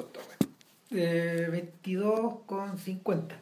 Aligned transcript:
esta? 0.00 0.20
Eh, 0.90 1.48
22 1.50 2.40
con 2.46 2.78
50. 2.78 3.36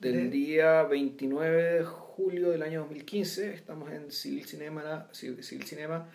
Del 0.00 0.12
De- 0.24 0.28
día 0.30 0.82
29 0.82 1.62
de 1.78 1.84
julio 1.84 2.50
del 2.50 2.62
año 2.62 2.80
2015, 2.80 3.54
estamos 3.54 3.90
en 3.92 4.10
Civil 4.12 4.44
Cinema, 4.46 5.08
Civil 5.12 5.42
Cinema 5.64 6.06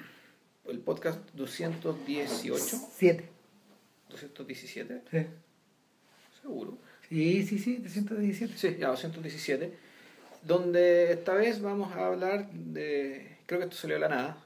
el 0.66 0.80
podcast 0.80 1.20
218, 1.34 2.60
7. 2.94 3.26
217, 4.10 5.02
Sí. 5.12 5.26
seguro. 6.42 6.78
sí, 7.10 7.44
sí, 7.46 7.58
sí, 7.60 7.78
317. 7.80 8.54
Sí, 8.58 8.78
ya 8.80 8.90
217, 8.90 9.74
donde 10.44 11.12
esta 11.14 11.34
vez 11.34 11.62
vamos 11.62 11.92
a 11.96 12.08
hablar 12.08 12.50
de, 12.52 13.38
creo 13.48 13.60
que 13.60 13.66
esto 13.66 13.78
salió 13.78 13.96
de 13.96 14.02
la 14.02 14.10
nada, 14.10 14.38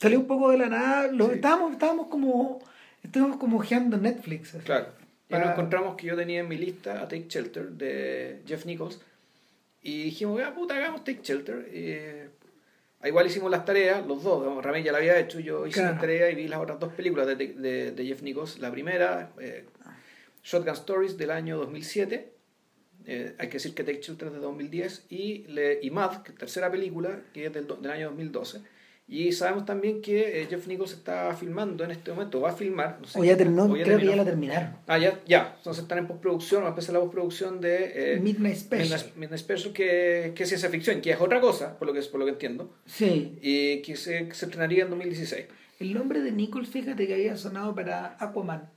Salió 0.00 0.18
un 0.20 0.26
poco 0.26 0.50
de 0.50 0.56
la 0.56 0.68
nada. 0.68 1.08
Lo, 1.12 1.26
Sí. 1.28 1.34
estábamos, 1.34 1.72
estábamos 1.72 2.06
como. 2.06 2.60
Estábamos 3.02 3.36
como 3.38 3.58
ojeando 3.58 3.96
Netflix. 3.96 4.54
así. 4.54 4.64
Claro. 4.64 4.88
Y 5.28 5.32
Para- 5.32 5.44
nos 5.46 5.52
encontramos 5.54 5.96
que 5.96 6.06
yo 6.08 6.16
tenía 6.16 6.40
en 6.40 6.48
mi 6.48 6.56
lista 6.56 7.00
a 7.02 7.08
Take 7.08 7.26
Shelter 7.28 7.68
de 7.70 8.40
Jeff 8.46 8.64
Nichols. 8.66 9.00
Y 9.82 10.04
dijimos, 10.04 10.40
ah, 10.44 10.52
puta, 10.54 10.74
hagamos 10.76 11.04
Take 11.04 11.20
Shelter. 11.22 12.30
Ah, 13.02 13.08
igual 13.08 13.26
hicimos 13.26 13.50
las 13.50 13.64
tareas, 13.64 14.06
los 14.06 14.22
dos. 14.22 14.42
digamos, 14.42 14.62
Ramón 14.64 14.82
ya 14.82 14.92
la 14.92 14.98
había 14.98 15.18
hecho, 15.18 15.40
yo 15.40 15.66
hice 15.66 15.76
Claro. 15.80 15.92
las 15.92 16.00
tareas 16.02 16.32
y 16.32 16.34
vi 16.34 16.48
las 16.48 16.60
otras 16.60 16.78
dos 16.78 16.92
películas 16.92 17.26
de, 17.26 17.34
de- 17.36 17.92
de 17.92 18.04
Jeff 18.06 18.20
Nichols. 18.22 18.58
La 18.58 18.70
primera, 18.70 19.32
eh, 19.40 19.64
Shotgun 20.44 20.74
Stories 20.74 21.16
del 21.16 21.30
año 21.30 21.56
2007. 21.58 22.32
Eh, 23.06 23.34
hay 23.38 23.46
que 23.48 23.54
decir 23.54 23.74
que 23.74 23.82
Take 23.84 24.02
Shelter 24.02 24.28
es 24.28 24.34
de 24.34 24.40
2010. 24.40 25.06
Y, 25.08 25.44
le, 25.48 25.78
y 25.82 25.90
Mad, 25.90 26.22
que 26.22 26.32
es 26.32 26.38
tercera 26.38 26.70
película, 26.70 27.20
que 27.32 27.46
es 27.46 27.52
del, 27.54 27.66
del 27.80 27.90
año 27.90 28.08
2012. 28.10 28.60
Y 29.12 29.32
sabemos 29.32 29.66
también 29.66 30.00
que 30.00 30.40
eh, 30.42 30.46
Jeff 30.48 30.68
Nichols 30.68 30.92
está 30.92 31.34
filmando 31.34 31.82
en 31.82 31.90
este 31.90 32.12
momento, 32.12 32.40
va 32.40 32.50
a 32.50 32.52
filmar. 32.52 32.98
no 33.00 33.08
sé, 33.08 33.18
O 33.18 33.24
ya 33.24 33.36
terminó, 33.36 33.64
o 33.64 33.72
creo 33.72 33.98
que 33.98 34.06
ya 34.06 34.14
la 34.14 34.24
terminaron. 34.24 34.70
Ah, 34.86 34.98
ya, 34.98 35.18
ya. 35.26 35.54
Entonces 35.56 35.82
están 35.82 35.98
en 35.98 36.06
postproducción, 36.06 36.62
va 36.62 36.66
a 36.66 36.68
empezar 36.70 36.94
la 36.94 37.00
postproducción 37.00 37.60
de 37.60 38.14
eh, 38.14 38.20
Midnight 38.20 38.54
Special. 38.56 39.00
Midnight, 39.16 39.40
Special, 39.42 39.72
que, 39.72 40.30
que 40.36 40.44
es 40.44 40.48
ciencia 40.48 40.68
ficción, 40.68 41.00
que 41.00 41.10
es 41.10 41.20
otra 41.20 41.40
cosa, 41.40 41.76
por 41.76 41.88
lo 41.88 41.92
que, 41.92 42.00
por 42.02 42.20
lo 42.20 42.26
que 42.26 42.32
entiendo, 42.32 42.72
Sí. 42.86 43.36
y 43.42 43.82
que 43.82 43.96
se, 43.96 44.28
que 44.28 44.34
se 44.34 44.44
estrenaría 44.44 44.84
en 44.84 44.90
2016. 44.90 45.46
El 45.80 45.92
nombre 45.94 46.20
de 46.22 46.30
Nichols, 46.30 46.68
fíjate 46.68 47.08
que 47.08 47.14
había 47.14 47.36
sonado 47.36 47.74
para 47.74 48.16
Aquaman. 48.20 48.68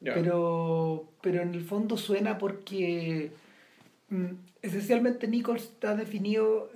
Ya. 0.00 0.14
Pero, 0.14 1.10
pero 1.20 1.42
en 1.42 1.52
el 1.52 1.62
fondo 1.64 1.98
suena 1.98 2.38
porque 2.38 3.32
mm, 4.08 4.26
esencialmente 4.62 5.28
Nichols 5.28 5.64
está 5.64 5.94
definido 5.94 6.70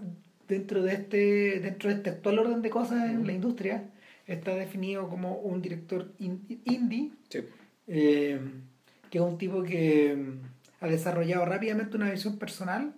dentro 0.53 0.83
de 0.83 0.93
este 0.95 1.61
dentro 1.61 1.89
de 1.91 1.97
este 1.97 2.11
actual 2.11 2.39
orden 2.39 2.63
de 2.63 2.71
cosas 2.71 3.11
en 3.11 3.27
la 3.27 3.33
industria 3.33 3.85
está 4.27 4.55
definido 4.55 5.09
como 5.09 5.37
un 5.39 5.61
director 5.63 6.13
in- 6.19 6.47
indie 6.65 7.11
Sí. 7.29 7.41
eh, 7.89 8.41
que 9.11 9.19
es 9.19 9.25
un 9.25 9.37
tipo 9.39 9.63
que 9.63 10.15
mm, 10.17 10.85
ha 10.85 10.87
desarrollado 10.89 11.45
rápidamente 11.45 11.97
una 11.97 12.11
visión 12.11 12.39
personal 12.39 12.93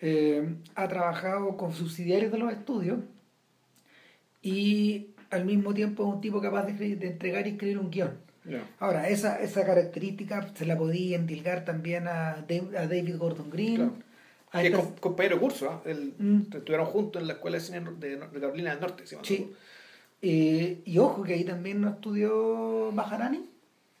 eh, 0.00 0.44
ha 0.74 0.88
trabajado 0.88 1.56
con 1.56 1.72
subsidiarios 1.72 2.30
de 2.32 2.38
los 2.38 2.52
estudios 2.52 2.98
y 4.42 5.08
al 5.30 5.44
mismo 5.44 5.74
tiempo 5.74 6.06
es 6.08 6.14
un 6.14 6.20
tipo 6.20 6.40
capaz 6.40 6.66
de, 6.66 6.96
de 6.96 7.06
entregar 7.06 7.46
y 7.46 7.50
escribir 7.50 7.78
un 7.78 7.90
guion. 7.90 8.10
Ahora, 8.78 9.08
esa, 9.08 9.40
esa 9.42 9.64
característica 9.66 10.52
se 10.54 10.66
la 10.66 10.78
podía 10.78 11.16
endilgar 11.16 11.64
también 11.64 12.06
a, 12.06 12.44
Dave- 12.48 12.78
a 12.78 12.86
David 12.86 13.16
Gordon 13.16 13.50
Green. 13.50 13.74
Claro. 13.76 13.94
Que 14.52 14.68
es 14.68 14.74
compañero 15.00 15.36
de 15.36 15.40
curso, 15.42 15.70
¿ah? 15.70 15.82
El- 15.84 16.14
Mm. 16.18 16.42
estuvieron 16.54 16.86
juntos 16.86 17.20
en 17.20 17.28
la 17.28 17.34
escuela 17.34 17.58
de 17.58 17.62
cine 17.64 17.80
de, 17.98 18.16
de 18.16 18.40
Carolina 18.40 18.70
del 18.70 18.80
Norte. 18.80 19.06
¿sí? 19.06 19.16
Sí. 19.22 19.52
Eh, 20.22 20.80
y 20.84 20.98
ojo, 20.98 21.22
que 21.22 21.34
ahí 21.34 21.44
también 21.44 21.80
no 21.80 21.90
estudió 21.90 22.90
Maharani. 22.92 23.44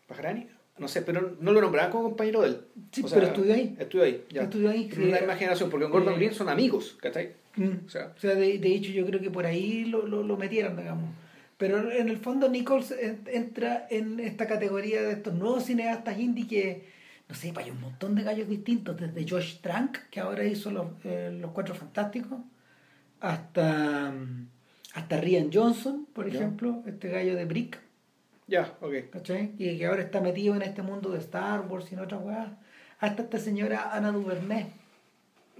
¿Pajarani? 0.08 0.46
No 0.78 0.88
sé, 0.88 1.02
pero 1.02 1.36
no 1.40 1.52
lo 1.52 1.60
nombraban 1.60 1.90
como 1.90 2.04
compañero 2.04 2.42
de 2.42 2.48
él. 2.48 2.60
Sí, 2.92 3.02
pero 3.10 3.26
estudió 3.26 3.54
ahí. 3.54 3.76
Estudió 3.78 4.04
ahí, 4.04 4.24
ya. 4.30 4.42
Estudió 4.42 4.70
ahí, 4.70 4.90
En 4.92 5.10
la 5.10 5.16
sí. 5.18 5.22
misma 5.22 5.36
generación, 5.36 5.70
porque 5.70 5.86
en 5.86 5.90
Gordon 5.92 6.14
Eh, 6.14 6.16
Green 6.16 6.34
son 6.34 6.48
amigos, 6.48 6.96
¿cachai? 7.00 7.32
Mm. 7.56 7.86
O 7.86 7.88
sea, 7.88 8.12
O 8.16 8.20
sea, 8.20 8.34
de, 8.34 8.58
de 8.58 8.68
hecho, 8.74 8.90
yo 8.92 9.06
creo 9.06 9.20
que 9.20 9.30
por 9.30 9.46
ahí 9.46 9.84
lo, 9.86 10.06
lo, 10.06 10.22
lo 10.22 10.36
metieron, 10.36 10.76
digamos. 10.76 11.10
Pero 11.56 11.90
en 11.90 12.08
el 12.10 12.18
fondo, 12.18 12.48
Nichols 12.50 12.90
en- 12.92 13.20
entra 13.32 13.86
en 13.90 14.20
esta 14.20 14.46
categoría 14.46 15.00
de 15.02 15.12
estos 15.12 15.32
nuevos 15.34 15.64
cineastas 15.64 16.18
indie 16.18 16.46
que, 16.46 16.84
no 17.28 17.34
sé, 17.34 17.52
pues 17.52 17.66
hay 17.66 17.72
un 17.72 17.80
montón 17.80 18.14
de 18.14 18.22
gallos 18.22 18.48
distintos, 18.48 18.96
desde 18.96 19.28
Josh 19.28 19.60
Trank, 19.60 20.08
que 20.10 20.20
ahora 20.20 20.44
hizo 20.44 20.70
Los, 20.70 20.86
eh, 21.04 21.36
los 21.40 21.50
Cuatro 21.50 21.74
Fantásticos, 21.74 22.38
hasta, 23.20 24.12
mm, 24.12 24.48
hasta 24.94 25.20
Rian 25.20 25.50
Johnson, 25.52 26.06
por 26.12 26.28
ejemplo, 26.28 26.82
este 26.86 27.08
gallo 27.08 27.34
de 27.34 27.44
Brick, 27.44 27.80
ya, 28.48 28.76
ok. 28.80 29.10
¿cachai? 29.10 29.54
Y 29.58 29.76
que 29.76 29.86
ahora 29.86 30.02
está 30.02 30.20
metido 30.20 30.54
en 30.54 30.62
este 30.62 30.82
mundo 30.82 31.10
de 31.10 31.18
Star 31.18 31.66
Wars 31.68 31.90
y 31.90 31.94
en 31.94 32.00
otras 32.00 32.22
weas. 32.22 32.50
Hasta 33.00 33.22
esta 33.22 33.38
señora 33.38 33.92
Ana 33.92 34.12
Duvernay, 34.12 34.72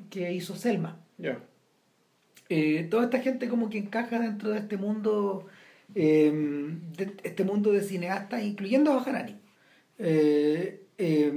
que 0.08 0.32
hizo 0.32 0.54
Selma. 0.54 0.98
Ya. 1.18 1.40
Eh, 2.48 2.86
toda 2.90 3.04
esta 3.04 3.20
gente 3.20 3.48
como 3.48 3.68
que 3.68 3.78
encaja 3.78 4.20
dentro 4.20 4.50
de 4.50 4.58
este 4.58 4.76
mundo 4.76 5.48
eh, 5.96 6.30
de 6.96 7.16
este 7.24 7.42
mundo 7.42 7.72
de 7.72 7.82
cineastas 7.82 8.42
incluyendo 8.44 8.92
a 8.92 8.96
Bajarani 8.96 9.36
eh, 9.98 10.85
eh, 10.98 11.32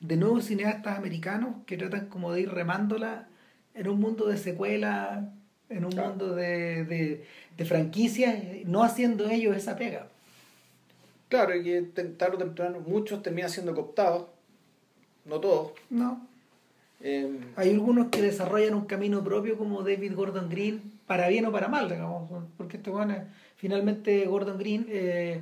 de 0.00 0.16
nuevos 0.16 0.44
cineastas 0.46 0.98
americanos 0.98 1.56
que 1.66 1.76
tratan 1.76 2.06
como 2.08 2.32
de 2.32 2.42
ir 2.42 2.50
remándola 2.50 3.28
en 3.74 3.88
un 3.88 4.00
mundo 4.00 4.26
de 4.26 4.36
secuelas 4.38 5.24
en 5.68 5.84
un 5.84 5.92
Claro. 5.92 6.10
mundo 6.10 6.34
de, 6.34 6.84
de, 6.84 7.24
de 7.56 7.64
franquicias 7.64 8.36
no 8.66 8.82
haciendo 8.82 9.28
ellos 9.28 9.56
esa 9.56 9.76
pega 9.76 10.08
Claro, 11.28 11.56
y 11.56 11.64
que 11.64 11.82
tarde 12.16 12.36
o 12.36 12.38
temprano 12.38 12.80
muchos 12.86 13.22
terminan 13.22 13.50
siendo 13.50 13.74
cooptados, 13.74 14.26
no 15.24 15.40
todos. 15.40 15.72
no 15.90 16.26
Eh, 17.00 17.28
hay 17.56 17.70
algunos 17.70 18.08
que 18.08 18.22
desarrollan 18.22 18.74
un 18.74 18.86
camino 18.86 19.22
propio 19.22 19.58
como 19.58 19.82
David 19.82 20.14
Gordon 20.14 20.48
Green 20.48 20.80
para 21.06 21.28
bien 21.28 21.44
o 21.46 21.52
para 21.52 21.68
mal 21.68 21.88
digamos 21.88 22.30
porque 22.56 22.78
este 22.78 22.90
bueno 22.90 23.14
finalmente 23.56 24.24
Gordon 24.26 24.56
Green 24.58 24.86
eh, 24.88 25.40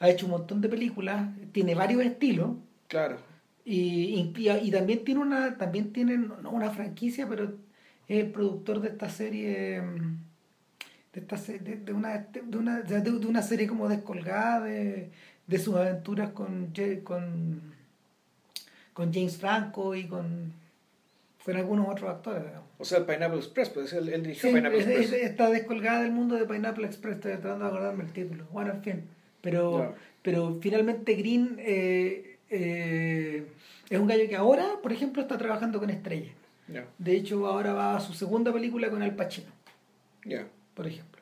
ha 0.00 0.08
hecho 0.08 0.26
un 0.26 0.32
montón 0.32 0.60
de 0.60 0.68
películas 0.68 1.28
tiene 1.52 1.74
varios 1.74 2.02
estilos 2.02 2.50
claro, 2.88 3.16
y, 3.64 4.32
y, 4.36 4.50
y 4.50 4.70
también 4.70 5.04
tiene 5.04 5.20
una 5.20 5.56
también 5.56 5.92
tiene 5.92 6.16
no 6.18 6.50
una 6.50 6.70
franquicia 6.70 7.28
pero 7.28 7.44
es 8.08 8.20
el 8.24 8.30
productor 8.30 8.80
de 8.80 8.88
esta 8.88 9.08
serie 9.08 9.80
de 11.12 11.20
esta 11.20 11.36
de, 11.36 11.76
de 11.76 11.92
una 11.92 12.18
de 12.32 12.58
una 12.58 12.80
de, 12.80 13.00
de 13.00 13.26
una 13.26 13.42
serie 13.42 13.66
como 13.68 13.88
descolgada 13.88 14.60
de, 14.64 15.10
de 15.46 15.58
sus 15.58 15.74
aventuras 15.76 16.30
con 16.30 16.72
con 17.04 17.72
con 18.92 19.12
James 19.12 19.36
Franco 19.38 19.94
y 19.94 20.04
con 20.06 20.52
con 21.44 21.56
algunos 21.56 21.88
otros 21.88 22.10
actores 22.10 22.42
digamos. 22.44 22.68
o 22.78 22.84
sea, 22.86 22.98
el 22.98 23.04
Pineapple 23.04 23.38
Express, 23.38 23.68
pues 23.70 23.92
él, 23.92 24.08
él 24.08 24.22
dirigió 24.22 24.48
Sí, 24.48 24.54
Pineapple 24.54 24.80
es- 24.80 24.86
Express. 24.86 25.12
es- 25.12 25.30
está 25.30 25.50
descolgada 25.50 26.02
del 26.02 26.12
mundo 26.12 26.36
de 26.36 26.46
Pineapple 26.46 26.86
Express, 26.86 27.16
estoy 27.16 27.32
tratando 27.32 27.64
de 27.66 27.70
acordarme 27.70 28.04
el 28.04 28.12
título. 28.12 28.46
Bueno, 28.50 28.72
en 28.72 28.82
fin. 28.82 29.02
Pero, 29.44 29.94
pero 30.22 30.58
finalmente 30.60 31.14
Green 31.14 31.56
eh, 31.58 32.38
eh, 32.48 33.46
es 33.90 33.98
un 33.98 34.06
gallo 34.06 34.26
que 34.26 34.36
ahora, 34.36 34.66
por 34.82 34.90
ejemplo, 34.90 35.20
está 35.20 35.36
trabajando 35.36 35.78
con 35.78 35.90
estrellas. 35.90 36.34
De 36.98 37.14
hecho, 37.14 37.46
ahora 37.46 37.74
va 37.74 37.96
a 37.96 38.00
su 38.00 38.14
segunda 38.14 38.50
película 38.52 38.88
con 38.90 39.02
Al 39.02 39.14
Pacino, 39.14 39.48
por 40.72 40.86
ejemplo. 40.86 41.20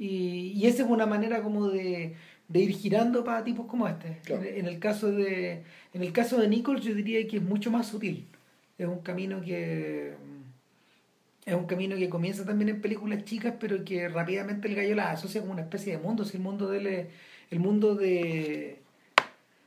Y, 0.00 0.52
y 0.56 0.66
esa 0.66 0.82
es 0.82 0.88
una 0.90 1.06
manera 1.06 1.42
como 1.42 1.68
de, 1.68 2.16
de 2.48 2.58
ir 2.58 2.72
girando 2.72 3.22
para 3.22 3.44
tipos 3.44 3.66
como 3.66 3.86
este. 3.86 4.18
Claro. 4.24 4.42
En, 4.42 4.56
en 4.58 4.66
el 4.66 4.78
caso 4.80 5.12
de 5.12 5.62
en 5.94 6.02
el 6.02 6.12
caso 6.12 6.40
de 6.40 6.48
Nichols 6.48 6.82
yo 6.82 6.92
diría 6.94 7.24
que 7.28 7.36
es 7.36 7.42
mucho 7.42 7.70
más 7.70 7.86
sutil. 7.86 8.26
Es 8.78 8.88
un 8.88 8.98
camino 9.00 9.40
que 9.42 10.14
es 11.46 11.54
un 11.54 11.66
camino 11.66 11.96
que 11.96 12.08
comienza 12.08 12.44
también 12.44 12.70
en 12.70 12.80
películas 12.80 13.24
chicas, 13.24 13.54
pero 13.60 13.84
que 13.84 14.08
rápidamente 14.08 14.66
el 14.68 14.74
gallo 14.74 14.94
las 14.96 15.18
asocia 15.18 15.40
como 15.40 15.52
una 15.52 15.62
especie 15.62 15.96
de 15.96 16.02
mundo. 16.02 16.24
Si 16.24 16.36
el 16.36 16.42
mundo 16.42 16.68
de 16.68 16.78
él 16.78 16.86
es- 16.86 17.06
el 17.50 17.58
mundo 17.60 17.94
de 17.94 18.78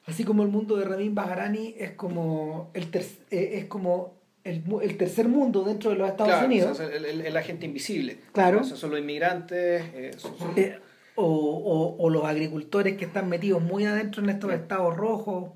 así 0.06 0.24
como 0.24 0.44
el 0.44 0.50
mundo 0.50 0.76
de 0.78 0.86
Ramin 0.86 1.16
Bajarani 1.16 1.76
es 1.78 1.92
como 1.92 2.72
el 2.74 2.90
ter- 2.92 3.06
eh, 3.32 3.52
es 3.60 3.66
como 3.66 4.14
el, 4.44 4.62
el 4.82 4.98
tercer 4.98 5.28
mundo 5.30 5.64
dentro 5.64 5.92
de 5.92 5.96
los 5.98 6.10
Estados 6.10 6.32
Claro, 6.34 6.48
Unidos. 6.48 6.78
sea, 6.78 6.88
el, 6.88 7.06
el- 7.06 7.22
el 7.22 7.38
agente 7.38 7.66
invisible. 7.66 8.18
Claro. 8.34 8.60
Esos 8.62 8.78
son 8.80 8.92
los 8.92 9.00
inmigrantes. 9.00 9.84
eh, 9.94 10.12
son- 10.18 10.38
son- 10.38 10.52
Eh, 10.58 10.78
o, 11.16 11.26
o- 11.26 11.96
o 12.04 12.10
los 12.10 12.26
agricultores 12.26 12.98
que 12.98 13.06
están 13.06 13.30
metidos 13.30 13.62
muy 13.62 13.86
adentro 13.86 14.22
en 14.24 14.30
estos 14.32 14.50
Sí. 14.52 14.56
estados 14.58 14.96
rojos, 14.98 15.52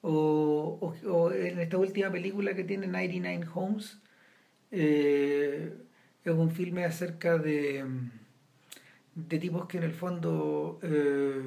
o, 0.00 0.78
o- 0.80 1.10
o 1.10 1.32
en 1.32 1.58
esta 1.60 1.76
última 1.76 2.10
película 2.10 2.54
que 2.54 2.64
tiene 2.64 2.86
99 2.86 3.46
Homes, 3.54 3.98
eh, 4.70 5.72
es 6.24 6.32
un 6.32 6.50
filme 6.50 6.84
acerca 6.84 7.36
de, 7.38 7.84
de 9.14 9.38
tipos 9.38 9.66
que 9.66 9.78
en 9.78 9.84
el 9.84 9.92
fondo 9.92 10.78
eh, 10.82 11.42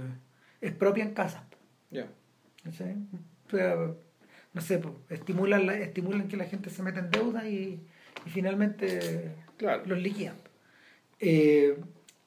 expropian 0.61 1.13
casas. 1.13 1.43
ya. 1.91 2.07
¿cachai? 2.63 2.95
O 3.47 3.49
sea, 3.51 3.75
no 4.53 4.61
sé, 4.61 4.79
pues, 4.79 4.93
estimulan, 5.09 5.65
la- 5.67 5.77
estimulan 5.77 6.27
que 6.27 6.37
la 6.37 6.45
gente 6.45 6.69
se 6.69 6.81
meta 6.81 6.99
en 6.99 7.11
deuda 7.11 7.47
y, 7.47 7.79
y 8.25 8.29
finalmente 8.29 9.35
Claro. 9.57 9.83
los 9.85 9.99
liquidan. 9.99 10.35
Eh, 11.19 11.77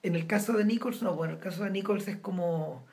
en 0.03 0.15
el 0.15 0.27
caso 0.27 0.53
de 0.53 0.65
Nichols, 0.65 1.03
no, 1.03 1.15
bueno, 1.15 1.35
el 1.35 1.41
caso 1.41 1.65
de 1.65 1.71
Nichols 1.71 2.07
es 2.09 2.17
como 2.17 2.87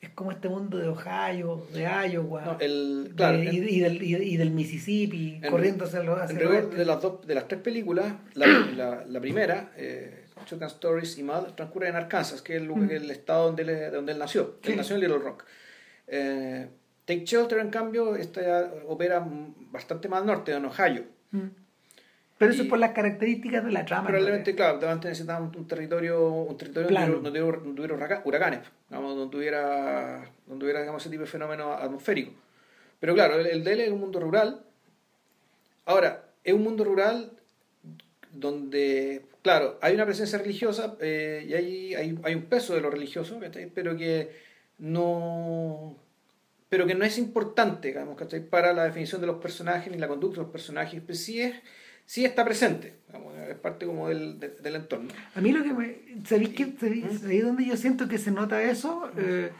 es 0.00 0.08
como 0.10 0.32
este 0.32 0.48
mundo 0.48 0.78
de 0.78 0.88
Ohio, 0.88 1.64
de 1.72 1.82
Iowa, 2.10 2.44
No, 2.44 2.56
el, 2.58 3.12
claro, 3.14 3.38
de- 3.38 3.44
y, 3.44 3.48
en- 3.58 3.68
y 3.68 3.78
del, 3.80 4.02
y, 4.02 4.16
y 4.16 4.36
del 4.36 4.50
Mississippi, 4.50 5.38
en- 5.40 5.48
corriendo 5.50 5.84
hacia 5.84 6.02
los 6.02 6.18
hacia 6.20 6.40
el 6.40 6.46
oeste. 6.48 6.74
de 6.76 6.84
las, 6.84 7.00
dos, 7.00 7.24
de 7.24 7.34
las 7.36 7.46
tres 7.46 7.60
películas, 7.60 8.12
la, 8.34 8.46
la, 8.48 9.04
la 9.06 9.20
primera, 9.20 9.70
eh, 9.76 10.21
Shotgun 10.46 10.66
Stories 10.68 11.18
y 11.18 11.22
Mad, 11.22 11.54
transcurre 11.54 11.88
en 11.88 11.96
Arkansas, 11.96 12.42
que 12.42 12.56
es 12.56 12.60
el, 12.62 12.68
lugar- 12.68 12.84
Mm. 12.84 12.90
el 12.92 13.10
estado 13.10 13.46
donde 13.46 13.62
él, 13.62 13.92
donde 13.92 14.12
él 14.12 14.18
nació. 14.18 14.56
Sí. 14.62 14.72
Él 14.72 14.76
nació 14.78 14.96
en 14.96 15.00
Little 15.02 15.18
Rock. 15.18 15.44
Eh, 16.08 16.68
Take 17.04 17.24
Shelter, 17.24 17.58
en 17.58 17.70
cambio, 17.70 18.14
esta 18.16 18.40
ya 18.42 18.72
opera 18.86 19.24
bastante 19.72 20.08
más 20.08 20.20
al 20.20 20.26
norte, 20.26 20.52
en 20.52 20.64
Ohio. 20.64 21.04
Mm. 21.32 21.46
Pero 22.38 22.52
eso 22.52 22.62
y- 22.62 22.66
es 22.66 22.70
por 22.70 22.78
las 22.78 22.92
características 22.92 23.64
de 23.64 23.70
la 23.72 23.84
trama. 23.84 24.08
Probablemente, 24.08 24.52
¿no? 24.52 24.56
claro, 24.56 24.78
probablemente 24.78 25.08
necesitaban 25.08 25.44
un, 25.44 25.56
un 25.56 25.66
territorio, 25.68 26.28
un 26.28 26.56
territorio 26.56 26.88
donde, 26.88 27.40
Plano. 27.40 27.70
hubiera 27.70 27.94
huraca- 27.94 28.22
huracanes, 28.24 28.60
digamos, 28.88 29.16
donde 29.16 29.36
hubiera, 29.36 30.30
donde 30.46 30.64
hubiera 30.64 30.80
digamos, 30.80 31.02
ese 31.02 31.10
tipo 31.10 31.22
de 31.22 31.28
fenómeno 31.28 31.72
atmosférico. 31.72 32.32
Pero 33.00 33.14
claro, 33.14 33.34
el, 33.38 33.46
el 33.46 33.64
de 33.64 33.72
él 33.72 33.80
es 33.80 33.90
un 33.90 34.00
mundo 34.00 34.18
rural. 34.20 34.64
Ahora, 35.86 36.24
es 36.44 36.52
un 36.54 36.62
mundo 36.62 36.84
rural 36.84 37.32
donde, 38.32 39.24
claro, 39.42 39.78
hay 39.82 39.94
una 39.94 40.06
presencia 40.06 40.38
religiosa 40.38 40.96
eh, 41.00 41.44
y 41.48 41.54
hay, 41.54 41.94
hay, 41.94 42.18
hay 42.22 42.34
un 42.34 42.42
peso 42.44 42.74
de 42.74 42.80
lo 42.80 42.90
religioso, 42.90 43.38
¿cachai? 43.40 43.66
pero 43.74 43.96
que 43.96 44.30
no 44.78 45.96
pero 46.68 46.86
que 46.86 46.94
no 46.94 47.04
es 47.04 47.18
importante 47.18 47.88
digamos, 47.88 48.16
¿cachai? 48.16 48.40
para 48.48 48.72
la 48.72 48.84
definición 48.84 49.20
de 49.20 49.26
los 49.26 49.36
personajes 49.42 49.92
ni 49.92 49.98
la 49.98 50.08
conducta 50.08 50.36
de 50.38 50.42
los 50.44 50.52
personajes, 50.52 51.02
pero 51.06 51.18
sí, 51.18 51.40
es, 51.42 51.54
sí 52.06 52.24
está 52.24 52.44
presente, 52.44 52.94
digamos, 53.08 53.36
es 53.36 53.56
parte 53.56 53.84
como 53.86 54.08
del, 54.08 54.40
de- 54.40 54.48
del 54.56 54.76
entorno. 54.76 55.10
A 55.34 55.40
mí 55.42 55.52
lo 55.52 55.62
que 55.62 55.72
me... 55.74 55.98
¿Sabéis? 56.26 56.50
¿Mm? 56.58 56.78
¿Sabéis, 56.80 57.20
sabéis 57.20 57.44
dónde 57.44 57.66
yo 57.66 57.76
siento 57.76 58.08
que 58.08 58.16
se 58.18 58.30
nota 58.30 58.62
eso? 58.62 59.10
Eh, 59.18 59.50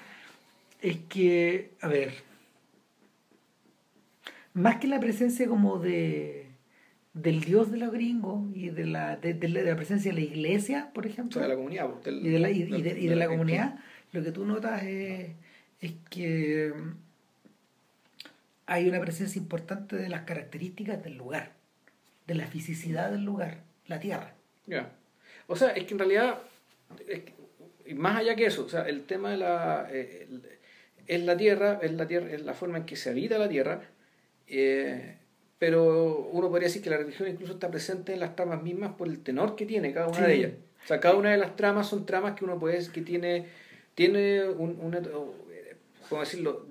es 0.81 0.97
que, 1.09 1.73
a 1.83 1.89
ver, 1.89 2.15
más 4.55 4.77
que 4.77 4.87
la 4.89 5.01
presencia 5.01 5.47
como 5.47 5.79
de 5.79 6.47
del 7.15 7.41
dios 7.43 7.71
de 7.71 7.77
los 7.79 7.93
gringos 7.93 8.51
y 8.55 8.71
de 8.71 8.87
la, 8.87 9.17
de, 9.17 9.35
de 9.35 9.49
la, 9.49 9.77
presencia 9.77 10.11
de 10.13 10.19
la 10.21 10.25
iglesia, 10.25 10.91
por 10.95 11.05
O 11.07 11.09
ejemplo, 11.09 11.35
sea, 11.35 11.43
de 11.43 11.49
la 11.49 11.57
comunidad. 11.57 11.91
pues, 11.91 12.05
del- 12.05 12.27
y 12.27 12.31
de 12.31 12.39
la, 12.39 12.51
y, 12.51 12.63
de, 12.83 13.01
y 13.01 13.07
de 13.07 13.17
la 13.17 13.27
comunidad, 13.29 13.79
lo 14.13 14.23
que 14.23 14.33
tú 14.33 14.45
notas 14.47 14.83
es, 14.85 15.31
es 15.81 15.93
que 16.11 16.73
mm, 16.75 16.91
hay 18.67 18.89
una 18.89 19.01
presencia 19.01 19.39
importante 19.41 19.97
de 19.97 20.09
las 20.09 20.23
características 20.23 21.03
del 21.03 21.17
lugar, 21.17 21.53
de 22.27 22.35
la 22.35 22.47
fisicidad 22.47 23.11
del 23.11 23.25
lugar, 23.25 23.59
la 23.87 23.99
tierra. 24.01 24.35
Ya. 24.67 24.91
O 25.49 25.57
sea, 25.57 25.71
es 25.71 25.85
que 25.85 25.93
en 25.95 25.99
realidad, 25.99 26.39
es 27.09 27.21
que- 27.25 27.35
y 27.85 27.95
más 27.95 28.17
allá 28.17 28.37
que 28.37 28.47
eso, 28.47 28.65
o 28.65 28.69
sea, 28.69 28.83
el 28.89 29.03
tema 29.05 29.31
de 29.33 29.37
la... 29.39 29.89
eh, 29.91 30.27
el- 30.31 30.43
es 31.09 31.21
la 31.25 31.37
tierra, 31.37 31.81
es 31.83 31.93
la 31.93 32.07
tierra, 32.07 32.31
es 32.31 32.43
la 32.43 32.55
forma 32.55 32.79
en 32.79 32.85
que 32.87 32.95
se 32.97 33.11
habita 33.11 33.37
la 33.37 33.49
tierra, 33.49 33.83
eh, 34.47 35.17
pero 35.63 36.29
uno 36.33 36.49
podría 36.49 36.67
decir 36.67 36.83
que 36.83 36.91
la 36.91 36.97
religión 36.97 37.29
incluso 37.29 37.53
está 37.53 37.71
presente 37.71 38.13
en 38.13 38.19
las 38.19 38.35
tramas 38.35 38.61
mismas 38.65 38.95
por 38.95 39.07
el 39.07 39.21
tenor 39.21 39.55
que 39.55 39.65
tiene 39.65 39.93
cada 39.93 40.09
una 40.09 40.17
Sí. 40.17 40.23
de 40.25 40.35
ellas. 40.35 40.53
O 40.85 40.89
sea, 40.89 40.99
cada 40.99 41.15
una 41.15 41.31
de 41.31 41.37
las 41.39 41.55
tramas 41.55 41.87
son 41.87 42.05
tramas 42.05 42.35
que 42.35 42.45
uno 42.45 42.59
puede 42.59 42.75
decir 42.79 42.91
que 42.91 43.01
tiene, 43.03 43.47
tiene 43.95 44.43
un, 44.49 44.77
una- 44.83 44.99
eh, 44.99 45.77
¿cómo 46.09 46.23
decirlo? 46.23 46.67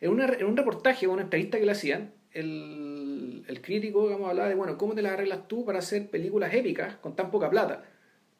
En, 0.00 0.10
una- 0.12 0.26
en 0.32 0.44
un 0.46 0.56
reportaje 0.56 1.08
o 1.08 1.12
una 1.12 1.22
entrevista 1.22 1.58
que 1.58 1.66
le 1.66 1.72
hacían, 1.72 2.12
el, 2.32 3.42
el 3.48 3.60
crítico 3.60 4.04
digamos, 4.06 4.30
hablaba 4.30 4.48
de, 4.48 4.54
bueno, 4.54 4.78
¿cómo 4.78 4.94
te 4.94 5.02
las 5.02 5.10
arreglas 5.14 5.48
tú 5.48 5.64
para 5.64 5.80
hacer 5.80 6.08
películas 6.08 6.54
épicas 6.54 6.94
con 6.98 7.16
tan 7.16 7.32
poca 7.32 7.50
plata? 7.50 7.82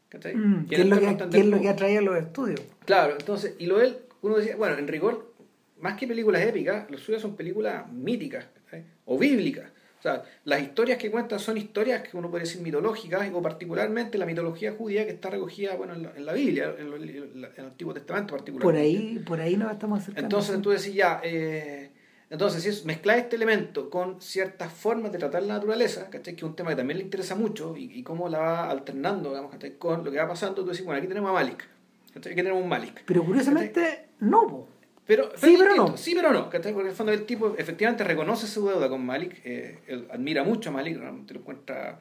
¿Cachai? 0.08 0.36
Mm, 0.36 0.68
¿Qué 0.68 0.76
es 0.82 0.86
lo 0.86 1.00
que, 1.00 1.16
qué 1.32 1.38
es 1.40 1.46
lo 1.46 1.60
que 1.60 1.68
atrae 1.68 1.98
a 1.98 2.00
los 2.00 2.16
estudios? 2.16 2.60
Claro, 2.84 3.14
entonces, 3.18 3.56
y 3.58 3.66
lo 3.66 3.80
él, 3.80 3.96
uno 4.22 4.36
decía, 4.36 4.54
bueno, 4.54 4.78
en 4.78 4.86
rigor, 4.86 5.34
más 5.80 5.98
que 5.98 6.06
películas 6.06 6.42
épicas, 6.42 6.88
los 6.92 7.00
suyos 7.00 7.20
son 7.20 7.34
películas 7.34 7.90
míticas 7.92 8.46
¿cachai? 8.66 8.84
o 9.04 9.18
bíblicas. 9.18 9.72
O 10.00 10.02
sea, 10.02 10.22
las 10.44 10.62
historias 10.62 10.96
que 10.96 11.10
cuentan 11.10 11.38
son 11.38 11.58
historias 11.58 12.00
que 12.00 12.16
uno 12.16 12.30
puede 12.30 12.44
decir 12.44 12.62
mitológicas, 12.62 13.30
o 13.34 13.42
particularmente 13.42 14.16
la 14.16 14.24
mitología 14.24 14.72
judía 14.72 15.04
que 15.04 15.12
está 15.12 15.28
recogida 15.28 15.76
bueno, 15.76 15.92
en, 15.92 16.04
la, 16.04 16.12
en 16.16 16.24
la 16.24 16.32
Biblia, 16.32 16.74
en, 16.78 16.90
el 16.90 17.50
Antiguo 17.58 17.92
Testamento 17.92 18.30
Por 18.30 18.38
particularmente. 18.38 18.80
ahí, 18.80 19.18
por 19.18 19.40
ahí 19.42 19.58
nos 19.58 19.70
estamos 19.70 20.00
acercando. 20.00 20.24
Entonces 20.24 20.62
tú 20.62 20.70
decís 20.70 20.94
ya, 20.94 21.20
eh, 21.22 21.90
entonces 22.30 22.62
si 22.62 22.70
es, 22.70 22.86
mezclar 22.86 23.18
este 23.18 23.36
elemento 23.36 23.90
con 23.90 24.22
ciertas 24.22 24.72
formas 24.72 25.12
de 25.12 25.18
tratar 25.18 25.42
la 25.42 25.52
naturaleza, 25.52 26.08
¿cachai? 26.08 26.34
que 26.34 26.40
es 26.40 26.48
un 26.48 26.56
tema 26.56 26.70
que 26.70 26.76
también 26.76 26.96
le 26.96 27.04
interesa 27.04 27.34
mucho 27.34 27.76
y, 27.76 27.92
y 27.92 28.02
cómo 28.02 28.30
la 28.30 28.38
va 28.38 28.70
alternando 28.70 29.28
digamos, 29.28 29.50
¿cachai? 29.50 29.76
con 29.76 30.02
lo 30.02 30.10
que 30.10 30.16
va 30.16 30.26
pasando, 30.26 30.64
tú 30.64 30.70
decís, 30.70 30.82
bueno, 30.82 30.96
aquí 30.96 31.08
tenemos 31.08 31.28
a 31.28 31.34
Malik, 31.34 31.68
¿cachai? 32.14 32.32
aquí 32.32 32.40
tenemos 32.40 32.62
un 32.62 32.70
Malik. 32.70 33.02
Pero 33.04 33.22
curiosamente, 33.22 34.06
no. 34.20 34.46
po. 34.46 34.68
Pero, 35.10 35.32
Sí, 35.36 35.56
pero 35.58 35.74
no. 35.74 35.96
Sí, 35.96 36.12
pero 36.14 36.32
no. 36.32 36.48
Porque 36.48 36.68
en 36.68 36.86
el 36.86 36.92
fondo 36.92 37.10
el 37.10 37.26
tipo 37.26 37.56
efectivamente 37.58 38.04
reconoce 38.04 38.46
su 38.46 38.64
deuda 38.68 38.88
con 38.88 39.04
Malik, 39.04 39.40
eh, 39.44 39.80
él 39.88 40.06
admira 40.08 40.44
mucho 40.44 40.70
a 40.70 40.72
Malik, 40.72 40.98
realmente 40.98 41.34
lo 41.34 41.40
encuentra, 41.40 41.98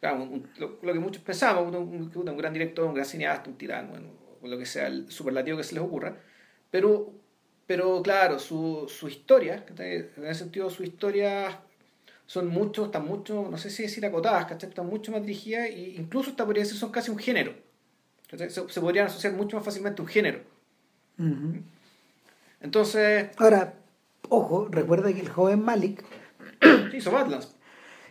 claro, 0.00 0.22
un- 0.22 0.28
un- 0.32 0.48
lo, 0.56 0.78
lo 0.80 0.92
que 0.94 0.98
muchos 0.98 1.22
pensamos, 1.22 1.68
un, 1.68 2.10
un- 2.14 2.36
gran 2.38 2.54
director, 2.54 2.86
un 2.86 2.94
gran 2.94 3.04
cineasta, 3.04 3.50
un 3.50 3.58
tirano, 3.58 3.90
bueno, 3.90 4.08
o 4.40 4.48
lo 4.48 4.56
que 4.56 4.64
sea, 4.64 4.86
el 4.86 5.10
superlativo 5.10 5.58
que 5.58 5.64
se 5.64 5.74
les 5.74 5.84
ocurra. 5.84 6.16
Pero, 6.70 7.12
pero 7.66 8.02
claro, 8.02 8.38
su, 8.38 8.86
su 8.88 9.06
historia, 9.06 9.62
en 9.78 10.24
ese 10.24 10.34
sentido, 10.36 10.70
su 10.70 10.82
historia 10.82 11.60
son 12.24 12.48
muchos, 12.48 12.86
están 12.86 13.04
mucho, 13.04 13.48
no 13.50 13.58
sé 13.58 13.68
si 13.68 13.82
decir 13.82 14.06
acotadas, 14.06 14.46
¿cachai? 14.46 14.70
están 14.70 14.86
mucho 14.86 15.12
más 15.12 15.20
dirigidas 15.20 15.66
e 15.66 15.90
incluso 15.98 16.30
hasta 16.30 16.46
podría 16.46 16.62
decir 16.62 16.78
son 16.78 16.90
casi 16.90 17.10
un 17.10 17.18
género. 17.18 17.52
Se, 18.30 18.48
se 18.48 18.80
podrían 18.80 19.08
asociar 19.08 19.34
mucho 19.34 19.56
más 19.56 19.64
fácilmente 19.66 20.00
a 20.00 20.04
un 20.04 20.08
género. 20.08 20.40
Ujú. 21.18 21.60
Entonces, 22.60 23.28
Ahora, 23.36 23.74
ojo, 24.28 24.68
recuerda 24.70 25.12
que 25.12 25.20
el 25.20 25.28
joven 25.28 25.62
Malik 25.62 26.04
hizo 26.94 27.10
Badlands. 27.10 27.54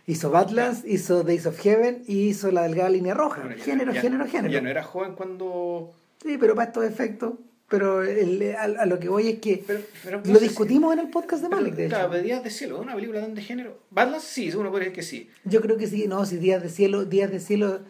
hizo 0.06 0.30
Badlands, 0.30 0.84
hizo 0.86 1.22
Days 1.24 1.46
of 1.46 1.58
Heaven 1.60 2.02
y 2.06 2.28
hizo 2.28 2.50
la 2.52 2.62
delgada 2.62 2.90
línea 2.90 3.14
roja. 3.14 3.42
Bueno, 3.42 3.62
género, 3.62 3.92
ya- 3.92 4.00
género, 4.00 4.26
género. 4.26 4.52
Ya 4.54 4.60
no 4.60 4.68
era 4.68 4.82
joven 4.82 5.14
cuando. 5.14 5.92
Sí, 6.22 6.36
pero 6.38 6.54
para 6.54 6.68
estos 6.68 6.84
efectos. 6.84 7.34
Pero 7.68 8.04
el- 8.04 8.54
a, 8.56 8.62
a 8.82 8.86
lo 8.86 9.00
que 9.00 9.08
voy 9.08 9.28
es 9.28 9.38
que 9.40 9.64
Pero, 9.66 9.80
pero 10.04 10.20
no 10.24 10.32
lo 10.34 10.38
discutimos 10.38 10.92
en 10.92 11.00
el 11.00 11.10
podcast 11.10 11.42
de 11.42 11.48
Malik, 11.48 11.74
de 11.74 11.86
hecho. 11.86 11.96
Claro, 11.96 12.10
pero 12.12 12.22
Días 12.22 12.44
de 12.44 12.50
Cielo, 12.50 12.78
una 12.80 12.94
película 12.94 13.20
tan 13.20 13.34
de 13.34 13.42
género. 13.42 13.80
Badlands, 13.90 14.22
sí, 14.24 14.52
uno 14.54 14.70
puede 14.70 14.84
decir 14.84 14.94
que 14.94 15.02
sí. 15.02 15.30
Yo 15.42 15.60
creo 15.60 15.76
que 15.76 15.88
sí, 15.88 16.06
no, 16.06 16.24
si 16.26 16.36
Días 16.36 16.62
de 16.62 16.68
Cielo, 16.68 17.04
Días 17.06 17.32
de 17.32 17.40
Cielo, 17.40 17.80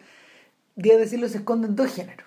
Días 0.77 0.99
de 0.99 1.07
Cielo 1.07 1.29
se 1.29 1.37
esconden 1.39 1.73
en 1.73 1.77
dos 1.77 1.93
géneros. 1.95 2.27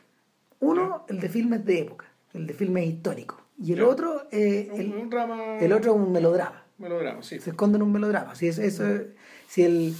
Uno, 0.60 1.06
el 1.10 1.20
de 1.20 1.28
filmes 1.30 1.66
de 1.66 1.80
época, 1.80 2.06
el 2.36 2.46
de 2.46 2.54
filmes 2.54 2.86
históricos. 2.88 3.40
Y 3.62 3.74
el 3.74 3.80
Ya. 3.80 3.88
otro, 3.88 4.28
eh, 4.32 4.70
el, 4.76 4.94
un 4.94 5.10
drama. 5.10 5.58
el 5.60 5.74
otro 5.74 5.92
es 5.92 5.98
un 5.98 6.12
melodrama. 6.12 6.64
Melodrama, 6.78 7.22
sí. 7.24 7.40
Se 7.40 7.50
esconde 7.50 7.76
en 7.78 7.82
un 7.84 7.92
melodrama. 7.92 8.36
Si 8.36 8.48
eso, 8.48 8.62
eso, 8.62 8.84
si 9.48 9.64
el, 9.64 9.94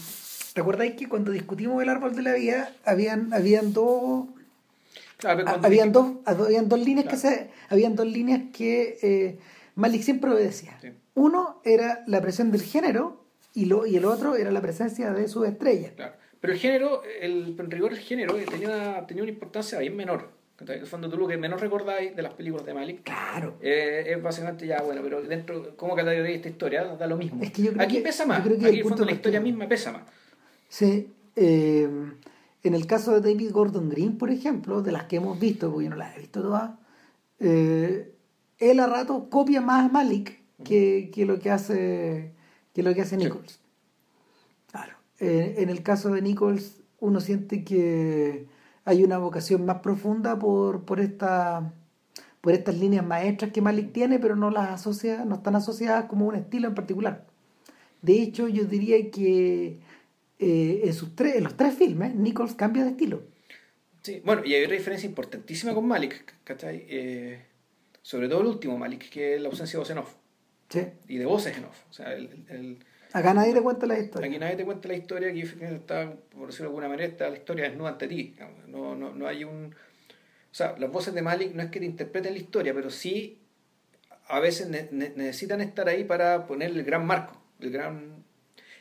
¿Te 0.54 0.62
acordáis 0.62 0.96
que 0.96 1.08
cuando 1.08 1.32
discutimos 1.32 1.82
el 1.84 1.90
árbol 1.90 2.16
de 2.16 2.22
la 2.24 2.34
vida, 2.34 2.74
habían, 2.86 3.34
habían 3.34 3.72
dos 3.74 4.26
Claro, 5.18 5.44
habían 5.64 5.92
dos 5.92 6.14
habían 6.26 6.70
dos 6.70 6.80
líneas 6.80 7.06
que 7.08 7.18
se 7.18 7.50
habían 7.70 7.94
dos 7.96 8.08
líneas 8.08 8.40
que 8.54 8.98
eh, 9.02 9.38
Malik 9.76 10.02
siempre 10.02 10.32
obedecía 10.32 10.78
Sí. 10.82 10.92
uno 11.16 11.60
era 11.66 12.04
la 12.08 12.22
presión 12.22 12.52
del 12.52 12.62
género 12.62 13.22
y 13.54 13.66
lo 13.66 13.86
y 13.86 13.98
el 13.98 14.06
otro 14.06 14.38
era 14.38 14.50
la 14.52 14.62
presencia 14.62 15.12
de 15.12 15.28
sus 15.28 15.46
estrellas 15.46 15.92
Claro. 15.98 16.14
Pero 16.40 16.54
el 16.54 16.60
género, 16.60 17.02
el, 17.22 17.54
en 17.60 17.70
rigor 17.70 17.92
el 17.92 18.00
género 18.00 18.36
tenía 18.50 19.06
tenía 19.08 19.24
una 19.24 19.32
importancia 19.34 19.78
bien 19.80 19.98
menor. 19.98 20.30
En 20.62 20.70
el 20.72 20.86
fondo, 20.88 21.10
tú 21.10 21.18
lo 21.18 21.28
que 21.28 21.38
menos 21.38 21.62
recordáis 21.62 22.16
de 22.16 22.22
las 22.22 22.34
películas 22.34 22.66
de 22.66 22.74
Malik 22.74 23.04
claro 23.04 23.58
eh, 23.62 24.04
es 24.08 24.22
básicamente 24.22 24.68
ya, 24.68 24.82
bueno, 24.82 25.02
pero 25.04 25.22
dentro, 25.22 25.76
¿cómo 25.78 25.96
categoría 25.96 26.36
esta 26.36 26.50
historia? 26.50 26.84
Da 26.84 27.08
lo 27.08 27.16
mismo. 27.18 27.42
Es 27.44 27.52
que 27.52 27.64
yo 27.64 27.72
creo 27.74 27.84
Aquí 27.84 27.98
que- 27.98 28.02
pesa 28.04 28.24
yo 28.24 28.28
más. 28.30 28.42
creo 28.42 28.58
que 28.58 28.66
Aquí 28.66 28.66
el 28.66 28.70
en 28.74 28.76
el 28.78 28.84
fondo 28.84 28.96
punto 28.98 29.06
la 29.06 29.12
historia 29.16 29.42
misma 29.42 29.68
pesa 29.68 29.92
más. 29.94 30.04
sí 30.68 31.14
eh, 31.36 31.88
en 32.64 32.74
el 32.74 32.86
caso 32.88 33.14
de 33.20 33.22
David 33.32 33.52
Gordon 33.52 33.90
Green 33.90 34.18
por 34.18 34.30
ejemplo 34.32 34.82
de 34.82 34.92
las 34.92 35.04
que 35.06 35.16
hemos 35.18 35.40
visto 35.40 35.72
porque 35.72 35.86
yo 35.86 35.90
no 35.92 35.96
las 35.96 36.16
he 36.18 36.20
visto 36.20 36.42
todas 36.42 36.72
eh, 37.40 38.12
él 38.58 38.80
a 38.82 38.88
rato 38.88 39.30
copia 39.30 39.62
más 39.62 39.86
a 39.86 39.90
Malik 39.94 40.40
que, 40.66 41.10
que 41.14 41.26
lo 41.26 41.40
que 41.40 41.52
hace 41.52 42.34
que 42.74 42.84
lo 42.84 42.94
que 42.94 43.02
hace 43.02 43.16
Sí. 43.18 43.24
Nichols 43.24 43.60
Claro. 44.72 44.94
En 45.20 45.70
el 45.70 45.82
caso 45.84 46.10
de 46.12 46.22
Nichols, 46.22 46.82
uno 47.00 47.20
siente 47.22 47.64
que 47.64 48.46
hay 48.90 49.04
una 49.04 49.18
vocación 49.18 49.66
más 49.66 49.80
profunda 49.80 50.38
por, 50.40 50.84
por 50.86 51.00
esta 51.00 51.74
por 52.42 52.54
estas 52.54 52.78
líneas 52.78 53.06
maestras 53.06 53.52
que 53.52 53.62
Malik 53.62 53.92
tiene, 53.92 54.18
pero 54.18 54.36
no 54.38 54.50
las 54.50 54.70
asocia, 54.70 55.26
no 55.26 55.36
están 55.36 55.56
asociadas 55.58 56.06
como 56.06 56.26
un 56.26 56.36
estilo 56.36 56.70
en 56.70 56.76
particular. 56.76 57.26
De 58.02 58.14
hecho, 58.22 58.48
yo 58.48 58.64
diría 58.64 59.12
que 59.12 59.80
eh, 60.40 60.82
en, 60.86 60.94
sus 60.94 61.16
tres, 61.18 61.36
en 61.36 61.44
los 61.44 61.58
tres 61.58 61.74
filmes, 61.76 62.16
Nichols 62.16 62.56
cambia 62.56 62.84
de 62.86 62.92
estilo. 62.92 63.24
Sí, 64.04 64.22
bueno, 64.24 64.42
y 64.46 64.54
hay 64.54 64.64
una 64.64 64.74
diferencia 64.74 65.06
importantísima 65.06 65.74
con 65.74 65.86
Malik, 65.86 66.34
¿cachai? 66.46 66.86
Eh, 66.88 67.42
sobre 68.02 68.30
todo 68.30 68.40
el 68.40 68.48
último 68.48 68.78
Malik, 68.78 69.10
que 69.10 69.36
es 69.36 69.42
la 69.42 69.50
ausencia 69.50 69.74
de 69.78 69.80
voz 69.80 69.90
en 69.90 69.98
off. 69.98 70.16
¿sí? 70.70 70.82
Y 71.10 71.18
de 71.18 71.26
voces 71.26 71.58
en 71.58 71.66
off. 71.66 71.78
O 71.90 71.94
sea, 71.94 72.14
el, 72.14 72.46
el- 72.48 72.78
Acá 73.12 73.34
nadie 73.34 73.54
le 73.54 73.62
cuenta 73.62 73.86
la 73.88 73.98
historia. 73.98 74.30
aquí 74.30 74.38
nadie 74.40 74.56
te 74.56 74.66
cuenta 74.66 74.88
la 74.88 74.94
historia, 74.96 75.30
aquí 75.30 75.42
está, 75.42 76.14
por 76.36 76.48
decirlo 76.48 76.66
de 76.66 76.70
alguna 76.70 76.90
manera, 76.90 77.08
está 77.10 77.30
la 77.30 77.38
historia 77.38 77.66
desnuda 77.70 77.90
ante 77.90 78.08
ti. 78.08 78.36
No, 78.68 78.96
no, 78.96 79.14
no 79.14 79.28
hay 79.28 79.44
un... 79.44 79.74
O 80.52 80.56
sea, 80.56 80.76
las 80.78 80.92
voces 80.92 81.14
de 81.14 81.22
Malik 81.22 81.54
no 81.54 81.62
es 81.64 81.70
que 81.70 81.80
te 81.80 81.86
interpreten 81.86 82.34
la 82.34 82.40
historia, 82.40 82.74
pero 82.74 82.90
sí 82.90 83.40
a 84.28 84.40
veces 84.40 84.68
ne- 84.70 84.90
ne- 84.92 85.14
necesitan 85.16 85.62
estar 85.62 85.88
ahí 85.90 86.04
para 86.04 86.46
poner 86.46 86.70
el 86.72 86.84
gran 86.84 87.06
marco, 87.06 87.40
el 87.60 87.72
gran, 87.72 88.24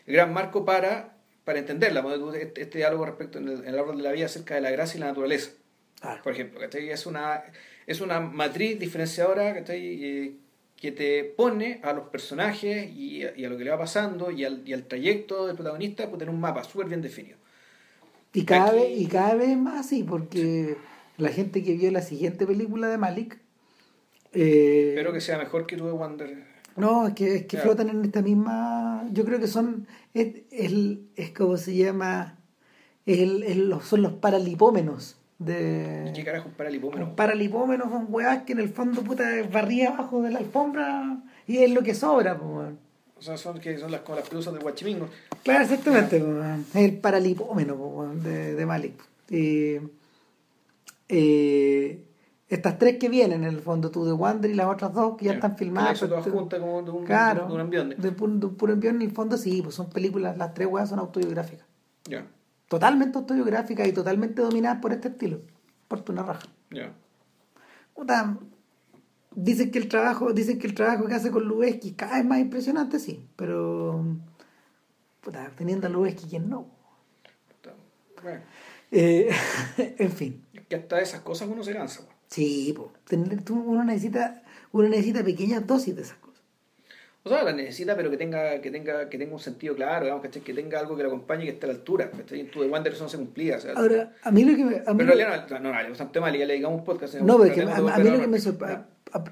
el 0.06 0.14
gran 0.14 0.32
marco 0.32 0.64
para, 0.64 1.16
para 1.44 1.58
entenderla. 1.58 2.04
Este, 2.38 2.62
este 2.62 2.78
diálogo 2.78 3.06
respecto 3.06 3.38
en 3.38 3.49
el, 3.49 3.58
en 3.61 3.68
el 3.68 3.78
árbol 3.78 3.97
de 3.97 4.02
la 4.02 4.12
vida 4.12 4.26
acerca 4.26 4.54
de 4.56 4.61
la 4.61 4.70
gracia 4.70 4.99
y 4.99 5.00
la 5.00 5.06
naturaleza, 5.08 5.50
Claro. 6.00 6.23
por 6.23 6.32
ejemplo. 6.35 6.61
¿cachai? 6.61 6.90
Es 6.90 7.06
una, 7.06 7.42
es 7.87 8.00
una 8.02 8.20
matriz 8.20 8.78
diferenciadora 8.78 9.54
¿cachai? 9.54 10.37
Que 10.80 10.92
te 10.92 11.25
pone 11.25 11.80
a 11.82 11.92
los 11.92 12.08
personajes 12.08 12.88
y 12.94 13.25
a, 13.25 13.37
y 13.37 13.44
a 13.44 13.49
lo 13.50 13.56
que 13.58 13.64
le 13.64 13.70
va 13.70 13.78
pasando 13.78 14.30
y 14.30 14.44
al, 14.44 14.62
y 14.64 14.73
al 14.73 14.85
trayecto 14.85 15.47
del 15.47 15.56
protagonista 15.56 16.08
pues, 16.08 16.23
en 16.23 16.28
un 16.28 16.38
mapa 16.40 16.62
súper 16.62 16.87
bien 16.87 17.02
definido. 17.02 17.37
Y 18.32 18.44
cada, 18.44 18.68
Aquí- 18.68 18.76
vez, 18.78 18.99
y 19.00 19.06
cada 19.06 19.35
vez 19.35 19.56
más 19.56 19.87
así, 19.87 20.04
porque 20.04 20.76
la 21.16 21.30
gente 21.30 21.64
que 21.64 21.75
vio 21.75 21.90
la 21.90 22.02
siguiente 22.02 22.47
película 22.47 22.88
de 22.88 22.97
Malik. 22.99 23.40
eh, 24.32 24.90
Espero 24.90 25.12
que 25.12 25.20
sea 25.20 25.37
mejor 25.38 25.66
que 25.66 25.76
tú 25.76 25.87
de 25.87 25.92
Wonder. 25.92 26.44
No, 26.76 27.08
es 27.08 27.14
que, 27.14 27.35
es 27.37 27.47
que 27.47 27.56
flotan 27.56 27.88
en 27.88 28.04
esta 28.04 28.23
misma. 28.23 29.04
Yo 29.11 29.25
creo 29.25 29.40
que 29.40 29.49
son. 29.49 29.88
Es, 30.14 30.42
es, 30.52 30.73
es 31.16 31.30
como 31.32 31.56
se 31.56 31.75
llama. 31.75 32.38
Es 33.04 33.18
el- 33.18 33.42
es 33.42 33.56
los- 33.56 33.85
son 33.85 34.02
los 34.02 34.12
paralipómenos. 34.12 35.17
De, 35.38 36.11
¿Qué 36.16 36.25
carajo 36.25 36.49
paralipómenos 36.57 37.90
son 37.90 38.07
weas 38.09 38.42
que 38.42 38.54
en 38.54 38.59
el 38.59 38.71
fondo 38.71 39.02
puta 39.02 39.25
barría 39.52 39.90
abajo 39.90 40.21
de 40.21 40.33
la 40.33 40.40
alfombra 40.40 41.23
y 41.47 41.59
es 41.59 41.71
lo 41.71 41.83
que 41.83 41.95
sobra, 41.95 42.37
pues, 42.37 42.50
weón. 42.50 42.78
O 43.16 43.23
sea, 43.23 43.37
son, 43.37 43.59
que 43.61 43.78
son 43.78 43.90
las, 43.92 44.00
como 44.00 44.18
las 44.18 44.28
pelusas 44.28 44.52
del 44.52 44.62
guachimingo. 44.62 45.09
Claro, 45.45 45.62
exactamente. 45.64 46.16
Es 46.18 46.76
el 46.76 46.99
paralipómeno 46.99 47.76
po, 47.76 48.07
de, 48.14 48.54
de 48.54 48.66
Malik. 48.66 48.95
Y, 49.30 49.76
eh, 51.09 52.04
estas 52.49 52.78
tres 52.78 52.97
que 52.99 53.09
vienen, 53.09 53.45
en 53.45 53.50
el 53.50 53.61
fondo, 53.61 53.90
tú 53.90 54.04
de 54.07 54.12
Wander 54.12 54.50
y 54.50 54.54
las 54.54 54.66
otras 54.68 54.92
dos 54.95 55.16
que 55.16 55.26
ya 55.26 55.33
están 55.35 55.57
filmadas. 55.57 55.92
Eso 55.92 56.09
todas 56.09 56.25
pero- 56.25 56.37
juntas 56.37 56.61
como 56.61 56.83
de 56.83 56.90
un, 56.90 57.04
claro, 57.04 57.47
de 57.47 57.52
un 57.54 57.61
envión. 57.61 57.88
de, 57.90 57.97
de 57.97 58.09
un 58.25 58.40
puro 58.57 58.73
envión, 58.73 58.97
en 58.97 59.02
el 59.02 59.11
fondo 59.11 59.37
sí, 59.37 59.61
pues 59.62 59.75
son 59.75 59.90
películas, 59.90 60.37
las 60.38 60.54
tres 60.54 60.68
weas 60.68 60.88
son 60.88 60.99
autobiográficas. 60.99 61.66
Ya, 62.04 62.25
Totalmente 62.68 63.18
autobiográficas 63.18 63.88
y 63.88 63.92
totalmente 63.92 64.42
dominadas 64.42 64.80
por 64.80 64.92
este 64.92 65.08
estilo. 65.08 65.40
Por 65.88 66.04
una 66.08 66.22
raja. 66.22 66.46
ya. 66.70 66.92
Puta, 67.94 68.38
dicen 69.34 69.70
que 69.70 69.78
el 69.78 69.88
trabajo, 69.88 70.32
dicen 70.32 70.58
que 70.58 70.66
el 70.66 70.75
trabajo 70.75 71.06
que 71.06 71.14
hace 71.14 71.30
con 71.30 71.44
Lubeski 71.44 71.88
es 71.88 71.94
cada 71.94 72.16
vez 72.16 72.25
más 72.25 72.38
impresionante, 72.38 72.98
sí, 72.98 73.26
pero 73.37 74.04
puta, 75.20 75.50
teniendo 75.56 75.87
a 75.87 75.90
Lubeski 75.90 76.28
quien 76.28 76.48
no. 76.48 76.68
Puta, 77.48 77.75
Bueno, 78.22 78.40
Eh, 78.90 79.30
en 79.98 80.12
fin, 80.12 80.44
que 80.68 80.76
hasta 80.76 81.00
esas 81.00 81.20
cosas 81.22 81.48
uno 81.48 81.62
se 81.64 81.72
cansa. 81.72 82.02
sí, 82.28 82.75
po, 82.76 82.92
uno 83.50 83.84
necesita, 83.84 84.42
uno 84.72 84.88
necesita 84.88 85.25
pequeñas 85.25 85.66
dosis 85.66 85.96
de 85.96 86.02
esas 86.02 86.16
cosas. 86.18 86.27
O 87.28 87.35
sea, 87.35 87.44
la 87.44 87.52
necesita, 87.52 87.94
pero 87.97 88.11
que 88.11 88.16
tenga, 88.16 88.61
que 88.61 88.70
tenga, 88.70 89.08
que 89.08 89.18
tenga 89.18 89.32
un 89.35 89.40
sentido 89.40 89.75
claro, 89.75 90.04
digamos, 90.06 90.23
¿cachai? 90.25 90.42
que 90.42 90.54
tenga 90.54 90.80
algo 90.80 90.97
que 90.97 91.02
lo 91.02 91.08
acompañe 91.08 91.44
y 91.44 91.47
que 91.47 91.52
esté 91.52 91.66
a 91.66 91.68
la 91.68 91.75
altura. 91.75 92.11
¿cachai? 92.11 92.40
En 92.40 92.50
tu 92.50 92.61
de 92.62 92.68
Wander 92.68 92.92
eso 92.92 93.04
no 93.04 93.08
se 93.11 93.16
cumplía. 93.18 93.56
O 93.56 93.61
sea, 93.61 93.73
Ahora, 93.75 94.14
a 94.23 94.30
mí 94.30 94.44
lo 94.44 94.56
que 94.56 94.64
me, 94.64 94.76
a 94.76 94.78
mí 94.78 94.85
pero 94.85 95.00
en 95.00 95.06
lo- 95.06 95.14
realidad 95.14 95.47
no, 95.50 95.58
no, 95.61 95.73
no, 95.73 95.80
es 95.80 95.88
bastante 95.90 96.20
mal, 96.20 96.35
y 96.35 96.38
ya 96.38 96.47
le 96.47 96.54
digamos 96.54 96.78
un 96.80 96.85
podcast. 96.85 97.14
No, 97.16 97.38
pero 97.38 97.50
es 97.50 97.54
que 97.54 97.62
a, 97.62 97.99
mí 97.99 98.11
lo 98.11 98.20
que 98.20 98.26
me 98.26 98.38
sorprende, 98.40 98.78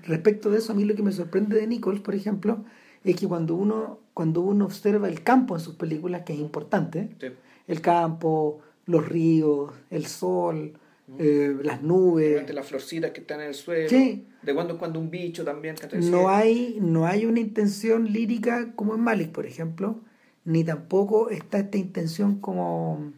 respecto 0.05 0.51
de 0.51 0.59
eso, 0.59 0.73
a 0.73 0.75
mí 0.75 0.85
lo 0.85 0.95
que 0.95 1.03
me 1.03 1.13
sorprende 1.13 1.57
de 1.59 1.67
Nichols, 1.67 2.01
por 2.01 2.15
ejemplo, 2.15 2.65
es 3.05 3.17
que 3.17 3.27
cuando 3.29 3.55
uno, 3.55 4.01
cuando 4.15 4.41
uno 4.41 4.65
observa 4.65 5.09
el 5.09 5.23
campo 5.23 5.55
en 5.55 5.61
sus 5.61 5.77
películas, 5.77 6.23
que 6.25 6.33
es 6.33 6.39
importante, 6.39 7.11
Sí. 7.21 7.29
el 7.69 7.81
campo, 7.81 8.61
los 8.87 9.09
ríos, 9.09 9.73
el 9.91 10.07
sol, 10.07 10.73
eh, 11.19 11.57
las 11.63 11.83
nubes, 11.83 12.53
las 12.53 12.67
florcitas 12.67 13.13
que 13.13 13.21
están 13.21 13.41
en 13.41 13.49
el 13.49 13.55
suelo. 13.55 13.89
Sí. 13.89 14.27
De 14.43 14.55
cuando 14.55 14.75
en 14.75 14.79
cuando 14.79 14.99
un 15.01 15.11
bicho 15.11 15.45
también. 15.45 15.77
no 16.11 16.29
hay, 16.29 16.79
no 16.81 17.07
hay 17.07 17.27
una 17.27 17.41
intención 17.41 18.13
lírica 18.13 18.73
como 18.75 18.95
en 18.95 19.01
Malik, 19.01 19.33
por 19.33 19.47
ejemplo, 19.47 20.01
ni 20.45 20.65
tampoco 20.65 21.31
está 21.31 21.59
esta 21.59 21.79
intención 21.79 22.41
como 22.41 23.13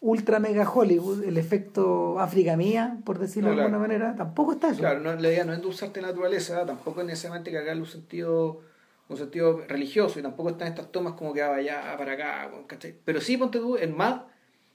ultra 0.00 0.38
mega 0.38 0.68
Hollywood, 0.68 1.24
el 1.24 1.36
efecto 1.36 2.18
África 2.18 2.56
mía, 2.56 2.98
por 3.04 3.18
decirlo 3.18 3.50
No, 3.50 3.52
de 3.52 3.56
claro. 3.56 3.66
alguna 3.74 3.88
manera, 3.88 4.16
tampoco 4.16 4.52
está 4.52 4.70
eso. 4.70 4.78
Claro, 4.78 5.00
no, 5.00 5.14
la 5.14 5.28
idea 5.28 5.44
no 5.44 5.52
es 5.52 5.58
endulzarte 5.58 6.00
la 6.00 6.08
naturaleza, 6.08 6.64
tampoco 6.64 7.02
es 7.02 7.06
necesariamente 7.06 7.52
cargarle 7.52 7.82
un 7.82 7.88
sentido, 7.88 8.62
un 9.08 9.16
sentido 9.18 9.62
religioso, 9.68 10.18
y 10.18 10.22
tampoco 10.22 10.50
están 10.50 10.68
estas 10.68 10.90
tomas 10.90 11.14
como 11.14 11.34
que 11.34 11.42
va 11.42 11.56
allá, 11.56 11.94
para 11.98 12.12
acá. 12.12 12.50
Pero 13.04 13.20
sí, 13.20 13.36
ponte 13.36 13.58
tú, 13.58 13.76
en 13.76 13.94
Mad, 13.94 14.22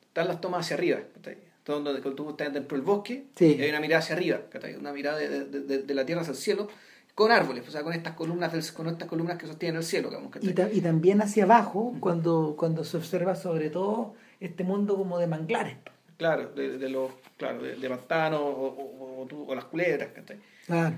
están 0.04 0.28
las 0.28 0.40
tomas 0.42 0.62
hacia 0.66 0.76
arriba, 0.76 1.00
¿cachai? 1.16 1.38
Donde 1.66 1.94
donde 1.94 2.12
tú 2.12 2.30
estás 2.30 2.54
dentro 2.54 2.78
del 2.78 2.86
bosque, 2.86 3.26
Sí. 3.36 3.56
y 3.58 3.62
hay 3.64 3.70
una 3.70 3.80
mirada 3.80 4.00
hacia 4.00 4.16
arriba, 4.16 4.42
¿cachai? 4.52 4.76
Una 4.76 4.94
mirada 4.94 5.18
de, 5.18 5.46
de- 5.46 5.80
de- 5.80 5.94
la 5.96 6.06
tierra 6.06 6.22
hacia 6.22 6.32
el 6.32 6.38
cielo, 6.38 6.68
con 7.16 7.32
árboles, 7.32 7.68
o 7.68 7.72
sea, 7.72 7.82
con 7.82 7.94
estas 7.94 8.14
columnas, 8.14 8.52
del- 8.54 8.74
con 8.74 8.88
estas 8.88 9.08
columnas 9.08 9.38
que 9.38 9.48
sostienen 9.48 9.78
el 9.78 9.84
cielo. 9.84 10.10
Y, 10.42 10.54
ta- 10.54 10.70
y 10.72 10.82
también 10.82 11.22
hacia 11.22 11.46
abajo, 11.46 11.96
cuando, 12.00 12.56
cuando 12.58 12.84
se 12.84 12.98
observa 12.98 13.36
sobre 13.36 13.70
todo 13.70 14.14
este 14.40 14.64
mundo 14.64 14.96
como 14.96 15.18
de 15.18 15.28
manglares. 15.28 15.78
Claro, 16.18 16.50
de, 16.54 16.78
de 16.78 16.90
los, 16.90 17.12
claro, 17.38 17.62
de, 17.64 17.90
pantanos 17.90 18.42
o, 18.42 18.46
o- 18.46 19.28
o 19.48 19.56
las 19.56 19.66
culebras, 19.66 20.10
¿cachai? 20.14 20.38
Claro. 20.66 20.96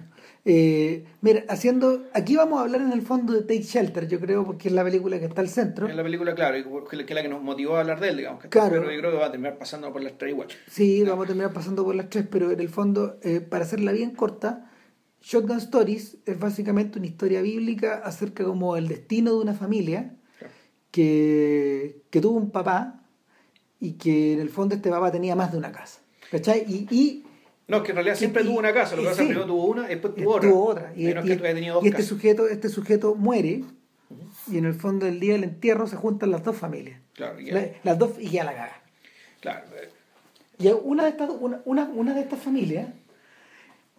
Eh, 0.50 1.04
mira, 1.20 1.44
haciendo. 1.50 2.06
Aquí 2.14 2.38
vamos 2.38 2.60
a 2.60 2.64
hablar 2.64 2.80
en 2.80 2.94
el 2.94 3.02
fondo 3.02 3.34
de 3.34 3.42
Take 3.42 3.64
Shelter, 3.64 4.08
yo 4.08 4.18
creo, 4.18 4.46
porque 4.46 4.70
es 4.70 4.74
la 4.74 4.82
película 4.82 5.20
que 5.20 5.26
está 5.26 5.42
al 5.42 5.50
centro. 5.50 5.88
Es 5.90 5.96
la 5.96 6.04
película, 6.04 6.34
claro, 6.36 6.56
que 6.88 6.96
es 6.96 7.14
la 7.16 7.22
que 7.22 7.28
nos 7.28 7.44
motivó 7.44 7.76
a 7.76 7.82
hablar 7.82 8.00
de 8.00 8.08
él, 8.10 8.18
digamos. 8.18 8.46
Claro. 8.46 8.70
Pero 8.80 8.90
yo 8.90 8.98
creo 9.00 9.12
que 9.12 9.18
va 9.18 9.26
a 9.26 9.32
terminar 9.32 9.58
pasando 9.58 9.92
por 9.92 10.02
las 10.02 10.18
tres 10.18 10.32
igual. 10.32 10.48
Sí, 10.72 11.04
vamos 11.04 11.26
a 11.26 11.28
terminar 11.28 11.52
pasando 11.52 11.84
por 11.84 11.96
las 11.96 12.10
tres, 12.10 12.26
pero 12.32 12.50
en 12.50 12.62
el 12.62 12.70
fondo, 12.70 13.18
eh, 13.24 13.42
para 13.42 13.66
hacerla 13.66 13.92
bien 13.92 14.12
corta, 14.12 14.72
Shotgun 15.22 15.58
Stories 15.58 16.20
es 16.26 16.40
básicamente 16.40 16.98
una 16.98 17.08
historia 17.08 17.42
bíblica 17.42 17.96
acerca 18.06 18.46
como 18.46 18.76
del 18.76 18.88
destino 18.88 19.34
de 19.34 19.40
una 19.42 19.54
familia 19.54 20.16
Claro. 20.40 20.54
que, 20.92 22.04
que 22.10 22.22
tuvo 22.22 22.38
un 22.38 22.52
papá 22.52 23.04
y 23.82 23.94
que 23.96 24.32
en 24.34 24.40
el 24.40 24.50
fondo 24.50 24.76
este 24.76 24.90
papá 24.90 25.12
tenía 25.12 25.36
más 25.36 25.52
de 25.52 25.58
una 25.58 25.74
casa. 25.74 26.00
¿Cachai? 26.32 26.64
Y, 26.68 26.88
y 26.90 27.24
No, 27.68 27.84
que 27.84 27.92
en 27.92 27.96
realidad 27.98 28.16
siempre 28.16 28.44
Y- 28.44 28.46
tuvo 28.46 28.60
una 28.60 28.74
casa, 28.74 28.96
lo 28.96 29.02
que 29.02 29.10
pasa 29.10 29.22
es 29.22 29.28
que 29.28 29.34
primero 29.34 29.48
tuvo 29.48 29.66
una 29.66 29.88
después 29.88 30.16
tuvo 30.16 30.32
otra. 30.36 30.50
tuvo 30.50 30.66
otra. 30.66 30.94
Y, 30.96 31.08
y- 31.10 31.14
que 31.14 31.36
dos 31.36 31.84
y 31.84 31.88
este 31.90 32.04
sujeto, 32.04 32.48
este 32.48 32.70
sujeto 32.70 33.16
muere 33.16 33.64
y 34.50 34.58
en 34.58 34.66
el 34.66 34.74
fondo 34.74 35.06
del 35.06 35.20
día 35.20 35.34
del 35.34 35.44
entierro 35.44 35.86
se 35.88 35.98
juntan 35.98 36.32
las 36.32 36.44
dos 36.44 36.56
familias. 36.56 37.02
Claro, 37.14 37.40
y- 37.42 37.52
La- 37.52 37.68
las 37.84 37.98
dos 38.00 38.12
y 38.20 38.30
ya 38.30 38.44
la 38.46 38.54
caga. 38.54 38.82
claro, 39.42 39.66
eh, 39.82 39.90
Y 40.60 40.68
una 40.70 41.04
de 41.04 41.10
estas, 41.10 41.30
una, 41.40 41.62
una, 41.66 41.84
una 41.86 42.14
de 42.16 42.22
estas 42.22 42.40
familias 42.42 42.88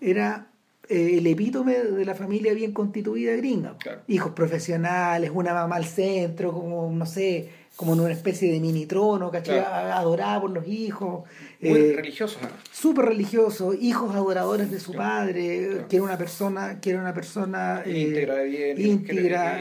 era 0.01 0.47
eh, 0.89 1.19
el 1.19 1.27
epítome 1.27 1.75
de 1.79 2.05
la 2.07 2.15
familia 2.15 2.55
bien 2.55 2.73
constituida 2.73 3.37
gringa. 3.37 3.77
Claro. 3.79 4.01
Hijos 4.09 4.33
profesionales, 4.33 5.31
una 5.35 5.53
mamá 5.53 5.77
al 5.77 5.85
centro, 5.85 6.53
como, 6.53 6.91
no 6.91 7.05
sé, 7.05 7.51
como 7.79 7.93
en 7.95 8.01
una 8.01 8.13
especie 8.13 8.51
de 8.53 8.59
mini 8.59 8.87
trono, 8.87 9.31
¿cachai? 9.31 9.61
Claro. 9.61 9.93
Adorada 9.95 10.41
por 10.41 10.51
los 10.51 10.67
hijos. 10.67 11.23
muy 11.61 11.79
eh, 11.79 11.93
religiosos. 11.95 12.39
además. 12.43 12.61
súper 12.73 13.05
religioso, 13.05 13.73
hijos 13.73 14.13
adoradores 14.17 14.69
de 14.73 14.81
su 14.81 14.91
Claro, 14.93 15.09
padre, 15.27 15.69
claro. 15.71 15.89
que 15.89 15.97
era 15.97 16.05
una 16.05 16.19
persona, 16.19 16.81
que 16.81 16.91
era 16.91 17.01
una 17.01 17.15
persona 17.15 17.83
eh, 17.87 18.01
íntegra 18.01 18.35
de 18.35 18.45
bien, 18.49 18.81
íntegra, 18.81 19.61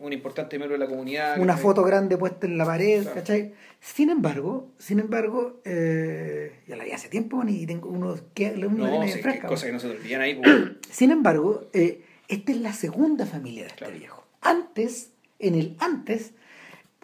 un 0.00 0.12
importante 0.12 0.58
miembro 0.58 0.76
de 0.76 0.84
la 0.84 0.90
comunidad. 0.90 1.38
una 1.38 1.52
¿cachai? 1.52 1.62
foto 1.62 1.84
grande 1.84 2.16
puesta 2.16 2.48
en 2.48 2.58
la 2.58 2.64
pared, 2.64 3.02
Claro. 3.02 3.14
¿cachai? 3.14 3.54
Sin 3.78 4.10
embargo, 4.10 4.66
sin 4.78 4.98
embargo, 4.98 5.60
eh, 5.64 6.62
ya 6.66 6.74
la 6.74 6.82
vi 6.82 6.90
hace 6.90 7.08
tiempo 7.08 7.44
ni 7.44 7.64
tengo 7.64 7.88
uno 7.90 8.16
que 8.34 8.54
uno 8.56 8.88
No, 8.88 9.06
sí, 9.06 9.12
que 9.14 9.22
fresca. 9.22 9.46
cosas 9.46 9.66
que 9.66 9.72
no 9.72 9.78
se 9.78 9.88
te 9.88 9.96
olvidan 9.98 10.20
ahí. 10.22 10.34
pues. 10.34 10.52
Sin 10.90 11.12
embargo, 11.12 11.68
eh, 11.72 12.02
esta 12.26 12.50
es 12.50 12.58
la 12.58 12.72
segunda 12.72 13.24
familia 13.24 13.62
de 13.62 13.68
este 13.68 13.78
Claro. 13.84 13.96
viejo. 13.98 14.24
Antes, 14.40 15.10
en 15.38 15.54
el 15.54 15.76
antes, 15.78 16.32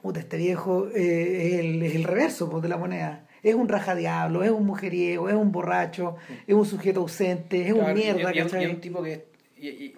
puta, 0.01 0.21
este 0.21 0.37
viejo 0.37 0.89
eh, 0.95 1.49
es, 1.55 1.61
el, 1.61 1.83
es 1.83 1.95
el 1.95 2.05
reverso 2.05 2.49
pues, 2.51 2.63
de 2.63 2.69
la 2.69 2.77
moneda. 2.77 3.27
Es 3.43 3.55
un 3.55 3.69
rajadiablo, 3.69 4.43
es 4.43 4.51
un 4.51 4.67
mujeriego, 4.67 5.29
es 5.29 5.35
un 5.35 5.53
borracho, 5.53 6.17
es 6.47 6.55
un 6.55 6.67
sujeto 6.67 7.01
ausente, 7.01 7.67
es 7.67 7.73
un 7.73 7.81
Claro, 7.81 7.95
mierda, 7.95 8.35
y, 8.35 8.39
y, 8.39 8.43
¿cachai? 8.43 8.65
y 8.65 8.67
un 8.67 8.81
tipo 8.81 9.03
que. 9.03 9.27
y- 9.57 9.69
y- 9.69 9.95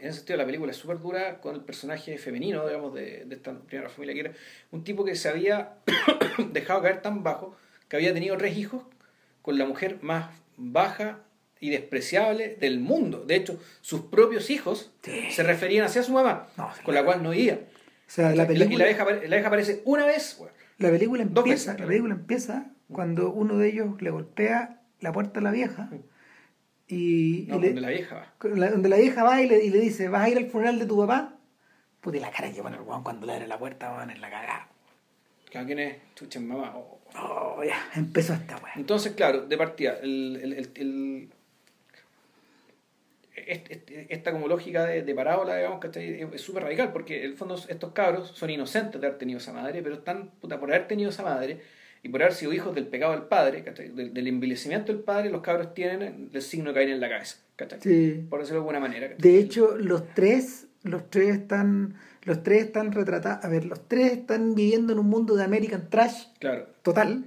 en 0.00 0.06
ese 0.08 0.18
sentido, 0.20 0.38
la 0.38 0.46
película 0.46 0.70
es 0.70 0.78
súper 0.78 0.98
dura 0.98 1.40
con 1.42 1.54
el 1.54 1.60
personaje 1.60 2.16
femenino, 2.16 2.66
digamos, 2.66 2.94
de, 2.94 3.26
de 3.26 3.34
esta 3.34 3.52
primera 3.52 3.90
familia 3.90 4.14
que 4.14 4.20
era 4.20 4.32
un 4.70 4.82
tipo 4.82 5.04
que 5.04 5.14
se 5.14 5.28
había 5.28 5.74
dejado 6.52 6.80
caer 6.80 7.02
tan 7.02 7.22
bajo 7.22 7.54
que 7.86 7.96
había 7.96 8.14
tenido 8.14 8.34
tres 8.38 8.56
hijos 8.56 8.82
con 9.42 9.58
la 9.58 9.66
mujer 9.66 9.98
más 10.00 10.30
baja 10.56 11.18
y 11.60 11.68
despreciable 11.68 12.56
del 12.58 12.80
mundo. 12.80 13.24
De 13.26 13.36
hecho, 13.36 13.60
sus 13.82 14.00
propios 14.06 14.48
hijos 14.48 14.90
Sí. 15.02 15.30
se 15.32 15.42
referían 15.42 15.84
hacia 15.84 16.02
su 16.02 16.12
mamá, 16.12 16.48
No, 16.56 16.70
con 16.82 16.94
la 16.94 17.04
cual 17.04 17.22
no 17.22 17.30
vivía. 17.30 17.60
O 18.10 18.12
sea, 18.12 18.30
la 18.30 18.34
la, 18.42 18.46
película, 18.48 18.74
y 18.74 18.78
la 18.78 18.84
vieja, 18.86 19.04
apare- 19.04 19.22
la 19.28 19.36
vieja 19.36 19.46
aparece 19.46 19.82
una 19.84 20.04
vez, 20.04 20.36
weón. 20.40 20.52
la 20.78 20.90
película 20.90 21.22
empieza, 21.22 21.48
veces, 21.50 21.66
la 21.68 21.74
claro. 21.76 21.88
película 21.88 22.14
empieza 22.14 22.66
cuando 22.92 23.32
uno 23.32 23.56
de 23.56 23.68
ellos 23.68 24.02
le 24.02 24.10
golpea 24.10 24.80
la 25.00 25.12
puerta 25.12 25.38
a 25.38 25.42
la 25.44 25.52
vieja 25.52 25.88
y, 26.88 27.44
No, 27.48 27.56
y 27.56 27.60
le- 27.60 27.66
donde 27.68 27.80
la 27.80 27.88
vieja 27.90 28.14
va. 28.16 28.34
la- 28.56 28.70
donde 28.70 28.88
la 28.88 28.96
vieja 28.96 29.22
va 29.22 29.40
y 29.40 29.48
le, 29.48 29.64
y 29.64 29.70
le 29.70 29.78
dice, 29.78 30.08
¿vas 30.08 30.22
a 30.24 30.28
ir 30.28 30.38
al 30.38 30.46
funeral 30.50 30.78
de 30.80 30.86
tu 30.86 30.98
papá? 30.98 31.36
Puta, 32.00 32.16
y 32.16 32.20
la 32.20 32.30
cara 32.32 32.50
que 32.50 32.62
pone 32.62 32.76
el 32.76 32.82
weón 32.82 33.04
cuando 33.04 33.26
le 33.26 33.34
abre 33.34 33.46
la 33.46 33.58
puerta, 33.58 33.90
van 33.90 34.10
en 34.10 34.20
la 34.20 34.28
cagada. 34.30 34.66
¿Quién 35.50 35.78
es? 35.78 35.96
Chucha, 36.16 36.40
mamá. 36.40 36.72
Oh. 36.76 36.98
Oh, 37.16 37.62
ya, 37.64 37.76
empezó 37.96 38.34
esta 38.34 38.56
weá. 38.58 38.72
Entonces, 38.76 39.12
claro, 39.14 39.46
de 39.46 39.56
partida, 39.58 39.98
el, 40.02 40.38
el, 40.42 40.52
el, 40.52 40.70
el- 40.76 41.30
esta 44.08 44.32
como 44.32 44.48
lógica 44.48 44.84
de, 44.84 45.02
de 45.02 45.14
parábola, 45.14 45.56
digamos, 45.56 45.80
que 45.80 46.28
es 46.32 46.40
súper 46.40 46.64
radical, 46.64 46.92
porque 46.92 47.24
en 47.24 47.32
el 47.32 47.36
fondo 47.36 47.56
estos 47.68 47.92
cabros 47.92 48.32
son 48.34 48.50
inocentes 48.50 49.00
de 49.00 49.06
haber 49.06 49.18
tenido 49.18 49.38
esa 49.38 49.52
madre, 49.52 49.82
pero 49.82 49.96
están, 49.96 50.30
puta, 50.40 50.60
por 50.60 50.72
haber 50.72 50.86
tenido 50.86 51.10
esa 51.10 51.22
madre 51.22 51.60
y 52.02 52.08
por 52.08 52.22
haber 52.22 52.34
sido 52.34 52.52
hijos 52.52 52.74
del 52.74 52.86
pecado 52.86 53.12
del 53.12 53.22
padre, 53.22 53.62
del, 53.62 54.14
del, 54.14 54.26
envilecimiento 54.26 54.92
del 54.92 55.02
padre, 55.02 55.30
los 55.30 55.42
cabros 55.42 55.74
tienen 55.74 56.30
el 56.32 56.42
signo 56.42 56.70
de 56.70 56.74
caer 56.74 56.88
en 56.90 57.00
la 57.00 57.08
cabeza, 57.08 57.38
Sí. 57.80 58.26
Por 58.30 58.40
decirlo 58.40 58.60
de 58.60 58.62
alguna 58.62 58.80
manera. 58.80 59.14
De 59.18 59.38
hecho, 59.38 59.76
los 59.76 60.14
tres, 60.14 60.66
los 60.82 61.10
tres 61.10 61.36
están, 61.36 61.94
los 62.22 62.42
tres 62.42 62.64
están 62.64 62.92
retratados, 62.92 63.44
a 63.44 63.48
ver, 63.48 63.66
los 63.66 63.86
tres 63.86 64.12
están 64.12 64.54
viviendo 64.54 64.94
en 64.94 64.98
un 64.98 65.10
mundo 65.10 65.36
de 65.36 65.44
American 65.44 65.90
Trash 65.90 66.28
claro. 66.38 66.68
total. 66.82 67.26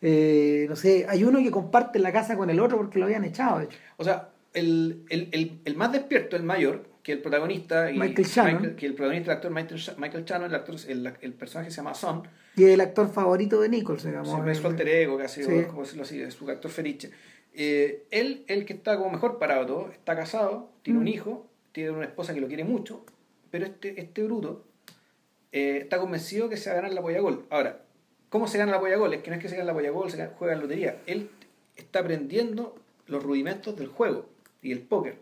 Eh, 0.00 0.66
no 0.68 0.74
sé, 0.74 1.06
hay 1.08 1.22
uno 1.22 1.40
que 1.40 1.52
comparte 1.52 2.00
la 2.00 2.12
casa 2.12 2.36
con 2.36 2.50
el 2.50 2.58
otro 2.58 2.76
porque 2.78 2.98
lo 2.98 3.04
habían 3.04 3.24
echado. 3.24 3.60
De 3.60 3.66
hecho. 3.66 3.78
O 3.96 4.02
sea, 4.02 4.28
el, 4.54 5.04
el, 5.10 5.28
el, 5.32 5.60
el, 5.64 5.76
más 5.76 5.92
despierto, 5.92 6.36
el 6.36 6.44
mayor, 6.44 6.86
que 7.02 7.12
el 7.12 7.20
protagonista 7.20 7.90
y 7.90 7.98
Michael 7.98 8.26
Shannon. 8.26 8.76
que 8.76 8.86
el 8.86 8.94
protagonista 8.94 9.32
el 9.32 9.36
actor 9.36 9.50
Michael, 9.50 9.80
Michael 9.98 10.24
Shannon, 10.24 10.48
el, 10.48 10.54
actor, 10.54 10.76
el, 10.88 11.12
el, 11.20 11.32
personaje 11.34 11.70
se 11.70 11.76
llama 11.78 11.94
Son. 11.94 12.26
Y 12.56 12.64
el 12.64 12.80
actor 12.80 13.10
favorito 13.10 13.60
de 13.60 13.68
Nichols, 13.68 14.04
digamos. 14.04 14.28
Sí, 14.28 14.50
es 14.50 14.58
su 14.58 14.66
alter 14.66 14.88
ego, 14.88 15.18
casi, 15.18 15.42
como 15.66 15.82
decirlo 15.82 16.04
así, 16.04 16.22
es 16.22 16.34
su 16.34 16.48
actor 16.48 16.70
fetiche. 16.70 17.10
Eh, 17.52 18.06
él, 18.10 18.44
el 18.46 18.64
que 18.64 18.72
está 18.72 18.96
como 18.96 19.10
mejor 19.10 19.38
parado 19.38 19.66
todo, 19.66 19.90
está 19.90 20.16
casado, 20.16 20.70
tiene 20.82 20.98
un 20.98 21.04
mm. 21.04 21.08
hijo, 21.08 21.46
tiene 21.72 21.90
una 21.90 22.06
esposa 22.06 22.32
que 22.32 22.40
lo 22.40 22.48
quiere 22.48 22.64
mucho, 22.64 23.04
pero 23.50 23.66
este, 23.66 24.00
este 24.00 24.22
bruto 24.22 24.64
eh, 25.52 25.80
está 25.82 25.98
convencido 25.98 26.48
que 26.48 26.56
se 26.56 26.70
va 26.70 26.74
a 26.74 26.76
ganar 26.76 26.94
la 26.94 27.02
polla 27.02 27.20
gol. 27.20 27.44
Ahora, 27.50 27.82
¿cómo 28.28 28.48
se 28.48 28.58
gana 28.58 28.72
la 28.72 28.80
polla 28.80 28.96
gol? 28.96 29.12
Es 29.14 29.22
que 29.22 29.30
no 29.30 29.36
es 29.36 29.42
que 29.42 29.48
se 29.48 29.56
gane 29.56 29.66
la 29.66 29.74
polla 29.74 29.90
gol, 29.90 30.10
se 30.10 30.26
juega 30.28 30.54
en 30.54 30.60
lotería. 30.60 31.02
Él 31.06 31.30
está 31.76 32.00
aprendiendo 32.00 32.76
los 33.06 33.22
rudimentos 33.22 33.76
del 33.76 33.88
juego 33.88 34.33
y 34.64 34.72
el 34.72 34.80
póker. 34.80 35.18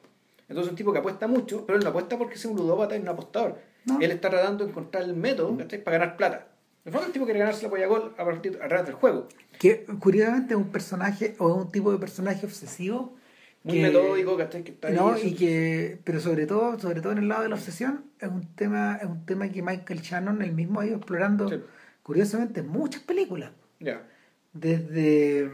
Entonces 0.48 0.66
es 0.66 0.70
un 0.70 0.76
tipo 0.76 0.92
que 0.92 1.00
apuesta 1.00 1.26
mucho, 1.26 1.66
pero 1.66 1.76
él 1.76 1.84
no 1.84 1.90
apuesta 1.90 2.16
porque 2.16 2.34
es 2.34 2.44
un 2.44 2.56
ludópata 2.56 2.96
y 2.96 3.00
un 3.00 3.08
apostador. 3.08 3.58
Él 4.00 4.10
está 4.10 4.30
tratando 4.30 4.64
de 4.64 4.70
encontrar 4.70 5.02
el 5.02 5.14
método 5.14 5.56
para 5.84 5.98
ganar 5.98 6.16
plata. 6.16 6.46
En 6.84 6.88
el 6.88 6.92
fondo 6.92 7.06
el 7.06 7.12
tipo 7.12 7.24
quiere 7.24 7.40
ganarse 7.40 7.62
la 7.64 7.70
polla 7.70 7.86
gol 7.86 8.14
a 8.16 8.24
partir 8.24 8.58
a 8.62 8.68
través 8.68 8.86
del 8.86 8.94
juego. 8.94 9.28
Que 9.58 9.84
curiosamente 9.98 10.54
es 10.54 10.58
un 10.58 10.70
personaje 10.70 11.36
o 11.38 11.48
es 11.48 11.64
un 11.64 11.72
tipo 11.72 11.92
de 11.92 11.98
personaje 11.98 12.46
obsesivo. 12.46 13.16
Muy 13.64 13.80
metódico, 13.80 14.36
que 14.36 14.42
está 14.42 14.88
ahí. 14.88 14.94
No, 14.94 15.16
y 15.16 15.34
que, 15.34 15.98
pero 16.02 16.18
sobre 16.18 16.46
todo, 16.46 16.78
sobre 16.78 17.00
todo 17.00 17.12
en 17.12 17.18
el 17.18 17.28
lado 17.28 17.44
de 17.44 17.48
la 17.48 17.54
obsesión, 17.54 18.04
es 18.18 18.28
un 18.28 18.54
tema, 18.54 18.98
es 19.00 19.06
un 19.06 19.24
tema 19.24 19.48
que 19.48 19.62
Michael 19.62 20.00
Shannon 20.00 20.42
el 20.42 20.52
mismo 20.52 20.80
ha 20.80 20.86
ido 20.86 20.96
explorando 20.96 21.48
curiosamente 22.02 22.60
en 22.60 22.68
muchas 22.68 23.02
películas. 23.02 23.52
Ya. 23.78 24.02
Desde 24.52 25.48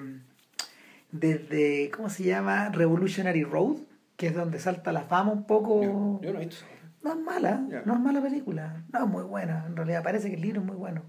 desde, 1.10 1.90
¿cómo 1.90 2.10
se 2.10 2.24
llama? 2.24 2.68
Revolutionary 2.70 3.44
Road, 3.44 3.78
que 4.16 4.28
es 4.28 4.34
donde 4.34 4.58
salta 4.58 4.92
la 4.92 5.02
fama 5.02 5.32
un 5.32 5.46
poco. 5.46 5.82
Yo 6.22 6.32
no 6.32 6.40
he 6.40 6.46
visto 6.46 6.64
No 7.02 7.12
es 7.12 7.18
mala, 7.18 7.62
no 7.84 7.94
es 7.94 8.00
mala 8.00 8.20
película, 8.20 8.84
no 8.92 9.04
es 9.04 9.10
muy 9.10 9.22
buena, 9.22 9.64
en 9.66 9.76
realidad 9.76 10.02
parece 10.02 10.28
que 10.28 10.36
el 10.36 10.42
libro 10.42 10.60
es 10.60 10.66
muy 10.66 10.76
bueno. 10.76 11.02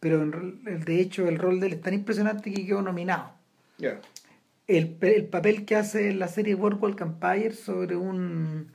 Pero 0.00 0.26
de 0.26 1.00
hecho 1.00 1.26
el 1.26 1.38
rol 1.38 1.58
de 1.58 1.68
él 1.68 1.72
es 1.74 1.80
tan 1.80 1.94
impresionante 1.94 2.52
que 2.52 2.66
quedó 2.66 2.82
nominado. 2.82 3.32
El, 4.66 4.96
el, 5.00 5.26
papel 5.26 5.64
que 5.64 5.76
hace 5.76 6.08
en 6.08 6.18
la 6.18 6.28
serie 6.28 6.54
World 6.54 7.00
Empire 7.00 7.52
sobre 7.52 7.96
un, 7.96 8.72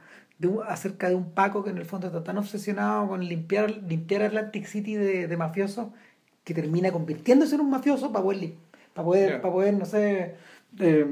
acerca 0.67 1.09
de 1.09 1.15
un 1.15 1.31
Paco 1.31 1.63
que 1.63 1.71
en 1.71 1.77
el 1.77 1.85
fondo 1.85 2.07
está 2.07 2.23
tan 2.23 2.37
obsesionado 2.37 3.07
con 3.07 3.25
limpiar, 3.25 3.71
limpiar 3.71 4.23
Atlantic 4.23 4.65
City 4.65 4.95
de, 4.95 5.27
de 5.27 5.37
mafiosos 5.37 5.87
que 6.43 6.53
termina 6.53 6.91
convirtiéndose 6.91 7.55
en 7.55 7.61
un 7.61 7.69
mafioso 7.69 8.11
para 8.11 8.23
poder, 8.23 8.53
para 8.93 9.05
poder, 9.05 9.41
para 9.41 9.53
poder 9.53 9.73
no 9.73 9.85
sé, 9.85 10.35
eh, 10.77 11.05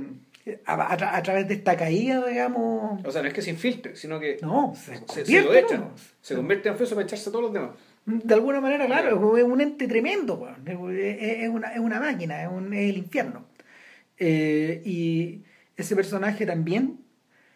a, 0.65 1.21
través 1.23 1.47
de 1.47 1.55
esta 1.55 1.75
caída, 1.75 2.25
digamos. 2.25 3.03
O 3.05 3.11
sea, 3.11 3.21
no 3.21 3.27
es 3.27 3.33
que 3.33 3.41
se 3.41 3.49
infiltre, 3.49 3.95
sino 3.95 4.19
que 4.19 4.37
no, 4.41 4.73
se, 4.75 5.25
se, 5.25 5.41
lo 5.41 5.53
echan. 5.53 5.89
Se 6.21 6.35
convierte 6.35 6.69
en 6.69 6.77
fioso 6.77 6.95
para 6.95 7.05
echarse 7.05 7.29
a 7.29 7.31
todos 7.31 7.45
los 7.45 7.53
demás. 7.53 7.71
De 8.05 8.33
alguna 8.33 8.61
manera, 8.61 8.85
claro, 8.85 9.37
es 9.37 9.43
un 9.43 9.59
ente 9.59 9.85
tremendo, 9.85 10.47
es, 10.65 11.49
una, 11.49 11.73
es 11.73 11.79
una 11.79 11.99
máquina, 11.99 12.43
es, 12.43 12.49
un, 12.49 12.73
es 12.73 12.89
el 12.89 12.97
infierno. 12.97 13.45
Eh, 14.17 14.81
y 14.85 15.43
ese 15.75 15.95
personaje 15.95 16.45
también 16.45 17.01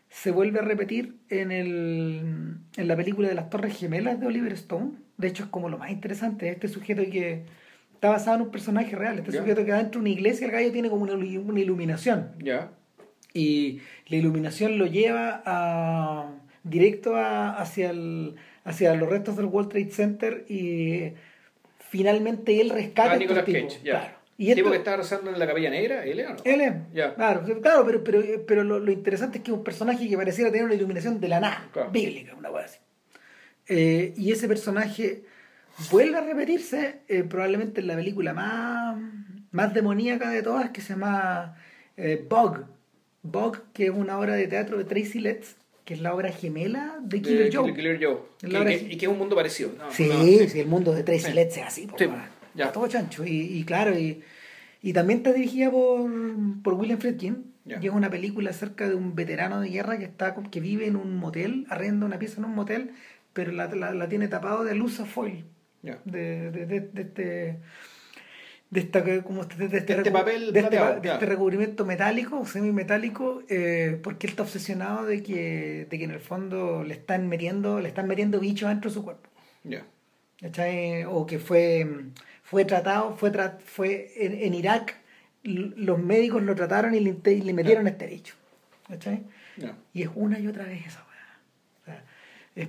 se 0.10 0.32
vuelve 0.32 0.60
a 0.60 0.64
repetir 0.64 1.16
en, 1.30 1.54
el, 1.54 2.58
en 2.76 2.88
la 2.88 2.98
película 2.98 3.30
de 3.30 3.36
las 3.36 3.50
Torres 3.50 3.78
Gemelas 3.78 4.20
de 4.20 4.28
Oliver 4.28 4.52
Stone. 4.54 4.92
De 5.16 5.30
hecho, 5.30 5.44
es 5.44 5.50
como 5.50 5.70
lo 5.70 5.78
más 5.78 5.90
interesante, 5.90 6.50
este 6.50 6.68
sujeto 6.68 7.02
que 7.04 7.46
está 8.02 8.10
basado 8.10 8.38
en 8.38 8.42
un 8.42 8.50
personaje 8.50 8.96
real. 8.96 9.20
Este 9.20 9.32
sujeto 9.32 9.64
que 9.64 9.72
dentro 9.72 9.92
de 9.92 9.98
una 10.00 10.10
iglesia, 10.10 10.48
el 10.48 10.52
gallo 10.52 10.72
tiene 10.72 10.90
como 10.90 11.04
una, 11.04 11.14
una 11.14 11.60
iluminación. 11.60 12.32
Ya. 12.40 12.72
Y 13.32 13.80
la 14.08 14.18
iluminación 14.18 14.80
lo 14.80 14.88
lleva 14.88 15.44
a, 15.46 16.32
directo 16.64 17.16
hacia, 17.16 17.92
el, 17.92 18.38
hacia 18.64 18.96
los 18.96 19.08
restos 19.08 19.38
del 19.38 19.46
World 19.46 19.70
Trade 19.70 19.92
Center 19.92 20.46
y 20.50 21.14
finalmente 21.78 22.60
él 22.60 22.72
rescata 22.72 23.12
a 23.12 23.18
Nicolas 23.18 23.46
Cage. 23.46 23.82
Y 24.36 24.50
¿El 24.50 24.56
tipo 24.56 24.72
que 24.72 24.78
está 24.78 24.98
rezando 24.98 25.30
en 25.30 25.38
la 25.38 25.46
capilla 25.46 25.70
negra? 25.70 26.04
¿Él 26.04 26.22
o 26.22 26.30
no? 26.30 26.38
Él 26.44 26.62
es. 26.62 26.74
Claro, 27.14 27.44
claro 27.62 27.86
pero, 27.86 28.04
pero, 28.04 28.24
pero 28.48 28.64
lo, 28.64 28.92
interesante 28.92 29.38
es 29.38 29.44
que 29.44 29.52
es 29.52 29.58
un 29.58 29.64
personaje 29.64 30.10
que 30.10 30.18
pareciera 30.18 30.50
tener 30.50 30.66
una 30.66 30.74
iluminación 30.74 31.22
de 31.22 31.28
la 31.28 31.40
nada, 31.40 31.70
bíblica, 31.92 32.34
una 32.34 32.50
cosa 32.50 32.66
así. 32.66 32.80
Eh, 33.68 34.16
y 34.18 34.32
ese 34.32 34.48
personaje 34.48 35.24
vuelve 35.92 36.18
a 36.18 36.22
repetirse 36.22 37.02
eh, 37.08 37.24
probablemente 37.24 37.82
en 37.82 37.88
la 37.88 37.96
película 37.96 38.34
más, 38.34 38.98
más 39.52 39.74
demoníaca 39.74 40.30
de 40.30 40.44
todas 40.44 40.70
que 40.72 40.82
se 40.82 40.94
llama 40.94 41.56
eh, 41.98 42.26
Bug. 42.30 42.66
Bug, 43.24 43.64
que 43.74 43.86
es 43.86 43.92
una 43.92 44.18
obra 44.18 44.36
de 44.36 44.48
teatro 44.48 44.78
de 44.78 44.84
Tracy 44.84 45.20
Letts, 45.20 45.56
que 45.86 45.94
es 45.94 46.02
la 46.02 46.14
obra 46.14 46.32
gemela 46.32 46.98
de 47.02 47.22
Killer 47.22 47.54
Joe. 47.54 47.72
y 48.90 48.98
que 48.98 49.06
es 49.06 49.12
un 49.12 49.18
mundo 49.18 49.36
parecido. 49.36 49.72
sí, 49.92 50.48
sí, 50.48 50.60
el 50.60 50.68
mundo 50.68 50.94
de 50.94 51.04
Tracy 51.04 51.34
Letts 51.34 51.58
es 51.58 51.64
así. 51.64 51.88
ya. 52.56 52.72
Todo 52.72 52.88
chancho. 52.88 53.24
Y, 53.26 53.64
claro, 53.66 53.98
y, 53.98 54.24
y, 54.82 54.94
también 54.94 55.20
está 55.20 55.34
dirigida 55.34 55.70
por, 55.70 56.10
por 56.64 56.74
William 56.74 57.00
Friedkin. 57.00 57.52
Y 57.64 57.88
es 57.88 57.94
una 57.94 58.10
película 58.10 58.50
acerca 58.50 58.90
de 58.90 58.96
un 58.96 59.14
veterano 59.14 59.62
de 59.62 59.70
guerra 59.70 60.00
que 60.00 60.06
está 60.06 60.34
que 60.34 60.60
vive 60.60 60.88
en 60.88 60.96
un 60.96 61.16
motel, 61.18 61.68
arrenda 61.70 62.08
una 62.08 62.18
pieza 62.18 62.40
en 62.40 62.46
un 62.46 62.56
motel, 62.56 62.92
pero 63.34 63.52
la, 63.52 63.68
la, 63.68 64.10
tiene 64.10 64.28
tapado 64.28 64.64
de 64.64 64.74
luz 64.74 65.00
a 65.00 65.06
foil 65.06 65.46
de, 65.82 66.52
de, 66.52 66.66
de, 66.66 67.02
este 67.02 67.60
de 68.70 68.80
esta 68.80 69.04
como 69.24 69.42
este, 69.42 69.68
de 69.68 69.78
este, 69.78 69.94
este 69.94 70.12
papel 70.12 70.54
de 70.54 70.62
este, 70.62 70.78
este, 70.78 71.26
recubrimiento 71.26 71.86
metálico 71.86 72.46
semimetálico 72.46 73.44
eh, 73.50 74.00
porque 74.02 74.28
él 74.28 74.32
está 74.32 74.44
obsesionado 74.44 75.06
de 75.06 75.22
que 75.22 75.88
de 75.90 75.98
que 75.98 76.04
en 76.06 76.12
el 76.12 76.20
fondo 76.20 76.84
le 76.84 76.94
están 76.94 77.28
metiendo 77.28 77.80
le 77.82 77.90
están 77.90 78.08
metiendo 78.08 78.40
bichos 78.40 78.70
dentro 78.70 78.90
de 78.90 78.94
su 78.94 79.04
cuerpo. 79.04 79.30
O 81.10 81.26
que 81.26 81.40
fue 81.40 81.88
fue 82.44 82.66
tratado 82.66 83.16
fue 83.16 83.32
fue 83.66 84.12
en, 84.16 84.54
Irak 84.54 84.98
los 85.44 86.00
médicos 86.00 86.44
lo 86.44 86.56
trataron 86.56 86.94
y 86.94 87.00
le, 87.00 87.54
metieron 87.54 87.88
este 87.88 88.08
bicho. 88.08 88.36
Y 89.94 90.04
es 90.04 90.10
una 90.16 90.40
y 90.40 90.48
otra 90.48 90.66
vez 90.66 90.86
esa 90.86 91.04
es 92.56 92.68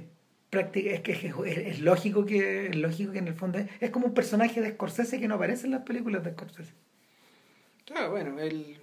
que 0.53 0.95
es, 0.95 1.81
lógico 1.81 2.27
que 2.27 2.67
es 2.67 2.77
lógico 2.77 3.13
que 3.13 3.19
en 3.19 3.29
el 3.29 3.35
fondo 3.35 3.59
es, 3.81 3.91
como 3.91 4.07
un 4.07 4.15
personaje 4.15 4.61
de 4.61 4.73
Scorsese 4.73 5.19
que 5.19 5.27
no 5.27 5.37
aparece 5.37 5.65
en 5.65 5.73
las 5.73 5.83
películas 5.83 6.23
de 6.23 6.33
Scorsese 6.33 6.75
claro 7.87 8.11
bueno 8.11 8.39
el 8.39 8.77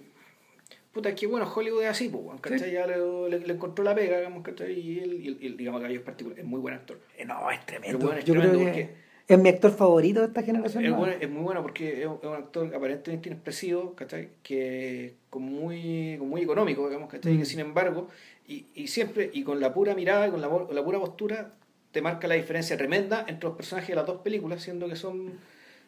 puta 0.92 1.14
qué 1.14 1.28
bueno 1.28 1.50
Hollywood 1.54 1.84
es 1.84 1.90
así 1.90 2.08
pues 2.08 2.40
¿cachai? 2.40 2.72
ya 2.72 2.88
le, 2.88 3.38
le, 3.38 3.52
encontró 3.52 3.84
la 3.84 3.94
pega 3.94 4.18
digamos 4.18 4.42
¿cachai? 4.42 4.72
y 4.72 4.98
él, 4.98 5.38
y 5.40 5.48
digamos 5.50 5.80
que 5.80 5.94
es 5.94 6.00
particular 6.00 6.40
es 6.40 6.44
muy 6.44 6.58
buen 6.58 6.74
actor 6.74 7.00
eh, 7.16 7.24
no 7.24 7.48
es 7.52 7.64
tremendo 7.64 8.12
es 8.14 8.24
Yo 8.24 8.34
creo 8.34 8.72
que 8.72 9.10
es 9.28 9.38
mi 9.38 9.48
actor 9.48 9.70
favorito 9.70 10.22
de 10.22 10.26
esta 10.26 10.42
generación 10.42 10.84
es, 10.84 10.92
bueno, 10.92 11.14
es 11.20 11.30
muy 11.30 11.42
bueno 11.42 11.62
porque 11.62 12.02
es 12.02 12.08
un, 12.08 12.34
actor 12.34 12.74
aparentemente 12.74 13.28
inexpresivo 13.28 13.94
¿cachai? 13.94 14.30
que 14.42 15.14
con 15.30 15.42
muy 15.42 16.16
con 16.18 16.28
muy 16.28 16.42
económico 16.42 16.88
digamos 16.88 17.08
¿cachai? 17.08 17.36
que 17.36 17.44
mm. 17.44 17.46
sin 17.46 17.60
embargo 17.60 18.08
y, 18.48 18.66
y, 18.74 18.88
siempre 18.88 19.30
y 19.32 19.44
con 19.44 19.60
la 19.60 19.72
pura 19.72 19.94
mirada 19.94 20.28
con 20.32 20.40
la, 20.40 20.48
con 20.48 20.74
la 20.74 20.82
pura 20.82 20.98
postura 20.98 21.52
te 21.92 22.02
marca 22.02 22.28
la 22.28 22.34
diferencia 22.34 22.76
tremenda 22.76 23.24
entre 23.26 23.48
los 23.48 23.56
personajes 23.56 23.88
de 23.88 23.94
las 23.96 24.06
dos 24.06 24.20
películas, 24.22 24.62
siendo 24.62 24.88
que 24.88 24.96
son, 24.96 25.38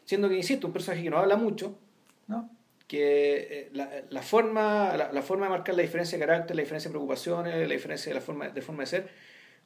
siendo 0.05 0.29
que, 0.29 0.37
insisto, 0.37 0.67
un 0.67 0.73
personaje 0.73 1.03
que 1.03 1.11
no 1.11 1.19
habla 1.19 1.37
mucho, 1.37 1.79
¿no? 2.27 2.51
que 2.93 3.37
eh, 3.37 3.71
la, 3.73 3.89
la, 4.11 4.21
forma, 4.21 4.95
la, 4.97 5.23
forma 5.23 5.47
de 5.47 5.51
marcar 5.51 5.75
la 5.75 5.83
diferencia 5.83 6.19
de 6.19 6.27
carácter, 6.27 6.55
la 6.55 6.63
diferencia 6.63 6.91
de 6.91 6.93
preocupaciones, 6.93 7.67
la 7.67 7.75
diferencia 7.75 8.11
de 8.11 8.15
la 8.15 8.21
forma 8.21 8.49
de, 8.51 8.61
forma 8.61 8.83
de 8.83 8.87
ser, 8.87 9.09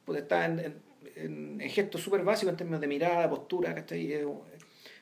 pues 0.05 0.21
está 0.21 0.45
en, 0.45 0.81
en, 1.15 1.59
gestos 1.69 2.01
súper 2.01 2.23
básicos 2.23 2.53
en 2.53 2.57
términos 2.57 2.79
de 2.79 2.87
mirada, 2.87 3.29
postura, 3.29 3.75
¿cachai? 3.75 4.23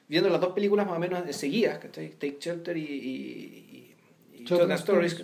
Viendo 0.07 0.29
las 0.29 0.41
dos 0.41 0.53
películas 0.53 0.87
más 0.87 0.97
o 0.97 0.99
menos 0.99 1.35
seguidas, 1.35 1.77
¿cachai? 1.77 2.09
Take 2.11 2.37
Shelter 2.39 2.75
y, 2.75 2.81
y, 2.81 3.95
y, 4.33 4.43
Stories, 4.73 5.23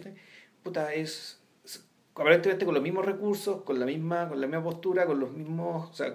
Puta, 0.61 0.93
es 0.93 1.40
aparentemente 2.15 2.65
con 2.65 2.73
los 2.73 2.83
mismos 2.83 3.05
recursos, 3.05 3.61
con 3.63 3.79
la 3.79 3.85
misma, 3.85 4.27
con 4.29 4.39
la 4.39 4.47
misma 4.47 4.63
postura, 4.63 5.05
con 5.05 5.19
los 5.19 5.31
mismos, 5.31 5.89
o 5.89 5.93
sea, 5.93 6.13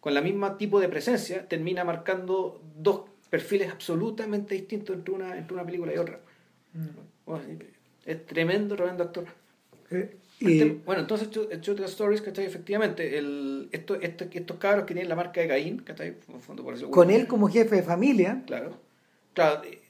con 0.00 0.14
la 0.14 0.20
misma 0.20 0.58
tipo 0.58 0.80
de 0.80 0.88
presencia, 0.88 1.48
termina 1.48 1.84
marcando 1.84 2.60
dos 2.76 3.02
perfiles 3.30 3.70
absolutamente 3.70 4.54
distintos 4.54 4.96
entre 4.96 5.14
una, 5.14 5.36
entre 5.36 5.54
una 5.54 5.64
película 5.64 5.94
y 5.94 5.98
otra. 5.98 6.20
Mm. 6.72 7.28
es 8.06 8.26
tremendo, 8.26 8.76
tremendo 8.76 9.04
actor. 9.04 9.26
Eh, 9.90 10.16
Este, 10.40 10.80
bueno, 10.86 11.00
entonces 11.00 11.28
Stories, 11.90 12.22
¿cachai? 12.22 12.44
Efectivamente, 12.44 13.18
el, 13.18 13.68
esto, 13.72 13.96
este, 13.96 14.28
estos 14.32 14.56
cabros 14.58 14.84
que 14.84 14.94
tienen 14.94 15.08
la 15.08 15.16
marca 15.16 15.40
de 15.40 15.48
Caín, 15.48 15.78
¿cachai? 15.78 16.14
Fondo, 16.40 16.62
por 16.62 16.74
eso, 16.74 16.90
Con 16.90 17.10
él 17.10 17.26
como 17.26 17.48
jefe 17.48 17.76
de 17.76 17.82
familia. 17.82 18.42
Claro. 18.46 18.78
Claro, 19.34 19.64
eh, 19.64 19.80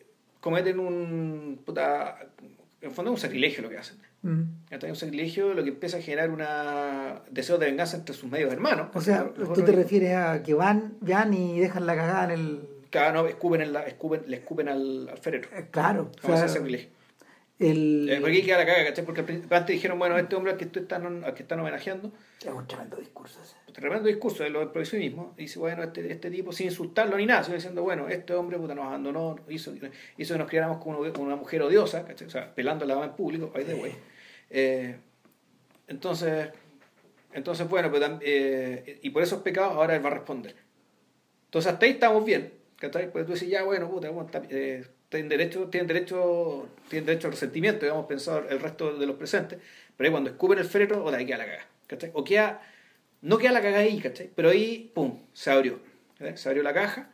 cometen 0.41 0.79
un... 0.79 1.61
Puta, 1.65 2.19
en 2.81 2.93
fondo 2.93 3.11
es 3.11 3.17
un 3.17 3.21
sacrilegio 3.21 3.63
lo 3.63 3.69
que 3.69 3.77
hacen. 3.77 3.99
Mm. 4.23 4.43
Un 4.89 4.97
sacrilegio 4.97 5.55
lo 5.55 5.63
que 5.63 5.71
empieza 5.71 5.99
a 5.99 6.01
generar 6.01 6.31
un 6.31 6.43
deseo 7.31 7.59
de 7.59 7.67
venganza 7.67 7.97
entre 7.97 8.15
sus 8.15 8.31
medios 8.31 8.53
hermanos. 8.53 8.89
O 8.95 9.01
sea, 9.01 9.31
tú 9.33 9.63
te 9.63 9.73
refieres 9.73 10.15
a 10.15 10.43
que 10.43 10.55
van, 10.55 10.95
van 11.01 11.35
y 11.35 11.61
dejan 11.61 11.87
la 11.87 11.97
cagada 11.97 12.25
en 12.25 12.31
el... 12.31 12.69
Claro, 12.91 13.23
no, 13.23 13.29
escupen, 13.29 13.61
en 13.61 13.73
la, 13.75 13.83
escupen 13.83 14.23
le 14.27 14.37
escupen 14.39 14.69
al, 14.69 15.09
al 15.11 15.19
ferero. 15.19 15.49
Eh, 15.55 15.67
claro. 15.71 16.11
O 16.23 16.27
sea, 16.27 16.49
sacrilegio. 16.49 16.89
El... 17.59 18.09
Eh, 18.09 18.21
porque 18.21 18.43
queda 18.45 18.59
la 18.59 18.67
caga, 18.67 18.85
¿cachai? 18.85 19.05
Porque 19.05 19.21
antes 19.21 19.67
dijeron, 19.67 19.99
bueno, 19.99 20.17
este 20.17 20.37
hombre 20.37 20.53
al 20.53 20.59
que, 20.59 20.67
tú 20.67 20.81
están, 20.81 21.25
al 21.25 21.35
que 21.35 21.43
están 21.43 21.59
homenajeando. 21.59 22.13
Es 22.41 22.47
un 22.47 22.67
tremendo 22.67 22.97
discurso 22.97 23.41
ese. 23.43 23.57
Un 23.67 23.73
tremendo 23.75 24.09
discurso 24.09 24.45
de 24.45 24.51
lo 24.51 24.61
del 24.61 24.69
prohibicionismo. 24.69 25.35
Dice, 25.37 25.59
bueno, 25.59 25.83
este, 25.83 26.11
este 26.13 26.31
tipo, 26.31 26.53
sin 26.53 26.67
insultarlo 26.67 27.17
ni 27.17 27.27
nada, 27.27 27.43
sino 27.43 27.57
diciendo, 27.57 27.83
bueno, 27.83 28.09
este 28.09 28.35
hombre 28.35 28.59
puta, 28.59 28.77
nos 28.77 28.87
abandonó, 28.87 29.37
hizo, 29.49 29.75
hizo 30.17 30.35
que 30.35 30.39
nos 30.39 30.49
criáramos 30.49 30.79
como 30.79 31.01
una, 31.01 31.37
mujer 31.37 31.63
odiosa, 31.63 32.05
¿cachai? 32.05 32.29
O 32.29 32.31
sea, 32.31 32.55
pelando 32.55 32.85
la 32.85 33.05
en 33.05 33.13
público, 33.15 33.53
the 33.53 33.75
way. 33.75 33.93
Eh, 34.51 34.97
entonces, 35.89 36.51
entonces, 37.33 37.69
bueno, 37.69 37.91
pues, 37.91 38.03
eh, 38.21 39.01
y 39.03 39.11
por 39.11 39.23
esos 39.23 39.43
pecados 39.43 39.75
ahora 39.75 39.97
él 39.97 40.05
va 40.05 40.11
a 40.11 40.15
responder. 40.15 40.55
Entonces, 41.47 41.73
hasta 41.73 41.87
ahí 41.87 41.93
estamos 41.93 42.25
bien. 42.25 42.53
¿cachai? 42.79 43.11
Pues 43.11 43.27
tú 43.27 43.33
dices, 43.33 43.49
ya, 43.49 43.65
bueno, 43.65 43.91
puta, 43.91 44.11
bueno, 44.11 44.31
eh, 44.51 44.87
tienen 45.09 45.29
derecho, 45.29 45.69
tienen 45.69 45.87
derecho, 45.87 46.69
tienen 46.89 47.07
derecho 47.07 47.29
al 47.29 47.33
resentimiento, 47.33 47.87
digamos, 47.87 48.07
pensado 48.07 48.49
el 48.49 48.61
resto 48.61 48.97
de 48.97 49.07
los 49.07 49.17
presentes, 49.17 49.59
pero 49.97 50.09
ahí 50.09 50.13
cuando 50.13 50.31
escupen 50.31 50.59
el 50.59 50.65
féretro, 50.65 51.05
o 51.05 51.11
de 51.11 51.17
ahí 51.17 51.27
queda 51.27 51.39
la 51.39 51.47
caga, 51.47 51.67
¿cachai? 51.87 52.11
O 52.15 52.25
queda, 52.25 52.61
no 53.23 53.39
queda 53.39 53.53
la 53.53 53.63
caga 53.63 53.79
ahí, 53.79 53.99
¿cachai? 54.01 54.31
Pero 54.35 54.51
ahí, 54.51 54.91
pum, 54.95 55.19
se 55.33 55.51
abrió, 55.51 55.81
se 56.35 56.49
abrió 56.49 56.63
la 56.63 56.75
caja, 56.75 57.11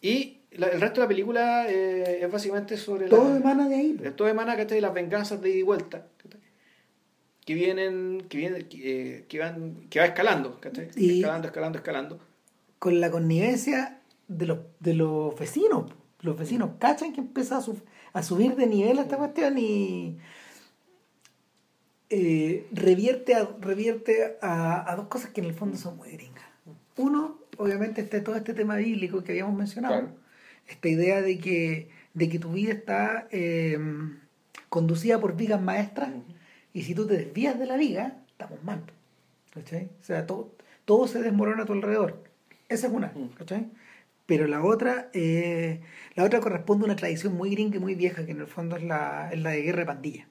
y 0.00 0.36
el 0.50 0.80
resto 0.80 1.00
de 1.00 1.04
la 1.04 1.08
película 1.08 1.68
eh, 1.68 2.20
es 2.22 2.30
básicamente 2.30 2.76
sobre 2.76 3.08
todo 3.08 3.36
emana 3.36 3.68
de 3.68 3.74
ahí 3.74 4.12
todo 4.16 4.28
emana 4.28 4.56
¿cachai? 4.56 4.80
las 4.80 4.94
venganzas 4.94 5.40
de 5.40 5.50
ida 5.50 5.58
y 5.58 5.62
vuelta 5.62 6.06
¿cachai? 6.16 6.40
que 7.44 7.54
vienen 7.54 8.26
que 8.28 8.38
vienen 8.38 8.68
que, 8.68 9.26
eh, 9.28 9.38
van 9.38 9.88
que 9.90 9.98
va 9.98 10.06
escalando 10.06 10.60
¿cachai? 10.60 10.88
escalando 10.96 11.48
escalando 11.48 11.78
escalando 11.78 12.20
con 12.78 13.00
la 13.00 13.10
connivencia 13.10 14.00
de 14.28 14.46
los 14.46 14.58
de 14.80 14.94
los 14.94 15.38
vecinos 15.38 15.92
los 16.26 16.36
vecinos 16.36 16.72
cachan 16.78 17.12
que 17.12 17.20
empieza 17.20 17.58
a, 18.12 18.22
subir 18.22 18.56
de 18.56 18.66
nivel 18.66 18.98
esta 18.98 19.16
cuestión 19.16 19.56
y 19.56 20.18
eh, 22.10 22.66
revierte, 22.72 23.34
a, 23.34 23.48
revierte 23.60 24.36
a, 24.42 24.94
dos 24.96 25.06
cosas 25.06 25.30
que 25.30 25.40
en 25.40 25.46
el 25.46 25.54
fondo 25.54 25.78
son 25.78 25.96
muy 25.96 26.10
gringas. 26.10 26.44
Uno, 26.96 27.38
obviamente, 27.56 28.00
está 28.00 28.22
todo 28.22 28.36
este 28.36 28.54
tema 28.54 28.76
bíblico 28.76 29.22
que 29.22 29.32
habíamos 29.32 29.56
mencionado. 29.56 30.08
Esta 30.66 30.88
idea 30.88 31.22
de 31.22 31.38
que, 31.38 31.90
de 32.14 32.28
que 32.28 32.38
tu 32.38 32.52
vida 32.52 32.72
está 32.72 33.28
eh, 33.30 33.78
conducida 34.68 35.20
por 35.20 35.36
vigas 35.36 35.62
maestras 35.62 36.10
y 36.72 36.82
si 36.82 36.94
tú 36.94 37.06
te 37.06 37.16
desvías 37.16 37.58
de 37.58 37.66
la 37.66 37.76
viga, 37.76 38.18
estamos 38.28 38.62
mal. 38.64 38.82
¿cachai? 39.54 39.90
O 40.00 40.04
sea, 40.04 40.26
todo, 40.26 40.52
todo 40.84 41.06
se 41.06 41.22
desmorona 41.22 41.62
a 41.62 41.66
tu 41.66 41.72
alrededor. 41.72 42.22
Esa 42.68 42.88
es 42.88 42.92
una. 42.92 43.12
¿cachai? 43.38 43.70
Pero 44.26 44.46
la 44.48 44.62
otra, 44.62 45.08
eh, 45.12 45.80
la 46.14 46.24
otra 46.24 46.40
corresponde 46.40 46.84
a 46.84 46.86
una 46.86 46.96
tradición 46.96 47.34
muy 47.34 47.50
gringa 47.50 47.76
y 47.76 47.80
muy 47.80 47.94
vieja, 47.94 48.26
que 48.26 48.32
en 48.32 48.40
el 48.40 48.46
fondo 48.46 48.76
es 48.76 48.82
la, 48.82 49.30
es 49.32 49.40
la 49.40 49.50
de 49.50 49.62
guerra 49.62 49.80
de 49.80 49.86
pandilla. 49.86 50.28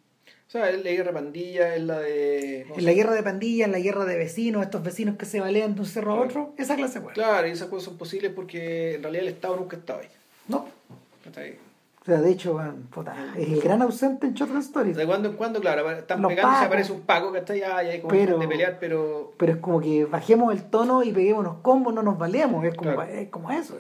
O 0.48 0.52
sea, 0.52 0.70
es 0.70 0.84
la 0.84 0.92
guerra 0.92 1.08
de 1.08 1.14
pandilla, 1.14 1.76
es 1.76 1.82
la 1.82 2.00
de... 2.00 2.62
En 2.62 2.86
la 2.86 2.94
guerra 2.94 3.14
de 3.14 3.24
pandilla, 3.24 3.66
en 3.66 3.72
la 3.72 3.80
guerra 3.80 4.06
de 4.06 4.16
vecinos, 4.16 4.64
estos 4.64 4.84
vecinos 4.84 5.18
que 5.18 5.26
se 5.26 5.40
balean 5.40 5.74
de 5.76 5.82
un 5.82 5.88
cerro 5.88 6.14
a 6.14 6.22
otro, 6.22 6.54
esa 6.58 6.76
clase 6.76 7.00
de 7.00 7.08
Claro, 7.08 7.48
y 7.48 7.52
esas 7.52 7.68
cosas 7.68 7.86
son 7.86 7.98
posibles 7.98 8.32
porque 8.32 8.96
en 8.96 9.04
realidad 9.04 9.24
el 9.24 9.34
Estado 9.34 9.56
nunca 9.56 9.78
estado 9.78 10.02
ahí. 10.02 10.08
No. 10.48 10.68
Está 11.26 11.42
ahí. 11.42 11.58
O 12.06 12.08
sea, 12.08 12.22
de 12.22 12.32
hecho, 12.32 12.62
es 13.36 13.48
el 13.48 13.62
gran 13.62 13.82
ausente 13.82 14.28
en 14.28 14.36
Shotgun 14.36 14.60
Stories. 14.60 14.96
De 14.96 15.08
cuando 15.08 15.30
en 15.30 15.36
cuando, 15.36 15.60
claro, 15.60 15.90
están 15.90 16.22
pegando 16.22 16.54
y 16.54 16.60
se 16.60 16.66
aparece 16.66 16.92
un 16.92 17.02
Paco 17.02 17.32
que 17.32 17.40
está 17.40 17.54
allá 17.54 17.84
y 17.84 17.88
hay 17.90 18.02
como 18.02 18.14
pero, 18.14 18.38
de 18.38 18.48
pelear, 18.48 18.78
pero... 18.80 19.34
Pero 19.38 19.54
es 19.54 19.58
como 19.58 19.82
que 19.82 20.06
bajemos 20.06 20.54
el 20.54 20.70
tono 20.70 21.02
y 21.02 21.12
peguemos 21.12 21.44
los 21.44 21.56
combos, 21.64 21.96
no 21.96 22.04
nos 22.04 22.20
baleamos, 22.20 22.64
es 22.64 22.76
como, 22.76 23.02
es 23.02 23.30
como 23.30 23.50
eso. 23.50 23.80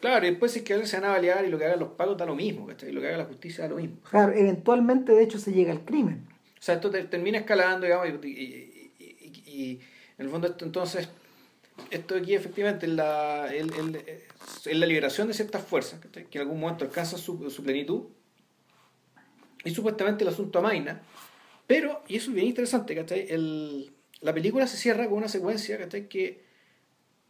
Claro, 0.00 0.26
y 0.26 0.30
después 0.30 0.52
si 0.52 0.60
es 0.60 0.64
que 0.64 0.86
se 0.86 0.98
van 0.98 1.10
a 1.10 1.12
balear 1.12 1.44
y 1.44 1.48
lo 1.50 1.58
que 1.58 1.66
hagan 1.66 1.80
los 1.80 1.90
Pacos 1.90 2.16
da 2.16 2.24
lo 2.24 2.34
mismo, 2.34 2.66
¿cachai? 2.66 2.88
Y 2.88 2.92
lo 2.92 3.02
que 3.02 3.08
haga 3.08 3.18
la 3.18 3.24
justicia 3.26 3.64
da 3.64 3.70
lo 3.70 3.76
mismo. 3.76 3.96
Claro, 4.08 4.32
eventualmente 4.32 5.12
de 5.12 5.22
hecho 5.22 5.38
se 5.38 5.52
llega 5.52 5.70
al 5.70 5.84
crimen. 5.84 6.26
O 6.58 6.62
sea, 6.62 6.76
esto 6.76 6.90
termina 6.90 7.36
escalando, 7.36 7.84
digamos, 7.84 8.08
y, 8.22 8.92
y, 8.98 9.80
en 10.16 10.24
el 10.24 10.30
fondo 10.30 10.46
esto 10.46 10.64
entonces 10.64 11.10
esto 11.90 12.16
aquí 12.16 12.34
efectivamente 12.34 12.86
es 12.86 12.92
la, 12.92 13.50
la 14.64 14.86
liberación 14.86 15.28
de 15.28 15.34
ciertas 15.34 15.62
fuerzas 15.62 16.00
que 16.12 16.38
en 16.38 16.40
algún 16.40 16.60
momento 16.60 16.84
alcanzan 16.84 17.18
su, 17.18 17.38
plenitud 17.62 18.04
y 19.64 19.74
supuestamente 19.74 20.24
el 20.24 20.28
asunto 20.28 20.58
amaina 20.58 21.02
pero, 21.66 22.02
y 22.08 22.16
eso 22.16 22.28
es 22.28 22.34
bien 22.34 22.48
interesante, 22.48 22.94
¿cachai? 22.94 23.26
El, 23.30 23.90
la 24.20 24.34
película 24.34 24.66
se 24.66 24.76
cierra 24.76 25.08
con 25.08 25.18
una 25.18 25.28
secuencia 25.28 25.78
¿cachai? 25.78 26.08
que 26.08 26.44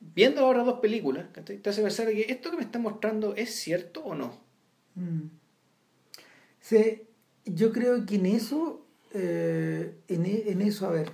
viendo 0.01 0.43
ahora 0.43 0.65
dos 0.65 0.81
películas 0.81 1.27
¿cachai? 1.33 1.59
te 1.59 1.71
hace 1.71 1.83
pensar 1.83 2.09
que 2.09 2.27
esto 2.29 2.51
que 2.51 2.57
me 2.57 2.63
está 2.63 2.79
mostrando 2.79 3.35
es 3.35 3.55
cierto 3.55 4.05
o 4.05 4.15
no 4.15 4.39
mm. 4.97 5.27
sí, 6.61 7.03
yo 7.47 7.73
creo 7.73 8.05
que 8.05 8.17
en 8.17 8.27
eso 8.27 8.85
eh, 9.13 9.95
en, 10.09 10.27
en 10.27 10.61
eso, 10.61 10.87
a 10.87 10.91
ver 10.91 11.11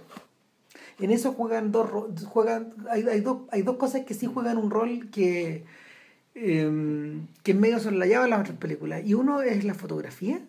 en 1.01 1.11
eso 1.11 1.33
juegan 1.33 1.73
dos 1.73 1.91
juegan 2.27 2.75
hay, 2.89 3.03
hay, 3.03 3.21
dos 3.21 3.43
hay 3.51 3.63
dos 3.63 3.77
cosas 3.77 4.03
que 4.03 4.15
sí 4.15 4.27
juegan 4.27 4.59
un 4.59 4.71
rol 4.71 5.11
que 5.11 5.65
em, 6.35 7.27
que 7.43 7.53
en 7.53 7.61
medio 7.61 7.79
son 7.81 7.99
la 7.99 8.07
llave 8.07 8.25
de 8.25 8.31
las 8.31 8.41
otras 8.41 8.59
películas. 8.59 9.03
Y 9.05 9.15
uno 9.15 9.43
es 9.43 9.65
la 9.65 9.75
fotografía 9.75 10.41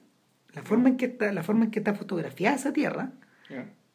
la 0.54 0.64
forma 0.64 0.90
en 0.90 0.98
que 0.98 1.06
está 1.06 1.32
la 1.32 1.44
forma 1.44 1.66
en 1.66 1.72
que 1.72 1.80
está 1.80 1.94
fotografiada 1.94 2.56
esa 2.56 2.74
tierra 2.74 3.12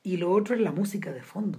y 0.03 0.19
lo 0.19 0.31
otro 0.31 0.55
es 0.55 0.61
la 0.61 0.73
música 0.73 1.13
de 1.13 1.23
fondo. 1.23 1.59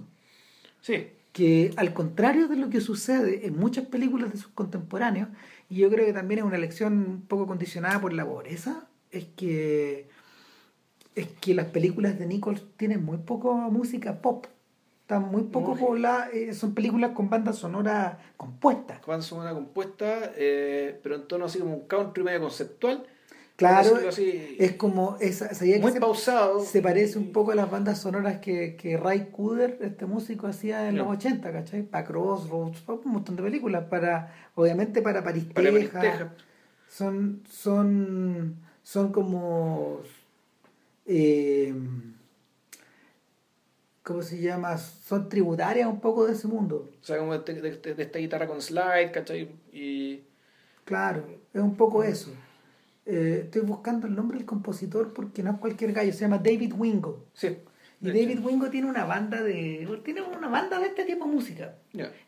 Sí. 0.80 1.08
Que 1.32 1.72
al 1.76 1.92
contrario 1.92 2.48
de 2.48 2.56
lo 2.56 2.70
que 2.70 2.80
sucede 2.80 3.46
en 3.46 3.58
muchas 3.58 3.86
películas 3.86 4.32
de 4.32 4.38
sus 4.38 4.48
contemporáneos 4.48 5.28
y 5.68 5.76
yo 5.76 5.90
creo 5.90 6.06
que 6.06 6.12
también 6.12 6.40
es 6.40 6.44
una 6.44 6.58
lección 6.58 6.92
un 6.94 7.22
poco 7.22 7.46
condicionada 7.46 8.00
por 8.00 8.12
la 8.12 8.24
pobreza 8.24 8.88
es 9.10 9.26
que 9.36 10.08
es 11.14 11.26
que 11.40 11.54
las 11.54 11.66
películas 11.66 12.18
de 12.18 12.26
Nichols 12.26 12.64
tienen 12.76 13.04
muy 13.04 13.18
poca 13.18 13.48
música 13.68 14.22
pop 14.22 14.46
están 15.08 15.30
muy 15.30 15.44
poco 15.44 15.74
pobladas, 15.74 16.34
eh, 16.34 16.52
son 16.52 16.74
películas 16.74 17.12
con 17.12 17.30
banda 17.30 17.54
sonora 17.54 18.18
compuesta. 18.36 19.00
Banda 19.06 19.24
sonora 19.24 19.54
compuesta, 19.54 20.32
eh, 20.36 21.00
pero 21.02 21.14
en 21.14 21.26
tono 21.26 21.46
así 21.46 21.58
como 21.58 21.76
un 21.76 21.86
country 21.86 22.22
medio 22.22 22.40
conceptual. 22.40 23.06
Claro, 23.56 23.98
es 24.06 24.72
como, 24.72 25.16
esa, 25.18 25.48
muy 25.80 25.92
pausado. 25.98 26.60
Se 26.60 26.82
parece 26.82 27.18
un 27.18 27.32
poco 27.32 27.52
a 27.52 27.54
las 27.54 27.70
bandas 27.70 28.02
sonoras 28.02 28.40
que, 28.40 28.76
que 28.76 28.98
Ray 28.98 29.30
Cooder, 29.32 29.78
este 29.80 30.04
músico, 30.04 30.46
hacía 30.46 30.90
en 30.90 30.98
los 30.98 31.06
80, 31.06 31.52
¿cachai? 31.52 31.84
Para 31.84 32.04
Crossroads, 32.04 32.84
un 32.86 33.12
montón 33.12 33.34
de 33.36 33.42
películas, 33.42 33.84
para, 33.84 34.34
obviamente 34.56 35.00
para 35.00 35.24
París, 35.24 35.48
Texas. 35.54 36.26
Son, 36.86 37.42
son, 37.48 38.56
son 38.82 39.10
como... 39.10 40.02
Eh, 41.06 41.74
¿cómo 44.08 44.22
se 44.22 44.40
llama? 44.40 44.78
Son 44.78 45.28
tributarias 45.28 45.86
un 45.86 46.00
poco 46.00 46.26
de 46.26 46.32
ese 46.32 46.48
mundo. 46.48 46.88
O 47.02 47.04
sea, 47.04 47.18
como 47.18 47.36
de, 47.36 47.80
esta 47.98 48.18
guitarra 48.18 48.46
con 48.46 48.62
slide, 48.62 49.12
¿cachai? 49.12 49.50
Y... 49.70 50.22
Claro, 50.86 51.26
es 51.52 51.60
un 51.60 51.76
poco 51.76 52.02
eso. 52.02 52.32
Eh, 53.04 53.42
estoy 53.44 53.60
buscando 53.60 54.06
el 54.06 54.14
nombre 54.14 54.38
del 54.38 54.46
compositor 54.46 55.12
porque 55.12 55.42
no 55.42 55.50
es 55.50 55.58
cualquier 55.58 55.92
gallo, 55.92 56.10
se 56.14 56.20
llama 56.20 56.38
David 56.38 56.72
Wingo. 56.74 57.26
Sí. 57.34 57.58
Y 58.00 58.06
David 58.06 58.38
Wingo 58.42 58.70
tiene 58.70 58.88
una 58.88 59.04
banda 59.04 59.42
de 59.42 59.86
tiene 60.02 60.22
una 60.22 60.48
banda 60.48 60.78
de 60.78 60.86
este 60.86 61.04
tipo 61.04 61.26
de 61.26 61.30
música. 61.30 61.74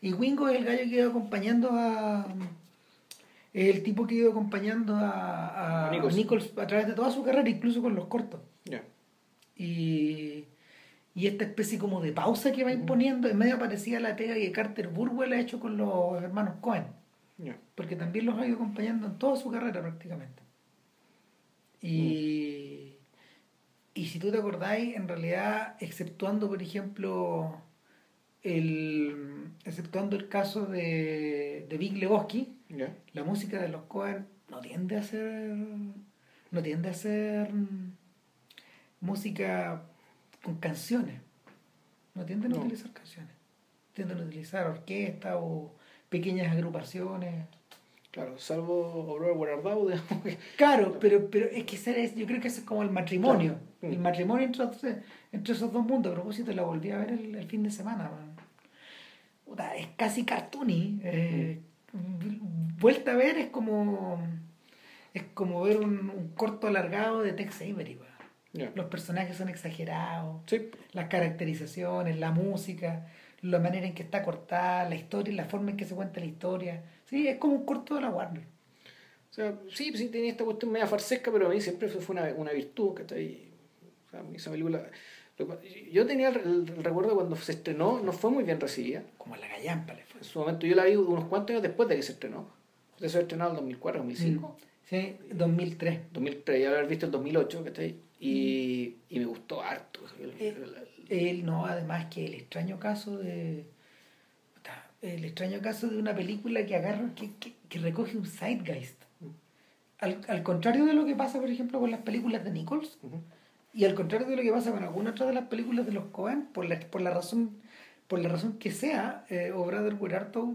Y 0.01 0.13
Wingo 0.13 0.47
es 0.49 0.59
el 0.59 0.65
gallo 0.65 0.83
que 0.83 0.95
iba 0.97 1.09
acompañando 1.09 1.69
a 1.71 2.27
es 3.53 3.75
el 3.75 3.83
tipo 3.83 4.05
que 4.05 4.15
iba 4.15 4.29
acompañando 4.29 4.95
a, 4.95 5.87
a, 5.87 5.91
Nichols. 5.91 6.57
a 6.57 6.67
través 6.67 6.87
de 6.87 6.93
toda 6.93 7.09
su 7.09 7.23
carrera, 7.23 7.49
incluso 7.49 7.81
con 7.81 7.95
los 7.95 8.05
cortos. 8.05 8.39
Y 9.55 10.45
y 11.13 11.27
esta 11.27 11.43
especie 11.43 11.77
como 11.77 12.01
de 12.01 12.13
pausa 12.13 12.51
que 12.51 12.63
va 12.63 12.71
imponiendo 12.71 13.27
es 13.27 13.35
medio 13.35 13.59
parecida 13.59 13.97
a 13.97 14.01
la 14.01 14.15
pega 14.15 14.35
que 14.35 14.51
Carter 14.51 14.87
Burwell 14.87 15.33
ha 15.33 15.39
hecho 15.39 15.59
con 15.59 15.77
los 15.77 16.21
hermanos 16.21 16.55
Cohen. 16.61 16.85
Porque 17.75 17.95
también 17.95 18.27
los 18.27 18.37
ha 18.37 18.45
ido 18.45 18.55
acompañando 18.55 19.07
en 19.07 19.17
toda 19.17 19.35
su 19.35 19.49
carrera 19.49 19.81
prácticamente. 19.81 20.43
Y, 21.81 22.97
y 23.95 24.05
si 24.05 24.19
tú 24.19 24.31
te 24.31 24.37
acordáis, 24.37 24.95
en 24.95 25.07
realidad, 25.07 25.75
exceptuando, 25.79 26.47
por 26.47 26.61
ejemplo, 26.61 27.59
el, 28.43 29.49
exceptuando 29.65 30.15
el 30.15 30.29
caso 30.29 30.67
de, 30.67 31.65
de 31.67 31.77
Big 31.77 31.97
Lebowski, 31.97 32.55
la 33.13 33.23
música 33.23 33.59
de 33.59 33.69
los 33.69 33.83
Cohen 33.83 34.27
no 34.49 34.59
tiende 34.59 34.97
a 34.97 35.03
ser 35.03 35.55
no 36.51 36.61
tiende 36.61 36.89
a 36.89 36.93
ser 36.93 37.49
música 38.99 39.83
con 40.43 40.55
canciones. 40.55 41.21
No 42.13 42.25
tienden 42.25 42.53
a 42.53 42.57
utilizar 42.57 42.91
canciones. 42.91 43.33
Tienden 43.93 44.19
a 44.19 44.21
utilizar 44.23 44.67
orquesta 44.67 45.37
o 45.37 45.73
pequeñas 46.09 46.51
agrupaciones. 46.51 47.45
Claro, 48.11 48.37
salvo 48.37 49.07
Aurora 49.09 49.33
Guardado, 49.33 49.87
Claro, 50.57 50.97
pero, 50.99 51.29
pero 51.29 51.45
es 51.45 51.63
que 51.63 51.77
ese 51.77 52.13
yo 52.15 52.25
creo 52.25 52.41
que 52.41 52.49
ese 52.49 52.59
es 52.61 52.65
como 52.65 52.83
el 52.83 52.91
matrimonio. 52.91 53.57
El 53.81 53.97
mm. 53.97 54.01
matrimonio 54.01 54.45
entre, 54.45 55.03
entre 55.31 55.53
esos 55.53 55.71
dos 55.71 55.85
mundos. 55.85 56.11
A 56.11 56.15
propósito, 56.15 56.51
la 56.51 56.63
volví 56.63 56.91
a 56.91 56.97
ver 56.97 57.11
el, 57.11 57.45
fin 57.47 57.63
de 57.63 57.71
semana. 57.71 58.11
es 59.77 59.87
casi 59.95 60.25
cartoony. 60.25 60.99
Eh, 61.03 61.61
mm. 61.93 62.77
Vuelta 62.79 63.11
a 63.11 63.15
ver 63.15 63.37
es 63.37 63.47
como 63.47 64.19
es 65.13 65.23
como 65.33 65.61
ver 65.61 65.77
un, 65.77 66.31
corto 66.35 66.67
alargado 66.67 67.21
de 67.21 67.33
Tex 67.33 67.61
Avery. 67.61 67.99
Los 68.53 68.85
personajes 68.87 69.37
son 69.37 69.47
exagerados, 69.47 70.41
las 70.91 71.07
caracterizaciones, 71.07 72.19
la 72.19 72.31
música, 72.31 73.07
la 73.41 73.59
manera 73.59 73.87
en 73.87 73.93
que 73.93 74.03
está 74.03 74.23
cortada, 74.23 74.89
la 74.89 74.95
historia, 74.95 75.33
la 75.33 75.45
forma 75.45 75.71
en 75.71 75.77
que 75.77 75.85
se 75.85 75.95
cuenta 75.95 76.19
la 76.19 76.25
historia. 76.25 76.83
Sí, 77.05 77.27
es 77.27 77.37
como 77.37 77.55
un 77.55 77.65
corto 77.65 77.95
de 77.95 78.01
la 78.01 78.09
Warner. 78.09 78.43
O 79.29 79.33
sea, 79.33 79.55
sí, 79.73 79.95
sí 79.95 80.09
tenía 80.09 80.31
esta 80.31 80.43
cuestión 80.43 80.71
media 80.71 80.85
farsesca, 80.85 81.31
pero 81.31 81.47
a 81.47 81.49
mí 81.49 81.61
siempre 81.61 81.87
fue 81.87 82.13
una, 82.13 82.33
una 82.33 82.51
virtud, 82.51 82.93
que 82.93 83.03
está 83.03 83.15
ahí. 83.15 83.53
O 84.07 84.11
sea, 84.11 84.23
esa 84.35 84.51
película... 84.51 84.85
Yo 85.91 86.05
tenía 86.05 86.29
el, 86.29 86.67
recuerdo 86.67 87.15
cuando 87.15 87.35
se 87.35 87.53
estrenó, 87.53 87.99
no 87.99 88.11
fue 88.11 88.29
muy 88.29 88.43
bien 88.43 88.59
recibida. 88.59 89.01
Como 89.17 89.37
la 89.37 89.47
gallampa 89.47 89.93
le 89.93 90.03
fue. 90.03 90.19
En 90.19 90.25
su 90.25 90.39
momento 90.39 90.67
yo 90.67 90.75
la 90.75 90.85
vi 90.85 90.95
unos 90.95 91.25
cuantos 91.25 91.51
años 91.51 91.63
después 91.63 91.89
de 91.89 91.95
que 91.95 92.03
se 92.03 92.11
estrenó. 92.11 92.47
Se 92.99 93.19
estrenado 93.19 93.51
en 93.51 93.55
2004, 93.55 94.01
2005. 94.01 94.57
Sí, 94.87 95.15
2003. 95.33 95.99
2003, 96.11 96.61
ya 96.61 96.69
haber 96.69 96.87
visto 96.87 97.05
el 97.07 97.11
2008, 97.11 97.63
¿cachai? 97.63 97.95
Y, 98.21 98.97
y 99.09 99.19
me 99.19 99.25
gustó 99.25 99.63
harto. 99.63 99.99
Eh, 100.39 100.55
él, 101.09 101.43
no, 101.43 101.65
además 101.65 102.05
que 102.05 102.25
el 102.25 102.35
extraño 102.35 102.79
caso 102.79 103.17
de... 103.17 103.65
El 105.01 105.25
extraño 105.25 105.59
caso 105.61 105.87
de 105.87 105.97
una 105.97 106.15
película 106.15 106.63
que 106.63 106.75
agarra, 106.75 107.09
que, 107.15 107.31
que, 107.67 107.79
recoge 107.79 108.15
un 108.15 108.27
zeitgeist. 108.27 109.01
Al, 109.99 110.21
al, 110.27 110.43
contrario 110.43 110.85
de 110.85 110.93
lo 110.93 111.05
que 111.05 111.15
pasa, 111.15 111.39
por 111.39 111.49
ejemplo, 111.49 111.79
con 111.79 111.89
las 111.89 112.01
películas 112.01 112.43
de 112.43 112.51
Nichols, 112.51 112.99
y 113.73 113.85
al 113.85 113.95
contrario 113.95 114.27
de 114.27 114.35
lo 114.35 114.43
que 114.43 114.51
pasa 114.51 114.71
con 114.71 114.83
algunas 114.83 115.13
otras 115.13 115.29
de 115.29 115.33
las 115.33 115.47
películas 115.47 115.87
de 115.87 115.93
los 115.93 116.05
Cohen, 116.11 116.45
por 116.53 116.69
la, 116.69 116.79
por 116.79 117.01
la 117.01 117.09
razón 117.09 117.57
por 118.11 118.19
la 118.19 118.27
razón 118.27 118.59
que 118.59 118.71
sea, 118.71 119.23
eh, 119.29 119.53
Obrador 119.55 119.97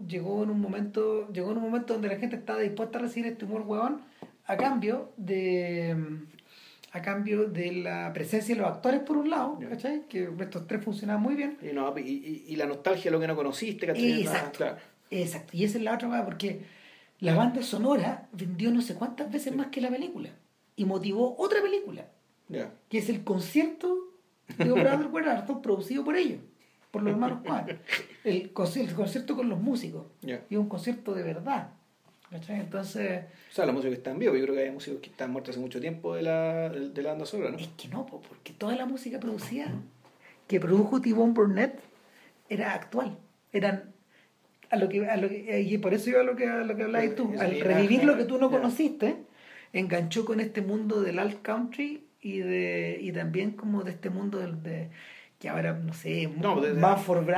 llegó 0.07 0.45
en 0.45 0.51
un 0.51 0.61
momento, 0.61 1.27
llegó 1.33 1.53
en 1.53 1.57
un 1.57 1.63
momento 1.63 1.95
donde 1.95 2.09
la 2.09 2.17
gente 2.17 2.37
estaba 2.37 2.61
dispuesta 2.61 2.99
a 2.99 3.01
recibir 3.01 3.33
este 3.33 3.47
humor 3.47 3.63
huevón 3.63 4.03
a 4.45 4.59
cambio 4.59 5.11
de 5.17 5.97
a 6.97 7.03
cambio 7.03 7.47
de 7.47 7.73
la 7.73 8.13
presencia 8.13 8.55
de 8.55 8.61
los 8.61 8.71
actores 8.71 9.01
por 9.01 9.17
un 9.17 9.31
lado, 9.31 9.59
¿cachai? 9.69 10.07
Que 10.09 10.29
estos 10.41 10.67
tres 10.67 10.85
funcionaban 10.85 11.23
muy 11.23 11.35
bien. 11.35 11.59
Y, 11.63 12.57
la 12.57 12.67
nostalgia 12.67 13.05
de 13.05 13.11
lo 13.11 13.21
que 13.21 13.27
no 13.27 13.37
conociste, 13.37 13.87
¿cachai? 13.87 14.23
Exacto, 14.23 14.67
exacto. 15.11 15.57
Y 15.57 15.65
esa 15.65 15.79
es 15.79 15.85
la 15.85 15.95
otra 15.95 16.09
cosa, 16.09 16.25
porque 16.25 16.63
la 17.21 17.35
banda 17.35 17.63
sonora 17.63 18.29
vendió 18.33 18.71
no 18.71 18.83
sé 18.83 18.95
cuántas 18.95 19.31
veces 19.31 19.55
más 19.55 19.69
que 19.69 19.81
la 19.81 19.91
película. 19.91 20.31
Y 20.75 20.85
motivó 20.85 21.37
otra 21.39 21.63
película. 21.63 22.07
Que 22.89 22.99
es 22.99 23.09
el 23.09 23.25
concierto 23.25 23.97
de 24.59 24.71
Obrador 24.71 25.11
Guerrero, 25.11 25.63
producido 25.63 26.05
por 26.05 26.17
ellos 26.17 26.41
por 26.97 27.03
los 27.03 27.13
hermanos 27.13 27.41
Juan. 27.45 27.67
El, 28.25 28.53
concierto 28.53 29.37
con 29.37 29.49
los 29.49 29.61
músicos. 29.61 30.07
Y 30.49 30.57
un 30.57 30.69
concierto 30.69 31.15
de 31.15 31.23
verdad. 31.23 31.71
Entonces. 32.31 33.25
O 33.51 33.55
sea, 33.55 33.67
la 33.67 33.73
música 33.73 33.93
está 33.93 34.11
en 34.11 34.19
vivo. 34.19 34.35
Yo 34.35 34.45
creo 34.45 34.55
que 34.55 34.63
hay 34.63 34.71
músicos 34.71 35.01
que 35.01 35.11
están 35.11 35.31
muertos 35.31 35.55
hace 35.55 35.61
mucho 35.61 35.81
tiempo 35.81 36.15
de 36.15 36.23
la, 36.23 36.69
de 36.69 37.03
la 37.03 37.11
banda 37.11 37.27
sonora, 37.27 37.51
¿no? 37.51 37.59
Es 37.59 37.69
que 37.77 37.89
no, 37.89 38.07
porque 38.07 38.53
toda 38.53 38.75
la 38.75 38.87
música 38.87 39.21
producida, 39.21 39.73
que 40.49 40.61
produjo 40.61 41.01
T-Bone 41.01 41.33
Burnett, 41.33 41.81
era 42.49 42.75
actual. 42.75 43.17
Eran. 43.53 43.93
A 44.69 44.77
lo 44.77 44.89
que, 44.89 45.07
a 45.07 45.17
lo 45.17 45.29
y 45.31 45.79
por 45.79 45.95
eso 45.95 46.11
iba 46.11 46.21
a 46.21 46.25
lo 46.25 46.35
que, 46.35 46.49
a 46.49 46.65
lo 46.65 46.77
que 46.77 46.83
hablabas 46.83 47.15
tú. 47.15 47.33
Al 47.39 47.61
revivir 47.61 48.03
lo 48.03 48.17
que 48.17 48.25
tú 48.25 48.37
no 48.39 48.51
conociste, 48.51 49.17
enganchó 49.73 50.25
con 50.25 50.41
este 50.41 50.61
mundo 50.61 51.03
del 51.03 51.21
alt 51.21 51.41
country 51.43 52.05
y 52.21 52.39
de 52.39 52.99
y 53.01 53.13
también 53.13 53.53
como 53.53 53.85
de 53.85 53.93
este 53.93 54.11
mundo 54.11 54.39
del, 54.39 54.61
de, 54.65 54.91
que 55.39 55.49
ahora, 55.49 55.75
no 55.75 55.93
sé, 55.93 56.29
no, 56.29 56.57
Manford 56.57 57.29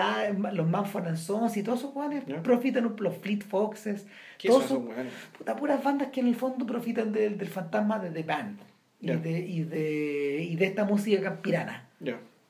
los 0.52 0.68
Manford 0.68 1.16
Sons 1.16 1.56
y 1.56 1.62
todos 1.62 1.80
esos 1.80 1.92
jugadores 1.92 2.24
profitan, 2.42 2.94
los 2.96 3.16
Fleet 3.16 3.42
Foxes, 3.42 4.06
todos 4.44 4.64
son 4.66 4.88
puta, 5.36 5.56
puras 5.56 5.82
bandas 5.82 6.08
que 6.08 6.20
en 6.20 6.28
el 6.28 6.36
fondo 6.36 6.64
profitan 6.64 7.12
del, 7.12 7.36
del 7.36 7.48
fantasma 7.48 7.98
de 7.98 8.10
The 8.10 8.22
Band 8.22 8.58
y, 9.00 9.06
de, 9.08 9.38
y, 9.40 9.64
de, 9.64 10.46
y 10.48 10.56
de 10.56 10.66
esta 10.66 10.84
música 10.84 11.20
campirana. 11.22 11.88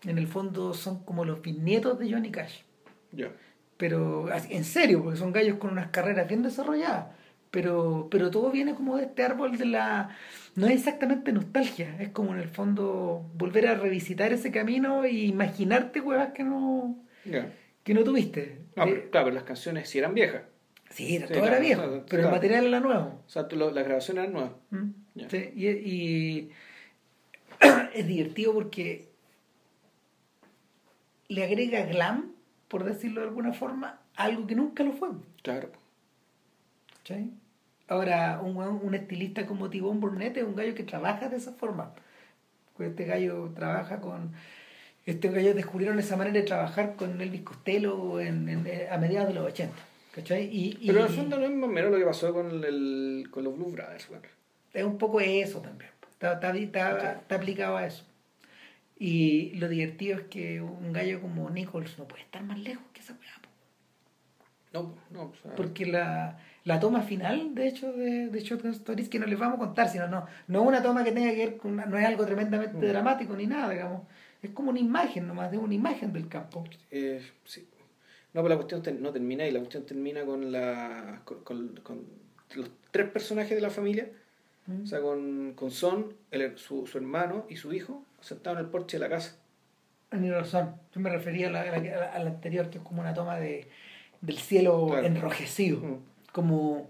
En 0.04 0.18
el 0.18 0.28
fondo 0.28 0.74
son 0.74 1.02
como 1.04 1.24
los 1.24 1.40
bisnietos 1.42 1.98
de 1.98 2.12
Johnny 2.12 2.30
Cash. 2.30 2.60
Pero 3.78 4.28
en 4.32 4.64
serio, 4.64 5.02
porque 5.02 5.18
son 5.18 5.32
gallos 5.32 5.56
con 5.58 5.70
unas 5.70 5.88
carreras 5.88 6.28
bien 6.28 6.42
desarrolladas. 6.42 7.06
Pero, 7.50 8.08
pero 8.10 8.30
todo 8.30 8.50
viene 8.50 8.74
como 8.74 8.96
de 8.96 9.04
este 9.04 9.22
árbol 9.22 9.56
de 9.56 9.64
la 9.64 10.16
no 10.54 10.66
es 10.66 10.74
exactamente 10.74 11.32
nostalgia, 11.32 11.96
es 12.00 12.10
como 12.10 12.34
en 12.34 12.40
el 12.40 12.48
fondo 12.48 13.24
volver 13.34 13.68
a 13.68 13.74
revisitar 13.74 14.32
ese 14.32 14.50
camino 14.50 15.04
e 15.04 15.12
imaginarte 15.12 16.00
huevas 16.00 16.32
que 16.32 16.44
no, 16.44 16.96
que 17.84 17.94
no 17.94 18.04
tuviste. 18.04 18.58
claro, 18.74 18.92
pero 19.10 19.30
las 19.30 19.44
canciones 19.44 19.88
sí 19.88 19.98
eran 19.98 20.14
viejas. 20.14 20.42
Sí, 20.90 21.22
todo 21.32 21.46
era 21.46 21.58
viejo, 21.58 22.04
pero 22.08 22.24
el 22.24 22.30
material 22.30 22.66
era 22.66 22.80
nuevo. 22.80 23.22
O 23.26 23.30
sea, 23.30 23.42
las 23.50 23.84
grabaciones 23.84 24.24
eran 24.24 24.32
nuevas. 24.32 24.52
¿Mm? 24.70 24.90
Sí, 25.28 25.52
y, 25.54 25.68
y 25.68 26.50
es 27.94 28.06
divertido 28.06 28.52
porque 28.52 29.08
le 31.28 31.44
agrega 31.44 31.84
glam, 31.84 32.32
por 32.68 32.84
decirlo 32.84 33.20
de 33.20 33.28
alguna 33.28 33.52
forma, 33.52 34.00
algo 34.16 34.46
que 34.46 34.54
nunca 34.54 34.82
lo 34.82 34.92
fue. 34.92 35.10
Claro. 35.42 35.70
¿Sí? 37.08 37.32
Ahora, 37.88 38.40
un, 38.42 38.58
un 38.58 38.94
estilista 38.94 39.46
como 39.46 39.70
Tibón 39.70 39.98
Burnett 39.98 40.36
es 40.36 40.44
un 40.44 40.54
gallo 40.54 40.74
que 40.74 40.82
trabaja 40.82 41.30
de 41.30 41.38
esa 41.38 41.52
forma. 41.52 41.94
Este 42.78 43.06
gallo 43.06 43.50
trabaja 43.56 44.00
con. 44.00 44.32
Este 45.06 45.30
gallo 45.30 45.54
descubrieron 45.54 45.98
esa 45.98 46.18
manera 46.18 46.38
de 46.38 46.42
trabajar 46.42 46.96
con 46.96 47.18
Elvis 47.18 47.40
Costello 47.40 48.20
en, 48.20 48.68
a 48.90 48.98
mediados 48.98 49.28
de 49.28 49.34
los 49.34 49.46
80. 49.46 49.74
¿cachai? 50.12 50.50
Y, 50.52 50.86
Pero 50.86 51.02
al 51.02 51.08
fondo 51.08 51.38
no 51.38 51.46
es 51.46 51.50
más 51.50 51.70
o 51.70 51.72
menos 51.72 51.90
lo 51.90 51.98
que 51.98 52.04
pasó 52.04 52.32
con, 52.34 52.62
el, 52.62 53.26
con 53.30 53.42
los 53.42 53.56
Blues 53.56 53.72
Brothers. 53.72 54.08
Es 54.74 54.84
un 54.84 54.98
poco 54.98 55.20
eso 55.20 55.62
también. 55.62 55.90
Está, 56.10 56.34
está, 56.34 56.54
está, 56.54 57.34
aplicado 57.34 57.78
a 57.78 57.86
eso. 57.86 58.04
Y 58.98 59.54
lo 59.54 59.68
divertido 59.68 60.18
es 60.18 60.24
que 60.24 60.60
un 60.60 60.92
gallo 60.92 61.22
como 61.22 61.48
Nichols 61.48 61.98
no 61.98 62.06
puede 62.06 62.24
estar 62.24 62.42
más 62.42 62.58
lejos 62.58 62.84
que 62.92 63.00
esa 63.00 63.14
weá. 63.14 63.40
No, 64.74 64.94
no. 65.10 65.32
Porque 65.56 65.86
la, 65.86 66.38
la 66.68 66.78
toma 66.78 67.00
final, 67.00 67.54
de 67.54 67.66
hecho, 67.66 67.90
de, 67.94 68.28
de 68.28 68.40
Shotgun 68.40 68.72
Stories, 68.72 69.08
que 69.08 69.18
no 69.18 69.24
les 69.24 69.38
vamos 69.38 69.56
a 69.56 69.58
contar, 69.58 69.88
sino 69.88 70.06
no, 70.06 70.26
no 70.48 70.60
una 70.60 70.82
toma 70.82 71.02
que 71.02 71.12
tenga 71.12 71.30
que 71.30 71.38
ver 71.38 71.56
con, 71.56 71.76
no 71.76 71.96
es 71.96 72.04
algo 72.04 72.26
tremendamente 72.26 72.76
mm. 72.76 72.90
dramático 72.90 73.34
ni 73.34 73.46
nada, 73.46 73.70
digamos. 73.70 74.02
Es 74.42 74.50
como 74.50 74.68
una 74.68 74.78
imagen 74.78 75.26
nomás, 75.26 75.50
de 75.50 75.56
una 75.56 75.72
imagen 75.72 76.12
del 76.12 76.28
campo. 76.28 76.64
Eh, 76.90 77.22
sí. 77.46 77.66
No, 78.34 78.42
pero 78.42 78.50
la 78.50 78.56
cuestión 78.56 79.02
no 79.02 79.10
termina 79.12 79.46
y 79.46 79.50
la 79.50 79.60
cuestión 79.60 79.86
termina 79.86 80.26
con, 80.26 80.52
la, 80.52 81.22
con, 81.24 81.68
con, 81.82 82.04
los 82.54 82.70
tres 82.90 83.08
personajes 83.08 83.56
de 83.56 83.62
la 83.62 83.70
familia, 83.70 84.10
mm. 84.66 84.82
o 84.82 84.86
sea, 84.86 85.00
con, 85.00 85.54
con 85.54 85.70
Son, 85.70 86.12
el, 86.30 86.58
su, 86.58 86.86
su 86.86 86.98
hermano 86.98 87.46
y 87.48 87.56
su 87.56 87.72
hijo, 87.72 88.04
sentados 88.20 88.58
en 88.58 88.66
el 88.66 88.70
porche 88.70 88.98
de 88.98 89.04
la 89.04 89.08
casa. 89.08 89.38
Ni 90.12 90.30
razón. 90.30 90.74
Yo 90.94 91.00
me 91.00 91.08
refería 91.08 91.48
a 91.48 91.50
la, 91.50 91.62
a 91.62 92.18
la, 92.18 92.28
anterior, 92.28 92.68
que 92.68 92.76
es 92.76 92.84
como 92.84 93.00
una 93.00 93.14
toma 93.14 93.36
de, 93.40 93.68
del 94.20 94.36
cielo 94.36 94.98
enrojecido. 94.98 95.80
Mm 95.80 96.07
como 96.38 96.86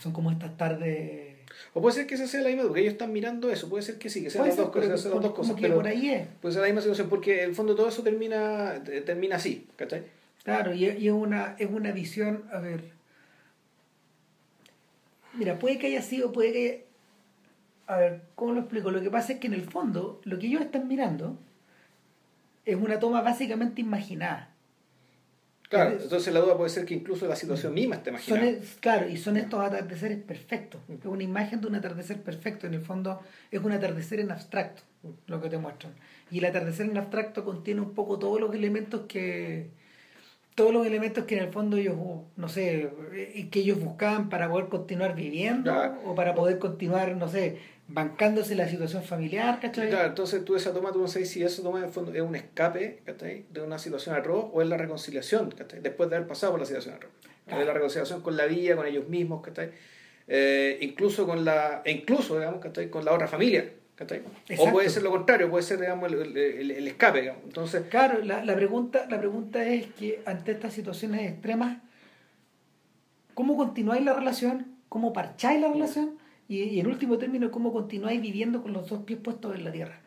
son 0.00 0.12
como 0.12 0.32
estas 0.32 0.56
tardes. 0.56 1.36
O 1.72 1.80
puede 1.80 1.94
ser 1.94 2.06
que 2.08 2.16
esa 2.16 2.26
sea 2.26 2.42
la 2.42 2.48
misma 2.48 2.64
porque 2.64 2.80
ellos 2.80 2.94
están 2.94 3.12
mirando 3.12 3.48
eso 3.48 3.68
puede 3.68 3.84
ser 3.84 3.96
que 3.96 4.10
sí 4.10 4.22
que 4.24 4.28
sean 4.28 4.48
las 4.48 4.56
dos 4.56 4.70
cosas 4.70 4.88
las 4.88 5.04
dos 5.04 5.32
cosas 5.32 5.56
pero 5.60 5.76
por 5.76 5.86
ahí 5.86 6.10
es. 6.10 6.26
puede 6.42 6.52
ser 6.52 6.62
la 6.62 6.68
misma 6.68 6.80
situación 6.80 7.08
porque 7.08 7.44
en 7.44 7.50
el 7.50 7.54
fondo 7.54 7.76
todo 7.76 7.88
eso 7.88 8.02
termina 8.02 8.82
termina 9.06 9.36
así 9.36 9.68
¿cachai? 9.76 10.02
claro 10.42 10.74
y, 10.74 10.86
es 10.86 11.12
una 11.12 11.54
es 11.58 11.70
una 11.70 11.92
visión 11.92 12.44
a 12.52 12.58
ver. 12.58 12.90
Mira 15.34 15.58
puede 15.58 15.78
que 15.78 15.86
haya 15.86 16.02
sido 16.02 16.32
puede 16.32 16.52
que 16.52 16.86
a 17.86 17.96
ver 17.96 18.22
cómo 18.34 18.52
lo 18.52 18.60
explico 18.60 18.90
lo 18.90 19.00
que 19.00 19.10
pasa 19.10 19.34
es 19.34 19.38
que 19.38 19.46
en 19.46 19.54
el 19.54 19.62
fondo 19.62 20.20
lo 20.24 20.38
que 20.38 20.48
ellos 20.48 20.62
están 20.62 20.88
mirando 20.88 21.38
es 22.64 22.76
una 22.76 22.98
toma 22.98 23.22
básicamente 23.22 23.80
imaginada 23.80 24.55
Claro, 25.68 25.98
entonces 26.00 26.32
la 26.32 26.40
duda 26.40 26.56
puede 26.56 26.70
ser 26.70 26.84
que 26.84 26.94
incluso 26.94 27.26
la 27.26 27.34
situación 27.34 27.74
misma 27.74 27.96
esté 27.96 28.10
imaginada. 28.10 28.58
claro, 28.80 29.08
y 29.08 29.16
son 29.16 29.36
estos 29.36 29.60
atardeceres 29.60 30.18
perfectos. 30.18 30.80
Es 30.88 31.04
una 31.04 31.24
imagen 31.24 31.60
de 31.60 31.66
un 31.66 31.74
atardecer 31.74 32.22
perfecto. 32.22 32.66
En 32.66 32.74
el 32.74 32.82
fondo 32.82 33.20
es 33.50 33.60
un 33.60 33.72
atardecer 33.72 34.20
en 34.20 34.30
abstracto 34.30 34.82
lo 35.26 35.40
que 35.40 35.48
te 35.48 35.58
muestran. 35.58 35.92
Y 36.30 36.38
el 36.38 36.44
atardecer 36.44 36.86
en 36.86 36.96
abstracto 36.98 37.44
contiene 37.44 37.80
un 37.80 37.94
poco 37.94 38.18
todos 38.18 38.40
los 38.40 38.54
elementos 38.54 39.02
que 39.08 39.70
todos 40.56 40.72
los 40.72 40.86
elementos 40.86 41.26
que 41.26 41.36
en 41.36 41.44
el 41.44 41.52
fondo 41.52 41.76
ellos, 41.76 41.96
no 42.36 42.48
sé, 42.48 42.90
eh, 43.12 43.48
que 43.50 43.60
ellos 43.60 43.78
buscaban 43.78 44.30
para 44.30 44.48
poder 44.48 44.68
continuar 44.68 45.14
viviendo 45.14 45.70
o 46.06 46.14
para 46.14 46.34
poder 46.34 46.58
continuar, 46.58 47.14
no 47.14 47.28
sé, 47.28 47.58
bancándose 47.88 48.54
la 48.56 48.68
situación 48.68 49.02
familiar, 49.04 49.60
¿cachai? 49.60 49.88
Claro, 49.88 50.08
entonces 50.08 50.44
tú 50.44 50.56
esa 50.56 50.72
toma, 50.72 50.90
tú 50.92 51.00
no 51.00 51.08
sabes 51.08 51.30
si 51.30 51.42
esa 51.42 51.62
toma 51.62 51.78
en 51.80 51.92
fondo 51.92 52.12
es 52.12 52.20
un 52.20 52.34
escape 52.34 53.00
¿cachai? 53.04 53.44
de 53.50 53.60
una 53.62 53.78
situación 53.78 54.16
atroz 54.16 54.46
o 54.52 54.60
es 54.62 54.68
la 54.68 54.76
reconciliación, 54.76 55.50
¿cachai? 55.52 55.80
después 55.80 56.10
de 56.10 56.16
haber 56.16 56.26
pasado 56.28 56.52
por 56.52 56.60
la 56.60 56.66
situación 56.66 56.94
atroz. 56.96 57.12
Claro. 57.46 57.60
Es 57.60 57.66
la 57.68 57.72
reconciliación 57.74 58.22
con 58.22 58.36
la 58.36 58.46
vida, 58.46 58.74
con 58.74 58.86
ellos 58.86 59.08
mismos, 59.08 59.40
¿cachai? 59.42 59.70
Eh, 60.28 60.78
incluso 60.80 61.26
con 61.26 61.44
la, 61.44 61.82
e 61.84 61.92
incluso, 61.92 62.36
digamos, 62.38 62.60
¿cachai? 62.60 62.90
con 62.90 63.04
la 63.04 63.12
otra 63.12 63.28
familia. 63.28 63.70
¿cachai? 63.94 64.20
O 64.58 64.70
puede 64.72 64.90
ser 64.90 65.02
lo 65.04 65.10
contrario, 65.12 65.48
puede 65.48 65.62
ser 65.62 65.78
digamos, 65.80 66.12
el, 66.12 66.36
el- 66.36 66.70
el 66.72 66.88
escape. 66.88 67.20
Digamos. 67.20 67.44
Entonces, 67.44 67.84
Claro, 67.88 68.22
la, 68.24 68.44
la 68.44 68.54
pregunta, 68.56 69.06
la 69.08 69.18
pregunta 69.18 69.64
es 69.64 69.86
que 69.98 70.20
ante 70.26 70.50
estas 70.52 70.74
situaciones 70.74 71.30
extremas, 71.30 71.78
¿cómo 73.34 73.56
continuáis 73.56 74.04
la 74.04 74.12
relación? 74.14 74.66
¿Cómo 74.88 75.12
parcháis 75.12 75.60
la 75.60 75.68
relación? 75.72 76.18
Y, 76.48 76.62
y 76.62 76.80
en 76.80 76.86
último 76.86 77.18
término, 77.18 77.50
¿cómo 77.50 77.72
continuáis 77.72 78.20
viviendo 78.20 78.62
con 78.62 78.72
los 78.72 78.88
dos 78.88 79.02
pies 79.02 79.18
puestos 79.18 79.54
en 79.54 79.64
la 79.64 79.72
tierra? 79.72 80.00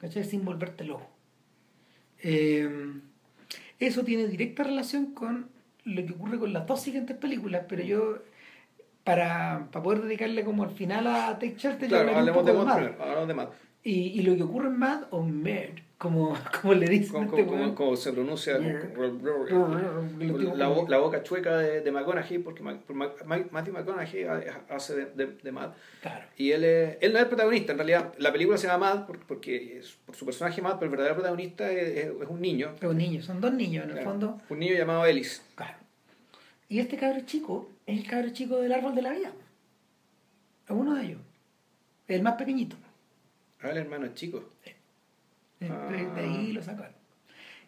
¿Cachai? 0.00 0.24
Sin 0.24 0.44
volverte 0.44 0.84
loco. 0.84 1.08
Eh, 2.22 2.68
eso 3.78 4.04
tiene 4.04 4.26
directa 4.26 4.62
relación 4.62 5.12
con 5.14 5.48
lo 5.84 6.06
que 6.06 6.12
ocurre 6.12 6.38
con 6.38 6.52
las 6.52 6.66
dos 6.66 6.80
siguientes 6.80 7.16
películas, 7.16 7.64
pero 7.68 7.82
yo, 7.82 8.18
para, 9.04 9.68
para 9.72 9.82
poder 9.82 10.02
dedicarle 10.02 10.44
como 10.44 10.62
al 10.62 10.70
final 10.70 11.06
a 11.06 11.38
Take 11.38 11.56
Shelter, 11.56 11.88
yo 11.88 11.96
claro, 11.96 12.12
un 12.12 12.18
hablemos 12.18 12.46
de 12.46 13.34
Mad. 13.34 13.48
Y, 13.82 13.92
y 13.92 14.22
lo 14.22 14.36
que 14.36 14.42
ocurre 14.42 14.68
en 14.68 14.78
Mad, 14.78 15.04
o 15.10 15.22
Mad, 15.22 15.70
como, 16.00 16.34
como 16.62 16.72
le 16.72 16.86
dicen 16.88 17.12
Como, 17.12 17.36
este 17.36 17.46
como- 17.46 17.74
como 17.74 17.94
se 17.96 18.10
pronuncia 18.12 18.58
la, 18.58 20.68
bo- 20.68 20.88
la 20.88 20.96
boca 20.98 21.22
chueca 21.22 21.58
de, 21.58 21.82
de 21.82 21.92
McConaughey, 21.92 22.38
porque 22.38 22.62
Ma- 22.62 22.78
por 22.80 22.96
Ma- 22.96 23.12
Ma- 23.26 23.44
Matthew 23.50 23.74
McConaughey 23.74 24.24
ha- 24.24 24.64
hace 24.70 24.96
de, 24.96 25.04
de, 25.14 25.26
de 25.42 25.52
Mad. 25.52 25.72
Claro. 26.00 26.24
Y 26.38 26.52
él, 26.52 26.64
es- 26.64 26.96
él 27.02 27.12
no 27.12 27.18
es 27.18 27.24
el 27.24 27.28
protagonista, 27.28 27.72
en 27.72 27.78
realidad. 27.78 28.14
La 28.18 28.32
película 28.32 28.56
se 28.56 28.66
llama 28.66 28.94
Mad 28.94 29.06
por- 29.06 29.18
porque 29.26 29.78
es 29.78 29.98
por 30.06 30.16
su 30.16 30.24
personaje 30.24 30.62
Mad, 30.62 30.76
pero 30.78 30.86
el 30.86 30.90
verdadero 30.92 31.16
protagonista 31.16 31.70
es, 31.70 31.88
es- 31.98 32.04
es 32.22 32.28
un 32.28 32.40
niño. 32.40 32.74
Los 32.80 32.94
niños, 32.94 33.26
son 33.26 33.40
dos 33.42 33.52
niños 33.52 33.84
en 33.84 33.90
el 33.90 33.96
Claro, 33.96 34.10
fondo. 34.10 34.40
Un 34.48 34.58
niño 34.58 34.74
llamado 34.74 35.04
Ellis. 35.04 35.42
Claro. 35.54 35.76
Y 36.68 36.78
este 36.78 36.96
cabro 36.96 37.20
chico 37.26 37.68
es 37.84 37.98
el 37.98 38.06
cabro 38.08 38.30
chico 38.30 38.56
del 38.56 38.72
árbol 38.72 38.94
de 38.94 39.02
la 39.02 39.10
vida. 39.12 39.32
Es 40.66 40.70
uno 40.70 40.94
de 40.94 41.04
ellos. 41.04 41.20
El 42.08 42.22
más 42.22 42.36
pequeñito. 42.36 42.76
Ah, 43.60 43.68
el 43.70 43.76
hermano 43.78 44.06
es 44.06 44.14
chico. 44.14 44.44
De, 45.60 45.68
de- 45.68 45.72
Ah. 45.74 46.12
de 46.16 46.20
ahí 46.22 46.52
lo 46.52 46.62
sacaron. 46.62 46.92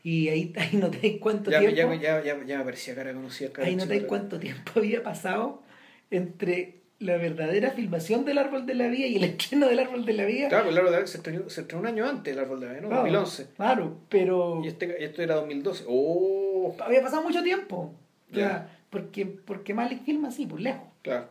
Y 0.03 0.29
ahí, 0.31 0.53
ahí 0.57 0.77
notáis 0.77 1.19
cuánto 1.21 1.51
Ya, 1.51 1.61
tiempo. 1.61 1.95
ya, 1.95 2.23
ya, 2.23 2.45
ya, 2.45 2.59
me 2.59 2.65
parecía 2.65 2.95
cara 2.95 3.13
conocida. 3.13 3.51
cabro 3.53 3.69
ahí 3.69 3.77
notáis 3.77 4.01
chico. 4.01 4.09
cuánto 4.09 4.39
tiempo 4.41 4.73
había 4.77 5.03
pasado 5.03 5.63
entre 6.11 6.81
la 6.99 7.17
verdadera 7.17 7.71
filmación 7.73 8.25
del 8.25 8.39
árbol 8.39 8.65
de 8.65 8.75
la 8.75 8.87
vida 8.89 9.07
y 9.07 9.17
el 9.17 9.25
estreno 9.31 9.67
del 9.69 9.79
árbol 9.81 10.05
de 10.07 10.13
la 10.13 10.25
vida. 10.25 10.49
Claro, 10.49 10.71
el 10.71 10.77
árbol 10.79 10.91
de 10.91 10.93
la 10.93 10.99
vida 10.99 11.07
se 11.09 11.17
estrenó, 11.19 11.49
se 11.51 11.61
estrenó 11.63 11.81
un 11.83 11.87
año 11.89 12.09
antes, 12.09 12.33
el 12.33 12.39
árbol 12.41 12.61
de 12.61 12.67
la 12.67 12.73
vida, 12.73 12.83
¿no? 12.83 12.89
Claro, 12.89 13.03
2011. 13.03 13.47
Claro, 13.57 13.99
pero 14.09 14.61
Y 14.65 14.69
este, 14.69 15.05
esto 15.05 15.23
era 15.23 15.35
2012. 15.37 15.85
¡Oh! 15.89 16.77
había 16.81 17.03
pasado 17.03 17.23
mucho 17.23 17.43
tiempo. 17.43 17.95
Ya. 18.31 18.39
Ya, 18.39 18.79
porque, 18.91 19.27
porque 19.27 19.75
Malik 19.75 20.05
filma 20.05 20.29
así, 20.29 20.47
por 20.47 20.61
lejos. 20.61 20.87
Claro. 21.03 21.29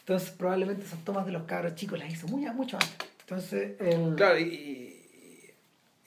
Entonces 0.00 0.30
probablemente 0.30 0.84
esas 0.84 1.02
tomas 1.04 1.24
de 1.26 1.32
los 1.32 1.44
cabros 1.44 1.74
chicos 1.74 1.98
las 1.98 2.12
hizo 2.12 2.26
muy, 2.28 2.44
mucho 2.52 2.76
antes. 2.76 3.08
Entonces, 3.20 3.72
el- 3.80 4.14
Claro, 4.16 4.38
y, 4.38 4.42
y- 4.42 4.83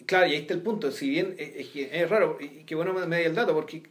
claro, 0.08 0.26
y 0.28 0.32
ahí 0.32 0.38
está 0.42 0.54
el 0.56 0.62
punto. 0.62 0.92
Si 0.92 1.08
bien 1.10 1.36
es, 1.38 1.56
es 1.58 1.68
que 1.68 1.90
es 2.02 2.10
raro, 2.10 2.38
y 2.42 2.64
qué 2.66 2.74
bueno 2.76 2.94
me, 2.94 3.06
me 3.06 3.24
el 3.24 3.36
dato, 3.36 3.54
porque 3.54 3.84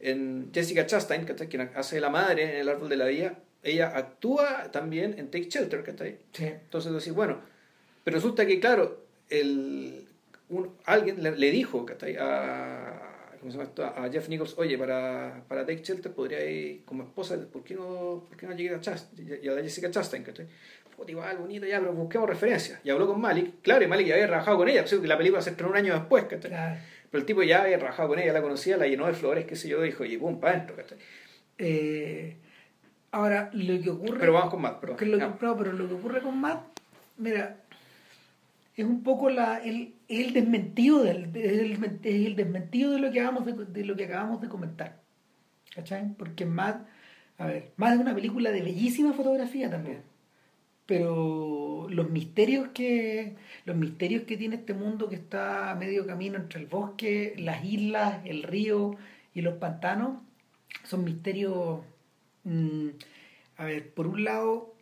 en 0.00 0.50
Jessica 0.52 0.86
Chastain, 0.86 1.24
¿cachai? 1.24 1.48
quien 1.48 1.70
hace 1.76 2.00
la 2.00 2.10
madre 2.10 2.42
en 2.44 2.56
El 2.62 2.68
Árbol 2.68 2.88
de 2.88 2.96
la 2.96 3.06
Vida, 3.06 3.38
ella 3.62 3.96
actúa 3.96 4.72
también 4.72 5.14
en 5.18 5.30
Take 5.30 5.48
Shelter, 5.50 5.82
¿cachai? 5.84 6.16
sí, 6.32 6.46
Entonces 6.46 6.92
decís, 6.92 7.12
bueno, 7.12 7.38
pero 8.02 8.16
resulta 8.16 8.46
que, 8.46 8.58
claro, 8.58 9.04
el, 9.28 10.06
un- 10.48 10.74
alguien 10.86 11.22
le, 11.22 11.32
le 11.36 11.50
dijo, 11.50 11.84
¿cachai? 11.84 12.16
A, 12.18 13.34
¿cómo 13.38 13.52
se 13.52 13.58
llama 13.58 13.68
esto? 13.68 13.84
a 13.84 14.08
Jeff 14.10 14.28
Nichols, 14.30 14.54
oye, 14.58 14.76
para, 14.78 15.44
para 15.48 15.66
Take 15.66 15.82
Shelter 15.82 16.12
podría 16.12 16.42
ir 16.48 16.82
como 16.86 17.02
esposa, 17.02 17.38
¿por 17.52 17.62
qué 17.62 17.74
no, 17.74 18.24
por 18.28 18.36
qué 18.38 18.46
no 18.46 18.54
llegué 18.56 18.74
a, 18.74 18.80
Chast 18.80 19.12
y 19.18 19.48
a 19.48 19.54
Jessica 19.62 19.90
Chastain, 19.90 20.22
¿cachai? 20.24 20.46
Puta, 21.00 21.12
igual, 21.12 21.38
bonito, 21.38 21.64
ya, 21.66 21.80
pero 21.80 21.94
busquemos 21.94 22.28
referencias. 22.28 22.78
Y 22.84 22.90
habló 22.90 23.06
con 23.06 23.18
Malik, 23.18 23.62
claro, 23.62 23.82
y 23.82 23.86
Malik 23.86 24.06
ya 24.08 24.14
había 24.16 24.26
trabajado 24.26 24.58
con 24.58 24.68
ella, 24.68 24.82
pues, 24.82 25.00
que 25.00 25.06
la 25.08 25.16
película 25.16 25.40
se 25.40 25.48
estrenó 25.48 25.70
un 25.70 25.76
año 25.78 25.94
después, 25.94 26.24
¿cachai? 26.24 26.50
claro. 26.50 26.76
Pero 27.10 27.20
el 27.22 27.24
tipo 27.26 27.42
ya 27.42 27.62
había 27.62 27.78
trabajado 27.78 28.10
con 28.10 28.18
ella, 28.18 28.34
la 28.34 28.42
conocía, 28.42 28.76
la 28.76 28.86
llenó 28.86 29.06
de 29.06 29.14
flores, 29.14 29.46
qué 29.46 29.56
sé 29.56 29.66
yo, 29.70 29.80
dijo, 29.80 30.04
y 30.04 30.18
pum, 30.18 30.38
para 30.38 30.56
adentro, 30.56 30.76
¿cachai? 30.76 30.98
Eh, 31.56 32.36
ahora, 33.12 33.48
lo 33.54 33.80
que 33.82 33.88
ocurre... 33.88 34.18
Pero 34.20 34.34
vamos 34.34 34.50
con 34.50 34.60
más, 34.60 34.72
perdón. 34.74 34.98
que 34.98 35.06
lo 35.06 35.16
que- 35.18 35.24
no, 35.24 35.56
pero 35.56 35.72
lo 35.72 35.88
que 35.88 35.94
ocurre 35.94 36.20
con 36.20 36.38
Matt, 36.38 36.60
mira, 37.16 37.56
es 38.76 38.84
un 38.84 39.02
poco 39.02 39.30
la, 39.30 39.56
el, 39.64 39.94
el 40.08 40.34
desmentido 40.34 41.02
del, 41.02 41.30
el 41.34 42.36
desmentido 42.36 42.92
de 42.92 42.98
lo 42.98 43.10
que 43.10 43.20
acabamos 43.22 43.46
de, 43.46 43.54
de 43.64 43.84
lo 43.86 43.96
que 43.96 44.04
acabamos 44.04 44.42
de 44.42 44.48
comentar. 44.50 45.00
¿Cachai? 45.74 46.12
Porque 46.18 46.44
Matt, 46.44 46.86
a 47.38 47.46
ver, 47.46 47.70
Matt 47.76 47.94
es 47.94 48.00
una 48.00 48.14
película 48.14 48.50
de 48.50 48.60
bellísima 48.60 49.14
fotografía 49.14 49.70
también. 49.70 50.02
Pero 50.90 51.86
los 51.88 52.10
misterios 52.10 52.70
que 52.74 53.36
los 53.64 53.76
misterios 53.76 54.24
que 54.24 54.36
tiene 54.36 54.56
este 54.56 54.74
mundo 54.74 55.08
que 55.08 55.14
está 55.14 55.70
a 55.70 55.76
medio 55.76 56.04
camino 56.04 56.36
entre 56.36 56.58
el 56.58 56.66
bosque, 56.66 57.34
las 57.38 57.64
islas, 57.64 58.20
el 58.24 58.42
río 58.42 58.96
y 59.32 59.42
los 59.42 59.54
pantanos 59.58 60.20
son 60.82 61.04
misterios 61.04 61.78
mm, 62.42 62.88
a 63.56 63.66
ver, 63.66 63.94
por 63.94 64.08
un 64.08 64.24
lado, 64.24 64.74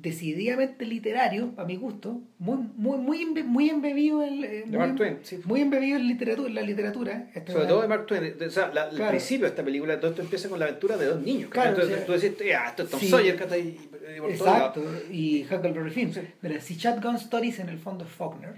decididamente 0.00 0.86
literario, 0.86 1.52
a 1.56 1.64
mi 1.64 1.74
gusto, 1.76 2.20
muy, 2.38 2.58
muy, 2.76 2.98
muy, 2.98 3.24
embe- 3.24 3.42
muy 3.44 3.68
embebido 3.68 4.22
en, 4.22 4.44
eh, 4.44 4.62
muy, 4.66 4.78
Mark 4.78 4.94
Twain, 4.94 5.18
sí. 5.22 5.40
muy 5.44 5.60
embebido 5.60 5.96
en 5.98 6.06
literatura, 6.06 6.48
en 6.48 6.54
la 6.54 6.62
literatura. 6.62 7.30
Esta- 7.34 7.52
Sobre 7.52 7.66
todo 7.66 7.82
de 7.82 7.88
Mark 7.88 8.06
Twain. 8.06 8.34
O 8.46 8.50
sea, 8.50 8.68
la- 8.72 8.88
el 8.90 8.96
Claro. 8.96 9.10
principio 9.10 9.44
de 9.46 9.50
esta 9.50 9.64
película, 9.64 9.98
todo 9.98 10.10
esto 10.12 10.22
empieza 10.22 10.48
con 10.48 10.58
la 10.60 10.66
aventura 10.66 10.96
de 10.96 11.06
dos 11.06 11.20
niños. 11.20 11.50
Claro, 11.50 11.70
Entonces 11.70 11.94
o 11.94 11.96
sea, 11.96 12.06
tú 12.06 12.12
decís, 12.12 12.46
ya, 12.48 12.66
esto 12.68 12.84
es 12.84 12.90
Tom 12.90 13.00
sí. 13.00 13.08
Sawyer, 13.08 13.36
por 13.36 13.48
todos 13.48 13.60
lados. 13.60 14.30
Exacto, 14.76 14.84
y 15.10 15.42
Huckleberry 15.44 15.90
Finn. 15.90 16.14
Sí. 16.14 16.20
Mira, 16.42 16.60
si 16.60 16.76
Shotgun 16.76 17.16
Stories 17.16 17.58
en 17.58 17.68
el 17.68 17.78
fondo 17.78 18.04
es 18.04 18.10
Faulkner, 18.12 18.54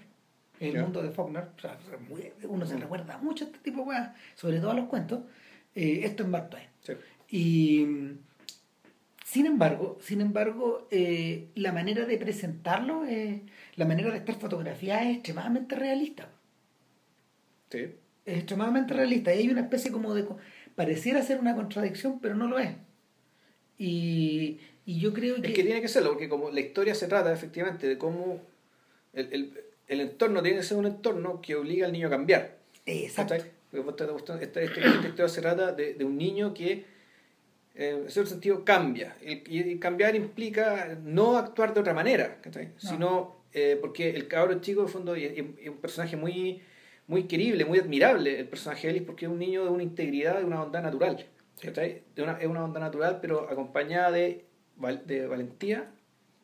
el 0.60 0.74
Ya. 0.74 0.82
mundo 0.82 1.02
de 1.02 1.10
Faulkner, 1.10 1.44
o 1.56 1.60
sea, 1.60 1.78
uno 2.48 2.66
se 2.66 2.76
recuerda 2.76 3.16
mucho 3.16 3.44
a 3.44 3.46
este 3.46 3.58
tipo 3.60 3.78
de 3.80 3.88
weas, 3.88 4.10
sobre 4.34 4.58
todo 4.60 4.72
a 4.72 4.74
los 4.74 4.88
cuentos, 4.88 5.20
eh, 5.74 6.02
esto 6.04 6.22
es 6.24 6.28
Mark 6.28 6.50
Twain. 6.50 6.66
Y 7.30 7.86
sin 9.32 9.46
embargo, 9.46 9.96
sin 10.00 10.20
embargo, 10.20 10.88
eh, 10.90 11.46
la 11.54 11.72
manera 11.72 12.04
de 12.04 12.16
presentarlo, 12.18 13.04
la 13.76 13.84
manera 13.84 14.10
de 14.10 14.18
estar 14.18 14.34
fotografiada 14.44 15.02
es 15.08 15.14
extremadamente 15.16 15.76
realista. 15.76 16.24
Sí. 17.70 17.82
Es 18.26 18.36
extremadamente 18.38 18.92
realista. 18.94 19.32
Y 19.32 19.38
hay 19.38 19.48
una 19.48 19.60
especie 19.60 19.92
como 19.92 20.14
de... 20.14 20.24
Pareciera 20.74 21.22
ser 21.22 21.38
una 21.38 21.54
contradicción, 21.54 22.18
pero 22.20 22.34
no 22.34 22.48
lo 22.48 22.58
es. 22.58 22.70
Y, 23.78 24.58
y 24.84 24.98
yo 25.00 25.12
creo 25.12 25.40
que... 25.40 25.48
Es 25.48 25.54
que 25.54 25.62
tiene 25.64 25.80
que 25.80 25.88
serlo, 25.88 26.10
porque 26.10 26.28
como 26.28 26.50
la 26.50 26.60
historia 26.60 26.94
se 26.94 27.06
trata 27.06 27.32
efectivamente 27.32 27.86
de 27.86 27.96
cómo 27.98 28.40
el, 29.12 29.32
el, 29.32 29.60
el 29.86 30.00
entorno 30.00 30.42
tiene 30.42 30.58
que 30.58 30.64
ser 30.64 30.76
un 30.76 30.86
entorno 30.86 31.40
que 31.40 31.54
obliga 31.54 31.86
al 31.86 31.92
niño 31.92 32.08
a 32.08 32.10
cambiar. 32.10 32.58
Exacto. 32.86 33.34
Esta, 33.34 33.46
esta- 34.40 34.60
esta 34.60 35.08
historia 35.08 35.28
se 35.28 35.40
trata 35.40 35.72
de, 35.72 35.94
de 35.94 36.04
un 36.04 36.18
niño 36.18 36.52
que 36.52 36.84
en 37.80 38.10
cierto 38.10 38.30
sentido 38.30 38.64
cambia. 38.64 39.16
Y, 39.22 39.78
cambiar 39.78 40.14
implica 40.14 40.98
no 41.02 41.36
actuar 41.38 41.72
de 41.72 41.80
otra 41.80 41.94
manera, 41.94 42.38
sino 42.76 43.36
eh, 43.52 43.78
porque 43.80 44.10
el 44.10 44.28
cabro 44.28 44.60
chico, 44.60 44.82
en 44.82 44.88
fondo, 44.88 45.16
y 45.16 45.56
un 45.68 45.78
personaje 45.78 46.16
muy, 46.16 46.62
muy 47.06 47.24
querible, 47.24 47.64
muy 47.64 47.78
admirable, 47.78 48.38
el 48.38 48.48
personaje 48.48 48.86
de 48.86 48.92
Ellis, 48.94 49.06
porque 49.06 49.24
es 49.24 49.30
un 49.30 49.38
niño 49.38 49.64
de 49.64 49.70
una 49.70 49.82
integridad, 49.82 50.38
de 50.38 50.44
una 50.44 50.60
bondad 50.60 50.82
natural. 50.82 51.26
una, 52.18 52.32
es 52.38 52.46
una 52.46 52.60
bondad 52.60 52.80
natural, 52.80 53.18
pero 53.22 53.48
acompañada 53.50 54.10
de, 54.10 54.44
de 55.06 55.26
valentía 55.26 55.90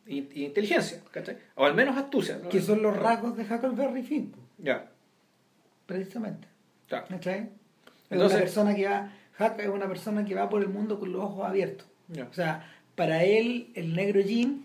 y 0.07 0.45
inteligencia, 0.45 1.03
¿cachai? 1.11 1.37
o 1.57 1.67
al 1.67 1.75
menos 1.75 1.97
astucia. 1.97 2.41
Que 2.49 2.61
son 2.63 2.81
los 2.81 2.97
rasgos 2.97 3.37
de 3.37 3.43
Huckleberry 3.43 4.03
Finn, 4.03 4.33
Ya, 4.57 4.91
precisamente. 5.85 6.49
¿Cachai? 6.89 7.41
Es 7.41 7.49
Entonces- 8.11 8.37
una 8.37 8.45
persona 8.45 8.75
que 8.75 8.87
va... 8.87 9.13
Huck 9.39 9.59
es 9.59 9.69
una 9.69 9.89
persona 9.89 10.25
que 10.25 10.35
va 10.35 10.49
por 10.49 10.63
el 10.63 10.69
mundo 10.69 10.99
con 10.99 11.13
los 11.13 11.23
ojos 11.23 11.47
abiertos. 11.47 11.87
O 12.31 12.35
sea, 12.35 12.73
para 12.95 13.25
él, 13.25 13.71
el 13.75 13.95
negro 13.95 14.23
Jim 14.23 14.63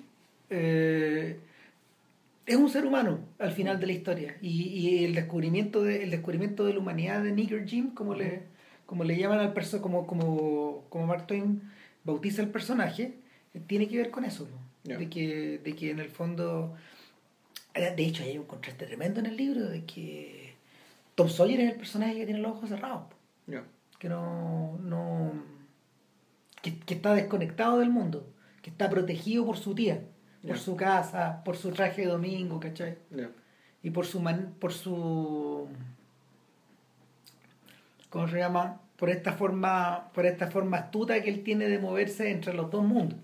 eh, 0.49 1.37
es 2.45 2.55
un 2.55 2.69
ser 2.69 2.85
humano 2.85 3.19
al 3.39 3.51
final 3.51 3.79
de 3.79 3.87
la 3.87 3.93
historia. 3.93 4.37
Y, 4.41 4.63
y 4.63 5.05
el, 5.05 5.15
descubrimiento 5.15 5.83
de, 5.83 6.03
el 6.03 6.11
descubrimiento 6.11 6.63
de 6.65 6.73
la 6.73 6.79
humanidad 6.79 7.23
de 7.23 7.31
Nigger 7.31 7.67
Jim, 7.67 7.93
como 7.93 8.13
le, 8.15 8.43
como 8.85 9.03
le 9.03 9.17
llaman 9.17 9.39
al 9.39 9.53
personaje, 9.53 9.81
como, 9.83 10.07
como, 10.07 10.85
como 10.89 11.07
Mark 11.07 11.27
Twain 11.27 11.61
bautiza 12.03 12.41
el 12.41 12.49
personaje, 12.49 13.13
tiene 13.67 13.87
que 13.87 13.97
ver 13.97 14.11
con 14.11 14.23
eso. 14.25 14.47
De, 14.83 15.09
que, 15.09 15.59
de 15.63 15.75
que 15.75 15.91
en 15.91 15.99
el 15.99 16.09
fondo. 16.09 16.75
eh, 17.75 17.93
De 17.95 18.03
hecho, 18.03 18.23
hay 18.23 18.37
un 18.37 18.45
contraste 18.45 18.85
tremendo 18.87 19.19
en 19.19 19.27
el 19.27 19.37
libro 19.37 19.69
de 19.69 19.85
que 19.85 20.55
Tom 21.13 21.29
Sawyer 21.29 21.59
es 21.59 21.71
el 21.71 21.77
personaje 21.77 22.15
que 22.15 22.25
tiene 22.25 22.39
los 22.41 22.53
ojos 22.53 22.69
cerrados. 22.69 23.03
Que 24.01 24.09
no, 24.09 24.79
no 24.81 25.31
que, 26.63 26.79
que 26.79 26.95
está 26.95 27.13
desconectado 27.13 27.77
del 27.77 27.91
mundo, 27.91 28.25
que 28.63 28.71
está 28.71 28.89
protegido 28.89 29.45
por 29.45 29.57
su 29.57 29.75
tía, 29.75 30.01
por 30.47 30.57
su 30.57 30.75
casa, 30.75 31.43
por 31.45 31.55
su 31.55 31.69
traje 31.69 32.01
de 32.01 32.07
domingo, 32.07 32.59
¿cachai? 32.59 32.97
Y 33.83 33.91
por 33.91 34.07
su 34.07 34.19
man- 34.19 34.55
por 34.59 34.73
su 34.73 35.67
¿cómo 38.09 38.27
se 38.27 38.37
llama? 38.39 38.81
Por 38.97 39.11
esta 39.11 39.33
forma, 39.33 40.09
por 40.15 40.25
esta 40.25 40.47
forma 40.49 40.77
astuta 40.77 41.21
que 41.21 41.29
él 41.29 41.43
tiene 41.43 41.67
de 41.67 41.77
moverse 41.77 42.31
entre 42.31 42.53
los 42.53 42.71
dos 42.71 42.83
mundos. 42.83 43.19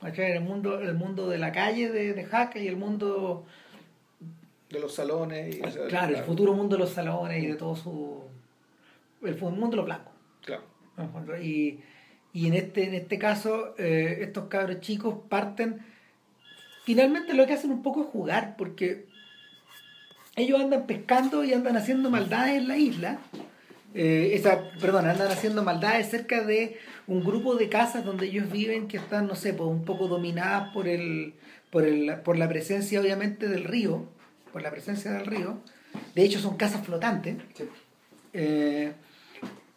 ¿cachai? 0.00 0.32
El 0.32 0.42
mundo, 0.42 0.78
el 0.78 0.94
mundo 0.94 1.28
de 1.30 1.38
la 1.38 1.52
calle 1.52 1.90
de, 1.90 2.12
de 2.12 2.24
Jaca 2.24 2.58
y 2.58 2.68
el 2.68 2.76
mundo 2.76 3.46
De 4.70 4.78
los 4.78 4.94
salones. 4.94 5.56
Y, 5.56 5.60
o 5.62 5.70
sea, 5.70 5.86
claro, 5.88 6.16
el 6.16 6.22
futuro 6.24 6.52
mundo 6.52 6.76
de 6.76 6.80
los 6.80 6.90
salones 6.90 7.42
y 7.42 7.46
de 7.46 7.54
todo 7.56 7.74
su 7.76 8.24
el 9.28 9.40
mundo 9.40 9.70
de 9.70 9.76
los 9.76 9.86
blancos. 9.86 10.12
Claro. 10.44 10.62
Y, 11.42 11.80
y 12.32 12.46
en 12.46 12.54
este, 12.54 12.84
en 12.84 12.94
este 12.94 13.18
caso, 13.18 13.74
eh, 13.78 14.18
estos 14.22 14.48
cabros 14.48 14.80
chicos 14.80 15.16
parten. 15.28 15.80
Finalmente 16.84 17.34
lo 17.34 17.46
que 17.46 17.54
hacen 17.54 17.70
un 17.70 17.82
poco 17.82 18.02
es 18.02 18.06
jugar, 18.08 18.56
porque 18.56 19.06
ellos 20.36 20.60
andan 20.60 20.86
pescando 20.86 21.42
y 21.44 21.52
andan 21.52 21.76
haciendo 21.76 22.10
maldades 22.10 22.58
en 22.58 22.68
la 22.68 22.76
isla. 22.76 23.18
Eh, 23.94 24.32
esa, 24.34 24.70
perdón, 24.80 25.06
andan 25.06 25.32
haciendo 25.32 25.62
maldades 25.62 26.10
cerca 26.10 26.44
de 26.44 26.78
un 27.06 27.24
grupo 27.24 27.54
de 27.54 27.70
casas 27.70 28.04
donde 28.04 28.26
ellos 28.26 28.52
viven 28.52 28.88
que 28.88 28.98
están, 28.98 29.26
no 29.26 29.34
sé, 29.34 29.54
pues, 29.54 29.68
un 29.68 29.84
poco 29.84 30.06
dominadas 30.06 30.72
por 30.74 30.86
el, 30.86 31.34
por 31.70 31.84
el, 31.84 32.20
por 32.20 32.36
la 32.36 32.48
presencia 32.48 33.00
obviamente 33.00 33.48
del 33.48 33.64
río, 33.64 34.06
por 34.52 34.60
la 34.60 34.70
presencia 34.70 35.12
del 35.12 35.24
río. 35.24 35.58
De 36.14 36.22
hecho 36.22 36.38
son 36.40 36.58
casas 36.58 36.84
flotantes. 36.84 37.36
Eh, 38.34 38.92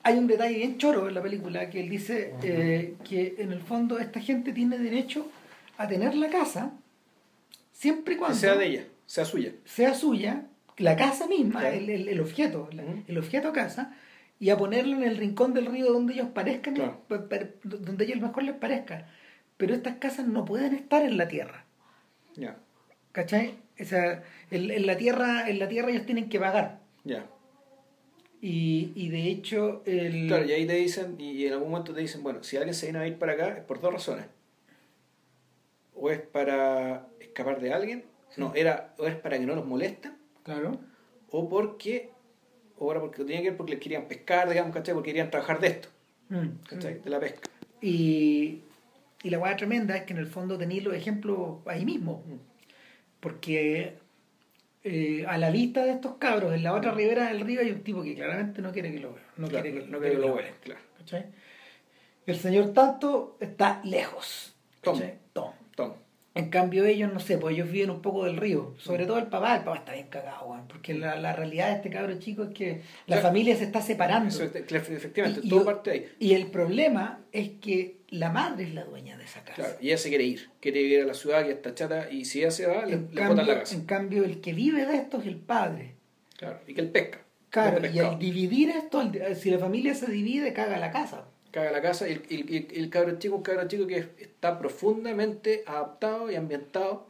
hay 0.03 0.17
un 0.17 0.27
detalle 0.27 0.55
bien 0.57 0.77
choro 0.77 1.07
en 1.07 1.13
la 1.15 1.21
película 1.21 1.69
que 1.69 1.81
él 1.81 1.89
dice 1.89 2.33
eh, 2.43 2.95
que 3.07 3.35
en 3.39 3.51
el 3.51 3.61
fondo 3.61 3.99
esta 3.99 4.19
gente 4.19 4.53
tiene 4.53 4.77
derecho 4.77 5.27
a 5.77 5.87
tener 5.87 6.15
la 6.15 6.29
casa 6.29 6.71
siempre 7.71 8.15
y 8.15 8.17
cuando 8.17 8.37
sea 8.37 8.55
de 8.55 8.65
ella, 8.67 8.83
sea 9.05 9.25
suya. 9.25 9.51
sea 9.65 9.93
suya, 9.93 10.45
la 10.77 10.95
casa 10.95 11.27
misma, 11.27 11.59
Claro. 11.61 11.75
el, 11.75 11.89
el- 11.89 12.07
el 12.09 12.19
objeto, 12.21 12.69
la- 12.71 12.83
el 13.07 13.17
objeto 13.17 13.51
casa, 13.53 13.93
y 14.39 14.49
a 14.51 14.57
ponerlo 14.57 14.95
en 14.97 15.03
el 15.03 15.17
rincón 15.17 15.53
del 15.53 15.65
río 15.65 15.91
donde 15.91 16.13
ellos 16.13 16.29
parezcan, 16.33 16.73
Claro. 16.75 17.01
donde 17.63 18.05
ellos 18.05 18.21
mejor 18.21 18.43
les 18.43 18.55
parezca. 18.55 19.07
Pero 19.57 19.73
estas 19.75 19.97
casas 19.97 20.25
no 20.27 20.45
pueden 20.45 20.73
estar 20.73 21.03
en 21.03 21.17
la 21.17 21.27
tierra. 21.27 21.65
Ya. 22.37 22.57
¿Cachai? 23.11 23.55
O 23.81 23.83
sea, 23.83 24.23
en, 24.51 24.71
en 24.71 24.85
la 24.85 24.95
tierra, 24.95 25.49
en 25.49 25.59
la 25.59 25.67
tierra 25.67 25.89
ellos 25.91 26.05
tienen 26.05 26.29
que 26.29 26.39
pagar. 26.39 26.79
Ya. 27.03 27.25
Y, 28.41 28.93
y 28.95 29.09
de 29.09 29.27
hecho, 29.29 29.81
el, 29.85 30.27
Claro, 30.27 30.45
y 30.45 30.51
ahí 30.53 30.65
te 30.65 30.73
dicen, 30.75 31.15
y 31.19 31.45
en 31.45 31.53
algún 31.53 31.71
momento 31.71 31.93
te 31.93 31.99
dicen, 32.01 32.23
bueno, 32.23 32.41
si 32.43 32.55
alguien 32.57 32.73
se 32.73 32.85
viene 32.85 32.99
a 32.99 33.07
ir 33.07 33.17
para 33.17 33.33
acá 33.33 33.49
es 33.57 33.63
por 33.65 33.81
dos 33.81 33.91
razones. 33.93 34.25
O 35.93 36.09
es 36.09 36.21
para 36.21 37.07
escapar 37.19 37.59
de 37.59 37.73
alguien, 37.73 38.05
no, 38.37 38.53
era, 38.55 38.93
o 38.97 39.05
es 39.07 39.15
para 39.15 39.37
que 39.37 39.45
no 39.45 39.55
los 39.55 39.65
molesten, 39.65 40.13
claro, 40.43 40.79
o 41.29 41.49
porque, 41.49 42.09
o 42.77 42.89
era 42.91 43.01
porque 43.01 43.23
tenía 43.25 43.41
que 43.41 43.49
ver 43.49 43.57
porque 43.57 43.73
les 43.73 43.81
querían 43.81 44.07
pescar, 44.07 44.47
digamos, 44.47 44.73
¿cachai? 44.73 44.93
Porque 44.93 45.09
querían 45.09 45.29
trabajar 45.29 45.59
de 45.59 45.67
esto, 45.67 45.89
Mm. 46.29 46.59
¿cachai? 46.69 47.01
De 47.01 47.09
la 47.09 47.19
pesca. 47.19 47.49
Y, 47.81 48.61
y 49.23 49.29
la 49.29 49.39
hueá 49.39 49.57
tremenda 49.57 49.97
es 49.97 50.03
que 50.03 50.13
en 50.13 50.19
el 50.19 50.27
fondo 50.27 50.57
tenéis 50.57 50.83
los 50.83 50.93
ejemplos 50.93 51.57
ahí 51.65 51.83
mismo. 51.85 52.23
Mm. 52.27 52.35
Porque 53.19 53.95
eh, 54.83 55.25
a 55.27 55.37
la 55.37 55.51
vista 55.51 55.83
de 55.83 55.91
estos 55.91 56.15
cabros, 56.17 56.53
en 56.53 56.63
la 56.63 56.73
otra 56.73 56.91
ribera 56.91 57.27
del 57.27 57.41
río 57.41 57.61
hay 57.61 57.71
un 57.71 57.83
tipo 57.83 58.01
que 58.03 58.15
claramente 58.15 58.61
no 58.61 58.71
quiere 58.71 58.91
que 58.91 58.99
lo 58.99 59.13
vea. 59.13 59.23
No 59.37 59.47
Claro, 59.47 59.63
quiere 59.63 59.79
que, 59.81 59.87
no 59.87 59.99
quiere 59.99 60.15
que 60.15 60.21
lo 60.21 60.27
vea, 60.27 60.35
huelen, 60.35 60.53
claro. 60.63 60.81
¿cachai? 60.97 61.25
El 62.25 62.37
señor 62.37 62.73
tanto 62.73 63.37
está 63.39 63.81
lejos. 63.83 64.55
Tom. 64.81 64.99
Tom. 65.75 65.93
En 66.39 66.49
cambio 66.49 66.85
ellos, 66.85 67.11
no 67.13 67.19
sé, 67.19 67.37
pues 67.37 67.53
ellos 67.55 67.69
viven 67.71 67.89
un 67.89 68.01
poco 68.01 68.25
del 68.25 68.37
río. 68.37 68.73
Sobre 68.77 69.05
todo 69.05 69.17
el 69.19 69.27
papá, 69.27 69.57
el 69.57 69.63
papá 69.63 69.77
está 69.79 69.93
bien 69.93 70.07
cagado, 70.07 70.65
Porque 70.67 70.93
la, 70.93 71.15
la 71.17 71.33
realidad 71.33 71.69
de 71.69 71.75
este 71.75 71.89
cabro 71.89 72.17
chico 72.19 72.43
es 72.43 72.49
que 72.53 72.81
la 73.07 73.17
familia 73.17 73.55
se 73.55 73.65
está 73.65 73.81
separando. 73.81 74.29
Eso, 74.29 74.43
efectivamente, 74.43 75.41
Y- 75.43 75.49
todo 75.49 75.65
parte 75.65 75.89
de 75.89 75.95
ahí. 75.97 76.11
Y 76.19 76.33
el 76.33 76.47
problema 76.47 77.19
es 77.31 77.49
que 77.61 77.97
la 78.09 78.31
madre 78.31 78.63
es 78.63 78.73
la 78.73 78.85
dueña 78.85 79.17
de 79.17 79.23
esa 79.25 79.41
casa. 79.43 79.55
Claro, 79.55 79.75
y 79.81 79.87
ella 79.87 79.97
se 79.97 80.09
quiere 80.09 80.23
ir, 80.23 80.49
quiere 80.59 80.81
ir 80.81 81.01
a 81.01 81.05
la 81.05 81.13
ciudad 81.13 81.45
que 81.45 81.51
está 81.51 81.75
chata, 81.75 82.09
y 82.11 82.25
si 82.25 82.39
ella 82.39 82.51
se 82.51 82.65
va, 82.65 82.85
le, 82.85 82.93
en, 82.93 83.09
le 83.13 83.27
botan 83.27 83.45
la 83.47 83.59
casa. 83.59 83.75
en 83.75 83.85
cambio, 83.85 84.23
el 84.23 84.41
que 84.41 84.53
vive 84.53 84.85
de 84.85 84.95
esto 84.95 85.19
es 85.19 85.27
el 85.27 85.35
padre. 85.35 85.95
Claro, 86.37 86.59
y 86.67 86.73
que 86.73 86.81
él 86.81 86.89
pesca. 86.89 87.19
Claro, 87.49 87.85
y 87.87 87.97
al 87.99 88.19
dividir 88.19 88.69
esto, 88.69 89.11
si 89.35 89.49
la 89.49 89.57
familia 89.59 89.95
se 89.95 90.11
divide, 90.11 90.53
caga 90.53 90.77
la 90.77 90.91
casa. 90.91 91.25
Caga 91.51 91.71
la 91.71 91.81
casa 91.81 92.07
y 92.07 92.13
el, 92.13 92.21
el, 92.29 92.67
el- 92.73 92.89
cabro 92.89 93.17
chico, 93.19 93.35
un 93.35 93.41
cabro 93.43 93.67
chico 93.67 93.87
que 93.87 93.97
está 94.19 94.57
profundamente 94.59 95.63
adaptado 95.65 96.29
y 96.31 96.35
ambientado 96.35 97.07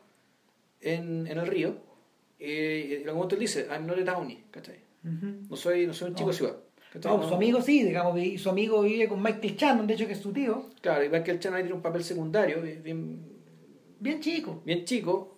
en, 0.81 1.27
en 1.27 1.37
el 1.37 1.47
río. 1.47 1.75
Eh, 2.39 2.87
y 2.89 2.93
en 2.95 2.99
algún 3.03 3.15
momento 3.15 3.35
él 3.35 3.41
dice, 3.41 3.67
I'm 3.69 3.85
not 3.85 3.97
a 3.99 4.05
townie, 4.05 4.43
¿cachai? 4.51 4.79
No 5.03 5.55
soy, 5.55 5.87
no 5.87 5.93
soy 5.93 6.09
un 6.09 6.15
chico 6.15 6.29
No. 6.29 6.33
ciudad. 6.33 6.57
No, 7.03 7.17
No- 7.17 7.27
su 7.27 7.35
amigo 7.35 7.61
sí, 7.61 7.83
digamos, 7.83 8.15
vi- 8.15 8.37
su 8.37 8.49
amigo 8.49 8.81
vive 8.81 9.07
con 9.07 9.21
Michael 9.21 9.55
Shannon, 9.55 9.85
de 9.87 9.93
hecho 9.93 10.07
que 10.07 10.13
es 10.13 10.19
su 10.19 10.31
tío, 10.33 10.69
Claro, 10.81 11.03
igual 11.03 11.23
que 11.23 11.31
el 11.31 11.39
Chano 11.39 11.57
ahí 11.57 11.63
tiene 11.63 11.75
un 11.75 11.81
papel 11.81 12.03
secundario, 12.03 12.61
bien, 12.61 13.19
bien, 13.99 14.19
chico. 14.21 14.61
bien 14.65 14.85
chico, 14.85 15.37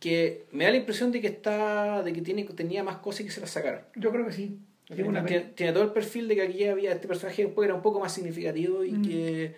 que 0.00 0.46
me 0.50 0.64
da 0.64 0.70
la 0.72 0.76
impresión 0.78 1.12
de 1.12 1.20
que 1.20 1.28
está, 1.28 2.02
de 2.02 2.12
que 2.12 2.20
tiene, 2.22 2.44
tenía 2.44 2.82
más 2.82 2.96
cosas 2.96 3.20
y 3.20 3.24
que 3.26 3.30
se 3.30 3.40
las 3.40 3.50
sacaron. 3.50 3.82
Yo 3.94 4.10
creo 4.10 4.26
que 4.26 4.32
sí. 4.32 4.58
Tiene 4.94 5.08
una 5.10 5.72
todo 5.72 5.84
el 5.84 5.90
perfil 5.92 6.28
de 6.28 6.34
que 6.36 6.42
aquí 6.42 6.64
había 6.64 6.92
este 6.92 7.08
personaje 7.08 7.52
era 7.64 7.74
un 7.74 7.82
poco 7.82 8.00
más 8.00 8.12
significativo 8.12 8.84
y 8.84 8.92
Mm. 8.92 9.02
que 9.04 9.54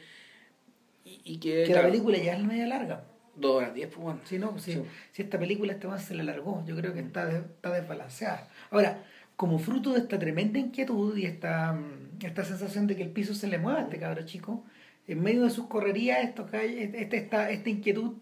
y, 1.04 1.20
y 1.24 1.36
que, 1.38 1.64
que 1.64 1.74
la 1.74 1.82
película 1.82 2.16
ya 2.18 2.36
es 2.36 2.42
media 2.44 2.66
larga. 2.66 3.04
dos 3.36 3.56
horas 3.56 3.74
diez 3.74 3.88
pues 3.88 3.98
bueno 4.00 4.20
Si 4.24 4.38
no, 4.38 4.58
si, 4.58 4.72
Sí. 4.74 4.82
si 5.12 5.22
esta 5.22 5.38
película 5.38 5.72
este 5.72 5.86
man 5.88 5.98
se 5.98 6.14
la 6.14 6.22
largó, 6.22 6.64
yo 6.66 6.76
creo 6.76 6.92
que 6.94 7.00
está, 7.00 7.26
de- 7.26 7.38
está 7.38 7.72
desbalanceada. 7.72 8.48
Ahora, 8.70 9.02
como 9.36 9.58
fruto 9.58 9.92
de 9.92 9.98
esta 9.98 10.18
tremenda 10.20 10.58
inquietud 10.60 11.16
y 11.16 11.26
esta, 11.26 11.72
mm, 11.72 12.24
esta 12.24 12.44
sensación 12.44 12.86
de 12.86 12.94
que 12.96 13.02
el 13.02 13.10
piso 13.10 13.34
se 13.34 13.48
le 13.48 13.58
mueva 13.58 13.80
a 13.80 13.82
este 13.82 13.98
cabro 13.98 14.24
chico, 14.24 14.64
en 15.08 15.20
medio 15.22 15.42
de 15.42 15.50
sus 15.50 15.66
correrías, 15.66 16.22
esto, 16.24 16.46
cae- 16.50 16.84
este- 17.00 17.16
esta, 17.16 17.50
esta 17.50 17.68
inquietud 17.70 18.12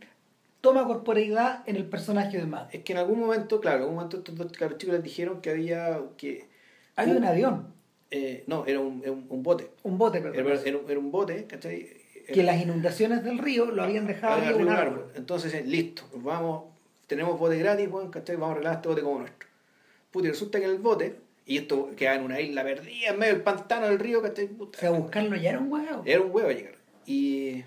toma 0.62 0.86
corporeidad 0.86 1.62
en 1.68 1.76
el 1.76 1.84
personaje 1.84 2.38
de 2.38 2.46
Matt. 2.46 2.74
Es 2.74 2.82
que 2.82 2.92
en 2.92 2.98
algún 3.00 3.20
momento, 3.20 3.60
claro, 3.60 3.76
en 3.78 3.82
algún 3.82 3.96
momento 3.96 4.16
estos 4.18 4.34
dos 4.36 4.50
cabros 4.52 4.78
chicos 4.78 4.94
les 4.94 5.04
dijeron 5.04 5.40
que 5.42 5.50
había 5.50 6.00
que 6.16 6.46
Hay 6.96 7.10
un 7.10 7.24
avión, 7.24 7.72
eh, 8.10 8.44
no, 8.46 8.64
era 8.66 8.80
un, 8.80 9.00
era 9.02 9.12
un, 9.12 9.26
un 9.28 9.42
bote. 9.42 9.70
un 9.82 9.98
bote, 9.98 10.20
perdón, 10.20 10.46
Era, 10.46 10.60
era 10.60 10.76
un, 10.78 10.90
era 10.90 10.98
un 10.98 11.10
bote, 11.10 11.46
¿cachai? 11.46 11.88
que 12.32 12.42
las 12.44 12.60
inundaciones 12.62 13.24
del 13.24 13.38
río 13.38 13.66
lo 13.66 13.82
habían 13.82 14.06
dejado 14.06 14.34
arriba 14.34 14.56
un 14.56 14.68
árbol. 14.68 14.78
árbol. 15.00 15.12
Entonces, 15.16 15.52
eh, 15.54 15.64
listo, 15.66 16.02
vamos, 16.14 16.64
tenemos 17.06 17.38
bote 17.38 17.58
gratis, 17.58 17.88
weón, 17.90 18.10
¿cachai? 18.10 18.36
Vamos 18.36 18.50
a 18.50 18.52
arreglar 18.52 18.74
este 18.76 18.88
bote 18.88 19.02
como 19.02 19.18
nuestro. 19.20 19.48
Puta, 20.10 20.28
y 20.28 20.30
resulta 20.30 20.58
que 20.58 20.66
en 20.66 20.70
el 20.72 20.78
bote, 20.78 21.16
y 21.46 21.58
esto 21.58 21.90
queda 21.96 22.14
en 22.14 22.22
una 22.22 22.40
isla 22.40 22.62
perdida, 22.62 23.08
en 23.10 23.18
medio 23.18 23.32
del 23.34 23.42
pantano 23.42 23.86
del 23.88 23.98
río, 23.98 24.22
¿cachai? 24.22 24.46
Puta, 24.46 24.78
O 24.78 24.80
sea, 24.80 24.90
buscarlo 24.90 25.36
ya 25.36 25.50
era 25.50 25.58
un 25.58 25.72
huevo. 25.72 26.02
Era 26.04 26.20
un 26.20 26.30
huevo 26.30 26.50
llegar. 26.50 26.76
Y 27.06 27.64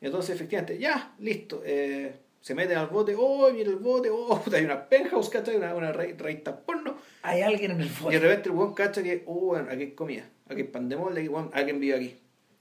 entonces, 0.00 0.34
efectivamente, 0.36 0.78
ya, 0.78 1.14
listo. 1.18 1.62
eh, 1.64 2.14
se 2.40 2.54
meten 2.54 2.78
al 2.78 2.86
bote, 2.86 3.14
oh, 3.18 3.50
mira 3.52 3.68
el 3.68 3.76
bote, 3.76 4.08
oh, 4.10 4.40
puta, 4.40 4.56
hay 4.58 4.64
una 4.64 4.88
penthouse, 4.88 5.28
¿cachai? 5.28 5.56
Una, 5.56 5.74
una 5.74 5.92
re- 5.92 6.14
revista 6.16 6.56
porno. 6.56 6.87
Hay 7.22 7.42
alguien 7.42 7.72
en 7.72 7.80
el 7.80 7.86
Y 7.86 7.88
de 7.88 7.94
fondo. 7.94 8.18
repente 8.20 8.48
el 8.48 8.54
weón 8.54 8.74
cacha 8.74 9.02
que, 9.02 9.22
oh, 9.26 9.46
bueno, 9.46 9.68
aquí 9.70 9.82
hay 9.82 9.90
comida, 9.92 10.24
aquí 10.46 10.60
hay 10.62 10.66
pan 10.68 10.88
de 10.88 10.96
molde, 10.96 11.20
aquí, 11.20 11.28
weón, 11.28 11.50
alguien 11.52 11.80
vive 11.80 11.96
aquí. 11.96 12.16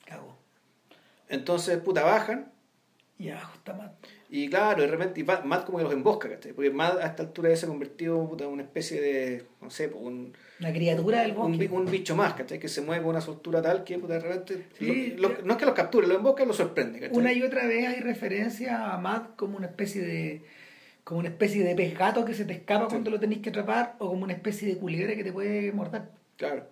Cagó. 0.06 0.36
Entonces, 1.30 1.78
puta, 1.80 2.04
bajan. 2.04 2.52
Y 3.20 3.30
abajo 3.30 3.54
está 3.56 3.74
Matt. 3.74 3.94
Y 4.30 4.48
claro, 4.50 4.82
de 4.82 4.88
repente, 4.90 5.22
y 5.22 5.24
Matt, 5.24 5.66
como 5.66 5.78
que 5.80 5.84
los 5.86 5.94
embosca, 5.94 6.30
¿cachai? 6.30 6.54
Porque 6.54 6.70
Matt 6.70 7.00
a 7.00 7.08
esta 7.08 7.24
altura 7.24 7.50
ya 7.50 7.56
se 7.56 7.66
ha 7.66 7.70
convertido 7.70 8.28
puta, 8.30 8.44
en 8.44 8.52
una 8.52 8.62
especie 8.64 9.02
de, 9.02 9.44
no 9.62 9.70
sé, 9.72 9.88
pues, 9.90 10.04
un, 10.04 10.34
Una 10.60 10.72
criatura 10.74 11.22
del 11.22 11.32
un, 11.32 11.38
bosque. 11.58 11.70
un 11.72 11.86
bicho 11.90 12.16
más, 12.16 12.34
¿cachai? 12.34 12.60
Que 12.60 12.68
se 12.68 12.82
mueve 12.82 13.02
con 13.02 13.12
una 13.12 13.22
soltura 13.22 13.62
tal 13.62 13.84
que 13.84 13.98
puta, 13.98 14.14
de 14.16 14.20
repente, 14.20 14.68
Sí, 14.78 15.16
lo- 15.18 15.30
lo- 15.30 15.42
no 15.44 15.54
es 15.54 15.58
que 15.60 15.66
los 15.66 15.74
capture, 15.74 16.06
los 16.08 16.18
embosca 16.18 16.44
y 16.44 16.46
los 16.46 16.56
sorprende, 16.58 17.00
¿cachai? 17.00 17.18
Una 17.18 17.34
y 17.34 17.42
otra 17.42 17.66
vez 17.66 17.88
hay 17.88 18.02
referencia 18.02 18.94
a 18.94 18.98
Matt 19.00 19.36
como 19.36 19.58
una 19.58 19.68
especie 19.68 20.02
de 20.02 20.46
como 21.08 21.22
una 21.22 21.30
especie 21.30 21.64
de 21.64 21.74
pez 21.74 21.98
gato 21.98 22.26
que 22.26 22.34
se 22.34 22.44
te 22.44 22.52
escapa 22.52 22.90
cuando 22.90 23.10
lo 23.12 23.18
tenéis 23.18 23.42
que 23.42 23.48
atrapar 23.50 23.96
o 24.00 24.10
como 24.10 24.26
una 24.26 24.34
especie 24.34 24.68
de 24.68 24.78
culebra 24.78 25.16
que 25.16 25.24
te 25.24 25.32
puede 25.32 25.72
morder. 25.72 26.02
Claro. 26.36 26.68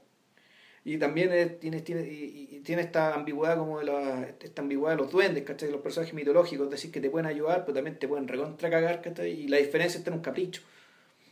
Y 0.84 0.98
también 0.98 1.32
es- 1.32 1.58
tiene, 1.62 1.80
tiene, 1.80 2.02
y, 2.06 2.50
y 2.52 2.60
tiene 2.60 2.82
esta 2.82 3.14
ambigüedad 3.14 3.58
como 3.58 3.80
de 3.80 3.86
la, 3.86 4.28
esta 4.44 4.62
ambigüedad 4.62 4.98
de 4.98 5.02
los 5.04 5.10
duendes, 5.10 5.44
¿cachai? 5.46 5.72
Los 5.72 5.80
personajes 5.80 6.14
mitológicos, 6.14 6.66
es 6.66 6.72
decir, 6.72 6.92
que 6.92 7.00
te 7.00 7.10
pueden 7.10 7.28
ayudar, 7.28 7.62
pero 7.64 7.76
también 7.76 7.98
te 7.98 8.10
pueden 8.10 8.28
recontra 8.28 8.70
cagar, 8.70 9.02
¿cachai? 9.02 9.32
Y 9.32 9.48
la 9.48 9.56
diferencia 9.58 9.98
está 10.00 10.10
en 10.10 10.18
un 10.18 10.22
capricho. 10.22 10.62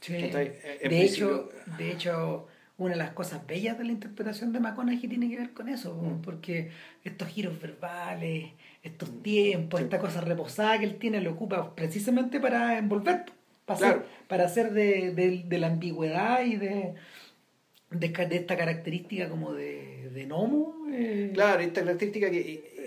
En 0.08 0.32
De 0.90 1.02
hecho, 1.04 1.50
de 1.78 1.92
hecho, 1.92 2.48
una 2.78 2.92
de 2.92 2.98
las 2.98 3.12
cosas 3.12 3.46
bellas 3.46 3.78
de 3.78 3.84
la 3.84 3.92
interpretación 3.92 4.54
de 4.54 4.60
McConaughey 4.62 5.08
tiene 5.10 5.30
que 5.30 5.38
ver 5.38 5.52
con 5.52 5.68
eso, 5.70 5.94
Mm. 5.94 6.22
porque 6.22 6.72
estos 7.04 7.28
giros 7.28 7.62
verbales, 7.62 8.46
estos 8.84 9.24
tiempos, 9.24 9.80
Sí. 9.80 9.86
esta 9.86 9.98
cosa 10.00 10.22
reposada 10.22 10.78
que 10.78 10.86
él 10.86 10.98
tiene, 10.98 11.22
lo 11.22 11.32
ocupa 11.32 11.74
precisamente 11.76 12.40
para 12.40 12.78
envolver, 12.78 13.24
para 13.66 13.80
Claro. 13.80 13.96
hacer, 14.02 14.28
para 14.28 14.46
hacer 14.46 14.72
de, 14.74 15.12
de- 15.16 15.44
de 15.46 15.58
la 15.58 15.68
ambigüedad 15.68 16.44
y 16.46 16.58
de, 16.58 16.94
de, 17.90 18.36
esta 18.36 18.58
característica 18.58 19.30
como 19.30 19.54
de, 19.54 20.10
de 20.10 20.26
Nomo, 20.26 20.86
eh, 20.92 21.32
Claro, 21.34 21.62
esta 21.62 21.82
característica 21.82 22.30
que, 22.30 22.40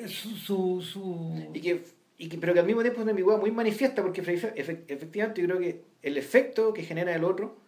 y- 0.05 0.09
su, 0.09 0.31
su, 0.37 0.83
su- 0.83 1.51
y 1.55 1.61
que 1.61 1.83
y 2.19 2.29
que, 2.31 2.39
pero 2.39 2.55
que 2.55 2.61
al 2.61 2.67
mismo 2.67 2.81
tiempo 2.81 3.01
es 3.01 3.03
una 3.03 3.11
ambigüedad 3.11 3.39
muy 3.39 3.51
manifiesta 3.51 4.01
porque 4.03 4.23
efe- 4.23 4.55
efe- 4.55 4.85
efectivamente 4.89 5.43
yo 5.43 5.47
creo 5.49 5.59
que 5.61 5.83
el 6.03 6.17
efecto 6.17 6.73
que 6.73 6.83
genera 6.83 7.15
el 7.15 7.25
otro 7.25 7.59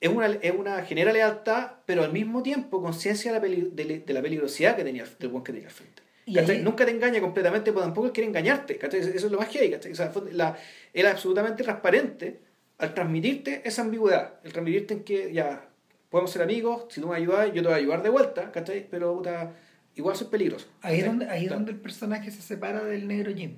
es 0.00 0.10
una, 0.10 0.26
es 0.26 0.52
una 0.54 0.82
genera 0.84 1.10
lealtad, 1.12 1.72
pero 1.86 2.02
al 2.04 2.12
mismo 2.12 2.42
tiempo 2.42 2.82
conciencia 2.82 3.32
de 3.32 4.04
la 4.12 4.20
peligrosidad 4.22 4.76
que 4.76 4.84
tenía 4.84 5.04
del 5.18 5.28
buen 5.30 5.42
que 5.42 5.52
tenía 5.52 5.68
al 5.68 5.74
frente. 5.74 6.02
Ahí- 6.26 6.62
Nunca 6.62 6.84
te 6.84 6.92
engaña 6.92 7.20
completamente, 7.20 7.72
pero 7.72 7.82
tampoco 7.84 8.06
él 8.08 8.12
quiere 8.12 8.28
engañarte. 8.28 8.76
¿cachai? 8.78 9.00
Eso 9.00 9.10
es 9.10 9.30
lo 9.32 9.38
más 9.38 9.48
heavy. 9.48 9.74
O 9.74 9.94
sea, 9.94 10.10
fue 10.10 10.32
la, 10.32 10.56
él 10.92 11.06
es 11.06 11.12
absolutamente 11.12 11.62
transparente 11.62 12.40
al 12.78 12.94
transmitirte 12.94 13.62
esa 13.64 13.82
ambigüedad. 13.82 14.34
El 14.44 14.52
transmitirte 14.52 14.94
en 14.94 15.04
que 15.04 15.32
ya 15.32 15.68
podemos 16.08 16.30
ser 16.30 16.42
amigos, 16.42 16.86
si 16.90 17.00
tú 17.00 17.08
me 17.08 17.16
ayudas, 17.16 17.48
yo 17.48 17.62
te 17.62 17.68
voy 17.68 17.72
a 17.72 17.76
ayudar 17.76 18.02
de 18.02 18.08
vuelta, 18.10 18.50
¿cachai? 18.52 18.86
Pero 18.90 19.16
puta, 19.16 19.52
igual 19.96 20.16
peligroso. 20.30 20.66
Ahí 20.82 21.00
es, 21.00 21.06
donde, 21.06 21.26
ahí 21.28 21.42
es 21.42 21.48
Claro. 21.48 21.56
donde 21.58 21.72
el 21.72 21.78
personaje 21.80 22.30
se 22.30 22.42
separa 22.42 22.84
del 22.84 23.06
negro 23.08 23.32
Jim. 23.34 23.56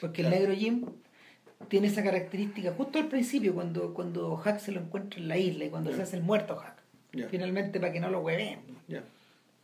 Porque 0.00 0.22
Claro. 0.22 0.36
el 0.36 0.42
negro 0.42 0.56
Jim 0.56 0.86
tiene 1.68 1.86
esa 1.86 2.02
característica 2.02 2.72
justo 2.72 2.98
al 2.98 3.08
principio, 3.08 3.54
cuando, 3.54 3.94
cuando 3.94 4.36
Hack 4.36 4.58
se 4.58 4.72
lo 4.72 4.80
encuentra 4.80 5.20
en 5.20 5.28
la 5.28 5.38
isla 5.38 5.64
y 5.66 5.70
cuando 5.70 5.92
se 5.94 6.02
hace 6.02 6.16
el 6.16 6.22
muerto 6.22 6.56
Hack. 6.56 6.82
Finalmente, 7.30 7.78
para 7.78 7.92
que 7.92 8.00
no 8.00 8.10
lo 8.10 8.20
hueven. 8.20 8.58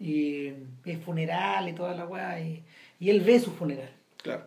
Y 0.01 0.53
el 0.85 0.99
funeral 1.05 1.69
y 1.69 1.73
toda 1.73 1.95
la 1.95 2.07
weá. 2.07 2.41
Y, 2.41 2.63
y 3.01 3.11
él 3.11 3.21
ve 3.21 3.39
su 3.41 3.51
funeral. 3.53 3.91
claro. 4.23 4.45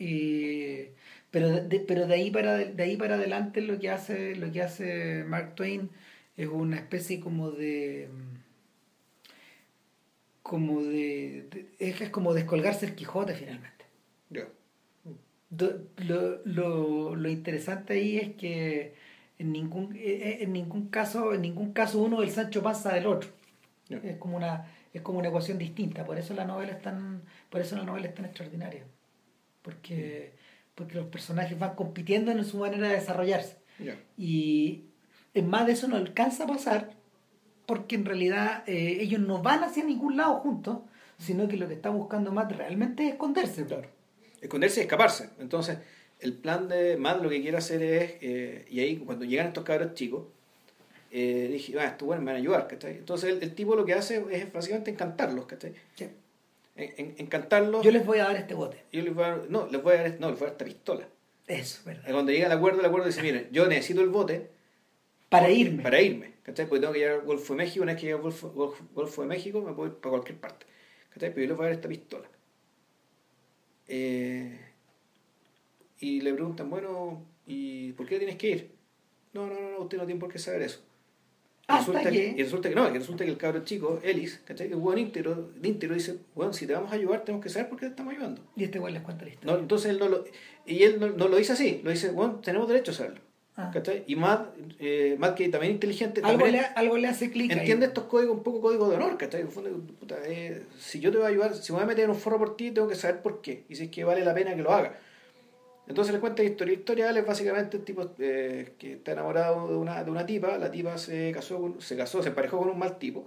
Y, 0.00 0.88
pero, 1.30 1.48
de, 1.50 1.78
pero 1.80 2.06
de 2.08 2.14
ahí 2.14 2.30
para 2.32 2.56
de 2.58 2.82
ahí 2.82 2.96
para 2.96 3.14
adelante 3.14 3.60
lo 3.60 3.78
que 3.78 3.88
hace 3.88 4.34
lo 4.34 4.50
que 4.50 4.62
hace 4.62 5.22
Mark 5.24 5.54
Twain 5.54 5.90
es 6.36 6.48
una 6.48 6.76
especie 6.76 7.20
como 7.20 7.50
de 7.52 8.08
como 10.42 10.82
de, 10.82 11.46
de- 11.50 11.66
es, 11.78 12.00
es 12.00 12.10
como 12.10 12.34
descolgarse 12.34 12.86
el 12.86 12.94
Quijote 12.94 13.34
finalmente. 13.34 13.84
Do- 15.50 15.86
lo, 15.98 16.40
lo, 16.44 17.14
lo 17.14 17.28
interesante 17.28 17.92
ahí 17.92 18.18
es 18.18 18.34
que 18.34 18.94
en 19.38 19.52
ningún 19.52 19.94
en 19.96 20.52
ningún 20.52 20.88
caso 20.88 21.32
en 21.32 21.42
ningún 21.42 21.72
caso 21.72 22.02
uno 22.02 22.20
del 22.20 22.30
Sancho 22.30 22.60
pasa 22.62 22.92
del 22.94 23.06
otro 23.06 23.30
Ya. 23.88 23.98
es 23.98 24.16
como 24.16 24.36
una 24.36 24.66
es 24.98 25.02
como 25.02 25.18
una 25.18 25.28
ecuación 25.28 25.58
distinta. 25.58 26.04
Por 26.04 26.18
eso 26.18 26.34
la 26.34 26.44
novela 26.44 26.72
es 26.72 26.82
tan 26.82 27.22
por 27.50 27.60
eso 27.60 27.76
la 27.76 27.84
novela 27.84 28.08
es 28.08 28.14
tan 28.14 28.24
extraordinaria. 28.24 28.84
Porque 29.62 30.34
porque 30.74 30.96
los 30.96 31.06
personajes 31.06 31.58
van 31.58 31.74
compitiendo 31.74 32.32
en 32.32 32.44
su 32.44 32.58
manera 32.58 32.88
de 32.88 32.94
desarrollarse. 32.94 33.58
Y 34.16 34.84
en 35.34 35.48
más 35.48 35.66
de 35.66 35.72
eso 35.72 35.88
no 35.88 35.96
alcanza 35.96 36.44
a 36.44 36.46
pasar 36.46 36.90
porque 37.66 37.96
en 37.96 38.04
realidad 38.04 38.62
eh, 38.66 38.98
ellos 39.00 39.20
no 39.20 39.42
van 39.42 39.64
hacia 39.64 39.84
ningún 39.84 40.16
lado 40.16 40.36
juntos 40.36 40.78
sino 41.18 41.48
que 41.48 41.56
lo 41.56 41.68
que 41.68 41.74
están 41.74 41.96
buscando 41.96 42.32
más 42.32 42.54
realmente 42.54 43.04
es 43.06 43.12
esconderse 43.12 43.64
Claro. 43.64 43.88
Esconderse 44.40 44.80
y 44.80 44.82
escaparse. 44.82 45.30
Entonces, 45.38 45.78
el 46.20 46.34
plan 46.34 46.68
de 46.68 46.96
Matt 46.98 47.22
lo 47.22 47.30
que 47.30 47.40
quiere 47.40 47.56
hacer 47.56 47.82
es, 47.82 48.16
eh, 48.20 48.66
y 48.68 48.80
ahí 48.80 48.96
cuando 48.98 49.24
llegan 49.24 49.46
estos 49.46 49.64
cabros 49.64 49.94
chicos, 49.94 50.26
eh, 51.16 51.48
dije, 51.52 51.78
ah, 51.78 51.84
estos 51.86 52.06
bueno, 52.06 52.22
me 52.22 52.32
van 52.32 52.36
a 52.36 52.38
ayudar, 52.40 52.66
¿cachai? 52.66 52.96
Entonces 52.98 53.30
el, 53.30 53.42
el 53.42 53.54
tipo 53.54 53.76
lo 53.76 53.84
que 53.84 53.94
hace 53.94 54.24
es 54.32 54.52
básicamente 54.52 54.90
encantarlos, 54.90 55.46
¿cachai? 55.46 55.72
Sí. 55.94 56.08
En- 56.76 56.92
en- 56.96 57.14
encantarlos. 57.18 57.84
yo 57.84 57.92
les 57.92 58.04
voy 58.04 58.18
a 58.18 58.24
dar 58.24 58.34
este 58.36 58.54
bote 58.54 58.78
yo 58.90 59.00
les 59.02 59.14
voy 59.14 59.22
a 59.24 59.28
dar- 59.28 59.46
no, 59.48 59.68
les 59.68 59.80
voy 59.80 59.94
a 59.94 60.02
dar, 60.02 60.16
no, 60.18 60.28
les 60.30 60.38
voy 60.40 60.46
a 60.48 60.50
dar 60.50 60.52
esta 60.52 60.64
pistola. 60.64 61.08
eso 61.46 61.82
¿verdad? 61.86 62.02
Y 62.08 62.12
cuando 62.12 62.32
llega 62.32 62.46
el 62.46 62.52
acuerdo, 62.52 62.80
el 62.80 62.86
acuerdo 62.86 63.06
dice, 63.06 63.22
miren, 63.22 63.48
yo 63.52 63.66
necesito 63.68 64.00
el 64.00 64.08
bote 64.08 64.50
para 65.28 65.44
porque- 65.46 65.60
irme 65.60 65.82
Para 65.84 66.00
irme, 66.02 66.32
¿cachai? 66.42 66.66
Porque 66.66 66.80
tengo 66.80 66.92
que 66.92 66.98
llegar 66.98 67.20
al 67.20 67.24
Golfo 67.26 67.52
de 67.52 67.58
México, 67.58 67.82
una 67.84 67.92
vez 67.92 68.00
que 68.00 68.06
llegue 68.06 68.16
al 68.16 68.22
Golfo, 68.22 68.52
Golfo- 68.52 68.84
Golfo 68.92 69.22
de 69.22 69.28
México 69.28 69.62
me 69.62 69.72
puedo 69.72 69.90
ir 69.90 69.96
para 69.98 70.10
cualquier 70.10 70.38
parte, 70.38 70.66
¿cachai? 71.10 71.30
Pero 71.32 71.42
yo 71.42 71.48
les 71.48 71.56
voy 71.56 71.64
a 71.64 71.68
dar 71.68 71.76
esta 71.76 71.88
pistola. 71.88 72.28
Eh, 73.86 74.58
y 76.00 76.20
le 76.22 76.32
preguntan, 76.34 76.70
bueno, 76.70 77.22
¿y 77.46 77.92
por 77.92 78.06
qué 78.08 78.18
tienes 78.18 78.36
que 78.36 78.48
ir? 78.50 78.70
No, 79.32 79.46
no, 79.46 79.54
no, 79.60 79.78
usted 79.80 79.98
no 79.98 80.06
tiene 80.06 80.20
por 80.20 80.32
qué 80.32 80.38
saber 80.38 80.62
eso. 80.62 80.80
Y 81.66 81.72
Hasta 81.72 81.92
resulta 81.92 82.10
que- 82.10 82.34
y 82.36 82.42
resulta 82.42 82.68
que 82.68 82.74
no, 82.74 82.88
y 82.94 82.98
resulta 82.98 83.24
que 83.24 83.30
el 83.30 83.38
cabro 83.38 83.64
chico, 83.64 83.98
Ellis, 84.02 84.40
¿cachai? 84.44 84.68
Que 84.68 84.74
es 84.74 84.80
buen 84.80 84.98
íntegro, 84.98 85.48
de 85.56 85.66
íntegro, 85.68 85.94
dice, 85.94 86.16
bueno, 86.34 86.52
si 86.52 86.66
te 86.66 86.74
vamos 86.74 86.92
a 86.92 86.94
ayudar, 86.94 87.24
tenemos 87.24 87.42
que 87.42 87.48
saber 87.48 87.70
por 87.70 87.78
qué 87.78 87.86
te 87.86 87.90
estamos 87.90 88.12
ayudando. 88.12 88.42
y 88.54 88.64
este 88.64 88.78
güey 88.78 88.92
les 88.92 89.02
cuenta 89.02 89.24
la 89.24 89.30
historia 89.30 89.52
No, 89.54 89.58
entonces 89.58 89.90
él 89.90 89.98
no 89.98 90.08
lo, 90.10 90.24
y 90.66 90.82
él 90.82 91.00
no, 91.00 91.08
no 91.08 91.28
lo 91.28 91.36
dice 91.38 91.54
así, 91.54 91.80
lo 91.82 91.90
dice, 91.90 92.10
bueno, 92.10 92.40
tenemos 92.44 92.68
derecho 92.68 92.90
a 92.90 92.94
saberlo. 92.94 93.20
Ah. 93.56 93.70
¿cachai? 93.72 94.02
Y 94.08 94.16
Matt, 94.16 94.48
eh, 94.80 95.14
Matt, 95.16 95.36
que 95.36 95.48
también 95.48 95.70
es 95.70 95.74
inteligente, 95.76 96.20
algo 96.24 96.38
también 96.40 96.60
le, 96.60 96.68
algo 96.74 96.98
le 96.98 97.06
hace 97.06 97.30
clic 97.30 97.52
ahí. 97.52 97.60
entiende 97.60 97.86
estos 97.86 98.04
códigos, 98.04 98.36
un 98.36 98.42
poco 98.42 98.60
código 98.60 98.88
de 98.90 98.96
honor, 98.96 99.16
¿cachai? 99.16 99.42
El 99.42 99.46
puta, 99.46 100.16
eh, 100.26 100.64
si 100.78 100.98
yo 100.98 101.12
te 101.12 101.18
voy 101.18 101.26
a 101.26 101.28
ayudar, 101.30 101.54
si 101.54 101.72
me 101.72 101.76
voy 101.76 101.84
a 101.84 101.86
meter 101.86 102.04
en 102.04 102.10
un 102.10 102.16
forro 102.16 102.36
por 102.38 102.56
ti, 102.56 102.72
tengo 102.72 102.88
que 102.88 102.96
saber 102.96 103.22
por 103.22 103.40
qué, 103.42 103.64
y 103.68 103.76
si 103.76 103.84
es 103.84 103.90
que 103.90 104.02
vale 104.04 104.24
la 104.24 104.34
pena 104.34 104.54
que 104.56 104.62
lo 104.62 104.72
haga. 104.72 104.98
Entonces 105.86 106.14
le 106.14 106.20
cuenta 106.20 106.42
la 106.42 106.48
historia. 106.48 106.72
La 106.74 106.78
historia 106.80 107.22
básicamente 107.22 107.76
un 107.76 107.84
tipo 107.84 108.10
eh, 108.18 108.72
que 108.78 108.94
está 108.94 109.12
enamorado 109.12 109.68
de 109.68 109.76
una, 109.76 110.02
de 110.02 110.10
una 110.10 110.24
tipa, 110.24 110.56
la 110.58 110.70
tipa 110.70 110.96
se 110.98 111.30
casó, 111.32 111.60
con- 111.60 111.80
se 111.80 111.96
casó, 111.96 112.22
se 112.22 112.30
emparejó 112.30 112.58
con 112.58 112.70
un 112.70 112.78
mal 112.78 112.98
tipo, 112.98 113.26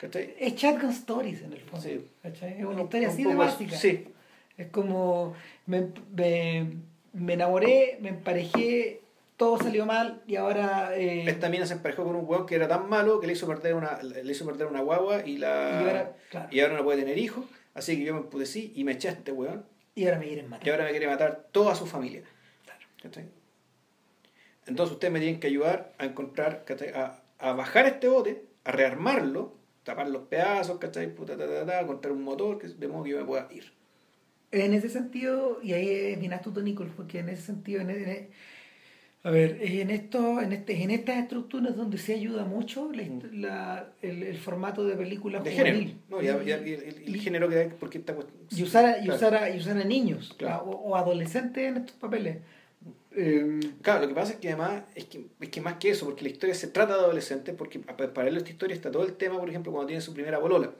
¿cachai? 0.00 0.34
es 0.38 0.54
Shotgun 0.54 0.90
Stories 0.90 1.42
en 1.42 1.52
el 1.52 1.60
fondo 1.60 1.80
Sí. 1.86 2.04
es 2.24 2.42
una 2.64 2.68
Un- 2.70 2.80
historia 2.80 3.08
un 3.08 3.14
así 3.14 3.22
de 3.24 3.30
poco 3.30 3.42
eso. 3.44 3.52
básica 3.52 3.76
Sí, 3.76 4.08
es 4.58 4.66
como 4.68 5.34
me, 5.66 5.88
me, 6.14 6.66
me 7.12 7.32
enamoré 7.34 7.98
me 8.00 8.08
emparejé 8.10 9.00
todo 9.36 9.58
salió 9.58 9.84
mal 9.86 10.22
y 10.26 10.36
ahora 10.36 10.96
eh, 10.96 11.24
Esta 11.28 11.48
mina 11.50 11.66
se 11.66 11.74
emparejó 11.74 12.04
con 12.04 12.16
un 12.16 12.24
hueón 12.26 12.46
que 12.46 12.54
era 12.56 12.66
tan 12.68 12.88
malo 12.88 13.20
que 13.20 13.26
le 13.26 13.34
hizo 13.34 13.46
perder 13.46 13.74
una, 13.74 14.02
le 14.02 14.32
hizo 14.32 14.44
perder 14.46 14.66
una 14.66 14.80
guagua 14.80 15.26
y 15.26 15.36
la 15.36 15.80
Y 15.84 15.88
ahora, 15.88 16.16
claro. 16.30 16.48
y 16.50 16.60
ahora 16.60 16.74
no 16.78 16.84
puede 16.84 17.00
tener 17.00 17.18
hijos. 17.18 17.44
Así 17.74 17.98
que 17.98 18.04
yo 18.04 18.14
me 18.14 18.20
empudecí 18.20 18.72
y 18.74 18.84
me 18.84 18.92
eché 18.92 19.08
a 19.08 19.12
este 19.12 19.32
hueón 19.32 19.64
y 19.96 20.04
ahora 20.04 20.18
me 20.20 20.26
quieren 20.26 20.48
matar 20.48 20.66
y 20.66 20.70
ahora 20.70 20.84
me 20.84 20.90
quiere 20.90 21.08
matar 21.08 21.48
toda 21.50 21.74
su 21.74 21.86
familia. 21.86 22.22
¿Cachai? 23.02 23.24
Entonces 24.66 24.92
ustedes 24.94 25.12
me 25.12 25.20
tienen 25.20 25.40
que 25.40 25.48
ayudar 25.48 25.94
a 25.98 26.04
encontrar. 26.04 26.64
A, 26.94 27.22
a 27.38 27.52
bajar 27.52 27.86
este 27.86 28.08
bote, 28.08 28.44
a 28.64 28.72
rearmarlo, 28.72 29.54
tapar 29.84 30.08
los 30.08 30.22
pedazos, 30.28 30.78
¿cachai? 30.78 31.14
Puta, 31.14 31.36
ta, 31.36 31.46
ta, 31.46 31.64
ta, 31.66 31.80
encontrar 31.80 32.12
un 32.12 32.22
motor 32.22 32.58
que, 32.58 32.68
de 32.68 32.88
modo 32.88 33.04
que 33.04 33.10
yo 33.10 33.18
me 33.18 33.24
pueda 33.24 33.48
ir. 33.50 33.72
En 34.52 34.74
ese 34.74 34.88
sentido, 34.88 35.60
y 35.62 35.72
ahí 35.72 35.88
es 35.88 36.20
bien 36.20 36.32
astuto 36.32 36.62
Nichols, 36.62 36.92
porque 36.96 37.20
en 37.20 37.28
ese 37.30 37.42
sentido, 37.42 37.80
en, 37.80 37.90
en- 37.90 38.30
a 39.26 39.30
ver, 39.30 39.58
en 39.60 39.90
esto, 39.90 40.40
en 40.40 40.52
este, 40.52 40.82
en 40.82 40.90
estas 40.92 41.16
estructuras 41.18 41.74
donde 41.76 41.98
se 41.98 42.14
ayuda 42.14 42.44
mucho 42.44 42.90
la, 42.92 43.02
la- 43.32 43.88
el, 44.02 44.22
el 44.22 44.36
formato 44.38 44.84
de 44.86 44.94
película 44.96 45.40
Mm. 45.40 45.44
De 45.44 45.50
género. 45.50 45.76
juvenil. 45.76 45.98
¿no? 46.08 46.22
Y, 46.22 46.26
y- 46.26 46.50
y- 46.50 46.52
el, 46.74 47.02
el 47.14 47.16
género 47.20 47.48
que 47.48 47.56
hay, 47.58 47.68
porque 47.80 47.98
esta 47.98 48.14
cuestión- 48.14 48.38
y 48.50 48.62
usar 48.62 48.84
a, 48.84 48.98
y 48.98 49.04
Claro. 49.04 49.16
usar 49.16 49.34
a, 49.34 49.50
y 49.50 49.58
usar 49.58 49.76
a 49.78 49.84
niños 49.84 50.34
Claro. 50.38 50.62
o, 50.64 50.90
o 50.90 50.96
adolescentes 50.96 51.64
en 51.68 51.76
estos 51.78 51.96
papeles. 51.96 52.36
Eh, 53.18 53.60
Claro, 53.82 54.02
lo 54.02 54.08
que 54.08 54.14
pasa 54.14 54.32
es 54.34 54.38
que 54.38 54.48
además, 54.48 54.82
es 54.94 55.06
que, 55.06 55.26
es 55.40 55.48
que 55.48 55.60
más 55.60 55.74
que 55.78 55.90
eso, 55.90 56.04
porque 56.06 56.22
la 56.22 56.28
historia 56.30 56.54
se 56.54 56.68
trata 56.68 56.94
de 56.96 57.00
adolescentes, 57.00 57.54
porque 57.56 57.80
a- 57.88 57.96
paralelo 57.96 58.36
a 58.36 58.38
esta 58.38 58.50
historia 58.50 58.74
está 58.76 58.90
todo 58.90 59.04
el 59.04 59.14
tema, 59.14 59.38
por 59.40 59.48
ejemplo, 59.48 59.72
cuando 59.72 59.86
tiene 59.88 60.00
su 60.02 60.12
primera 60.14 60.38
bolola. 60.38 60.70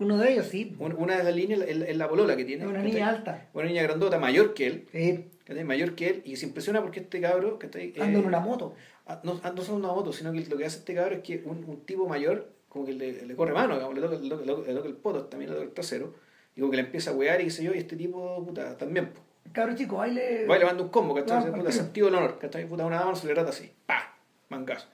uno 0.00 0.16
de 0.16 0.32
ellos, 0.32 0.46
sí, 0.46 0.74
Un- 0.78 0.92
Una 0.94 1.16
de 1.18 1.24
las 1.24 1.34
líneas 1.34 1.60
es 1.68 1.96
la- 1.96 2.06
bolola 2.06 2.36
que 2.36 2.42
es 2.42 2.48
tiene. 2.48 2.66
una 2.66 2.82
niña 2.82 3.08
alta. 3.08 3.48
Una 3.52 3.66
niña 3.66 3.82
grandota, 3.82 4.18
mayor 4.20 4.54
que 4.54 4.66
él, 4.68 4.84
Sí, 4.92 5.24
¿cachai? 5.48 5.64
mayor 5.64 5.94
que 5.96 6.08
él, 6.08 6.22
y 6.24 6.36
se 6.36 6.46
impresiona 6.46 6.80
porque 6.82 7.00
este 7.00 7.20
cabro, 7.20 7.58
¿cachai? 7.58 7.92
anda 8.00 8.18
Eh, 8.18 8.20
en 8.20 8.26
una 8.26 8.38
moto. 8.38 8.74
no, 9.24 9.34
no 9.34 9.62
solo 9.62 9.78
en 9.78 9.84
una 9.84 9.92
moto, 9.94 10.12
sino 10.12 10.30
que 10.32 10.44
lo 10.46 10.56
que 10.56 10.64
hace 10.66 10.78
este 10.78 10.94
cabro 10.94 11.16
es 11.16 11.22
que 11.22 11.42
un, 11.44 11.64
un 11.64 11.80
tipo 11.84 12.06
mayor, 12.06 12.50
como 12.68 12.84
que 12.84 12.92
le, 12.92 13.22
le 13.26 13.34
corre 13.34 13.52
mano, 13.54 13.74
digamos, 13.74 13.94
le 13.96 14.00
toca, 14.02 14.16
le, 14.18 14.28
toca, 14.28 14.44
le 14.68 14.74
toca- 14.74 14.88
el 14.88 14.94
poto, 14.96 15.24
también 15.24 15.50
le 15.50 15.56
toca 15.56 15.66
el 15.66 15.72
trasero, 15.74 16.14
y 16.54 16.60
como 16.60 16.70
que 16.70 16.76
le 16.76 16.82
empieza 16.84 17.10
a 17.10 17.14
wear 17.14 17.40
y 17.40 17.44
qué 17.44 17.50
sé 17.50 17.64
yo, 17.64 17.74
y 17.74 17.78
este 17.78 17.96
tipo, 17.96 18.44
puta, 18.44 18.76
también, 18.76 19.08
po. 19.12 19.20
Cabro 19.52 19.74
chico, 19.74 19.96
baile. 19.96 20.46
Va 20.46 20.56
y 20.56 20.58
le 20.58 20.66
manda 20.66 20.82
un 20.82 20.90
combo, 20.90 21.14
¿cachai? 21.14 21.38
Ah, 21.38 21.52
Puta, 21.54 21.72
sentido 21.72 22.06
del 22.08 22.16
honor, 22.16 22.38
¿cachai? 22.38 22.66
Puta, 22.68 22.84
una 22.84 22.98
mano 23.00 23.16
se 23.16 23.26
le 23.26 23.32
trata 23.34 23.48
así, 23.50 23.72
pa, 23.86 24.14
mangazo. 24.50 24.86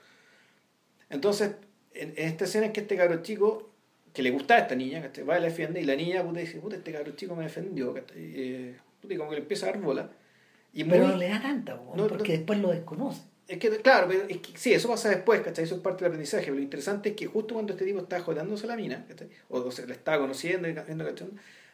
Entonces, 1.10 1.56
en, 1.92 2.10
en 2.16 2.28
esta 2.28 2.44
escena 2.44 2.66
es 2.66 2.72
que 2.72 2.80
este 2.80 2.96
cabro 2.96 3.22
chico, 3.22 3.70
que 4.12 4.22
le 4.22 4.30
gustaba 4.30 4.60
a 4.60 4.62
esta 4.62 4.76
niña, 4.76 5.02
¿cachai? 5.02 5.24
Va 5.24 5.36
y 5.38 5.40
la 5.40 5.46
defiende, 5.48 5.80
y 5.80 5.84
la 5.84 5.96
niña, 5.96 6.22
puta, 6.22 6.38
dice, 6.40 6.58
puta, 6.58 6.76
este 6.76 6.92
cabro 6.92 7.12
chico 7.12 7.34
me 7.34 7.42
defendió, 7.44 7.92
¿cachai? 7.92 8.16
Eh, 8.18 8.76
puta, 9.00 9.14
y 9.14 9.16
como 9.16 9.30
que 9.30 9.36
le 9.36 9.42
empieza 9.42 9.66
a 9.66 9.72
dar 9.72 9.80
bola. 9.80 10.10
Y 10.74 10.84
pero 10.84 11.08
no 11.08 11.16
le 11.16 11.28
da 11.28 11.40
tanta, 11.40 11.78
po, 11.78 11.94
No, 11.96 12.06
porque 12.08 12.32
no. 12.32 12.38
después 12.38 12.58
lo 12.58 12.70
desconoce. 12.70 13.22
Es 13.46 13.58
que, 13.58 13.68
claro, 13.78 14.08
pero 14.08 14.24
es 14.28 14.38
que, 14.38 14.56
sí, 14.58 14.72
eso 14.72 14.88
pasa 14.88 15.10
después, 15.10 15.40
¿cachai? 15.42 15.64
Eso 15.64 15.76
es 15.76 15.80
parte 15.82 15.98
del 16.04 16.08
aprendizaje. 16.12 16.44
Pero 16.44 16.56
lo 16.56 16.62
interesante 16.62 17.10
es 17.10 17.14
que 17.16 17.26
justo 17.26 17.54
cuando 17.54 17.74
este 17.74 17.84
tipo 17.84 18.00
está 18.00 18.20
jodándose 18.20 18.66
la 18.66 18.74
mina, 18.76 19.04
¿cachai? 19.06 19.28
O, 19.48 19.58
o 19.60 19.70
se 19.70 19.86
la 19.86 19.92
estaba 19.94 20.18
conociendo, 20.18 20.66
¿cachai? 20.74 21.28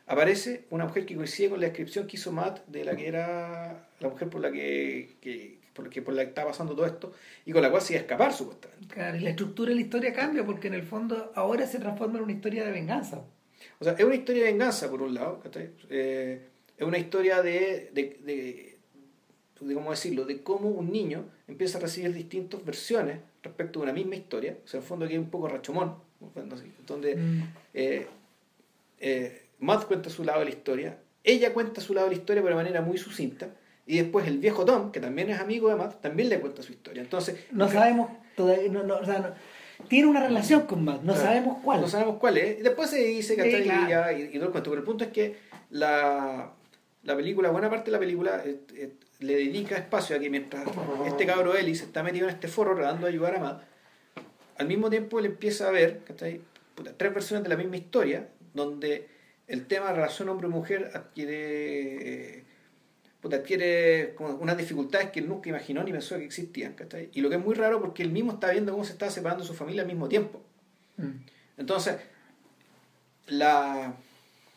aparece 0.07 0.65
una 0.71 0.87
mujer 0.87 1.07
que 1.07 1.15
coincide 1.15 1.51
con 1.51 1.61
la 1.61 1.67
descripción 1.67 2.07
que 2.09 2.17
hizo 2.17 2.33
Matt 2.33 2.67
de 2.67 2.85
la 2.85 2.97
que 2.97 3.07
era 3.07 3.89
la 4.01 4.09
mujer 4.09 4.29
por 4.29 4.41
la 4.41 4.51
que, 4.51 5.17
que- 5.21 5.61
por, 5.73 5.85
la 5.85 5.91
que, 5.91 6.03
por 6.03 6.15
la 6.15 6.23
que 6.25 6.29
estaba 6.31 6.51
pasando 6.51 6.75
todo 6.75 6.85
esto 6.87 7.13
y 7.47 7.53
con 7.53 7.63
la 7.63 7.71
cual 7.71 7.81
se 7.81 7.93
iba 7.93 8.01
a 8.01 8.03
escapar, 8.03 8.33
supuestamente. 8.33 8.93
Claro, 8.93 9.17
y 9.17 9.21
la 9.21 9.31
estructura 9.31 9.69
de 9.69 9.77
la 9.77 9.81
historia 9.83 10.13
cambia 10.13 10.45
porque 10.45 10.67
en 10.67 10.75
el 10.75 10.83
fondo 10.83 11.31
ahora 11.37 11.65
se 11.67 11.79
transforma 11.79 12.19
en 12.19 12.25
una 12.25 12.33
historia 12.33 12.65
de 12.65 12.73
venganza. 12.73 13.23
O 13.79 13.85
sea, 13.85 13.93
es 13.93 14.05
una 14.05 14.17
historia 14.17 14.43
de 14.45 14.51
venganza, 14.51 14.91
por 14.91 15.01
un 15.03 15.15
lado, 15.15 15.39
¿cachai? 15.41 15.71
Eh, 15.89 16.41
es 16.77 16.85
una 16.87 16.99
historia 16.99 17.41
de, 17.43 17.91
de, 17.95 18.19
de, 18.25 18.70
de 19.61 19.75
cómo 19.75 19.91
decirlo, 19.91 20.25
de 20.25 20.43
cómo 20.43 20.69
un 20.69 20.91
niño 20.93 21.25
empieza 21.49 21.79
a 21.79 21.81
recibir 21.83 22.13
distintas 22.13 22.65
versiones 22.65 23.19
respecto 23.43 23.79
de 23.81 23.85
una 23.85 23.93
misma 23.93 24.17
historia. 24.17 24.57
O 24.65 24.69
sea, 24.69 24.79
en 24.79 24.83
el 24.83 24.89
fondo 24.89 25.05
aquí 25.05 25.15
hay 25.15 25.19
un 25.21 25.31
poco 25.31 25.49
rachomón, 25.49 25.95
donde 26.87 27.17
Mm. 27.17 27.43
eh, 27.75 28.07
eh, 29.01 29.43
Matt 29.59 29.85
cuenta 29.87 30.11
su 30.11 30.25
lado 30.25 30.41
de 30.41 30.47
la 30.47 30.51
historia 30.51 30.99
ella 31.23 31.53
cuenta 31.53 31.81
su 31.83 31.93
lado 31.93 32.09
de 32.09 32.15
la 32.17 32.21
historia 32.21 32.43
pero 32.43 32.57
de 32.57 32.63
manera 32.63 32.81
muy 32.81 32.97
sucinta. 32.97 33.49
Y 33.87 33.99
después 33.99 34.27
el 34.27 34.39
viejo 34.39 34.65
Tom, 34.65 34.91
que 34.93 35.01
también 35.01 35.29
es 35.31 35.39
amigo 35.41 35.69
de 35.69 35.77
Matt, 35.77 36.01
también 36.01 36.29
le 36.31 36.41
cuenta 36.41 36.63
su 36.63 36.73
historia. 36.73 37.03
Entonces, 37.03 37.45
No 37.51 37.69
sabemos 37.71 38.11
todavía, 38.37 38.71
no, 38.71 38.83
no, 38.85 38.97
o 38.97 39.05
sea, 39.05 39.19
no- 39.19 39.35
tiene 39.89 40.09
una 40.09 40.27
relación 40.27 40.63
con 40.63 40.83
Matt, 40.85 41.03
no 41.03 41.13
Claro. 41.13 41.21
sabemos 41.29 41.59
cuál. 41.63 41.81
No 41.83 41.89
sabemos 41.89 42.17
cuál 42.19 42.39
es. 42.39 42.61
Y 42.61 42.63
después 42.63 42.89
se 42.91 43.03
dice 43.05 43.37
que 43.37 43.43
Sí, 43.43 43.49
está 43.57 43.87
claro. 43.87 44.17
y, 44.19 44.23
y, 44.23 44.33
todo 44.35 44.45
el 44.47 44.51
cuento. 44.51 44.71
Pero 44.71 44.81
el 44.81 44.87
punto 44.87 45.05
es 45.05 45.11
que 45.11 45.37
la, 45.71 46.53
la 47.03 47.17
película, 47.17 47.51
buena 47.51 47.69
parte 47.69 47.87
de 47.87 47.93
la 47.93 47.99
película, 47.99 48.43
eh, 48.45 48.93
le 49.21 49.35
dedica 49.37 49.77
espacio 49.77 50.17
a 50.17 50.19
que 50.19 50.31
mientras 50.31 50.65
este 51.07 51.27
cabro 51.27 51.57
Ellis 51.57 51.83
está 51.83 52.03
metido 52.03 52.29
en 52.29 52.35
este 52.35 52.49
foro 52.49 52.75
tratando 52.75 53.07
de 53.07 53.13
ayudar 53.13 53.37
a 53.37 53.41
Matt, 53.41 53.63
al 54.57 54.67
mismo 54.67 54.91
tiempo 54.91 55.19
él 55.19 55.27
empieza 55.27 55.69
a 55.69 55.71
ver 55.71 56.01
¿cachai? 56.05 56.41
Puta, 56.75 56.93
tres 56.97 57.13
versiones 57.15 57.43
de 57.43 57.49
la 57.51 57.57
misma 57.57 57.77
historia, 57.77 58.29
donde 58.55 59.09
el 59.49 59.67
tema 59.67 59.89
de 59.89 59.95
relación 59.95 60.29
hombre-mujer 60.29 60.91
adquiere. 60.95 62.39
eh, 62.39 62.45
puta, 63.21 63.37
adquiere 63.37 64.15
como 64.15 64.35
unas 64.37 64.57
dificultades 64.57 65.11
que 65.11 65.21
él 65.21 65.29
nunca 65.29 65.49
imaginó 65.49 65.83
ni 65.83 65.93
pensó 65.93 66.17
que 66.17 66.25
existían. 66.25 66.75
¿cachai? 66.75 67.11
Y 67.13 67.21
lo 67.21 67.29
que 67.29 67.37
es 67.37 67.45
muy 67.45 67.55
raro 67.55 67.81
porque 67.81 68.03
él 68.03 68.11
mismo 68.13 68.33
está 68.33 68.51
viendo 68.51 68.73
cómo 68.73 68.85
se 68.85 68.93
está 68.93 69.11
separando 69.11 69.45
su 69.45 69.55
familia 69.55 69.83
al 69.83 69.89
mismo 69.89 70.09
tiempo. 70.09 70.41
Mm. 70.97 71.11
Entonces, 71.59 71.97
la. 73.27 73.95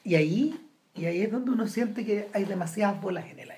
Y 0.04 0.16
ahí, 0.16 0.60
y 0.96 1.06
ahí 1.06 1.22
es 1.22 1.32
donde 1.32 1.52
uno 1.52 1.68
siente 1.68 2.06
que 2.06 2.28
hay 2.34 2.46
demasiadas 2.46 3.02
bolas 3.02 3.26
en 3.30 3.40
el. 3.40 3.53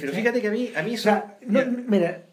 Pero 0.00 0.12
fíjate 0.12 0.40
que 0.40 0.48
a 0.48 0.50
mí, 0.50 0.72
a 0.74 0.82
mí 0.82 0.90
O 0.90 0.94
eso. 0.94 1.04
sea, 1.04 1.38
no, 1.46 1.60
mira, 1.86 2.24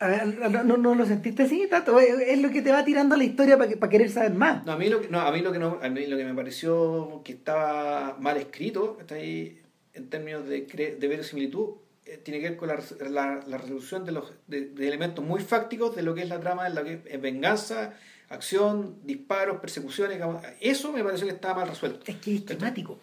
no, 0.00 0.62
no, 0.64 0.76
no 0.76 0.94
lo 0.94 1.06
sentiste 1.06 1.44
así 1.44 1.66
tanto, 1.68 1.98
es 2.00 2.38
lo 2.40 2.50
que 2.50 2.62
te 2.62 2.72
va 2.72 2.84
tirando 2.84 3.16
la 3.16 3.24
historia 3.24 3.56
para, 3.56 3.68
que, 3.68 3.76
para 3.76 3.90
querer 3.90 4.10
saber 4.10 4.32
más. 4.34 4.64
No, 4.64 4.72
a 4.72 4.78
mí 4.78 4.88
lo 4.88 5.00
que, 5.00 5.08
no, 5.08 5.20
a 5.20 5.30
mí 5.30 5.40
lo 5.40 5.52
que 5.52 5.58
no, 5.58 5.78
a 5.82 5.88
mí 5.88 6.06
lo 6.06 6.16
que 6.16 6.24
me 6.24 6.34
pareció 6.34 7.22
que 7.24 7.32
estaba 7.32 8.16
mal 8.18 8.36
escrito, 8.36 8.98
está 9.00 9.16
ahí 9.16 9.60
en 9.92 10.08
términos 10.08 10.46
de, 10.48 10.62
de 10.98 11.08
verosimilitud, 11.08 11.74
eh, 12.06 12.18
tiene 12.22 12.40
que 12.40 12.50
ver 12.50 12.58
con 12.58 12.68
la, 12.68 12.78
la, 13.10 13.40
la 13.46 13.58
resolución 13.58 14.04
de 14.04 14.12
los 14.12 14.32
de, 14.46 14.66
de 14.66 14.88
elementos 14.88 15.24
muy 15.24 15.40
fácticos 15.40 15.94
de 15.96 16.02
lo 16.02 16.14
que 16.14 16.22
es 16.22 16.28
la 16.28 16.40
trama, 16.40 16.64
de 16.68 16.74
lo 16.74 16.84
que 16.84 17.00
es 17.06 17.20
venganza, 17.20 17.94
acción, 18.28 18.96
disparos, 19.04 19.58
persecuciones, 19.60 20.20
eso 20.60 20.92
me 20.92 21.04
pareció 21.04 21.26
que 21.26 21.34
estaba 21.34 21.60
mal 21.60 21.68
resuelto. 21.68 22.00
Es 22.06 22.16
que 22.16 22.34
es 22.34 22.40
esquemático. 22.40 22.98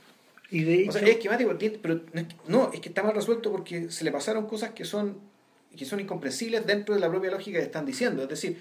Y 0.52 0.64
de 0.64 0.90
O 0.90 0.92
sea, 0.92 1.02
es 1.02 1.10
esquemático, 1.10 1.52
pero 1.82 2.02
no 2.48 2.72
es, 2.74 2.80
que, 2.82 2.90
está 2.90 3.04
mal 3.04 3.16
resuelto 3.16 3.52
porque 3.52 3.90
se 3.90 4.04
le 4.04 4.12
pasaron 4.12 4.46
cosas 4.48 4.72
que 4.72 4.84
son, 4.86 5.18
que 5.76 5.86
son 5.86 6.00
incomprensibles 6.02 6.66
dentro 6.68 6.94
de 6.94 7.00
la 7.02 7.10
propia 7.10 7.32
lógica 7.32 7.58
que 7.60 7.66
están 7.66 7.86
diciendo. 7.86 8.24
Es 8.24 8.30
decir, 8.30 8.60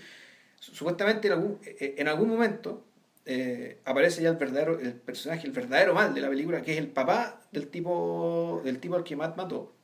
su- 0.58 0.72
supuestamente 0.74 1.26
en 1.26 1.32
algún, 1.34 1.58
eh, 1.64 1.96
en 1.98 2.06
algún 2.08 2.28
momento 2.28 2.84
eh, 3.26 3.78
aparece 3.84 4.22
ya 4.22 4.30
el 4.30 4.36
verdadero, 4.36 4.78
el 4.78 4.94
personaje, 4.94 5.46
el 5.46 5.52
verdadero 5.52 5.92
mal 5.94 6.14
de 6.14 6.20
la 6.20 6.28
película, 6.28 6.62
que 6.62 6.72
es 6.72 6.78
el 6.78 6.88
papá 6.88 7.40
del 7.52 7.68
tipo, 7.68 8.60
del 8.64 8.78
tipo 8.78 8.94
al 8.94 9.02
que 9.04 9.16
Matt 9.16 9.36
mató, 9.36 9.74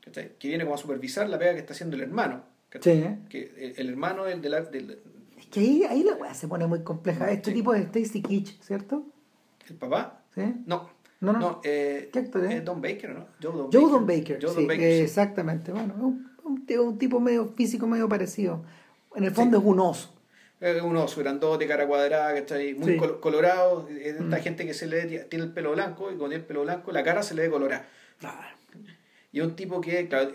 ¿cachai? 0.00 0.32
que 0.38 0.48
viene 0.48 0.64
como 0.64 0.76
a 0.76 0.78
supervisar 0.78 1.28
la 1.28 1.38
pega 1.38 1.52
que 1.54 1.60
está 1.60 1.72
haciendo 1.74 1.96
el 1.96 2.02
hermano. 2.02 2.44
Sí, 2.80 2.90
¿eh? 2.90 3.18
Que 3.28 3.52
el, 3.58 3.74
el 3.76 3.88
hermano 3.90 4.24
del, 4.24 4.40
de 4.40 4.48
la- 4.50 4.60
del- 4.62 4.98
Es 5.38 5.46
que 5.46 5.60
ahí, 5.60 5.82
ahí 5.84 6.02
la 6.04 6.14
weá 6.14 6.32
se 6.34 6.46
pone 6.46 6.66
muy 6.66 6.82
compleja. 6.82 7.30
Este 7.30 7.50
Sí. 7.50 7.56
tipo 7.56 7.74
es 7.74 7.86
Stacy 7.86 8.22
Kitsch, 8.22 8.60
¿cierto? 8.62 9.04
el 9.68 9.74
papá, 9.76 10.22
¿Sí? 10.34 10.42
no, 10.66 10.90
No, 11.20 11.32
no. 11.32 11.38
no, 11.38 11.60
eh, 11.64 12.10
¿Qué 12.12 12.18
actor 12.20 12.44
es? 12.44 12.52
eh, 12.52 12.60
Don 12.60 12.80
Baker, 12.82 13.10
¿no? 13.10 13.26
Joe 13.42 13.52
Don 13.56 13.72
Joe 13.72 13.90
Don 13.90 14.06
Baker. 14.06 14.38
Joe 14.40 14.50
sí, 14.50 14.56
Don 14.56 14.66
Baker, 14.66 14.84
eh, 14.84 14.96
sí. 14.98 15.02
Exactamente. 15.02 15.72
Bueno, 15.72 15.94
un, 15.98 16.30
un, 16.44 16.66
tipo- 16.66 16.82
un 16.82 16.98
tipo 16.98 17.20
medio 17.20 17.46
físico, 17.56 17.86
medio 17.86 18.08
parecido. 18.08 18.64
En 19.14 19.24
el 19.24 19.30
fondo 19.30 19.58
es 19.58 19.64
un 19.64 19.80
oso. 19.80 20.12
Eh, 20.60 20.80
Un 20.80 20.96
oso 20.96 21.20
grandote, 21.20 21.66
cara 21.66 21.86
cuadrada, 21.86 22.32
que 22.32 22.40
está 22.40 22.54
ahí 22.56 22.74
muy 22.74 22.92
Sí. 22.92 22.98
col- 22.98 23.20
colorado. 23.20 23.88
Es 23.90 24.16
esta 24.16 24.24
Mm. 24.38 24.40
gente 24.40 24.66
que 24.66 24.72
se 24.74 24.86
le 24.86 25.04
tiene 25.24 25.44
el 25.46 25.52
pelo 25.52 25.72
blanco 25.72 26.10
y 26.10 26.16
con 26.16 26.32
el 26.32 26.42
pelo 26.44 26.62
blanco 26.62 26.92
la 26.92 27.02
cara 27.02 27.22
se 27.22 27.34
le 27.34 27.42
ve 27.42 27.50
colorada. 27.50 27.86
Y 29.32 29.40
un 29.40 29.54
tipo 29.54 29.80
que, 29.82 30.08
claro, 30.08 30.30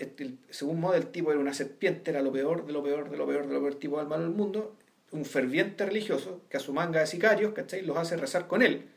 según 0.52 0.80
modo, 0.80 0.94
el 0.94 1.08
tipo 1.08 1.32
era 1.32 1.40
una 1.40 1.54
serpiente, 1.54 2.12
era 2.12 2.22
lo 2.22 2.32
peor, 2.32 2.66
de 2.68 2.74
lo 2.74 2.84
peor, 2.84 3.10
de 3.10 3.18
lo 3.18 3.26
peor, 3.26 3.48
de 3.48 3.54
lo 3.54 3.62
peor 3.62 3.76
tipo 3.76 3.98
del 3.98 4.08
malo 4.08 4.24
del 4.24 4.34
mundo. 4.34 4.76
Un 5.12 5.26
ferviente 5.26 5.86
religioso 5.86 6.42
que 6.50 6.58
a 6.58 6.60
su 6.60 6.72
manga 6.72 7.00
de 7.00 7.08
sicarios, 7.08 7.54
¿cachai? 7.54 7.82
Los 7.82 7.98
hace 7.98 8.16
rezar 8.16 8.48
con 8.48 8.62
él. 8.62 8.90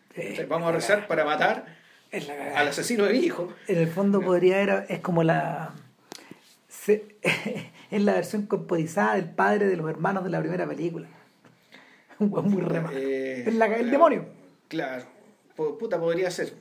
Vamos 0.49 0.69
a 0.69 0.73
rezar 0.73 1.07
para 1.07 1.25
matar 1.25 1.67
la 2.13 2.59
al 2.59 2.69
asesino 2.69 3.05
de 3.05 3.13
mi 3.15 3.19
hijo. 3.21 3.53
En 3.67 3.79
el 3.79 3.89
fondo 3.89 4.21
podría 4.21 4.61
era 4.61 4.85
es 4.89 5.01
como 5.01 5.23
la 5.25 5.73
se- 6.69 7.17
es 7.91 8.03
la 8.03 8.13
versión 8.15 8.47
corporizada 8.47 9.15
del 9.17 9.31
padre 9.31 9.67
de 9.67 9.77
los 9.77 9.89
hermanos 9.89 10.25
de 10.25 10.31
la 10.31 10.41
primera 10.41 10.67
película. 10.67 11.09
Un 12.19 12.31
muy 12.51 12.63
rema. 12.63 12.91
Eh, 12.93 13.45
es 13.47 13.55
la- 13.55 13.67
el 13.67 13.73
claro, 13.75 13.91
demonio. 13.91 14.27
Claro. 14.69 15.05
Puta, 15.57 15.99
podría 16.01 16.31
ser. 16.31 16.53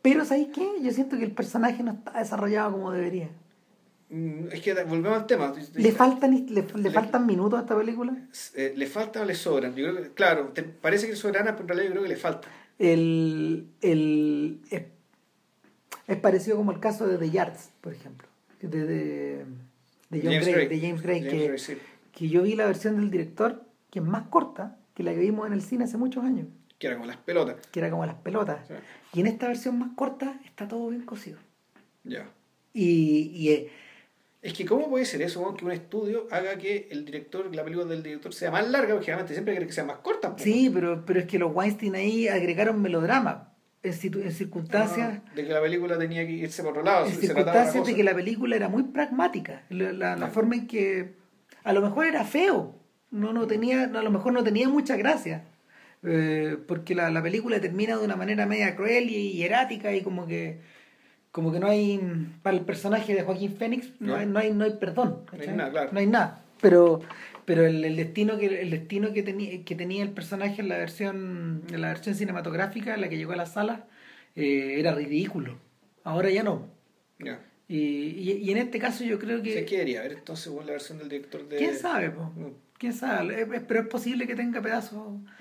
Pero 0.00 0.24
¿sabéis 0.24 0.48
qué? 0.54 0.68
Yo 0.82 0.90
siento 0.90 1.16
que 1.16 1.24
el 1.24 1.30
personaje 1.32 1.82
no 1.82 1.92
está 1.92 2.18
desarrollado 2.18 2.72
como 2.72 2.90
debería. 2.90 3.28
Mm, 4.10 4.48
Es 4.52 4.60
que 4.60 4.74
volvemos 4.84 5.16
al 5.18 5.26
tema. 5.26 5.52
¿Le 5.74 5.92
faltan, 5.92 6.32
le, 6.48 6.62
le 6.62 6.78
Le- 6.82 6.90
faltan 6.90 7.24
minutos 7.24 7.58
a 7.58 7.62
esta 7.62 7.76
película? 7.76 8.12
Eh, 8.54 8.72
¿Le 8.76 8.86
falta 8.86 9.22
o 9.22 9.24
le 9.24 9.34
sobran? 9.34 9.74
Yo 9.76 9.90
creo 9.92 10.02
que, 10.02 10.10
claro, 10.12 10.48
te 10.48 10.64
parece 10.64 11.06
que 11.06 11.12
le 11.12 11.18
sobran, 11.18 11.44
pero 11.44 11.60
en 11.60 11.68
realidad 11.68 11.84
yo 11.86 11.90
creo 11.92 12.02
que 12.02 12.08
le 12.08 12.16
falta. 12.16 12.48
El, 12.78 13.68
el, 13.80 14.60
es, 14.70 14.82
es 16.06 16.16
parecido 16.18 16.56
como 16.56 16.72
el 16.72 16.80
caso 16.80 17.06
de 17.06 17.18
The 17.18 17.30
Yards, 17.30 17.70
por 17.80 17.92
ejemplo. 17.92 18.28
De, 18.60 18.68
de, 18.68 19.44
de 20.10 20.20
John 20.20 20.32
James 20.32 20.46
Gray, 20.46 20.54
Gray. 20.66 20.68
de 20.68 20.80
James 20.86 21.02
Gray, 21.02 21.18
James 21.20 21.32
que, 21.34 21.46
Gray, 21.48 21.58
sí. 21.58 21.78
que 22.12 22.28
yo 22.28 22.42
vi 22.42 22.54
la 22.54 22.66
versión 22.66 22.96
del 22.96 23.10
director, 23.10 23.64
que 23.90 23.98
es 23.98 24.04
más 24.04 24.28
corta 24.28 24.78
que 24.94 25.02
la 25.02 25.12
que 25.12 25.20
vimos 25.20 25.46
en 25.46 25.52
el 25.52 25.62
cine 25.62 25.84
hace 25.84 25.96
muchos 25.98 26.24
años, 26.24 26.46
Que 26.78 26.86
era 26.88 26.98
con 26.98 27.06
las 27.06 27.16
pelotas. 27.16 27.56
que 27.68 27.80
era 27.80 27.90
como 27.90 28.04
las 28.06 28.16
pelotas. 28.16 28.66
Sí. 28.68 28.74
Y 29.14 29.20
en 29.20 29.26
esta 29.26 29.48
versión 29.48 29.78
más 29.78 29.90
corta 29.96 30.38
está 30.44 30.68
todo 30.68 30.88
bien 30.90 31.02
cosido. 31.04 31.38
Ya. 32.04 32.28
Y, 32.74 33.30
y, 33.34 33.48
eh, 33.50 33.70
Es 34.42 34.54
que, 34.54 34.64
¿cómo 34.66 34.90
puede 34.90 35.04
ser 35.04 35.22
eso, 35.22 35.54
que 35.54 35.64
un 35.64 35.70
estudio 35.70 36.26
haga 36.32 36.58
que 36.58 36.88
el 36.90 37.04
director, 37.04 37.54
la 37.54 37.62
película 37.62 37.86
del 37.88 38.02
director 38.02 38.34
sea 38.34 38.50
más 38.50 38.68
larga? 38.68 38.88
Porque 38.94 39.04
generalmente 39.06 39.34
siempre 39.34 39.54
quiere 39.54 39.66
que 39.66 39.72
sea 39.72 39.84
más 39.84 39.98
corta. 39.98 40.34
sí, 40.36 40.68
pero, 40.74 41.04
pero 41.06 41.20
es 41.20 41.26
que 41.26 41.38
los 41.38 41.54
Weinstein 41.54 41.94
ahí 41.94 42.26
agregaron 42.26 42.82
melodrama 42.82 43.54
en, 43.84 43.92
situ- 43.92 44.20
en 44.20 44.32
circunstancias... 44.32 45.20
Ah, 45.24 45.32
de 45.36 45.46
que 45.46 45.52
la 45.52 45.60
película 45.60 45.96
tenía 45.96 46.26
que 46.26 46.32
irse 46.32 46.62
por 46.62 46.72
otro 46.72 46.82
lado. 46.82 47.06
en 47.06 47.12
circunstancias 47.14 47.86
de 47.86 47.94
que 47.94 48.02
la 48.02 48.14
película 48.14 48.56
era 48.56 48.68
muy 48.68 48.82
pragmática 48.82 49.62
la, 49.70 49.92
la- 49.92 50.10
la 50.10 50.16
Claro. 50.16 50.32
forma 50.32 50.56
en 50.56 50.66
que 50.66 51.14
a 51.62 51.72
lo 51.72 51.80
mejor 51.80 52.06
era 52.06 52.24
feo 52.24 52.74
no 53.12 53.32
no 53.32 53.46
tenía 53.46 53.84
a 53.84 54.02
lo 54.02 54.10
mejor 54.10 54.32
no 54.32 54.42
tenía 54.42 54.68
mucha 54.68 54.96
gracia 54.96 55.44
Eh, 56.04 56.56
porque 56.66 56.96
la, 56.96 57.10
la 57.10 57.22
película 57.22 57.60
termina 57.60 57.96
de 57.96 58.04
una 58.04 58.16
manera 58.16 58.44
media 58.44 58.74
cruel 58.74 59.08
y, 59.08 59.28
y 59.38 59.42
erática 59.44 59.92
y 59.94 60.00
como 60.02 60.26
que 60.26 60.60
como 61.32 61.50
que 61.52 61.58
no 61.58 61.66
hay 61.66 62.00
para 62.42 62.56
el 62.56 62.62
personaje 62.64 63.14
de 63.14 63.22
Joaquín 63.22 63.56
Fénix 63.56 63.90
no, 64.00 64.08
No. 64.12 64.16
hay, 64.16 64.26
no 64.26 64.38
hay 64.38 64.52
no 64.52 64.64
hay 64.64 64.72
perdón 64.72 65.22
No 65.32 65.40
hay 65.42 65.48
nada, 65.56 65.70
claro. 65.70 65.90
no 65.92 65.98
hay 65.98 66.06
nada 66.06 66.44
pero 66.60 67.00
pero 67.44 67.66
el, 67.66 67.84
el 67.84 67.96
destino 67.96 68.38
que 68.38 68.46
el 68.62 68.70
destino 68.70 69.12
que 69.12 69.22
tenía 69.22 69.64
que 69.64 69.74
tenía 69.74 70.02
el 70.04 70.10
personaje 70.10 70.60
en 70.62 70.68
la 70.68 70.76
versión 70.78 71.62
en 71.72 71.80
la 71.80 71.88
versión 71.88 72.14
cinematográfica 72.14 72.96
la 72.96 73.08
que 73.08 73.16
llegó 73.16 73.32
a 73.32 73.36
la 73.36 73.46
sala 73.46 73.86
eh, 74.36 74.76
era 74.78 74.94
ridículo 74.94 75.58
ahora 76.04 76.30
ya 76.30 76.42
no 76.42 76.68
Ya. 77.18 77.40
y, 77.66 77.76
y, 77.78 78.32
y 78.44 78.50
en 78.50 78.58
este 78.58 78.78
caso 78.78 79.02
yo 79.04 79.18
creo 79.18 79.42
que... 79.42 79.54
¿Qué 79.54 79.64
quería 79.64 80.02
ver 80.02 80.12
entonces 80.12 80.52
la 80.52 80.72
versión 80.72 80.98
del 80.98 81.08
director 81.08 81.48
de. 81.48 81.56
¿Quién 81.56 81.74
sabe? 81.76 82.10
po? 82.10 82.24
Mm. 82.36 82.52
¿Quién 82.78 82.92
sabe? 82.92 83.46
Pero 83.66 83.80
es 83.80 83.86
posible 83.86 84.26
que 84.26 84.34
tenga 84.34 84.60
pedazos 84.60 84.98
pe- 84.98 85.32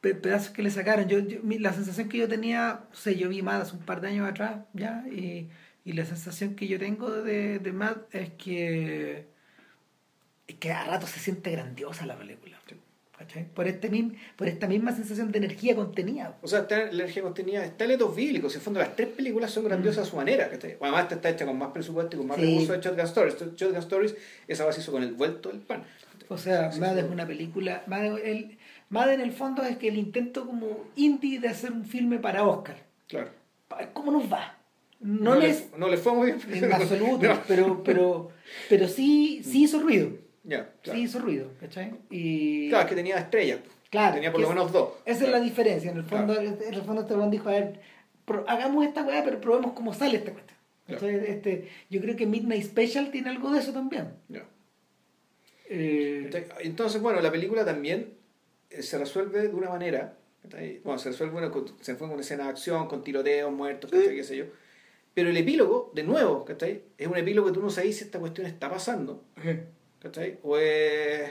pedazos 0.00 0.50
que 0.50 0.62
le 0.62 0.70
sacaron. 0.70 1.08
Yo, 1.08 1.18
yo- 1.20 1.40
mi- 1.42 1.58
la 1.58 1.72
sensación 1.72 2.08
que 2.08 2.18
yo 2.18 2.28
tenía, 2.28 2.80
no 2.90 2.96
sé, 2.96 3.16
yo 3.16 3.28
vi 3.28 3.42
Mad 3.42 3.62
hace 3.62 3.76
un 3.76 3.82
par 3.82 4.00
de 4.00 4.08
años 4.08 4.28
atrás 4.28 4.60
ya, 4.72 5.04
y, 5.10 5.48
y 5.84 5.92
la 5.92 6.04
sensación 6.06 6.54
que 6.56 6.66
yo 6.68 6.78
tengo 6.78 7.10
de, 7.10 7.58
de 7.58 7.72
Mad 7.72 7.96
es 8.12 8.30
que, 8.30 9.26
es 10.46 10.54
que 10.56 10.72
a 10.72 10.84
rato 10.84 11.06
se 11.06 11.20
siente 11.20 11.50
grandiosa 11.50 12.06
la 12.06 12.16
película. 12.16 12.58
Por, 13.54 13.66
este, 13.68 13.90
mismo, 13.90 14.12
por 14.34 14.48
esta 14.48 14.66
misma 14.66 14.92
sensación 14.96 15.30
de 15.30 15.36
energía 15.36 15.76
contenida. 15.76 16.38
O 16.40 16.48
sea, 16.48 16.66
la 16.70 16.90
energía 16.90 17.22
contenida, 17.22 17.62
está 17.66 17.84
bíblicos. 18.14 18.54
En 18.54 18.60
el 18.60 18.64
fondo, 18.64 18.80
las 18.80 18.96
tres 18.96 19.08
películas 19.08 19.50
son 19.50 19.64
grandiosas 19.64 20.06
a 20.06 20.10
su 20.10 20.16
manera. 20.16 20.48
¿cachai? 20.48 20.76
Bueno, 20.78 20.94
además, 20.96 21.02
esta 21.02 21.14
está 21.16 21.28
hecha 21.28 21.44
con 21.44 21.58
más 21.58 21.70
presupuesto 21.70 22.16
y 22.16 22.18
con 22.18 22.28
más 22.28 22.38
Sí. 22.38 22.44
recursos 22.46 22.68
de 22.76 22.80
Shotgun 22.82 23.04
Stories. 23.04 23.36
Shotgun 23.56 23.76
Stories, 23.76 24.16
esa 24.48 24.64
base 24.64 24.80
hizo 24.80 24.90
con 24.90 25.02
el 25.02 25.12
vuelto 25.12 25.50
del 25.50 25.58
pan. 25.60 25.82
O 26.28 26.38
sea, 26.38 26.72
Sí, 26.72 26.80
Mad 26.80 26.96
es 26.96 27.04
una 27.04 27.26
película. 27.26 27.82
Mad, 27.88 28.18
el, 28.20 28.56
Mad 28.90 29.12
en 29.12 29.20
el 29.20 29.32
fondo 29.32 29.62
es 29.62 29.76
que 29.78 29.88
el 29.88 29.96
intento 29.96 30.44
como 30.44 30.84
indie 30.96 31.38
de 31.38 31.48
hacer 31.48 31.72
un 31.72 31.84
filme 31.84 32.18
para 32.18 32.44
Oscar. 32.44 32.76
Claro. 33.08 33.30
¿Cómo 33.92 34.10
nos 34.10 34.30
va? 34.30 34.58
No, 34.98 35.36
le, 35.36 35.48
les. 35.48 35.70
no 35.78 35.88
le 35.88 35.96
fue 35.96 36.12
muy 36.12 36.32
bien. 36.32 36.64
En 36.64 36.72
absoluto, 36.72 37.26
No. 37.28 37.40
pero, 37.46 37.82
pero, 37.84 38.30
pero 38.68 38.88
sí, 38.88 39.42
sí 39.44 39.62
hizo 39.62 39.80
ruido. 39.80 40.10
Ya, 40.42 40.72
claro. 40.82 40.98
Sí 40.98 41.04
hizo 41.04 41.20
ruido, 41.20 41.52
¿cachai? 41.60 41.94
Y. 42.10 42.68
Claro, 42.68 42.84
es 42.84 42.88
que 42.90 42.96
tenía 42.96 43.16
estrellas. 43.18 43.60
Claro, 43.90 44.14
tenía 44.14 44.32
por 44.32 44.40
lo 44.40 44.48
menos 44.48 44.72
dos. 44.72 44.90
Esa 45.04 45.24
es 45.24 45.30
la 45.30 45.40
diferencia. 45.40 45.90
En 45.90 45.96
el 45.98 46.04
fondo, 46.04 46.38
en 46.38 46.74
el 46.74 46.82
fondo 46.82 47.02
este 47.02 47.14
dijo, 47.30 47.48
a 47.48 47.52
ver, 47.52 47.80
hagamos 48.46 48.84
esta 48.84 49.02
weá, 49.04 49.24
pero 49.24 49.40
probemos 49.40 49.72
cómo 49.72 49.94
sale 49.94 50.16
esta 50.18 50.32
cuestión. 50.32 50.58
Claro. 50.86 51.00
¿Cachai? 51.00 51.30
Este, 51.30 51.68
yo 51.88 52.00
creo 52.00 52.16
que 52.16 52.26
Midnight 52.26 52.64
Special 52.64 53.10
tiene 53.10 53.30
algo 53.30 53.52
de 53.52 53.60
eso 53.60 53.72
también. 53.72 54.08
Ya. 54.28 54.44
Eh, 55.68 56.30
Entonces, 56.60 57.00
bueno, 57.00 57.20
la 57.20 57.30
película 57.30 57.64
también 57.64 58.19
se 58.70 58.98
resuelve 58.98 59.48
de 59.48 59.54
una 59.54 59.68
manera. 59.70 60.16
Bueno, 60.84 60.98
se 60.98 61.10
resuelve 61.10 61.50
con- 61.50 61.66
se 61.80 61.94
fue 61.96 62.08
una 62.08 62.20
escena 62.22 62.44
de 62.44 62.50
acción, 62.50 62.88
con 62.88 63.04
tiroteos, 63.04 63.52
muertos, 63.52 63.90
¿cachai? 63.90 64.16
qué 64.16 64.24
sé 64.24 64.36
yo. 64.36 64.44
Pero 65.12 65.28
el 65.28 65.36
epílogo, 65.36 65.90
de 65.94 66.02
nuevo, 66.04 66.44
¿cachai? 66.44 66.82
Es 66.96 67.06
un 67.08 67.16
epílogo 67.16 67.48
que 67.48 67.52
tú 67.54 67.60
no 67.60 67.68
sabes 67.70 67.98
si 67.98 68.04
esta 68.04 68.18
cuestión 68.18 68.46
está 68.46 68.70
pasando, 68.70 69.22
¿cachai? 70.00 70.38
O 70.42 70.56
es... 70.56 71.30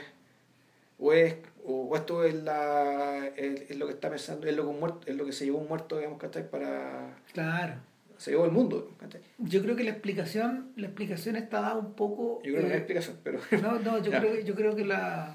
O, 1.02 1.14
es, 1.14 1.34
o 1.64 1.96
esto 1.96 2.24
es, 2.24 2.34
la, 2.34 3.28
es, 3.28 3.70
es 3.70 3.76
lo 3.78 3.86
que 3.86 3.94
está 3.94 4.10
pensando, 4.10 4.46
es 4.46 4.54
lo 4.54 4.64
que, 4.64 4.68
un 4.68 4.80
muerto, 4.80 5.00
es 5.06 5.16
lo 5.16 5.24
que 5.24 5.32
se 5.32 5.46
llevó 5.46 5.58
un 5.58 5.66
muerto, 5.68 5.96
digamos, 5.96 6.18
¿cachai? 6.20 6.50
Para... 6.50 7.16
Claro. 7.32 7.74
Se 8.18 8.32
llevó 8.32 8.44
el 8.44 8.50
mundo, 8.50 8.90
¿cachai? 8.98 9.22
Yo 9.38 9.62
creo 9.62 9.76
que 9.76 9.84
la 9.84 9.92
explicación, 9.92 10.72
la 10.76 10.88
explicación 10.88 11.36
está 11.36 11.62
dada 11.62 11.76
un 11.78 11.94
poco. 11.94 12.42
Yo 12.44 12.52
creo 12.52 12.56
que 12.56 12.60
no 12.60 12.66
hay 12.68 12.72
eh, 12.74 12.76
explicación, 12.76 13.16
pero... 13.24 13.40
No, 13.62 13.78
no, 13.78 14.02
yo 14.02 14.10
creo, 14.20 14.40
yo 14.40 14.54
creo 14.54 14.76
que 14.76 14.84
la. 14.84 15.34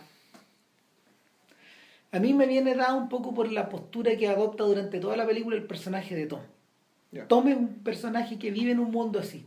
A 2.15 2.19
mí 2.19 2.33
me 2.33 2.47
viene 2.47 2.75
dada 2.75 2.93
un 2.93 3.09
poco 3.09 3.33
por 3.33 3.51
la 3.51 3.67
postura 3.67 4.15
que 4.15 4.29
adopta 4.29 4.63
durante 4.63 5.01
toda 5.01 5.17
la 5.17 5.27
película 5.27 5.57
el 5.57 5.65
personaje 5.65 6.15
de 6.15 6.27
Tom. 6.27 6.39
Tom 7.27 7.47
es 7.49 7.57
un 7.57 7.67
personaje 7.83 8.39
que 8.39 8.51
vive 8.51 8.71
en 8.71 8.79
un 8.79 8.89
mundo 8.89 9.19
así. 9.19 9.45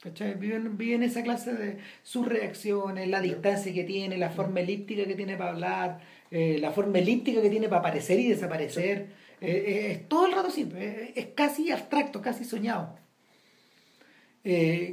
¿Cachai? 0.00 0.34
Vive, 0.34 0.54
en- 0.54 0.78
vive 0.78 0.94
en 0.94 1.02
esa 1.02 1.24
clase 1.24 1.52
de 1.54 1.78
sus 2.04 2.24
reacciones, 2.28 3.08
la 3.08 3.20
distancia 3.20 3.72
que 3.74 3.82
tiene, 3.82 4.16
la 4.16 4.30
forma 4.30 4.60
elíptica 4.60 5.04
que 5.04 5.16
tiene 5.16 5.36
para 5.36 5.50
hablar, 5.50 6.00
eh, 6.30 6.58
la 6.60 6.70
forma 6.70 6.98
elíptica 7.00 7.42
que 7.42 7.50
tiene 7.50 7.68
para 7.68 7.80
aparecer 7.80 8.20
y 8.20 8.28
desaparecer. 8.28 9.06
Eh, 9.40 9.50
eh, 9.50 9.90
es 9.92 10.08
todo 10.08 10.26
el 10.26 10.32
rato 10.32 10.48
así, 10.48 10.68
eh, 10.76 11.12
es 11.16 11.26
casi 11.34 11.72
abstracto, 11.72 12.22
casi 12.22 12.44
soñado. 12.44 12.96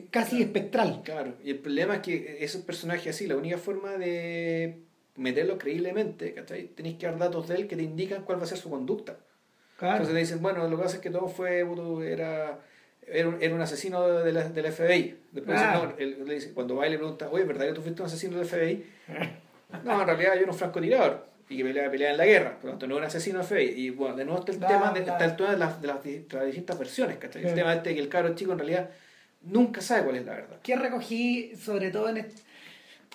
Casi 0.10 0.42
espectral. 0.42 1.02
Claro, 1.06 1.36
y 1.44 1.52
el 1.52 1.60
problema 1.60 1.96
es 1.96 2.02
que 2.02 2.38
esos 2.42 2.62
personajes 2.64 3.16
así, 3.16 3.28
la 3.28 3.38
única 3.38 3.58
forma 3.58 3.92
de 3.94 4.85
meterlo 5.16 5.58
creíblemente, 5.58 6.34
¿cachai? 6.34 6.68
Tenéis 6.68 6.98
que 6.98 7.06
dar 7.06 7.18
datos 7.18 7.48
de 7.48 7.56
él 7.56 7.68
que 7.68 7.76
te 7.76 7.84
indican 7.84 8.24
cuál 8.24 8.40
va 8.40 8.44
a 8.44 8.48
ser 8.48 8.58
su 8.58 8.70
conducta. 8.70 9.16
Claro. 9.78 9.96
Entonces 9.96 10.14
te 10.16 10.20
dicen, 10.20 10.42
bueno, 10.42 10.68
lo 10.68 10.78
que 10.78 10.84
pasa 10.84 10.96
es 10.98 11.02
que 11.02 11.10
todo 11.10 11.28
fue, 11.28 11.60
era, 12.12 12.60
era, 13.08 13.28
un, 13.28 13.38
era 13.42 13.54
un 13.56 13.62
asesino 13.62 14.08
de 14.08 14.32
la, 14.34 14.44
del 14.50 14.72
FBI. 14.72 15.18
Después 15.32 15.58
dicen, 15.60 15.74
no, 15.74 15.94
él, 15.98 16.24
le 16.26 16.34
dice, 16.36 16.54
cuando 16.54 16.76
va 16.76 16.88
y 16.88 16.92
le 16.92 16.98
pregunta, 16.98 17.30
oye, 17.30 17.44
¿verdad 17.44 17.66
que 17.68 17.74
tú 17.74 17.82
fuiste 17.82 18.02
un 18.02 18.08
asesino 18.08 18.38
del 18.38 18.46
FBI? 18.48 18.86
no, 19.84 20.02
en 20.02 20.08
realidad 20.08 20.36
yo 20.36 20.42
era 20.42 20.52
un 20.52 20.58
francotirador 20.58 21.26
y 21.48 21.58
que 21.58 21.64
pelea, 21.64 21.92
pelea 21.92 22.12
en 22.12 22.18
la 22.18 22.26
guerra, 22.26 22.56
por 22.56 22.66
lo 22.66 22.70
tanto 22.72 22.88
no 22.88 22.96
era 22.96 23.04
un 23.04 23.08
asesino 23.08 23.40
del 23.40 23.48
FBI. 23.48 23.66
Y 23.86 23.90
bueno, 23.92 24.16
de 24.16 24.26
nuevo 24.26 24.40
está 24.40 24.52
el 24.54 24.58
Claro, 24.60 24.74
tema 24.76 24.92
de, 24.94 25.00
está 25.02 25.26
el 25.26 25.36
tema 25.36 25.52
de 25.52 25.58
las, 25.58 25.82
de 25.82 25.88
las, 25.88 26.04
di- 26.04 26.20
de 26.20 26.36
las 26.38 26.46
distintas 26.46 26.80
versiones, 26.80 27.18
¿cachai? 27.18 27.46
El 27.46 27.54
tema 27.54 27.74
este 27.74 27.90
de 27.90 27.96
que 27.96 28.02
el 28.02 28.10
cabro 28.10 28.34
chico 28.36 28.52
en 28.54 28.60
realidad 28.60 28.90
nunca 29.44 29.82
sabe 29.82 30.04
cuál 30.04 30.16
es 30.18 30.26
la 30.26 30.34
verdad. 30.34 30.60
que 30.64 30.76
recogí 30.76 31.56
sobre 31.58 31.92
todo 31.92 32.10
en 32.10 32.18
este, 32.18 32.42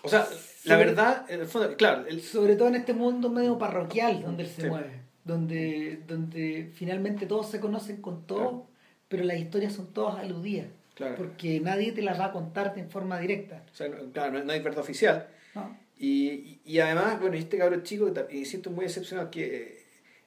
O 0.03 0.09
sea, 0.09 0.21
la 0.21 0.75
Sobre- 0.75 0.77
verdad, 0.87 1.27
en 1.31 1.41
el 1.41 1.47
fondo, 1.47 1.77
claro, 1.77 2.07
el, 2.07 2.21
sobre 2.23 2.57
todo 2.57 2.69
en 2.69 2.77
este 2.77 2.93
mundo 2.95 3.31
medio 3.31 3.59
parroquial 3.59 4.23
donde 4.23 4.45
él 4.45 4.49
se 4.49 4.63
Sí. 4.63 4.69
mueve 4.69 5.01
donde 5.25 6.01
donde 6.07 6.71
finalmente 6.75 7.27
todos 7.27 7.51
se 7.51 7.61
conocen 7.61 8.01
con 8.01 8.27
todo 8.27 8.39
Claro. 8.39 8.67
pero 9.09 9.25
las 9.25 9.39
historias 9.39 9.75
son 9.75 9.93
todas 9.93 10.17
aludidas 10.19 10.67
Claro. 10.95 11.15
porque 11.17 11.61
nadie 11.61 11.93
te 11.93 12.03
las 12.03 12.19
va 12.19 12.27
a 12.27 12.33
contar 12.33 12.73
en 12.77 12.91
forma 12.91 13.19
directa 13.21 13.63
o 13.71 13.75
sea, 13.75 13.89
no- 13.89 14.11
claro, 14.13 14.33
no, 14.33 14.45
no 14.45 14.53
hay 14.53 14.61
verdad 14.61 14.81
oficial. 14.81 15.29
¿no? 15.55 15.77
Y, 15.99 16.61
y 16.65 16.79
también, 16.81 17.19
bueno, 17.21 17.37
este 17.37 17.59
cabro 17.59 17.83
chico, 17.83 18.07
que 18.07 18.27
y 18.31 18.45
siento 18.47 18.71
muy 18.71 18.87
excepcional, 18.87 19.29
que 19.29 19.57
eh, 19.57 19.79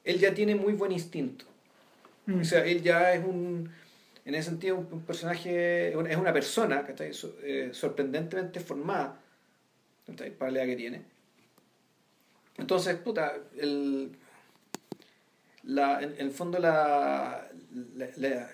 él 0.03 0.19
ya 0.19 0.31
tiene 0.33 0.53
muy 0.55 0.73
buen 0.73 0.91
instinto. 0.91 1.45
Mm. 2.27 2.41
O 2.41 2.43
sea, 2.43 2.63
él 2.63 2.83
ya 2.83 3.13
es 3.13 3.25
un, 3.25 3.69
en 4.25 4.35
ese 4.35 4.49
sentido, 4.49 4.75
un, 4.77 5.01
personaje, 5.01 5.89
es 5.89 5.95
una- 5.95 6.11
persona, 6.33 6.85
¿cachai? 6.85 7.13
So- 7.13 7.35
eh, 7.43 7.69
sorprendentemente 7.73 8.59
formada, 8.59 9.19
Para 10.37 10.51
la 10.51 10.59
edad 10.59 10.67
que 10.67 10.75
tiene. 10.75 11.01
Entonces, 12.57 12.95
puta, 12.97 13.33
el, 13.57 14.11
la, 15.63 16.01
en, 16.01 16.13
el 16.17 16.31
fondo 16.31 16.59
la, 16.59 17.49
la, 17.95 18.07
la 18.17 18.49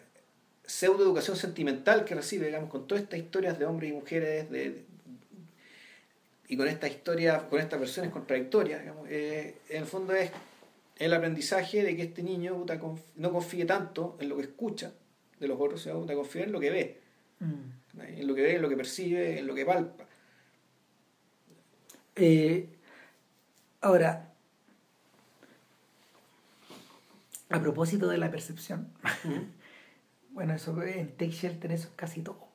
pseudo 0.65 1.03
educación 1.03 1.35
sentimental 1.35 2.05
que 2.05 2.15
recibe, 2.15 2.45
digamos, 2.45 2.69
con 2.69 2.87
todas 2.87 3.03
estas 3.03 3.19
historias 3.19 3.57
de 3.59 3.65
hombres 3.65 3.89
y 3.91 3.93
mujeres, 3.93 4.49
de, 4.49 4.59
de- 4.69 4.89
y 6.47 6.57
con 6.57 6.67
estas 6.67 6.89
historias, 6.89 7.43
con 7.43 7.59
estas 7.59 7.79
versiones 7.79 8.11
contradictorias, 8.11 8.81
digamos, 8.81 9.07
eh, 9.09 9.55
en 9.69 9.81
el 9.83 9.85
fondo 9.87 10.13
es 10.13 10.31
el 10.97 11.13
aprendizaje 11.13 11.83
de 11.83 11.95
que 11.95 12.03
este 12.03 12.23
niño 12.23 12.55
puta, 12.57 12.79
conf- 12.79 13.01
no 13.17 13.31
confíe 13.31 13.65
tanto 13.65 14.17
en 14.19 14.29
lo 14.29 14.35
que 14.37 14.43
escucha 14.43 14.91
de 15.39 15.47
los 15.47 15.59
otros, 15.59 15.81
sino 15.83 15.99
puta, 15.99 16.13
confía 16.15 16.43
en 16.43 16.51
lo 16.51 16.59
que 16.59 16.69
ve, 16.71 16.99
Mm. 17.41 18.01
en 18.01 18.27
lo 18.27 18.35
que 18.35 18.41
ve, 18.41 18.55
en 18.55 18.61
lo 18.61 18.67
que 18.69 18.75
percibe, 18.75 19.39
en 19.39 19.47
lo 19.47 19.55
que 19.55 19.65
palpa. 19.65 20.05
Eh, 22.21 22.67
ahora 23.81 24.33
a 27.49 27.59
propósito 27.61 28.07
de 28.09 28.17
la 28.17 28.29
percepción 28.29 28.89
Bueno, 30.31 30.53
eso 30.53 30.81
en 30.83 31.09
Take 31.17 31.31
Shelter 31.31 31.71
eso 31.71 31.87
es 31.87 31.93
casi 31.95 32.21
todo. 32.21 32.47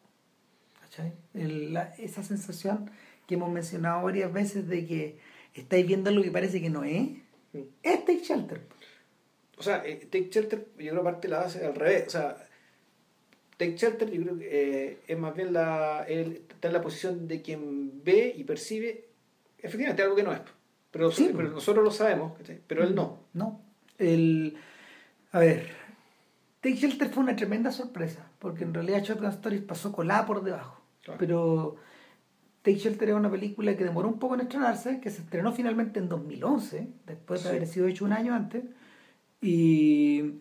El- 1.35 1.73
la- 1.75 1.93
esa 1.99 2.23
sensación 2.23 2.91
que 3.27 3.35
hemos 3.35 3.51
mencionado 3.51 4.03
varias 4.05 4.33
veces 4.33 4.69
de 4.69 4.87
que 4.87 5.19
estáis 5.55 5.85
viendo 5.87 6.09
algo 6.09 6.23
que 6.23 6.31
parece 6.31 6.61
que 6.63 6.71
no 6.71 6.85
es, 6.85 7.09
es 7.83 8.05
Take 8.05 8.21
Shelter. 8.23 8.61
O 9.59 9.63
sea, 9.63 9.83
eh, 9.85 9.97
Take 10.11 10.29
Shelter, 10.31 10.69
yo 10.79 10.91
creo 10.93 10.97
que 10.99 11.05
parte 11.11 11.29
la 11.29 11.39
base 11.41 11.65
al 11.67 11.75
revés. 11.75 12.05
O 12.07 12.11
sea, 12.11 12.37
Take 13.57 13.77
Shelter, 13.77 14.11
yo 14.11 14.23
creo 14.23 14.39
que 14.39 14.49
eh, 14.93 14.99
es 15.09 15.19
más 15.19 15.35
bien 15.35 15.53
la. 15.53 16.05
está 16.09 16.69
en 16.69 16.73
la 16.75 16.81
posición 16.83 17.27
de 17.29 17.43
quien 17.43 18.03
ve 18.05 18.33
y 18.37 18.45
percibe 18.45 19.09
efectivamente 19.65 20.03
algo 20.03 20.15
que 20.17 20.23
no 20.23 20.33
es. 20.33 20.41
Pero, 20.91 21.11
Sí. 21.11 21.31
pero 21.37 21.51
nosotros 21.51 21.85
lo 21.85 21.91
sabemos, 21.91 22.33
pero 22.67 22.85
él 22.85 22.95
no. 22.95 23.19
No. 23.33 23.61
El, 23.99 24.57
a 25.33 25.39
ver, 25.41 25.69
Take 26.61 26.77
Shelter 26.77 27.09
fue 27.11 27.23
una 27.25 27.35
tremenda 27.37 27.71
sorpresa, 27.73 28.27
porque 28.39 28.65
en 28.65 28.73
realidad 28.75 29.03
Shotgun 29.03 29.29
Stories 29.31 29.63
pasó 29.63 29.91
colada 29.93 30.25
por 30.27 30.43
debajo. 30.45 30.81
Claro. 31.03 31.19
Pero 31.19 31.77
Take 32.63 32.77
Shelter 32.79 33.09
es 33.11 33.15
una 33.15 33.31
película 33.31 33.77
que 33.77 33.85
demoró 33.85 34.09
un 34.09 34.19
poco 34.19 34.35
en 34.35 34.43
estrenarse, 34.43 35.01
que 35.01 35.11
se 35.11 35.23
estrenó 35.23 35.53
finalmente 35.53 35.99
en 35.99 36.09
2011, 36.09 36.89
después 37.07 37.43
de 37.43 37.51
Sí. 37.51 37.57
haber 37.57 37.69
sido 37.69 37.87
hecho 37.89 38.05
un 38.05 38.13
año 38.13 38.33
antes. 38.35 38.65
Y 39.43 40.35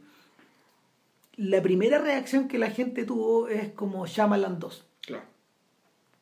la 1.35 1.61
primera 1.61 1.97
reacción 1.97 2.47
que 2.47 2.59
la 2.59 2.69
gente 2.69 3.05
tuvo 3.05 3.47
es 3.47 3.71
como 3.73 4.05
Shyamalan 4.05 4.59
2 4.59 4.85
Claro. 5.01 5.23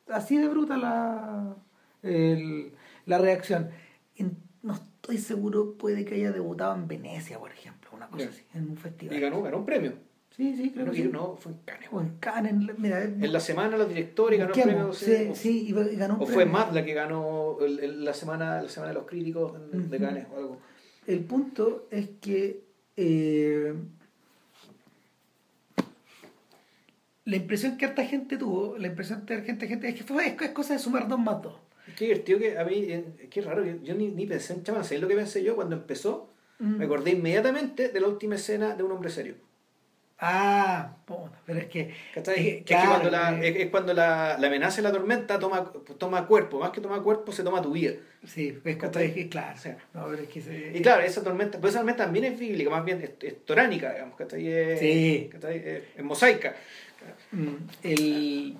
así 0.08 0.38
de 0.38 0.48
bruta 0.48 0.76
la, 0.78 1.54
el- 2.02 2.72
la 3.06 3.18
reacción. 3.18 3.70
En- 4.16 4.36
no 4.62 4.74
estoy 4.74 5.18
seguro, 5.18 5.74
puede 5.76 6.04
que 6.04 6.14
haya 6.14 6.30
debutado 6.32 6.74
en 6.74 6.86
Venecia, 6.86 7.38
por 7.38 7.50
ejemplo, 7.50 7.90
una 7.92 8.06
cosa 8.08 8.28
así, 8.28 8.42
en 8.54 8.70
un 8.70 8.76
festival. 8.76 9.16
Y 9.16 9.20
ganó, 9.20 9.42
ganó 9.42 9.58
un 9.58 9.66
premio. 9.66 9.92
Sí, 10.36 10.56
sí, 10.56 10.70
creo 10.70 10.86
No, 10.86 10.92
que 10.92 11.02
sí. 11.02 11.10
no, 11.12 11.36
fue 11.36 11.52
en 11.52 11.58
Cannes. 11.58 11.88
O 11.92 12.00
en 12.00 12.16
Cannes, 12.18 12.52
en 12.52 12.66
la- 12.66 12.74
mira, 12.78 13.02
En 13.02 13.32
la 13.32 13.40
semana 13.40 13.76
los 13.76 13.88
directores 13.88 14.38
ganó 14.38 14.54
un 14.54 14.62
premio. 14.62 14.92
sí, 14.94 15.04
sí, 15.04 15.28
o- 15.30 15.34
sí, 15.34 15.66
y 15.68 15.96
ganó 15.96 16.14
un 16.16 16.22
O 16.22 16.26
fue 16.26 16.46
más 16.46 16.72
la 16.72 16.84
que 16.84 16.94
ganó 16.94 17.58
el- 17.60 17.80
el- 17.80 18.04
la 18.04 18.14
semana 18.14 18.62
la 18.62 18.68
semana 18.68 18.88
de 18.92 18.94
los 18.94 19.06
críticos 19.06 19.52
de 19.70 19.78
Ujú. 19.78 19.98
Cannes 19.98 20.26
o 20.32 20.36
algo. 20.38 20.58
El 21.06 21.20
punto 21.24 21.86
es 21.90 22.08
que 22.20 22.62
eh, 22.96 23.74
la 27.24 27.36
impresión 27.36 27.76
que 27.76 27.84
harta 27.86 28.04
gente 28.04 28.36
tuvo, 28.36 28.76
la 28.78 28.86
impresión 28.88 29.24
que 29.26 29.34
harta 29.34 29.66
gente, 29.66 29.88
es 29.88 29.94
que 29.96 30.04
fue, 30.04 30.26
es, 30.28 30.40
es 30.40 30.50
cosa 30.50 30.72
de 30.74 30.78
sumar 30.78 31.08
dos 31.08 31.18
más 31.20 31.40
dos. 31.42 31.54
Qué 31.96 32.04
divertido 32.06 32.38
que 32.38 32.58
a 32.58 32.64
mí, 32.64 32.74
eh, 32.88 33.28
qué 33.30 33.40
raro, 33.40 33.64
yo, 33.64 33.74
yo 33.82 33.94
ni, 33.94 34.08
ni 34.08 34.26
pensé 34.26 34.52
en 34.54 34.62
Chaman, 34.64 34.84
¿sabes 34.84 35.00
lo 35.00 35.08
que 35.08 35.14
pensé 35.16 35.42
yo 35.42 35.54
cuando 35.56 35.76
empezó? 35.76 36.30
Mm. 36.58 36.76
Me 36.78 36.84
acordé 36.84 37.10
inmediatamente 37.12 37.88
de 37.88 38.00
la 38.00 38.08
última 38.08 38.34
escena 38.36 38.74
de 38.76 38.82
un 38.82 38.92
hombre 38.92 39.10
serio. 39.10 39.34
Ah, 40.24 40.98
puta, 41.04 41.32
pero 41.44 41.58
es 41.58 41.66
que... 41.66 41.92
Es 42.14 42.22
Que 42.22 42.58
es, 42.58 42.64
claro, 42.64 42.82
que 42.84 42.88
cuando 42.88 43.10
la, 43.10 43.40
eh, 43.44 43.48
es, 43.48 43.56
es 43.56 43.70
cuando 43.70 43.92
la, 43.92 44.36
la 44.38 44.46
amenaza 44.46 44.80
y 44.80 44.84
la 44.84 44.92
tormenta 44.92 45.36
toma, 45.40 45.72
toma 45.98 46.28
cuerpo, 46.28 46.60
más 46.60 46.70
que 46.70 46.80
toma 46.80 47.02
cuerpo, 47.02 47.32
se 47.32 47.42
toma 47.42 47.60
tu 47.60 47.72
vida. 47.72 47.94
Sí, 48.24 48.56
es, 48.64 48.76
que 48.76 49.28
claro. 49.28 49.58
Sí. 49.60 49.70
No, 49.92 50.06
pero 50.08 50.22
es 50.22 50.28
que 50.28 50.40
se- 50.40 50.72
Y 50.76 50.80
claro, 50.80 51.02
esa 51.02 51.24
tormenta, 51.24 51.58
pues 51.60 51.72
esa 51.72 51.80
tormenta 51.80 52.04
también 52.04 52.26
es 52.26 52.38
bíblica, 52.38 52.70
más 52.70 52.84
bien 52.84 53.02
es, 53.20 53.44
toránica, 53.44 53.92
digamos, 53.94 54.16
¿cachai? 54.16 54.46
Es, 54.46 54.78
Sí. 54.78 55.28
¿cachai? 55.32 55.56
Es, 55.56 55.82
es 55.96 56.04
mosaica. 56.04 56.54
Mm, 57.32 57.54
el, 57.82 58.56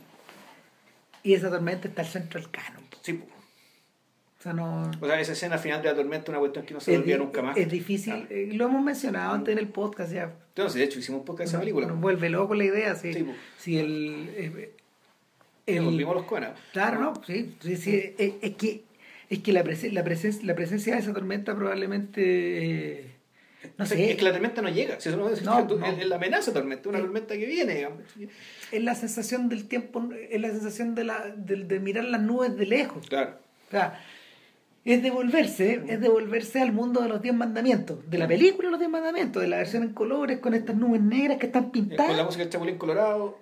y 1.22 1.34
esa 1.34 1.48
tormenta 1.48 1.86
está 1.86 2.02
al 2.02 2.08
centro 2.08 2.40
del 2.40 2.50
canon. 2.50 2.81
Sí. 3.02 3.20
O 4.38 4.42
sea, 4.42 4.52
no. 4.52 4.90
o 5.00 5.06
sea, 5.06 5.20
esa 5.20 5.32
escena 5.32 5.56
final 5.56 5.80
de 5.82 5.88
la 5.88 5.94
tormenta 5.94 6.24
es 6.24 6.28
una 6.30 6.38
cuestión 6.40 6.66
que 6.66 6.74
no 6.74 6.80
se 6.80 6.96
olvida 6.96 7.16
nunca 7.16 7.42
más. 7.42 7.56
es 7.56 7.70
difícil, 7.70 8.12
Ah. 8.14 8.26
eh, 8.28 8.48
lo 8.52 8.64
hemos 8.64 8.82
mencionado 8.82 9.34
antes 9.34 9.52
en 9.52 9.58
el 9.58 9.68
podcast 9.68 10.12
ya. 10.12 10.34
Entonces, 10.48 10.74
de 10.80 10.84
hecho, 10.84 10.98
hicimos 10.98 11.20
un 11.20 11.24
podcast 11.24 11.50
de 11.50 11.56
esa 11.56 11.60
película. 11.60 11.86
Nos 11.86 12.00
vuelve 12.00 12.28
loco 12.28 12.54
la 12.54 12.64
idea, 12.64 12.94
sí. 12.96 13.12
Si 13.58 13.78
el. 13.78 14.28
eh, 14.36 14.72
el- 15.66 15.84
volvimos 15.84 16.16
los 16.16 16.24
conas. 16.24 16.58
Claro, 16.72 16.98
no, 17.00 17.12
sí, 17.24 17.54
sí, 17.60 17.76
sí, 17.76 18.14
es, 18.18 18.32
es 18.42 18.54
que 18.56 18.82
es 19.30 19.38
que 19.38 19.52
la, 19.52 19.62
presen- 19.64 19.92
la, 19.92 20.04
presen- 20.04 20.42
la 20.42 20.54
presencia 20.56 20.94
de 20.94 21.00
esa 21.00 21.12
tormenta 21.14 21.54
probablemente 21.54 22.20
eh, 23.00 23.10
no 23.78 23.86
sé, 23.86 24.10
Es 24.10 24.16
que 24.16 24.22
la 24.24 24.32
tormenta 24.32 24.60
no 24.62 24.68
llega. 24.68 25.00
Si 25.00 25.08
eso 25.08 25.18
no, 25.18 25.28
es, 25.28 25.42
No, 25.42 25.66
tú- 25.66 25.78
no. 25.78 25.86
es- 25.86 25.98
es 25.98 26.06
la 26.06 26.16
amenaza 26.16 26.52
tormenta, 26.52 26.88
una 26.88 26.98
Eh. 26.98 27.02
tormenta 27.02 27.36
que 27.36 27.46
viene. 27.46 27.74
digamos. 27.74 28.00
es 28.72 28.82
la 28.82 28.94
sensación 28.94 29.48
del 29.48 29.68
tiempo, 29.68 30.08
es 30.30 30.40
la 30.40 30.48
sensación 30.50 30.94
de 30.94 31.04
la 31.04 31.28
de, 31.36 31.56
de 31.64 31.80
mirar 31.80 32.04
las 32.04 32.20
nubes 32.22 32.56
de 32.56 32.66
lejos. 32.66 33.06
Claro. 33.08 33.36
O 33.68 33.70
sea, 33.70 34.00
es 34.84 35.02
devolverse, 35.02 35.82
es 35.88 36.00
devolverse 36.00 36.60
al 36.60 36.72
mundo 36.72 37.00
de 37.02 37.08
los 37.08 37.22
diez 37.22 37.34
mandamientos, 37.34 37.98
de 38.10 38.18
la 38.18 38.26
película 38.26 38.66
de 38.68 38.70
los 38.72 38.80
diez 38.80 38.90
mandamientos, 38.90 39.40
de 39.42 39.48
la 39.48 39.58
versión 39.58 39.82
en 39.84 39.92
colores, 39.92 40.40
con 40.40 40.54
estas 40.54 40.74
nubes 40.76 41.00
negras 41.00 41.38
que 41.38 41.46
están 41.46 41.70
pintadas. 41.70 42.06
Con 42.08 42.16
la 42.16 42.24
música 42.24 42.42
del 42.44 42.50
Chapulín 42.52 42.78
Colorado. 42.78 43.38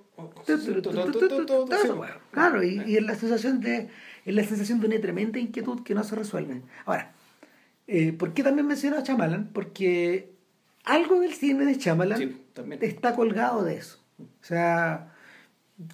Claro, 2.32 2.62
y, 2.62 2.82
y 2.86 2.96
es 2.96 3.02
la 3.02 3.14
sensación 3.14 3.60
de 3.60 3.88
es 4.26 4.34
la 4.34 4.44
sensación 4.44 4.80
de 4.80 4.86
una 4.86 5.00
tremenda 5.00 5.38
inquietud 5.38 5.82
que 5.82 5.94
no 5.94 6.04
se 6.04 6.14
resuelve. 6.14 6.60
Ahora, 6.84 7.12
eh, 7.92 8.12
¿por 8.12 8.32
qué 8.32 8.44
también 8.44 8.68
menciono 8.68 8.98
a 8.98 9.02
Chamalan? 9.02 9.50
Porque 9.52 10.32
algo 10.84 11.18
del 11.18 11.34
cine 11.34 11.64
de 11.64 11.76
Chamalan 11.76 12.38
está 12.80 13.16
colgado 13.16 13.64
de 13.64 13.74
eso. 13.74 13.98
O 14.20 14.44
sea, 14.44 15.12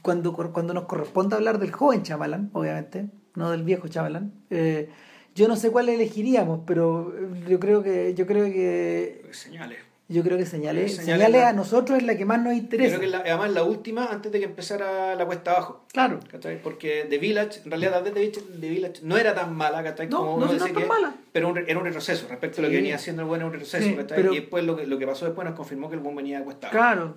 cuando, 0.03 0.35
cuando 0.35 0.75
nos 0.75 0.85
corresponde 0.85 1.37
hablar 1.37 1.59
del 1.59 1.73
joven 1.73 2.03
Chamalan, 2.03 2.51
obviamente, 2.53 3.09
no 3.35 3.51
del 3.51 3.63
viejo 3.63 3.89
Chamalan, 3.89 4.31
eh, 4.51 4.91
yo 5.35 5.49
no 5.49 5.57
sé 5.57 5.71
cuál 5.71 5.89
elegiríamos, 5.89 6.61
pero 6.67 7.15
yo 7.49 7.59
creo 7.59 7.83
que 7.83 8.13
yo 8.15 8.27
creo 8.27 8.45
que 8.45 9.27
señales. 9.31 9.79
Yo 10.09 10.23
creo 10.23 10.39
que 10.39 10.47
señales, 10.47 10.97
señales, 10.97 11.43
a 11.43 11.53
nosotros 11.53 11.99
es 11.99 12.05
la 12.05 12.17
que 12.17 12.25
más 12.25 12.41
nos 12.41 12.55
interesa. 12.55 12.97
Creo 12.97 13.01
que 13.01 13.09
la, 13.09 13.19
además 13.19 13.51
la 13.51 13.65
última 13.65 14.07
antes 14.07 14.31
de 14.31 14.39
que 14.39 14.45
empezara 14.45 15.17
la 15.17 15.27
cuesta 15.27 15.51
abajo. 15.51 15.85
Claro. 15.93 16.21
Porque 16.63 17.07
The 17.11 17.19
Village, 17.19 17.63
en 17.65 17.73
realidad 17.73 18.05
The 18.05 18.69
Village 18.69 19.01
no 19.03 19.17
era 19.17 19.35
tan 19.35 19.57
mala, 19.57 19.83
¿cachai? 19.83 20.09
No, 20.09 20.19
como 20.19 20.47
no 20.47 20.51
uno 20.53 20.65
tan 20.65 20.87
mala. 20.87 21.17
Pero 21.33 21.53
era 21.57 21.79
un 21.79 21.85
retroceso 21.85 22.29
respecto 22.29 22.61
a 22.61 22.65
lo 22.65 22.71
que 22.71 22.77
venía 22.77 22.95
haciendo 22.95 23.23
el 23.23 23.29
bueno, 23.29 23.47
un 23.47 23.53
retroceso. 23.53 23.89
y 23.89 24.35
después 24.37 24.65
lo 24.65 24.77
que, 24.77 24.87
lo 24.87 24.97
que 24.97 25.07
pasó 25.09 25.25
después 25.25 25.45
nos 25.45 25.57
confirmó 25.57 25.89
que 25.89 25.97
el 25.97 26.01
buen 26.03 26.15
venía 26.15 26.39
de 26.39 26.45
cuesta 26.45 26.69
abajo. 26.69 27.17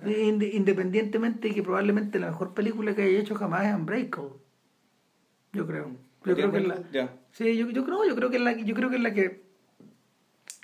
independientemente 0.52 1.48
de 1.48 1.54
que 1.54 1.62
probablemente 1.62 2.18
la 2.18 2.26
mejor 2.26 2.54
película 2.54 2.94
que 2.96 3.02
haya 3.02 3.20
hecho 3.20 3.36
jamás 3.36 3.66
es 3.66 3.74
Unbreakable. 3.74 4.30
Yo 5.52 5.64
creo. 5.66 5.92
Yo 6.24 6.34
creo 6.34 6.50
que 6.50 6.58
es 6.58 6.66
la, 6.66 6.76
Sí, 7.32 7.56
yo, 7.56 7.70
yo, 7.70 7.84
creo, 7.84 8.04
yo 8.04 8.16
creo 8.16 8.30
que 8.30 8.36
es 8.36 8.42
la, 8.42 8.52
yo 8.52 8.74
creo 8.74 8.90
que 8.90 8.96
es 8.96 9.02
la 9.02 9.14
que 9.14 9.42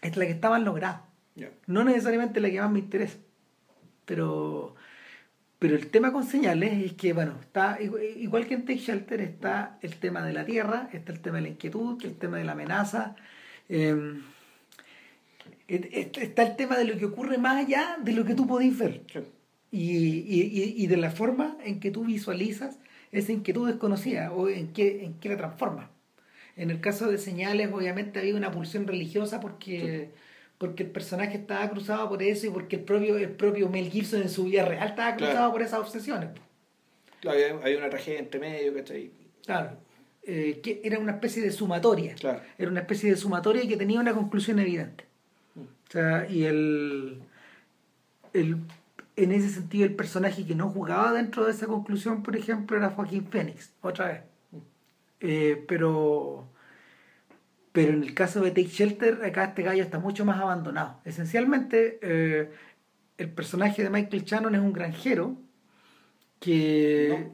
es 0.02 0.16
la 0.16 0.26
que 0.26 0.32
está 0.32 0.50
más 0.50 0.62
lograda. 0.62 1.05
No 1.66 1.84
necesariamente 1.84 2.40
la 2.40 2.50
que 2.50 2.60
más 2.60 2.70
me 2.70 2.78
interesa. 2.78 3.18
Pero, 4.04 4.74
pero 5.58 5.74
el 5.74 5.88
tema 5.88 6.12
con 6.12 6.24
señales 6.24 6.84
es 6.84 6.92
que, 6.94 7.12
bueno, 7.12 7.34
está 7.40 7.78
igual 7.80 8.46
que 8.46 8.54
en 8.54 8.64
Take 8.64 8.78
Shelter 8.78 9.20
está 9.20 9.78
el 9.82 9.96
tema 9.96 10.24
de 10.24 10.32
la 10.32 10.44
tierra, 10.44 10.88
está 10.92 11.12
el 11.12 11.20
tema 11.20 11.36
de 11.36 11.42
la 11.42 11.48
inquietud, 11.48 12.02
el 12.04 12.16
tema 12.16 12.38
de 12.38 12.44
la 12.44 12.52
amenaza. 12.52 13.16
Em, 13.68 14.22
está 15.68 16.42
el 16.42 16.56
tema 16.56 16.78
de 16.78 16.84
lo 16.84 16.96
que 16.96 17.06
ocurre 17.06 17.38
más 17.38 17.64
allá 17.64 17.98
de 18.00 18.12
lo 18.12 18.24
que 18.24 18.34
tú 18.34 18.46
podés 18.46 18.78
ver. 18.78 19.02
Y, 19.72 19.96
y, 19.98 20.74
y, 20.76 20.86
de 20.86 20.96
la 20.96 21.10
forma 21.10 21.58
en 21.64 21.80
que 21.80 21.90
tú 21.90 22.04
visualizas 22.04 22.78
esa 23.12 23.32
inquietud 23.32 23.68
desconocida 23.68 24.32
o 24.32 24.48
en 24.48 24.72
qué, 24.72 25.04
en 25.04 25.14
qué 25.14 25.28
la 25.28 25.36
transforma. 25.36 25.90
En 26.56 26.70
el 26.70 26.80
caso 26.80 27.10
de 27.10 27.18
señales, 27.18 27.70
obviamente 27.72 28.18
había 28.20 28.36
una 28.36 28.50
pulsión 28.50 28.86
religiosa 28.86 29.40
porque 29.40 30.10
porque 30.58 30.84
el 30.84 30.90
personaje 30.90 31.36
estaba 31.36 31.68
cruzado 31.70 32.08
por 32.08 32.22
eso 32.22 32.46
y 32.46 32.50
porque 32.50 32.76
el 32.76 32.82
propio, 32.82 33.16
el 33.18 33.30
propio 33.30 33.68
Mel 33.68 33.90
Gibson 33.90 34.22
en 34.22 34.30
su 34.30 34.44
vida 34.44 34.64
real 34.64 34.88
estaba 34.88 35.16
cruzado 35.16 35.52
por 35.52 35.62
esas 35.62 35.80
obsesiones. 35.80 36.30
Claro, 37.20 37.60
hay 37.62 37.74
una 37.74 37.90
tragedia 37.90 38.20
entre 38.20 38.40
medio, 38.40 38.74
¿cachai? 38.74 39.10
Claro. 39.44 39.76
Eh, 40.22 40.60
que 40.62 40.80
era 40.82 40.98
una 40.98 41.12
especie 41.12 41.42
de 41.42 41.52
sumatoria. 41.52 42.14
Claro. 42.14 42.40
Era 42.58 42.70
una 42.70 42.80
especie 42.80 43.10
de 43.10 43.16
sumatoria 43.16 43.66
que 43.68 43.76
tenía 43.76 44.00
una 44.00 44.14
conclusión 44.14 44.58
evidente. 44.58 45.04
Mm. 45.54 45.60
O 45.60 45.90
sea, 45.90 46.26
y 46.28 46.44
el, 46.44 47.20
el, 48.32 48.56
en 49.16 49.32
ese 49.32 49.50
sentido 49.50 49.84
el 49.84 49.94
personaje 49.94 50.44
que 50.44 50.54
no 50.54 50.70
jugaba 50.70 51.12
dentro 51.12 51.44
de 51.44 51.52
esa 51.52 51.66
conclusión, 51.66 52.22
por 52.22 52.36
ejemplo, 52.36 52.76
era 52.76 52.90
Joaquín 52.90 53.26
Phoenix, 53.26 53.72
otra 53.82 54.06
vez. 54.08 54.20
Mm. 54.50 54.56
Eh, 55.20 55.64
pero 55.68 56.48
pero 57.76 57.92
en 57.92 58.02
el 58.02 58.14
caso 58.14 58.40
de 58.40 58.52
Take 58.52 58.68
Shelter, 58.68 59.22
acá 59.22 59.44
este 59.44 59.62
gallo 59.62 59.82
está 59.82 59.98
mucho 59.98 60.24
más 60.24 60.40
abandonado. 60.40 60.98
Esencialmente, 61.04 61.98
eh, 62.00 62.50
el 63.18 63.28
personaje 63.28 63.82
de 63.82 63.90
Michael 63.90 64.24
Shannon 64.24 64.54
es 64.54 64.62
un 64.62 64.72
granjero 64.72 65.36
que... 66.40 67.32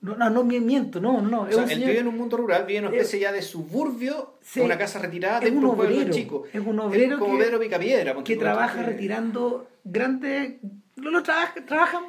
No, 0.00 0.16
no, 0.16 0.30
no, 0.30 0.42
miento, 0.42 1.02
no, 1.02 1.20
no. 1.20 1.42
O 1.42 1.52
sea, 1.52 1.64
él 1.64 1.80
vive 1.80 1.98
en 1.98 2.08
un 2.08 2.16
mundo 2.16 2.38
rural, 2.38 2.64
vive 2.64 2.78
en 2.78 2.86
una 2.86 2.96
especie 2.96 3.20
ya 3.20 3.30
de 3.30 3.42
suburbio, 3.42 4.38
una 4.56 4.78
casa 4.78 5.00
retirada 5.00 5.40
de 5.40 5.50
un, 5.50 5.66
obrero 5.66 6.10
chico. 6.10 6.44
Es 6.50 6.64
un 6.64 6.80
obrero 6.80 7.18
como 7.18 7.36
que, 7.36 7.44
Pedro 7.44 7.60
Picapiedra. 7.60 8.24
Que 8.24 8.36
trabaja 8.36 8.82
retirando 8.82 9.68
grandes... 9.84 10.54
No 10.96 11.10
lo 11.10 11.22
trabaja, 11.22 11.62
trabajan 11.66 12.04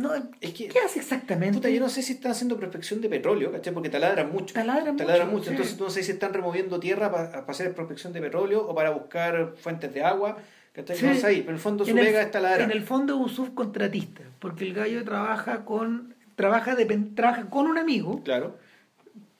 no, 0.00 0.14
es 0.14 0.54
que, 0.54 0.68
¿Qué 0.68 0.78
hace 0.78 0.98
exactamente? 1.00 1.58
Puta, 1.58 1.68
yo 1.68 1.78
no 1.78 1.90
sé 1.90 2.02
si 2.02 2.14
están 2.14 2.32
haciendo 2.32 2.56
prospección 2.56 3.02
de 3.02 3.08
petróleo, 3.08 3.52
¿cachai? 3.52 3.74
Porque 3.74 3.90
taladran 3.90 4.32
mucho. 4.32 4.54
Taladran, 4.54 5.30
mucho. 5.30 5.50
Entonces 5.50 5.78
no 5.78 5.90
sé 5.90 6.02
si 6.02 6.12
están 6.12 6.32
removiendo 6.32 6.80
tierra 6.80 7.12
para 7.12 7.44
hacer 7.46 7.74
prospección 7.74 8.12
de 8.14 8.20
petróleo 8.20 8.66
o 8.66 8.74
para 8.74 8.90
buscar 8.90 9.54
fuentes 9.56 9.92
de 9.92 10.02
agua. 10.02 10.38
¿cachai? 10.72 10.96
No 11.02 11.14
sé 11.14 11.26
ahí, 11.26 11.40
pero 11.40 11.50
en 11.50 11.56
el 11.56 11.60
fondo 11.60 11.84
su 11.84 11.94
pega 11.94 12.22
es 12.22 12.30
taladrar. 12.30 12.62
En 12.62 12.70
el 12.70 12.82
fondo 12.82 13.14
es 13.14 13.20
un 13.20 13.28
subcontratista, 13.28 14.22
porque 14.38 14.64
el 14.64 14.72
gallo 14.72 15.04
trabaja 15.04 15.64
con 15.64 16.14
trabaja, 16.34 16.74
de, 16.74 16.86
trabaja 17.14 17.50
con 17.50 17.66
un 17.66 17.76
amigo. 17.76 18.22
Claro. 18.24 18.56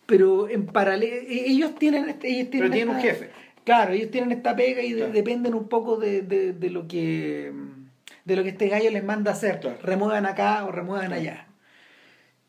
Pero 0.04 0.48
en 0.48 0.66
paralelo, 0.66 1.14
e-, 1.14 1.50
ellos 1.50 1.74
tienen, 1.76 2.04
ellos 2.04 2.18
tienen, 2.20 2.50
pero 2.50 2.70
tienen 2.70 2.94
un 2.94 3.00
jefe. 3.00 3.30
Claro, 3.64 3.92
ellos 3.92 4.10
tienen 4.10 4.32
esta 4.32 4.54
pega 4.54 4.82
y 4.82 4.92
dependen 4.92 5.54
un 5.54 5.68
poco 5.68 5.96
de, 5.96 6.22
de, 6.22 6.52
de 6.52 6.70
lo 6.70 6.86
que 6.86 7.52
de 8.24 8.36
lo 8.36 8.42
que 8.42 8.50
este 8.50 8.68
gallo 8.68 8.90
les 8.90 9.04
manda 9.04 9.32
hacer. 9.32 9.60
Remuevan 9.82 10.26
acá 10.26 10.64
o 10.64 10.72
remuevan 10.72 11.12
allá. 11.12 11.48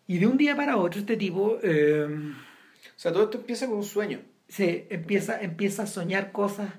Y 0.08 0.18
de 0.18 0.28
un 0.28 0.38
día 0.38 0.56
para 0.56 0.78
otro 0.78 1.00
este 1.00 1.18
tipo... 1.18 1.58
Eh, 1.64 2.06
o 2.06 3.00
sea, 3.02 3.12
todo 3.12 3.24
esto 3.24 3.38
empieza 3.38 3.68
con 3.68 3.78
un 3.78 3.84
sueño. 3.84 4.20
Sí, 4.48 4.86
empieza, 4.90 5.42
empieza 5.42 5.84
a 5.84 5.88
soñar 5.88 6.32
cosas. 6.32 6.70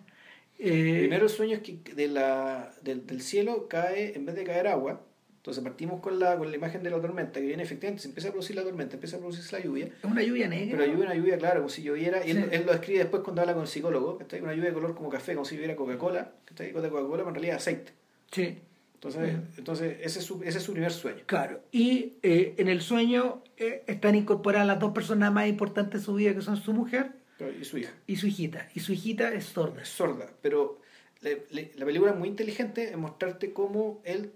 Eh, 0.58 0.98
Primero 1.00 1.24
el 1.24 1.30
sueño 1.30 1.56
es 1.56 1.62
que 1.62 1.94
de 1.94 2.06
la, 2.06 2.72
del, 2.82 3.20
cielo 3.22 3.66
cae, 3.68 4.14
en 4.14 4.26
vez 4.26 4.36
de 4.36 4.44
caer 4.44 4.68
agua, 4.68 5.00
entonces 5.38 5.64
partimos 5.64 6.00
con 6.00 6.20
la, 6.20 6.36
con 6.36 6.50
la 6.50 6.56
imagen 6.56 6.82
de 6.82 6.90
la 6.90 7.00
tormenta, 7.00 7.40
que 7.40 7.46
viene 7.46 7.62
efectivamente, 7.62 8.02
se 8.02 8.08
empieza 8.08 8.28
a 8.28 8.30
producir 8.32 8.54
la 8.54 8.62
tormenta, 8.62 8.94
empieza 8.94 9.16
a 9.16 9.18
producirse 9.20 9.56
la 9.58 9.64
lluvia. 9.64 9.86
Es 9.86 10.04
una 10.04 10.22
lluvia 10.22 10.46
negra. 10.46 10.78
Pero 10.78 10.92
lluvia, 10.92 11.06
una 11.06 11.14
lluvia, 11.16 11.38
claro, 11.38 11.60
como 11.60 11.68
si 11.68 11.82
lloviera, 11.82 12.24
y 12.24 12.30
él, 12.30 12.62
lo 12.64 12.72
describe 12.72 12.98
después 13.00 13.22
cuando 13.24 13.40
habla 13.40 13.54
con 13.54 13.62
el 13.62 13.68
psicólogo, 13.68 14.18
que 14.18 14.22
está 14.24 14.36
una 14.36 14.54
lluvia 14.54 14.68
de 14.68 14.74
color 14.74 14.94
como 14.94 15.08
café, 15.08 15.34
como 15.34 15.44
si 15.44 15.56
lloviera 15.56 15.74
Coca-Cola, 15.74 16.30
que 16.44 16.52
está 16.52 16.62
de 16.62 16.72
Coca-Cola, 16.72 17.24
pero 17.24 17.28
en 17.30 17.34
realidad 17.34 17.56
aceite. 17.56 17.92
Sí. 18.30 18.58
Entonces, 19.02 19.36
entonces 19.58 19.96
ese, 20.00 20.20
es 20.20 20.24
su, 20.24 20.42
ese 20.44 20.58
es 20.58 20.64
su 20.64 20.72
primer 20.72 20.92
sueño. 20.92 21.24
Claro, 21.26 21.60
y 21.72 22.18
eh, 22.22 22.54
en 22.56 22.68
el 22.68 22.80
sueño 22.80 23.42
eh, 23.56 23.82
están 23.88 24.14
incorporadas 24.14 24.64
las 24.64 24.78
dos 24.78 24.92
personas 24.92 25.32
más 25.32 25.48
importantes 25.48 26.00
de 26.00 26.04
su 26.04 26.14
vida, 26.14 26.32
que 26.34 26.40
son 26.40 26.56
su 26.56 26.72
mujer 26.72 27.10
y 27.60 27.64
su 27.64 27.78
hija. 27.78 27.92
Y 28.06 28.14
su 28.14 28.28
hijita. 28.28 28.68
Y 28.74 28.80
su 28.80 28.92
hijita 28.92 29.32
es 29.32 29.46
sorda. 29.46 29.82
Es 29.82 29.88
sorda, 29.88 30.30
pero 30.40 30.80
la 31.20 31.84
película 31.84 32.12
es 32.12 32.16
muy 32.16 32.28
inteligente 32.28 32.92
en 32.92 33.00
mostrarte 33.00 33.52
cómo 33.52 34.00
él, 34.04 34.32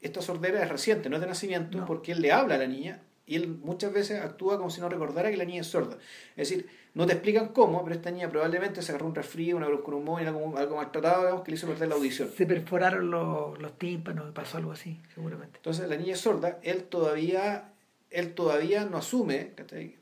esta 0.00 0.20
sordera 0.22 0.60
es 0.60 0.68
reciente, 0.68 1.08
no 1.08 1.14
es 1.16 1.22
de 1.22 1.28
nacimiento, 1.28 1.84
porque 1.86 2.10
él 2.10 2.20
le 2.20 2.32
habla 2.32 2.56
a 2.56 2.58
la 2.58 2.66
niña 2.66 3.02
y 3.30 3.36
él 3.36 3.46
muchas 3.62 3.92
veces 3.92 4.20
actúa 4.20 4.58
como 4.58 4.70
si 4.70 4.80
no 4.80 4.88
recordara 4.88 5.30
que 5.30 5.36
la 5.36 5.44
niña 5.44 5.60
es 5.60 5.68
sorda. 5.68 5.96
Es 6.36 6.48
decir, 6.48 6.68
no 6.94 7.06
te 7.06 7.12
explican 7.12 7.50
cómo, 7.50 7.84
pero 7.84 7.94
esta 7.94 8.10
niña 8.10 8.28
probablemente 8.28 8.82
se 8.82 8.90
agarró 8.90 9.06
un 9.06 9.14
resfrío, 9.14 9.56
una 9.56 9.68
bronconeumonía, 9.68 10.30
algo, 10.30 10.58
algo 10.58 10.74
maltratado, 10.74 11.20
digamos, 11.22 11.44
que 11.44 11.52
le 11.52 11.56
hizo 11.56 11.68
perder 11.68 11.90
la 11.90 11.94
audición. 11.94 12.28
Se 12.36 12.44
perforaron 12.44 13.08
los, 13.08 13.56
los 13.62 13.78
tímpanos, 13.78 14.32
pasó 14.34 14.58
algo 14.58 14.72
así, 14.72 15.00
seguramente. 15.14 15.58
Entonces 15.58 15.88
la 15.88 15.94
niña 15.94 16.14
es 16.14 16.20
sorda, 16.20 16.58
él 16.64 16.82
todavía, 16.82 17.72
él 18.10 18.34
todavía 18.34 18.84
no 18.84 18.96
asume, 18.96 19.52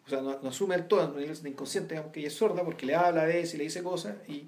o 0.06 0.08
sea, 0.08 0.22
no, 0.22 0.30
asume 0.48 0.76
el 0.76 0.86
todo, 0.86 1.08
no 1.08 1.18
es 1.18 1.44
inconsciente, 1.44 1.96
digamos, 1.96 2.14
que 2.14 2.20
ella 2.20 2.28
es 2.28 2.34
sorda, 2.34 2.64
porque 2.64 2.86
le 2.86 2.94
habla 2.94 3.24
a 3.24 3.26
veces 3.26 3.52
y 3.52 3.58
le 3.58 3.64
dice 3.64 3.82
cosas, 3.82 4.16
y 4.26 4.46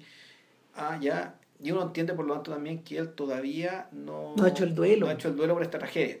ah, 0.73 0.97
ya, 0.99 1.35
y 1.59 1.69
uno 1.69 1.83
entiende 1.83 2.15
por 2.15 2.25
lo 2.25 2.33
tanto 2.33 2.49
también 2.49 2.81
que 2.81 2.97
él 2.97 3.13
todavía 3.13 3.89
no, 3.91 4.33
no 4.35 4.43
ha 4.43 4.49
hecho 4.49 4.63
el 4.63 4.73
duelo. 4.73 5.05
No 5.05 5.11
ha 5.11 5.13
hecho 5.13 5.27
el 5.27 5.35
duelo 5.35 5.53
por 5.53 5.61
esta 5.61 5.77
tragedia. 5.77 6.17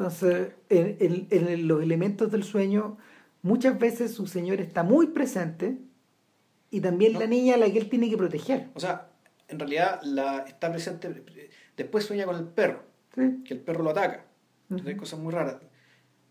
Entonces, 0.00 0.54
en, 0.70 1.26
en 1.28 1.68
los 1.68 1.82
elementos 1.82 2.32
del 2.32 2.42
sueño 2.42 2.96
muchas 3.42 3.78
veces 3.78 4.14
su 4.14 4.26
señor 4.26 4.58
está 4.58 4.82
muy 4.82 5.08
presente 5.08 5.76
y 6.70 6.80
también 6.80 7.18
la 7.18 7.26
niña 7.26 7.56
a 7.56 7.58
la 7.58 7.70
que 7.70 7.78
él 7.78 7.90
tiene 7.90 8.08
que 8.08 8.16
proteger. 8.16 8.70
O 8.72 8.80
sea, 8.80 9.10
en 9.48 9.58
realidad 9.58 10.00
la, 10.02 10.38
está 10.48 10.72
presente, 10.72 11.22
después 11.76 12.06
sueña 12.06 12.24
con 12.24 12.36
el 12.36 12.46
perro, 12.46 12.82
que 13.14 13.52
el 13.52 13.60
perro 13.60 13.84
lo 13.84 13.90
ataca. 13.90 14.24
Entonces, 14.70 14.88
hay 14.88 14.96
cosas 14.96 15.18
muy 15.18 15.34
raras. 15.34 15.56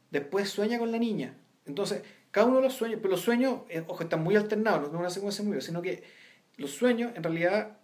Después 0.10 0.50
sueña 0.50 0.80
con 0.80 0.92
la 0.92 0.98
niña. 0.98 1.36
Entonces, 1.68 2.02
cada 2.32 2.48
uno 2.48 2.56
de 2.56 2.64
los 2.64 2.74
sueños, 2.74 2.98
pero 3.04 3.12
los 3.12 3.22
sueños, 3.22 3.62
eh, 3.70 3.84
ojo, 3.88 4.02
están 4.02 4.24
muy 4.24 4.36
alternados, 4.36 4.92
no 4.92 4.96
es 4.96 5.00
una 5.00 5.10
secuencia 5.12 5.46
muy 5.46 5.62
sino 5.62 5.84
que 5.84 6.02
los 6.58 6.72
sueños, 6.72 7.12
en 7.16 7.22
realidad, 7.22 7.78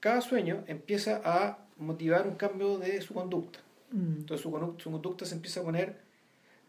cada 0.00 0.20
sueño 0.20 0.64
empieza 0.66 1.22
a 1.24 1.60
motivar 1.78 2.26
un 2.26 2.34
cambio 2.34 2.76
de 2.78 3.00
su 3.00 3.14
conducta. 3.14 3.60
Mm. 3.90 4.18
Entonces 4.18 4.42
su, 4.42 4.74
su 4.78 4.90
conducta 4.90 5.24
se 5.24 5.34
empieza 5.34 5.60
a 5.60 5.64
poner 5.64 6.10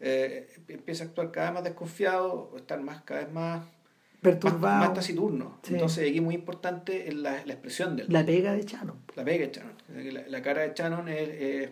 eh, 0.04 0.48
empieza 0.66 1.04
a 1.04 1.06
actuar 1.06 1.30
cada 1.30 1.46
vez 1.46 1.54
más 1.54 1.64
desconfiado, 1.64 2.50
o 2.52 2.56
estar 2.56 2.80
más, 2.82 3.02
cada 3.02 3.20
vez 3.20 3.32
más 3.32 3.64
perturbado, 4.20 4.80
más, 4.80 4.94
taciturno. 4.94 5.60
Entonces 5.68 6.08
aquí 6.08 6.16
es 6.16 6.22
muy 6.22 6.34
importante 6.34 7.12
la, 7.12 7.46
la 7.46 7.52
expresión 7.52 7.96
de 7.96 8.06
La 8.08 8.26
pega 8.26 8.52
de 8.52 8.62
Shannon. 8.62 8.96
La 9.14 9.24
pega 9.24 9.46
de 9.46 9.52
Shannon. 9.52 10.24
La, 10.28 10.42
cara 10.42 10.62
de 10.62 10.72
Shannon 10.74 11.08
es... 11.08 11.70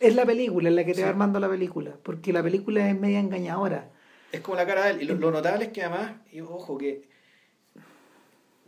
es 0.00 0.14
la 0.14 0.24
película, 0.24 0.70
es 0.70 0.74
la 0.74 0.84
que 0.86 0.94
te 0.94 1.02
va 1.02 1.10
armando 1.10 1.38
la 1.38 1.50
película, 1.50 1.98
porque 2.02 2.32
la 2.32 2.42
película 2.42 2.88
es 2.88 2.98
media 2.98 3.20
engañadora. 3.20 3.90
Es 4.32 4.40
como 4.40 4.56
la 4.56 4.66
cara 4.66 4.86
de 4.86 4.92
él. 4.92 5.02
Y 5.02 5.04
lo, 5.04 5.14
lo 5.16 5.30
notable 5.30 5.66
es 5.66 5.72
que 5.72 5.82
además, 5.82 6.12
y 6.32 6.40
ojo, 6.40 6.78
que 6.78 7.06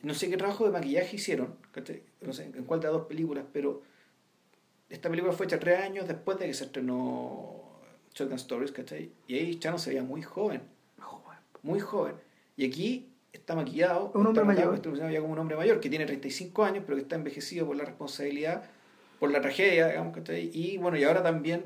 no 0.03 0.13
sé 0.13 0.29
qué 0.29 0.37
trabajo 0.37 0.67
de 0.67 0.71
maquillaje 0.71 1.17
hicieron, 1.17 1.57
no 2.21 2.33
sé 2.35 2.45
en 2.45 2.65
cuál 2.65 2.81
de 2.81 2.89
las 2.89 2.93
dos 2.93 3.07
películas, 3.07 3.47
pero 3.55 3.81
esta 4.91 5.09
película 5.09 5.33
fue 5.33 5.47
hecha 5.47 5.59
tres 5.59 5.81
años 5.81 6.09
después 6.09 6.39
de 6.39 6.47
que 6.47 6.55
se 6.55 6.65
estrenó 6.65 7.63
Shotgun 8.15 8.37
Stories, 8.37 8.73
¿cachai? 8.73 9.11
Y 9.27 9.35
ahí 9.35 9.59
Chano 9.59 9.79
se 9.79 9.91
veía 9.91 10.03
muy 10.03 10.23
joven, 10.23 10.63
muy 11.63 11.81
joven. 11.81 12.15
Y 12.57 12.67
aquí 12.67 13.09
está 13.33 13.55
maquillado, 13.55 14.11
Un 14.15 14.27
hombre 14.27 14.45
mayor. 14.45 14.75
está 14.75 15.11
ya 15.11 15.21
como 15.21 15.33
un 15.33 15.39
hombre 15.39 15.57
mayor 15.57 15.81
que 15.81 15.91
tiene 15.91 16.07
35 16.07 16.65
años, 16.65 16.85
pero 16.87 16.97
que 16.97 17.03
está 17.03 17.17
envejecido 17.17 17.67
por 17.67 17.77
la 17.77 17.85
responsabilidad, 17.85 18.65
por 19.21 19.31
la 19.31 19.41
tragedia, 19.41 19.89
digamos, 19.89 20.15
¿cachai? 20.15 20.51
Y 20.53 20.79
bueno, 20.79 20.97
y 20.97 21.05
ahora 21.05 21.23
también 21.23 21.65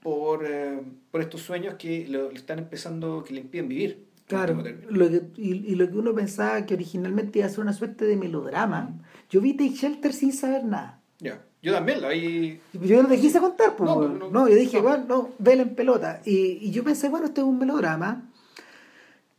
por, 0.00 0.46
eh, 0.46 0.80
por 1.10 1.20
estos 1.20 1.42
sueños 1.42 1.74
que 1.74 2.06
le 2.08 2.32
están 2.34 2.58
empezando, 2.58 3.24
que 3.24 3.34
le 3.34 3.40
impiden 3.40 3.68
vivir. 3.68 4.06
Claro, 4.26 4.62
lo 4.88 5.08
que, 5.10 5.22
y, 5.36 5.72
y 5.72 5.74
lo 5.74 5.90
que 5.90 5.96
uno 5.96 6.14
pensaba 6.14 6.64
que 6.64 6.74
originalmente 6.74 7.40
iba 7.40 7.46
a 7.46 7.50
ser 7.50 7.60
una 7.60 7.72
suerte 7.72 8.04
de 8.04 8.16
melodrama, 8.16 8.96
yo 9.28 9.40
vi 9.40 9.54
Take 9.54 9.70
Shelter 9.70 10.12
sin 10.12 10.32
saber 10.32 10.64
nada. 10.64 10.99
Ya. 11.20 11.42
Yo 11.62 11.72
también 11.74 12.00
la 12.00 12.08
vi. 12.08 12.58
Yo 12.72 13.02
no 13.02 13.08
te 13.08 13.18
quise 13.20 13.38
contar, 13.38 13.76
pues. 13.76 13.88
No, 13.90 14.08
no, 14.08 14.30
no, 14.30 14.48
yo 14.48 14.54
dije, 14.54 14.78
no. 14.78 14.82
bueno, 14.82 15.04
no, 15.06 15.28
vela 15.38 15.62
en 15.62 15.74
pelota. 15.74 16.22
Y, 16.24 16.58
y 16.60 16.70
yo 16.70 16.82
pensé, 16.82 17.08
bueno, 17.10 17.26
esto 17.26 17.42
es 17.42 17.46
un 17.46 17.58
melodrama. 17.58 18.30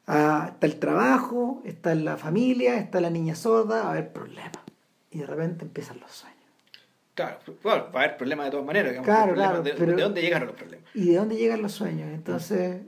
Ah, 0.07 0.49
está 0.53 0.67
el 0.67 0.77
trabajo, 0.77 1.61
está 1.65 1.95
la 1.95 2.17
familia, 2.17 2.77
está 2.77 3.01
la 3.01 3.09
niña 3.09 3.35
sorda, 3.35 3.81
va 3.83 3.87
a 3.87 3.91
haber 3.91 4.11
problemas. 4.11 4.51
Y 5.09 5.19
de 5.19 5.25
repente 5.25 5.63
empiezan 5.65 5.99
los 5.99 6.11
sueños. 6.11 6.37
Claro, 7.13 7.37
bueno, 7.63 7.85
va 7.93 8.01
a 8.01 8.03
haber 8.05 8.17
problemas 8.17 8.45
de 8.45 8.51
todas 8.51 8.65
maneras. 8.65 8.91
digamos, 8.91 9.05
Claro, 9.05 9.33
claro, 9.33 9.63
de, 9.63 9.73
pero- 9.73 9.95
¿De 9.95 10.01
dónde 10.03 10.21
llegaron 10.21 10.47
los 10.47 10.55
problemas? 10.55 10.85
¿Y 10.93 11.05
de 11.09 11.15
dónde 11.17 11.35
llegan 11.37 11.61
los 11.61 11.71
sueños? 11.71 12.09
Entonces, 12.13 12.81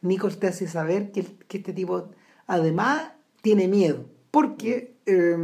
Nichols 0.00 0.38
te 0.38 0.48
hace 0.48 0.66
saber 0.68 1.12
que, 1.12 1.24
que 1.48 1.58
este 1.58 1.72
tipo, 1.72 2.10
además, 2.46 3.12
tiene 3.40 3.68
miedo. 3.68 4.04
Porque 4.30 4.96
eh, 5.06 5.36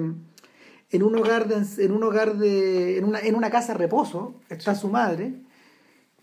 en 0.90 1.02
un 1.02 1.16
hogar 1.16 1.48
de, 1.48 1.84
en 1.84 1.92
un 1.92 2.02
hogar 2.02 2.36
de, 2.36 2.98
en 2.98 3.04
una, 3.04 3.20
en 3.20 3.34
una 3.34 3.50
casa 3.50 3.74
reposo 3.74 4.40
está 4.48 4.74
su 4.74 4.88
madre, 4.88 5.34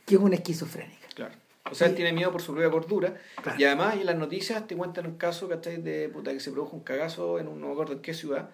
que 0.06 0.16
es 0.16 0.22
una 0.22 0.36
esquizofrénica. 0.36 1.08
Claro. 1.14 1.36
O 1.70 1.76
sea, 1.76 1.88
él 1.88 1.96
tiene 1.96 2.14
miedo 2.14 2.32
por 2.32 2.42
su 2.42 2.52
propia 2.52 2.70
cordura. 2.70 3.16
Claro. 3.42 3.60
Y 3.60 3.64
además, 3.64 3.96
en 3.96 4.06
las 4.06 4.18
noticias 4.18 4.68
te 4.68 4.76
cuentan 4.76 5.08
un 5.08 5.18
caso, 5.18 5.48
¿cachai? 5.50 5.82
De 5.82 6.10
puta, 6.10 6.32
que 6.32 6.40
se 6.40 6.52
produjo 6.52 6.76
un 6.76 6.84
cagazo 6.84 7.40
en 7.40 7.48
un 7.48 7.64
acuerdo 7.64 7.94
en 7.94 8.02
qué 8.02 8.14
ciudad. 8.14 8.52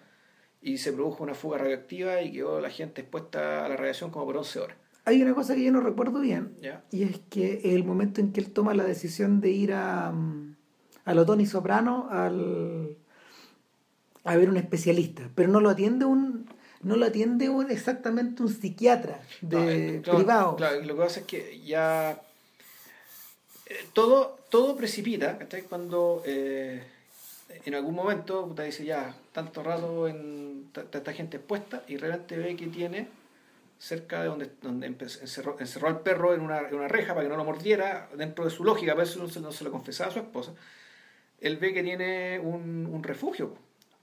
Y 0.62 0.78
se 0.78 0.92
produjo 0.92 1.22
una 1.22 1.34
fuga 1.34 1.58
radioactiva 1.58 2.22
y 2.22 2.32
quedó 2.32 2.60
la 2.60 2.70
gente 2.70 3.02
expuesta 3.02 3.66
a 3.66 3.68
la 3.68 3.76
radiación 3.76 4.10
como 4.10 4.26
por 4.26 4.36
11 4.36 4.60
horas. 4.60 4.76
Hay 5.04 5.20
una 5.20 5.34
cosa 5.34 5.54
que 5.54 5.64
yo 5.64 5.72
no 5.72 5.80
recuerdo 5.80 6.20
bien, 6.20 6.56
¿Ya? 6.60 6.84
y 6.92 7.02
es 7.02 7.18
que 7.28 7.74
el 7.74 7.82
momento 7.82 8.20
en 8.20 8.32
que 8.32 8.40
él 8.40 8.52
toma 8.52 8.72
la 8.72 8.84
decisión 8.84 9.40
de 9.40 9.50
ir 9.50 9.72
a, 9.72 10.12
mm, 10.12 10.56
a 11.04 11.14
lo 11.14 11.26
Tony 11.26 11.44
Soprano 11.44 12.06
al, 12.08 12.96
a 14.24 14.36
ver 14.36 14.48
un 14.48 14.56
especialista, 14.56 15.28
pero 15.34 15.48
no 15.48 15.60
lo 15.60 15.70
atiende 15.70 16.04
un 16.04 16.48
no 16.82 16.96
lo 16.96 17.06
atiende 17.06 17.48
un, 17.48 17.70
exactamente 17.70 18.42
un 18.42 18.48
psiquiatra 18.48 19.20
de 19.40 19.56
No, 19.56 19.70
eh, 19.70 20.00
claro, 20.02 20.18
privado. 20.18 20.56
Claro, 20.56 20.80
lo 20.80 20.94
que 20.96 21.00
pasa 21.02 21.20
es 21.20 21.26
que 21.26 21.60
ya. 21.64 22.20
eh, 23.66 23.86
todo, 23.92 24.38
todo 24.50 24.76
precipita, 24.76 25.38
¿cachai? 25.38 25.62
Cuando 25.62 26.22
eh, 26.26 26.82
en 27.64 27.74
algún 27.74 27.94
momento 27.94 28.46
puta, 28.48 28.64
dice 28.64 28.84
ya, 28.84 29.14
tanto 29.32 29.62
rato 29.62 30.08
en 30.08 30.70
ta- 30.72 30.84
tanta 30.84 31.12
gente 31.12 31.36
expuesta 31.36 31.82
y 31.88 31.96
realmente 31.96 32.36
ve 32.36 32.56
que 32.56 32.66
tiene 32.66 33.08
cerca 33.78 34.22
de 34.22 34.28
donde, 34.28 34.50
donde 34.62 34.86
encerró, 34.86 35.56
encerró 35.58 35.88
al 35.88 36.00
perro 36.00 36.34
en 36.34 36.40
una, 36.40 36.68
en 36.68 36.74
una 36.74 36.88
reja 36.88 37.14
para 37.14 37.24
que 37.24 37.30
no 37.30 37.36
lo 37.36 37.44
mordiera, 37.44 38.08
dentro 38.16 38.44
de 38.44 38.50
su 38.50 38.64
lógica, 38.64 38.92
pero 38.92 39.02
eso 39.04 39.18
no 39.20 39.28
se, 39.28 39.40
no 39.40 39.50
se 39.52 39.64
lo 39.64 39.70
confesaba 39.72 40.10
a 40.10 40.12
su 40.12 40.18
esposa. 40.20 40.52
Él 41.40 41.56
ve 41.56 41.72
que 41.74 41.82
tiene 41.82 42.38
un, 42.38 42.86
un 42.86 43.02
refugio, 43.02 43.54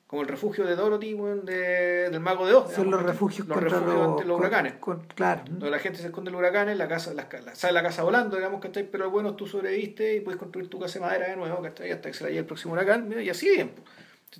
como 0.09 0.23
el 0.23 0.27
refugio 0.27 0.65
de 0.65 0.75
Dorothy, 0.75 1.13
de, 1.43 2.09
del 2.09 2.19
mago 2.19 2.47
de 2.47 2.53
Oz. 2.55 2.73
Son 2.73 2.89
los 2.89 3.03
refugios 3.03 3.47
los 3.47 3.55
contra 3.59 3.77
refugios 3.77 3.95
los, 3.99 4.09
ante 4.11 4.25
los 4.25 4.37
con- 4.37 4.41
huracanes. 4.41 4.73
con- 4.79 5.03
claro. 5.13 5.43
Donde 5.47 5.69
la 5.69 5.77
gente 5.77 5.99
se 5.99 6.07
esconde 6.07 6.29
en 6.29 6.33
los 6.33 6.39
huracanes, 6.39 6.75
la 6.79 6.87
casa, 6.87 7.13
la- 7.13 7.29
sale 7.53 7.73
la 7.73 7.83
casa 7.83 8.01
volando, 8.01 8.35
digamos, 8.37 8.59
¿cachai? 8.59 8.89
Pero 8.89 9.11
bueno, 9.11 9.35
tú 9.35 9.45
sobreviviste 9.45 10.15
y 10.15 10.21
puedes 10.21 10.39
construir 10.39 10.67
tu 10.67 10.79
casa 10.79 10.97
de 10.97 11.05
madera 11.05 11.27
de 11.27 11.35
nuevo, 11.35 11.61
¿cachai? 11.61 11.91
Hasta 11.91 12.09
que 12.09 12.15
se 12.15 12.23
la 12.23 12.29
lleve 12.31 12.39
el 12.39 12.45
próximo 12.47 12.73
huracán, 12.73 13.13
y 13.21 13.29
así 13.29 13.49
bien. 13.49 13.71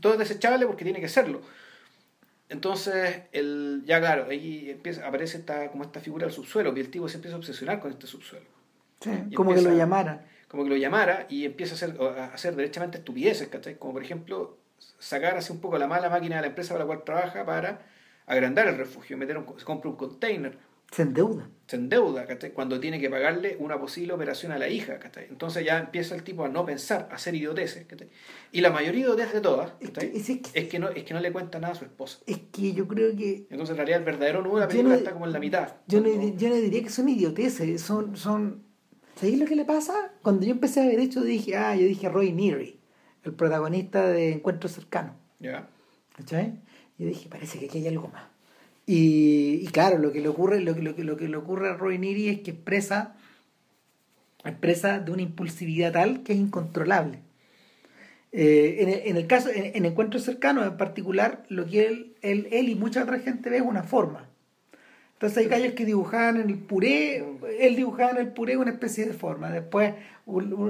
Todo 0.02 0.14
es 0.14 0.20
desechable 0.20 0.66
porque 0.66 0.84
tiene 0.84 1.00
que 1.00 1.08
serlo. 1.08 1.42
Entonces, 2.50 3.22
el, 3.32 3.84
ya 3.86 4.00
claro, 4.00 4.26
ahí 4.30 4.72
empieza, 4.72 5.08
aparece 5.08 5.38
esta, 5.38 5.70
como 5.70 5.84
esta 5.84 6.00
figura 6.00 6.26
del 6.26 6.34
subsuelo, 6.34 6.74
y 6.76 6.80
el 6.80 6.90
tipo 6.90 7.08
se 7.08 7.18
empieza 7.18 7.36
a 7.36 7.40
obsesionar 7.40 7.80
con 7.80 7.92
este 7.92 8.08
subsuelo. 8.08 8.46
Sí, 9.02 9.12
y 9.30 9.36
como 9.36 9.54
que 9.54 9.62
lo 9.62 9.74
llamaran. 9.76 10.26
Como 10.48 10.64
que 10.64 10.70
lo 10.72 10.78
llamara 10.78 11.28
y 11.30 11.46
empieza 11.46 11.74
a 11.74 11.76
hacer, 11.76 11.96
a 12.20 12.26
hacer 12.34 12.56
derechamente 12.56 12.98
estupideces, 12.98 13.50
¿cachai? 13.50 13.76
Como 13.78 13.94
por 13.94 14.02
ejemplo, 14.04 14.58
sacar 14.98 15.38
así 15.38 15.52
un 15.52 15.60
poco 15.60 15.78
la 15.78 15.88
mala 15.88 16.10
máquina 16.10 16.36
de 16.38 16.42
la 16.42 16.48
empresa 16.48 16.74
para 16.74 16.84
la 16.84 16.88
cual 16.88 17.04
trabaja 17.04 17.46
para 17.46 17.86
agrandar 18.26 18.68
el 18.68 18.78
refugio, 18.78 19.18
meter 19.18 19.38
un, 19.38 19.44
compra 19.46 19.90
un 19.90 19.96
container, 19.96 20.58
Se 20.92 21.02
endeuda. 21.04 21.50
se 21.68 21.76
endeuda, 21.78 22.26
¿cachai? 22.28 22.52
Cuando 22.52 22.80
tiene 22.80 23.00
que 23.00 23.10
pagarle 23.10 23.56
una 23.60 23.80
posible 23.80 24.14
operación 24.14 24.52
a 24.52 24.58
la 24.60 24.68
hija, 24.70 25.00
¿cachai? 25.00 25.26
Entonces 25.30 25.66
ya 25.66 25.78
empieza 25.80 26.14
el 26.16 26.24
tipo 26.24 26.44
a 26.46 26.50
no 26.50 26.66
pensar, 26.66 27.08
a 27.12 27.16
hacer 27.16 27.34
idioteces, 27.36 27.86
¿cachai? 27.88 28.10
Y 28.52 28.62
la 28.62 28.70
mayoría 28.70 29.02
de 29.02 29.08
idioteces 29.08 29.34
de 29.34 29.42
todas, 29.42 29.72
Es 29.80 29.90
que, 29.92 30.06
es, 30.16 30.26
que, 30.26 30.42
Es 30.60 30.68
que, 30.70 30.80
no, 30.80 30.90
es 30.90 31.04
que 31.04 31.14
no 31.14 31.20
le 31.20 31.32
cuenta 31.32 31.60
nada 31.60 31.74
a 31.74 31.76
su 31.76 31.86
esposa. 31.86 32.20
es 32.28 32.38
que 32.52 32.74
yo 32.74 32.88
creo 32.88 33.16
que 33.16 33.48
Entonces 33.50 33.72
en 33.72 33.78
realidad 33.78 34.00
el 34.00 34.06
verdadero 34.06 34.42
nudo 34.44 34.56
de 34.56 34.62
la 34.62 34.68
película 34.68 34.94
no- 34.94 35.00
está 35.00 35.12
como 35.14 35.26
en 35.26 35.34
la 35.34 35.40
mitad. 35.40 35.76
Yo 35.88 36.02
no, 36.02 36.08
yo 36.10 36.50
no 36.50 36.56
diría 36.56 36.84
que 36.84 36.90
son 36.90 37.10
idioteces, 37.10 37.82
son, 37.82 38.16
son... 38.16 38.64
¿Sabéis 39.16 39.38
lo 39.40 39.46
que 39.46 39.56
le 39.56 39.66
pasa? 39.66 40.14
Cuando 40.24 40.46
yo 40.46 40.52
empecé 40.54 40.82
a 40.82 40.88
ver 40.88 41.00
esto 41.00 41.22
dije, 41.22 41.58
ah, 41.58 41.76
yo 41.76 41.86
dije 41.86 42.08
Roy 42.10 42.32
Neary, 42.32 42.79
el 43.24 43.34
protagonista 43.34 44.08
de 44.08 44.34
Encuentro 44.34 44.70
Cercano, 44.70 45.14
Ya. 45.40 45.68
¿cachai? 46.16 46.54
Yo 46.98 47.08
dije, 47.08 47.30
parece 47.30 47.60
que 47.60 47.66
aquí 47.66 47.80
hay 47.80 47.88
algo 47.88 48.08
más. 48.10 48.24
Y, 48.86 49.60
y 49.62 49.68
claro, 49.68 49.98
lo 50.00 50.12
que 50.12 50.20
le 50.22 50.28
ocurre, 50.28 50.60
lo 50.62 50.74
que, 50.76 50.82
lo 50.82 50.96
que, 50.96 51.04
lo 51.04 51.16
que 51.18 51.28
le 51.28 51.38
ocurre 51.38 51.70
a 51.70 51.74
Roy 51.74 51.98
Neary 52.00 52.30
es 52.30 52.40
que 52.42 52.52
expresa, 52.52 53.16
expresa 54.44 55.00
de 55.00 55.12
una 55.12 55.22
impulsividad 55.22 55.94
tal 55.94 56.24
que 56.24 56.34
es 56.34 56.40
incontrolable. 56.40 57.20
Eh, 58.32 58.78
en, 58.80 58.90
el, 58.90 59.02
en 59.06 59.18
el 59.18 59.28
caso, 59.28 59.50
en, 59.50 59.76
en 59.76 59.86
Encuentro 59.86 60.20
Cercano 60.20 60.64
en 60.64 60.78
particular, 60.78 61.44
lo 61.50 61.66
que 61.66 61.88
él, 61.88 62.16
él, 62.22 62.48
él 62.52 62.70
y 62.70 62.76
mucha 62.76 63.04
otra 63.04 63.20
gente 63.20 63.50
ve 63.50 63.58
es 63.58 63.64
una 63.64 63.84
forma. 63.84 64.29
Entonces 65.20 65.40
hay 65.40 65.48
gallos 65.48 65.74
que 65.74 65.84
dibujaban 65.84 66.40
en 66.40 66.50
el 66.50 66.58
puré, 66.58 67.26
él 67.60 67.76
dibujaba 67.76 68.12
en 68.12 68.18
el 68.20 68.28
puré 68.30 68.56
una 68.56 68.72
especie 68.72 69.06
de 69.06 69.12
forma. 69.12 69.52
Después 69.52 69.94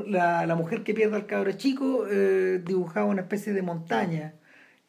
la, 0.07 0.47
la 0.47 0.55
mujer 0.55 0.81
que 0.83 0.95
pierde 0.95 1.15
al 1.17 1.27
cabro 1.27 1.51
chico 1.51 2.07
eh, 2.09 2.59
dibujaba 2.65 3.05
una 3.05 3.21
especie 3.21 3.53
de 3.53 3.61
montaña. 3.61 4.33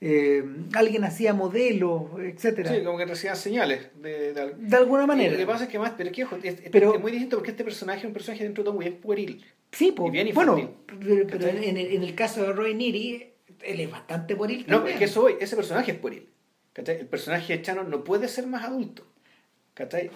Eh, 0.01 0.43
alguien 0.73 1.05
hacía 1.05 1.35
modelos, 1.35 2.05
etcétera. 2.21 2.73
Sí, 2.75 2.83
como 2.83 2.97
que 2.97 3.05
recibían 3.05 3.37
señales 3.37 3.89
de, 4.01 4.33
de, 4.33 4.55
De 4.57 4.77
alguna 4.79 5.07
manera. 5.07 5.33
Lo 5.33 5.39
que 5.39 5.45
pasa 5.47 5.65
es 5.65 5.71
que 5.71 5.79
más, 5.79 5.93
pero 5.95 6.09
es 6.09 6.17
que 6.17 6.23
es, 6.23 6.55
Pero- 6.73 6.95
es 6.95 7.01
muy 7.03 7.13
distinto 7.13 7.37
porque 7.37 7.51
este 7.51 7.63
personaje 7.65 7.99
es 8.01 8.05
un 8.07 8.15
personaje 8.15 8.43
dentro 8.45 8.63
de 8.63 8.65
todo 8.65 8.75
muy 8.77 8.87
bien 8.87 8.97
pueril. 8.99 9.45
Sí. 9.73 9.95
Y 9.95 10.11
bien 10.11 10.31
bueno, 10.33 10.71
pero, 10.99 11.49
en, 11.49 11.77
el, 11.77 11.93
en 11.93 12.03
el 12.03 12.15
caso 12.15 12.43
de 12.45 12.55
Roy 12.55 12.73
Neary, 12.75 13.29
él 13.63 13.81
es 13.81 13.91
bastante 13.91 14.35
pueril 14.37 14.65
No, 14.67 14.77
también. 14.77 14.95
es 14.95 14.99
que 15.01 15.05
eso 15.05 15.21
voy, 15.21 15.35
ese 15.39 15.55
personaje 15.55 15.93
es 15.93 15.99
pueril. 15.99 16.27
¿cachai? 16.73 16.97
El 17.01 17.07
personaje 17.07 17.59
de 17.59 17.63
Chano 17.63 17.85
no 17.85 18.03
puede 18.03 18.27
ser 18.27 18.47
más 18.47 18.65
adulto. 18.65 19.07
¿Cachai? 19.81 20.11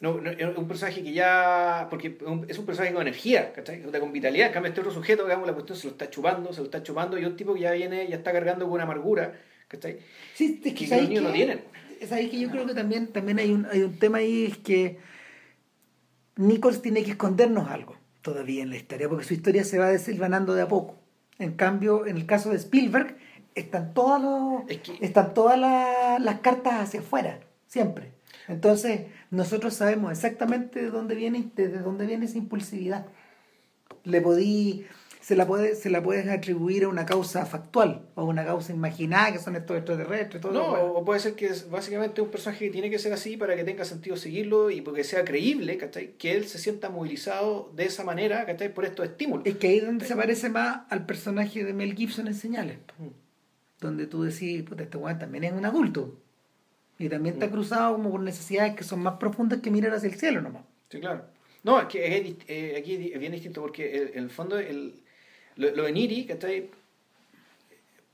No, 0.00 0.20
no, 0.20 0.30
es 0.30 0.56
un 0.56 0.68
personaje 0.68 1.02
que 1.02 1.12
ya. 1.14 1.86
Porque 1.88 2.18
es 2.48 2.58
un 2.58 2.66
personaje 2.66 2.92
con 2.92 3.00
energía, 3.02 3.54
¿cachai? 3.54 3.80
Con 3.82 4.12
vitalidad. 4.12 4.48
En 4.48 4.52
cambio, 4.52 4.68
este 4.68 4.80
otro 4.82 4.92
sujeto, 4.92 5.24
digamos, 5.24 5.46
la 5.46 5.54
cuestión 5.54 5.78
se 5.78 5.86
lo 5.86 5.92
está 5.92 6.10
chupando, 6.10 6.52
se 6.52 6.60
lo 6.60 6.66
está 6.66 6.82
chupando, 6.82 7.18
y 7.18 7.24
un 7.24 7.34
tipo 7.36 7.54
que 7.54 7.60
ya 7.60 7.72
viene, 7.72 8.06
ya 8.06 8.16
está 8.16 8.32
cargando 8.32 8.66
con 8.66 8.74
una 8.74 8.82
amargura, 8.84 9.32
¿cachai? 9.66 9.98
Sí, 10.34 10.60
es 10.62 10.74
que, 10.74 10.74
que 10.74 10.80
los 10.82 10.88
¿sabes 10.90 11.08
niños 11.08 11.22
no 11.24 11.30
qué? 11.30 11.36
tienen. 11.36 11.60
¿Sabes 12.06 12.28
que 12.28 12.38
Yo 12.38 12.50
creo 12.50 12.66
que 12.66 12.74
también, 12.74 13.08
también 13.08 13.38
hay, 13.38 13.50
un, 13.50 13.66
hay 13.72 13.82
un 13.82 13.98
tema 13.98 14.18
ahí, 14.18 14.44
es 14.44 14.58
que 14.58 14.98
Nichols 16.36 16.82
tiene 16.82 17.02
que 17.02 17.12
escondernos 17.12 17.68
algo 17.68 17.96
todavía 18.22 18.62
en 18.62 18.70
la 18.70 18.76
historia, 18.76 19.08
porque 19.08 19.24
su 19.24 19.34
historia 19.34 19.64
se 19.64 19.78
va 19.78 19.88
desilvanando 19.88 20.54
de 20.54 20.62
a 20.62 20.68
poco. 20.68 20.96
En 21.38 21.54
cambio, 21.54 22.06
en 22.06 22.16
el 22.18 22.26
caso 22.26 22.50
de 22.50 22.56
Spielberg, 22.56 23.16
están 23.54 23.94
todas, 23.94 24.20
los, 24.22 24.68
Es 24.70 24.78
que- 24.78 24.98
están 25.04 25.34
todas 25.34 25.58
las, 25.58 26.20
las 26.20 26.40
cartas 26.40 26.74
hacia 26.74 27.00
afuera, 27.00 27.40
siempre. 27.66 28.12
Entonces, 28.48 29.02
nosotros 29.30 29.74
sabemos 29.74 30.10
exactamente 30.10 30.80
de 30.82 30.90
dónde 30.90 31.14
viene, 31.14 31.50
de 31.54 31.68
dónde 31.68 32.06
viene 32.06 32.24
esa 32.24 32.38
impulsividad. 32.38 33.06
Le 34.04 34.20
podí, 34.22 34.86
se 35.20 35.36
la 35.36 35.46
puede, 35.46 35.74
se 35.74 35.90
la 35.90 36.02
puedes 36.02 36.26
atribuir 36.28 36.84
a 36.84 36.88
una 36.88 37.04
causa 37.04 37.44
factual, 37.44 38.08
o 38.14 38.22
a 38.22 38.24
una 38.24 38.46
causa 38.46 38.72
imaginada, 38.72 39.32
que 39.32 39.38
son 39.38 39.54
estos 39.56 39.76
extraterrestres, 39.76 40.40
todo 40.40 40.52
No, 40.52 40.72
o 40.72 41.04
puede 41.04 41.20
ser 41.20 41.34
que 41.34 41.46
es 41.46 41.68
básicamente 41.68 42.22
un 42.22 42.30
personaje 42.30 42.66
que 42.66 42.70
tiene 42.70 42.88
que 42.90 42.98
ser 42.98 43.12
así 43.12 43.36
para 43.36 43.54
que 43.54 43.64
tenga 43.64 43.84
sentido 43.84 44.16
seguirlo 44.16 44.70
y 44.70 44.80
porque 44.80 45.04
sea 45.04 45.24
creíble, 45.24 45.76
¿cachai? 45.76 46.14
Que 46.16 46.32
él 46.34 46.46
se 46.46 46.58
sienta 46.58 46.88
movilizado 46.88 47.70
de 47.76 47.84
esa 47.84 48.02
manera, 48.04 48.46
¿cachai? 48.46 48.72
Por 48.72 48.86
estos 48.86 49.06
estímulos. 49.06 49.44
Es 49.46 49.56
que 49.56 49.68
ahí 49.68 49.78
es 49.78 49.86
donde 49.86 50.06
se 50.06 50.16
parece 50.16 50.48
más 50.48 50.82
al 50.88 51.04
personaje 51.04 51.64
de 51.64 51.74
Mel 51.74 51.94
Gibson 51.94 52.28
en 52.28 52.34
Señales, 52.34 52.78
Mm. 52.98 53.08
donde 53.80 54.06
tú 54.06 54.22
decís, 54.22 54.62
puta, 54.62 54.84
este 54.84 54.96
weón 54.96 55.18
también 55.18 55.44
es 55.44 55.52
un 55.52 55.66
adulto. 55.66 56.18
Y 56.98 57.08
también 57.08 57.34
está 57.34 57.46
Mm. 57.46 57.50
cruzado 57.50 57.92
como 57.94 58.10
por 58.10 58.20
necesidades 58.20 58.74
que 58.74 58.84
son 58.84 59.00
más 59.00 59.14
profundas 59.18 59.60
que 59.60 59.70
mirar 59.70 59.92
hacia 59.94 60.08
el 60.08 60.16
cielo 60.16 60.40
nomás. 60.40 60.62
Sí, 60.90 60.98
claro. 61.00 61.24
No, 61.62 61.80
es 61.80 61.86
que 61.86 62.16
es 62.16 62.34
eh, 62.48 62.74
aquí 62.78 63.10
es 63.12 63.18
bien 63.20 63.32
distinto 63.32 63.60
porque 63.60 63.94
el- 63.96 64.10
en 64.14 64.24
el 64.24 64.30
fondo 64.30 64.58
el, 64.58 64.94
Lo, 65.56 65.70
lo 65.74 65.82
de 65.84 65.92
Niri, 65.92 66.24
¿cachai? 66.24 66.70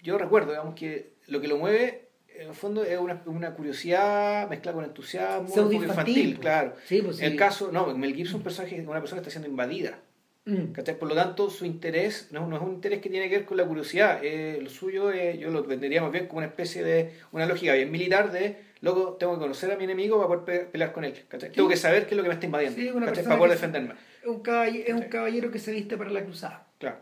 Yo 0.02 0.18
recuerdo, 0.18 0.50
digamos, 0.50 0.74
que 0.74 1.12
lo 1.28 1.40
que 1.40 1.48
lo 1.48 1.56
mueve, 1.58 2.08
en 2.36 2.48
el 2.48 2.54
fondo, 2.54 2.82
es 2.84 2.98
una, 2.98 3.22
una 3.26 3.54
curiosidad 3.54 4.48
mezclada 4.48 4.76
con 4.76 4.84
entusiasmo, 4.84 5.40
un 5.48 5.54
poco 5.54 5.72
infantil, 5.72 5.84
infantil, 5.88 6.28
pues. 6.34 6.40
claro. 6.40 6.74
Sí, 6.86 7.02
pues 7.02 7.20
el 7.20 7.36
caso, 7.36 7.70
no, 7.72 7.94
Mel 7.96 8.14
Gibson 8.14 8.42
es 8.46 8.58
un 8.58 8.88
una 8.88 9.00
persona 9.00 9.20
que 9.20 9.28
está 9.28 9.30
siendo 9.30 9.48
invadida. 9.48 9.98
Mm. 10.46 10.72
¿cachai? 10.72 10.98
Por 10.98 11.08
lo 11.08 11.14
tanto, 11.14 11.48
su 11.48 11.64
interés 11.64 12.28
no, 12.30 12.46
no 12.46 12.56
es 12.56 12.62
un 12.62 12.74
interés 12.74 13.00
que 13.00 13.08
tiene 13.08 13.30
que 13.30 13.36
ver 13.38 13.44
con 13.46 13.56
la 13.56 13.64
curiosidad. 13.64 14.20
eh, 14.22 14.58
lo 14.62 14.68
suyo, 14.68 15.10
es, 15.10 15.38
yo 15.38 15.48
lo 15.50 15.62
vendería 15.64 16.02
más 16.02 16.12
bien 16.12 16.26
como 16.26 16.38
una 16.38 16.48
especie 16.48 16.82
de, 16.84 17.12
una 17.32 17.46
lógica 17.46 17.72
bien 17.74 17.90
militar 17.90 18.30
de, 18.30 18.56
loco, 18.84 19.14
tengo 19.18 19.34
que 19.34 19.40
conocer 19.40 19.72
a 19.72 19.76
mi 19.76 19.84
enemigo 19.84 20.16
para 20.16 20.28
poder 20.28 20.44
pe- 20.44 20.66
pelear 20.70 20.92
con 20.92 21.04
él. 21.04 21.14
¿cachai? 21.28 21.50
Tengo 21.52 21.68
que 21.68 21.76
saber 21.76 22.06
qué 22.06 22.10
es 22.14 22.16
lo 22.16 22.22
que 22.22 22.28
me 22.28 22.34
está 22.34 22.46
invadiendo 22.46 23.00
para 23.00 23.36
poder 23.38 23.52
defenderme. 23.52 23.94
Es 24.22 24.28
un 24.28 24.40
caballero, 24.40 24.84
es 24.86 24.94
un 24.94 25.02
Sí. 25.02 25.08
caballero 25.08 25.50
que 25.50 25.58
se 25.58 25.72
viste 25.72 25.96
para 25.96 26.10
la 26.10 26.22
cruzada. 26.24 26.66
Claro. 26.78 26.98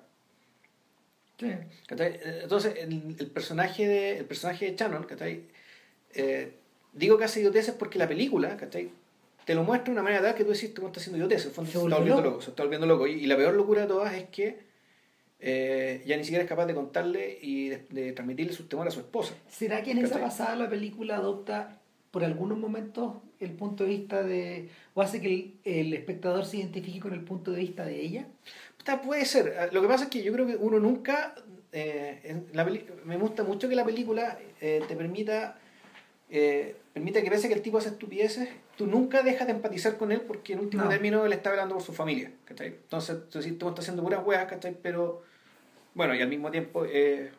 Sí. 1.38 1.52
Entonces, 1.88 2.74
el, 2.78 3.16
el 3.18 3.26
personaje 3.30 3.86
de, 3.88 4.18
el 4.18 4.24
personaje 4.24 4.70
de 4.70 4.76
Shannon, 4.76 5.04
¿cachai? 5.04 5.42
Eh, 6.14 6.52
digo 6.92 7.18
que 7.18 7.24
hace 7.24 7.40
idioteces 7.40 7.74
porque 7.74 7.98
la 7.98 8.06
película, 8.08 8.56
¿cachai? 8.56 8.90
Te 9.44 9.54
lo 9.56 9.64
muestra 9.64 9.86
de 9.86 9.92
una 9.92 10.02
manera 10.02 10.22
tal 10.22 10.34
que 10.36 10.44
tú 10.44 10.52
decís, 10.52 10.72
tú 10.72 10.86
estás 10.86 11.02
haciendo 11.02 11.18
idioteces, 11.18 11.46
en 11.46 11.50
el 11.50 11.54
fondo 11.54 11.70
Se 11.70 11.78
se, 11.78 11.84
está 11.84 11.96
volviendo 11.96 12.16
loco. 12.22 12.30
loco. 12.30 12.42
se 12.42 12.50
está 12.50 12.62
volviendo 12.62 12.86
loco. 12.86 13.06
Y, 13.08 13.12
y 13.14 13.26
la 13.26 13.36
peor 13.36 13.54
locura 13.54 13.82
de 13.82 13.86
todas 13.88 14.14
es 14.14 14.24
que 14.28 14.58
eh, 15.44 16.02
ya 16.06 16.16
ni 16.16 16.22
siquiera 16.24 16.44
es 16.44 16.48
capaz 16.48 16.66
de 16.66 16.74
contarle 16.74 17.38
y 17.42 17.68
de, 17.68 17.84
de 17.90 18.12
transmitirle 18.12 18.52
sus 18.52 18.68
temores 18.68 18.92
a 18.92 18.94
su 18.94 19.00
esposa. 19.00 19.34
¿Será 19.50 19.82
que 19.82 19.90
en 19.90 19.98
esa 19.98 20.10
¿Cachai? 20.14 20.22
pasada 20.28 20.56
la 20.56 20.70
película 20.70 21.16
adopta 21.16 21.78
por 22.12 22.24
algunos 22.24 22.56
momentos 22.58 23.16
el 23.40 23.50
punto 23.50 23.82
de 23.84 23.90
vista 23.90 24.22
de... 24.22 24.68
o 24.94 25.02
hace 25.02 25.20
que 25.20 25.28
el, 25.28 25.54
el 25.64 25.94
espectador 25.94 26.44
se 26.44 26.58
identifique 26.58 27.00
con 27.00 27.12
el 27.12 27.22
punto 27.24 27.50
de 27.50 27.58
vista 27.58 27.84
de 27.84 28.00
ella? 28.00 28.26
Puta, 28.76 29.02
puede 29.02 29.24
ser. 29.24 29.56
Ah, 29.58 29.68
Lo 29.72 29.82
que 29.82 29.88
pasa 29.88 30.04
es 30.04 30.10
que 30.10 30.22
yo 30.22 30.32
creo 30.32 30.46
que 30.46 30.54
uno 30.56 30.78
nunca. 30.78 31.34
eh, 31.72 32.20
en 32.24 32.46
la 32.52 32.64
peli- 32.64 32.84
me 33.04 33.16
gusta 33.16 33.42
mucho 33.42 33.68
que 33.68 33.74
la 33.74 33.84
película 33.84 34.38
eh, 34.60 34.80
te 34.86 34.94
permita. 34.94 35.58
Eh, 36.30 36.76
permita 36.94 37.20
que 37.22 37.30
pese 37.30 37.46
a 37.46 37.48
que 37.48 37.54
el 37.56 37.62
tipo 37.62 37.78
hace 37.78 37.88
estupideces, 37.88 38.48
tú 38.76 38.86
nunca 38.86 39.22
dejas 39.22 39.46
de 39.46 39.52
empatizar 39.54 39.96
con 39.98 40.12
él 40.12 40.20
porque 40.22 40.52
en 40.54 40.60
último 40.60 40.84
No. 40.84 40.88
término 40.88 41.26
él 41.26 41.32
está 41.32 41.50
hablando 41.50 41.74
por 41.74 41.82
su 41.82 41.92
familia. 41.92 42.30
¿cachai? 42.44 42.68
Entonces, 42.68 43.28
tú 43.28 43.38
decís, 43.40 43.58
tú 43.58 43.68
estás 43.68 43.84
haciendo 43.84 44.02
puras 44.02 44.24
weas, 44.24 44.46
¿cachai? 44.46 44.76
Pero. 44.82 45.22
Bueno, 45.94 46.14
y 46.14 46.22
al 46.22 46.28
mismo 46.28 46.50
tiempo. 46.50 46.84
eh, 46.86 47.30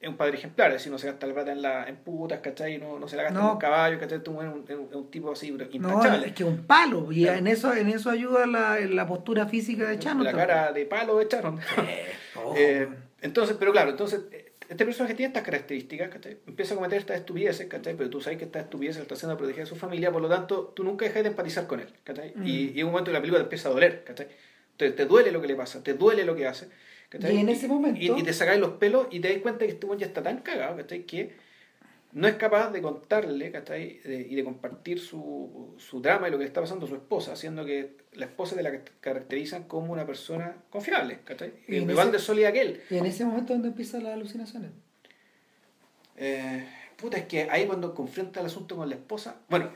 es 0.00 0.08
un 0.08 0.16
padre 0.16 0.36
ejemplar, 0.38 0.68
es 0.70 0.74
decir, 0.74 0.92
no 0.92 0.98
se 0.98 1.08
gasta 1.08 1.26
la 1.26 1.34
plata 1.34 1.50
en, 1.50 1.60
la, 1.60 1.88
en 1.88 1.96
putas, 1.96 2.38
¿cachai? 2.38 2.78
No, 2.78 3.00
no 3.00 3.08
se 3.08 3.16
la 3.16 3.24
gasta 3.24 3.40
No. 3.40 3.46
en 3.46 3.52
un 3.54 3.58
caballo, 3.58 3.98
¿cachai? 3.98 4.22
Tú 4.22 4.40
eres 4.40 4.54
un, 4.54 4.64
un- 4.78 4.94
un 4.94 5.10
tipo 5.10 5.32
así, 5.32 5.50
No, 5.50 5.64
intachable. 5.72 6.28
es 6.28 6.32
que 6.34 6.44
un 6.44 6.58
palo. 6.66 7.10
Y 7.10 7.24
Claro. 7.24 7.38
en 7.40 7.46
eso 7.48 7.74
en 7.74 7.88
eso 7.88 8.08
ayuda 8.10 8.46
la, 8.46 8.78
la 8.78 9.06
postura 9.08 9.46
física 9.46 9.88
de 9.90 9.98
Chano. 9.98 10.22
la 10.22 10.32
cara 10.32 10.72
de 10.72 10.86
palo 10.86 11.18
de 11.18 11.26
Charon. 11.26 11.58
Oh, 12.36 12.54
Eh, 12.56 12.88
entonces, 13.22 13.56
pero 13.58 13.72
claro, 13.72 13.90
entonces, 13.90 14.20
eh, 14.30 14.52
este 14.68 14.84
personaje 14.84 15.14
tiene 15.14 15.28
estas 15.28 15.42
características, 15.42 16.08
¿cachai? 16.10 16.36
Empieza 16.46 16.74
a 16.74 16.76
cometer 16.76 16.98
estas 17.00 17.16
estupideces, 17.16 17.66
¿cachai? 17.66 17.96
Pero 17.96 18.08
tú 18.08 18.20
sabes 18.20 18.38
que 18.38 18.44
estas 18.44 18.62
estupideces 18.62 19.02
está 19.02 19.14
haciendo 19.14 19.36
proteger 19.36 19.64
a 19.64 19.66
su 19.66 19.74
familia, 19.74 20.12
por 20.12 20.22
lo 20.22 20.28
tanto, 20.28 20.72
tú 20.76 20.84
nunca 20.84 21.06
dejas 21.06 21.24
de 21.24 21.30
empatizar 21.30 21.66
con 21.66 21.80
él, 21.80 21.88
¿cachai? 22.04 22.32
Mm. 22.36 22.46
Y, 22.46 22.50
y 22.70 22.76
hay 22.76 22.82
un 22.84 22.92
momento 22.92 23.10
la 23.10 23.18
película 23.18 23.40
te 23.40 23.44
empieza 23.46 23.68
a 23.68 23.72
doler, 23.72 24.04
¿cachai? 24.04 24.28
Te, 24.76 24.92
te 24.92 25.06
duele 25.06 25.32
lo 25.32 25.40
que 25.40 25.48
le 25.48 25.56
pasa, 25.56 25.82
te 25.82 25.94
duele 25.94 26.24
lo 26.24 26.36
que 26.36 26.46
hace, 26.46 26.68
¿cachai? 27.08 27.36
Y 27.36 27.40
en 27.40 27.48
ese 27.48 27.68
momento- 27.68 28.00
Y, 28.00 28.20
y 28.20 28.22
te 28.22 28.32
sacáis 28.32 28.60
los 28.60 28.72
pelos 28.72 29.06
y 29.10 29.20
te 29.20 29.32
das 29.32 29.42
cuenta 29.42 29.64
que 29.66 29.72
este 29.72 29.86
hombre 29.86 30.00
ya 30.00 30.06
está 30.06 30.22
tan 30.22 30.38
cagado, 30.40 30.76
¿cachai? 30.76 31.04
Que 31.04 31.32
no 32.12 32.26
es 32.26 32.34
capaz 32.36 32.70
de 32.72 32.80
contarle, 32.80 33.50
¿cachai? 33.50 33.98
De- 34.00 34.26
y 34.30 34.34
de 34.34 34.42
compartir 34.44 34.98
su, 34.98 35.74
su 35.78 36.00
drama 36.00 36.28
y 36.28 36.30
lo 36.30 36.38
que 36.38 36.44
le 36.44 36.48
está 36.48 36.60
pasando 36.62 36.86
a 36.86 36.88
su 36.88 36.94
esposa, 36.94 37.32
haciendo 37.34 37.64
que 37.66 37.96
la 38.14 38.24
esposa 38.26 38.56
te 38.56 38.62
la 38.62 38.80
caracterizan 39.00 39.64
como 39.64 39.92
una 39.92 40.06
persona 40.06 40.56
confiable, 40.70 41.18
¿cachai? 41.24 41.52
Y 41.68 41.76
Igual 41.76 42.08
ese- 42.08 42.12
de 42.12 42.18
sólida 42.18 42.52
que 42.52 42.60
él. 42.62 42.80
Y 42.90 42.96
en 42.96 43.06
ese 43.06 43.24
momento 43.24 43.52
donde 43.52 43.68
empiezan 43.68 44.04
las 44.04 44.14
alucinaciones. 44.14 44.70
Eh, 46.16 46.66
puta, 46.96 47.18
es 47.18 47.26
que 47.26 47.48
ahí 47.50 47.66
cuando 47.66 47.94
confronta 47.94 48.40
el 48.40 48.46
asunto 48.46 48.76
con 48.76 48.88
la 48.88 48.96
esposa, 48.96 49.36
bueno, 49.48 49.70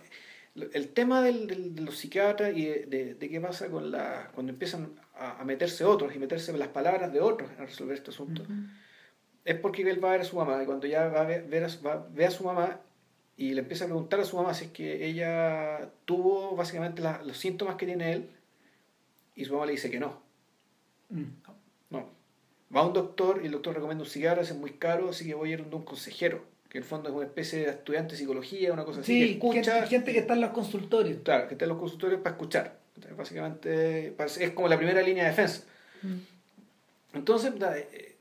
el 0.72 0.88
tema 0.88 1.22
del, 1.22 1.46
del- 1.46 1.74
de 1.74 1.82
los 1.82 1.96
psiquiatras 1.98 2.56
y 2.56 2.64
de, 2.66 2.86
de- 2.86 3.14
de 3.14 3.28
qué 3.28 3.40
pasa 3.40 3.68
con 3.68 3.90
la 3.90 4.30
cuando 4.34 4.52
empiezan 4.52 4.90
a, 5.22 5.40
a 5.40 5.44
meterse 5.44 5.84
otros 5.84 6.14
y 6.14 6.18
meterse 6.18 6.52
las 6.56 6.68
palabras 6.68 7.12
de 7.12 7.20
otros 7.20 7.50
a 7.58 7.64
resolver 7.64 7.96
este 7.96 8.10
asunto, 8.10 8.42
es 9.44 9.54
porque 9.56 9.82
él 9.82 10.02
va 10.02 10.08
a 10.10 10.12
ver 10.12 10.20
a 10.22 10.24
su 10.24 10.36
mamá 10.36 10.62
y 10.62 10.66
cuando 10.66 10.86
ya 10.86 11.08
va 11.08 11.22
a 11.22 11.24
ver, 11.24 11.44
ver 11.48 11.64
a, 11.64 11.68
va- 11.86 12.06
ve 12.12 12.26
a 12.26 12.30
su 12.30 12.44
mamá 12.44 12.80
y 13.36 13.54
le 13.54 13.60
empieza 13.62 13.84
a 13.84 13.88
preguntar 13.88 14.20
a 14.20 14.24
su 14.24 14.36
mamá 14.36 14.54
si 14.54 14.66
es 14.66 14.70
que 14.70 15.06
ella 15.06 15.90
tuvo 16.04 16.54
básicamente 16.54 17.02
la- 17.02 17.22
los 17.22 17.36
síntomas 17.38 17.76
que 17.76 17.86
tiene 17.86 18.12
él 18.12 18.30
y 19.34 19.44
su 19.44 19.52
mamá 19.54 19.66
le 19.66 19.72
dice 19.72 19.90
que 19.90 19.98
no. 20.00 20.20
Mm. 21.10 21.24
No. 21.90 22.08
Va 22.74 22.80
a 22.80 22.86
un 22.86 22.92
doctor 22.92 23.40
y 23.42 23.46
el 23.46 23.52
doctor 23.52 23.74
recomienda 23.74 24.04
un 24.04 24.10
cigarro, 24.10 24.40
ese 24.42 24.52
es 24.54 24.58
muy 24.58 24.72
caro, 24.72 25.10
así 25.10 25.26
que 25.26 25.34
voy 25.34 25.50
a 25.50 25.52
ir 25.54 25.60
donde 25.60 25.76
un 25.76 25.82
consejero, 25.84 26.44
que 26.68 26.78
en 26.78 26.84
el 26.84 26.88
fondo 26.88 27.08
es 27.10 27.14
una 27.14 27.26
especie 27.26 27.58
de 27.60 27.70
estudiante 27.70 28.12
de 28.12 28.18
psicología, 28.18 28.72
una 28.72 28.84
cosa 28.84 29.00
así, 29.00 29.12
Sí, 29.24 29.30
escucha, 29.32 29.72
gente, 29.80 29.86
gente 29.88 30.12
que 30.12 30.18
está 30.20 30.34
en 30.34 30.40
los 30.40 30.50
consultorios. 30.50 31.18
claro, 31.22 31.48
que 31.48 31.54
está 31.54 31.64
en 31.64 31.70
los 31.70 31.78
consultorios 31.78 32.20
para 32.22 32.34
escuchar. 32.36 32.78
Entonces, 32.94 33.16
básicamente 33.16 34.14
es 34.44 34.50
como 34.52 34.68
la 34.68 34.76
primera 34.76 35.02
línea 35.02 35.24
de 35.24 35.30
defensa. 35.30 35.62
Entonces, 37.14 37.58
da, 37.58 37.76
eh, 37.78 38.16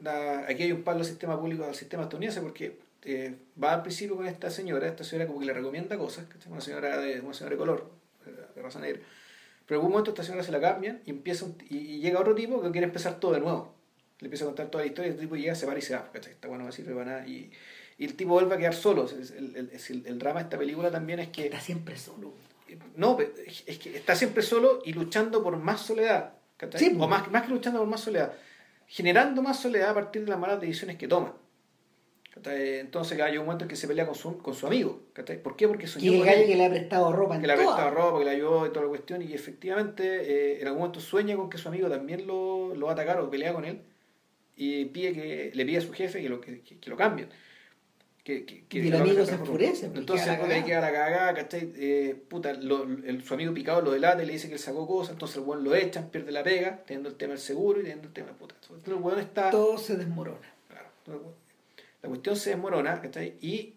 da- 0.00 0.46
aquí 0.48 0.64
hay 0.64 0.72
un 0.72 0.82
palo 0.82 1.00
al 1.00 1.04
sistema 1.06 1.38
público, 1.38 1.64
al 1.64 1.74
sistema 1.74 2.02
estadounidense, 2.04 2.40
porque 2.40 2.78
eh, 3.04 3.34
va 3.62 3.74
al 3.74 3.82
principio 3.82 4.16
con 4.16 4.26
esta 4.26 4.50
señora, 4.50 4.86
esta 4.86 5.04
señora 5.04 5.26
como 5.26 5.40
que 5.40 5.46
le 5.46 5.52
recomienda 5.52 5.98
cosas, 5.98 6.26
que 6.26 6.38
es 6.38 6.46
una 6.46 6.60
señora 6.60 6.98
de, 6.98 7.20
una 7.20 7.34
señora 7.34 7.54
de 7.54 7.58
color, 7.58 7.90
eh, 8.26 8.30
de 8.54 8.62
raza 8.62 8.78
negra. 8.80 9.00
Pero 9.66 9.78
en 9.78 9.80
algún 9.80 9.90
momento 9.92 10.10
esta 10.10 10.22
señora 10.22 10.42
se 10.44 10.52
la 10.52 10.60
cambian 10.60 11.00
y 11.04 11.10
empieza 11.10 11.44
un- 11.44 11.56
y, 11.68 11.76
y 11.78 12.00
llega 12.00 12.20
otro 12.20 12.34
tipo 12.34 12.62
que 12.62 12.70
quiere 12.70 12.86
empezar 12.86 13.18
todo 13.20 13.32
de 13.32 13.40
nuevo. 13.40 13.74
Le 14.20 14.26
empieza 14.26 14.44
a 14.44 14.48
contar 14.48 14.68
toda 14.70 14.84
la 14.84 14.88
historia 14.88 15.10
y 15.10 15.14
el 15.14 15.20
tipo 15.20 15.34
llega, 15.36 15.54
se 15.54 15.66
para 15.66 15.78
y 15.78 15.82
se 15.82 15.94
va. 15.94 16.08
Está 16.14 16.46
bueno, 16.48 16.64
no 16.64 16.70
sirve 16.72 16.94
para 16.94 17.04
nada. 17.06 17.26
Y, 17.26 17.50
y 17.98 18.04
el 18.04 18.14
tipo 18.14 18.30
vuelve 18.34 18.54
a 18.54 18.58
quedar 18.58 18.74
solo. 18.74 19.08
El, 19.10 19.56
el- 19.56 19.70
el- 19.72 20.06
el 20.06 20.18
drama 20.18 20.40
de 20.40 20.44
esta 20.44 20.58
película 20.58 20.90
también 20.92 21.18
es 21.18 21.28
que 21.28 21.46
Está 21.46 21.60
siempre 21.60 21.96
solo. 21.96 22.32
No, 22.96 23.18
es 23.46 23.78
que 23.78 23.96
está 23.96 24.14
siempre 24.14 24.42
solo 24.42 24.80
y 24.84 24.92
luchando 24.92 25.42
por 25.42 25.56
más 25.56 25.80
soledad. 25.80 26.34
Sí, 26.78 26.96
o 26.98 27.08
más, 27.08 27.30
más 27.30 27.42
que 27.42 27.48
luchando 27.50 27.80
por 27.80 27.88
más 27.88 28.00
soledad, 28.00 28.32
generando 28.86 29.42
más 29.42 29.60
soledad 29.60 29.90
a 29.90 29.94
partir 29.94 30.24
de 30.24 30.30
las 30.30 30.38
malas 30.38 30.60
decisiones 30.60 30.96
que 30.96 31.08
toma. 31.08 31.34
Entonces 32.44 33.20
hay 33.20 33.36
un 33.36 33.44
momento 33.44 33.64
en 33.64 33.68
que 33.68 33.76
se 33.76 33.86
pelea 33.86 34.06
con 34.06 34.14
su, 34.14 34.38
con 34.38 34.54
su 34.54 34.66
amigo. 34.66 35.02
¿Por 35.42 35.56
qué? 35.56 35.68
Porque 35.68 35.84
Que 35.84 35.86
soñó 35.86 36.12
el 36.12 36.18
con 36.18 36.26
gallo 36.26 36.46
que 36.46 36.56
le 36.56 36.64
ha 36.64 36.70
prestado 36.70 37.12
ropa 37.12 37.34
en 37.34 37.40
que 37.42 37.46
le 37.46 37.52
ha 37.52 37.56
prestado 37.56 37.90
ropa, 37.90 38.18
que 38.20 38.24
le 38.24 38.30
ayudó 38.30 38.66
y 38.66 38.70
toda 38.70 38.82
la 38.82 38.88
cuestión. 38.88 39.20
Y 39.22 39.34
efectivamente 39.34 40.04
eh, 40.04 40.60
en 40.60 40.66
algún 40.66 40.80
momento 40.80 41.00
sueña 41.00 41.36
con 41.36 41.50
que 41.50 41.58
su 41.58 41.68
amigo 41.68 41.88
también 41.90 42.26
lo, 42.26 42.74
lo 42.74 42.86
va 42.86 42.92
a 42.92 42.94
atacar 42.94 43.20
o 43.20 43.28
pelea 43.28 43.52
con 43.52 43.64
él. 43.66 43.82
Y 44.56 44.86
pide 44.86 45.12
que, 45.12 45.50
le 45.54 45.64
pide 45.66 45.78
a 45.78 45.80
su 45.82 45.92
jefe 45.92 46.22
que 46.22 46.28
lo, 46.28 46.40
que, 46.40 46.60
que- 46.62 46.78
que 46.78 46.90
lo 46.90 46.96
cambien. 46.96 47.28
Que, 48.24 48.44
que- 48.44 48.64
que 48.66 48.78
Y 48.78 48.86
el 48.88 48.94
amigo 48.94 49.24
se 49.26 49.32
enfurece, 49.34 49.86
porque 49.86 49.98
Entonces 50.00 50.36
puta, 50.38 50.54
ahí 50.54 50.62
queda 50.62 50.80
la 50.80 50.92
cagada, 50.92 51.34
¿cachai? 51.34 51.72
Eh, 51.74 52.14
puta, 52.28 52.52
lo- 52.52 52.84
el- 52.84 53.24
su 53.24 53.34
amigo 53.34 53.52
picado 53.52 53.80
lo 53.82 53.90
delata 53.90 54.22
y 54.22 54.26
le 54.26 54.34
dice 54.34 54.46
que 54.46 54.54
él 54.54 54.60
sacó 54.60 54.86
cosas, 54.86 55.14
entonces 55.14 55.38
el 55.38 55.42
weón 55.42 55.64
lo 55.64 55.74
echan, 55.74 56.08
pierde 56.10 56.30
la 56.30 56.44
pega, 56.44 56.84
teniendo 56.86 57.08
el 57.08 57.16
tema 57.16 57.32
del 57.32 57.40
seguro 57.42 57.80
y 57.80 57.82
teniendo 57.82 58.06
el 58.06 58.14
tema 58.14 58.30
puta. 58.32 58.54
Entonces 58.62 58.86
el 58.86 58.94
weón 58.94 59.18
está. 59.18 59.50
Todo 59.50 59.76
se 59.76 59.96
desmorona. 59.96 60.52
Claro, 60.68 61.34
la 62.00 62.08
cuestión 62.08 62.36
se 62.36 62.50
desmorona, 62.50 63.00
¿cachai? 63.00 63.34
Y 63.40 63.74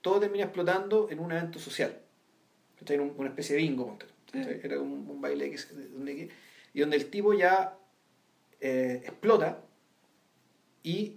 todo 0.00 0.20
termina 0.20 0.44
explotando 0.44 1.08
en 1.10 1.18
un 1.18 1.32
evento 1.32 1.58
social. 1.58 1.98
¿cachai? 2.78 2.96
En 2.96 3.02
un- 3.02 3.14
una 3.18 3.28
especie 3.28 3.56
de 3.56 3.62
bingo. 3.62 3.98
Era 4.32 4.80
un, 4.80 5.06
un 5.08 5.20
baile 5.20 5.50
que, 5.50 5.58
donde, 5.92 6.16
que- 6.16 6.28
y 6.72 6.80
donde 6.80 6.96
el 6.96 7.06
tipo 7.10 7.34
ya 7.34 7.76
eh, 8.60 9.02
explota 9.04 9.60
y, 10.82 11.16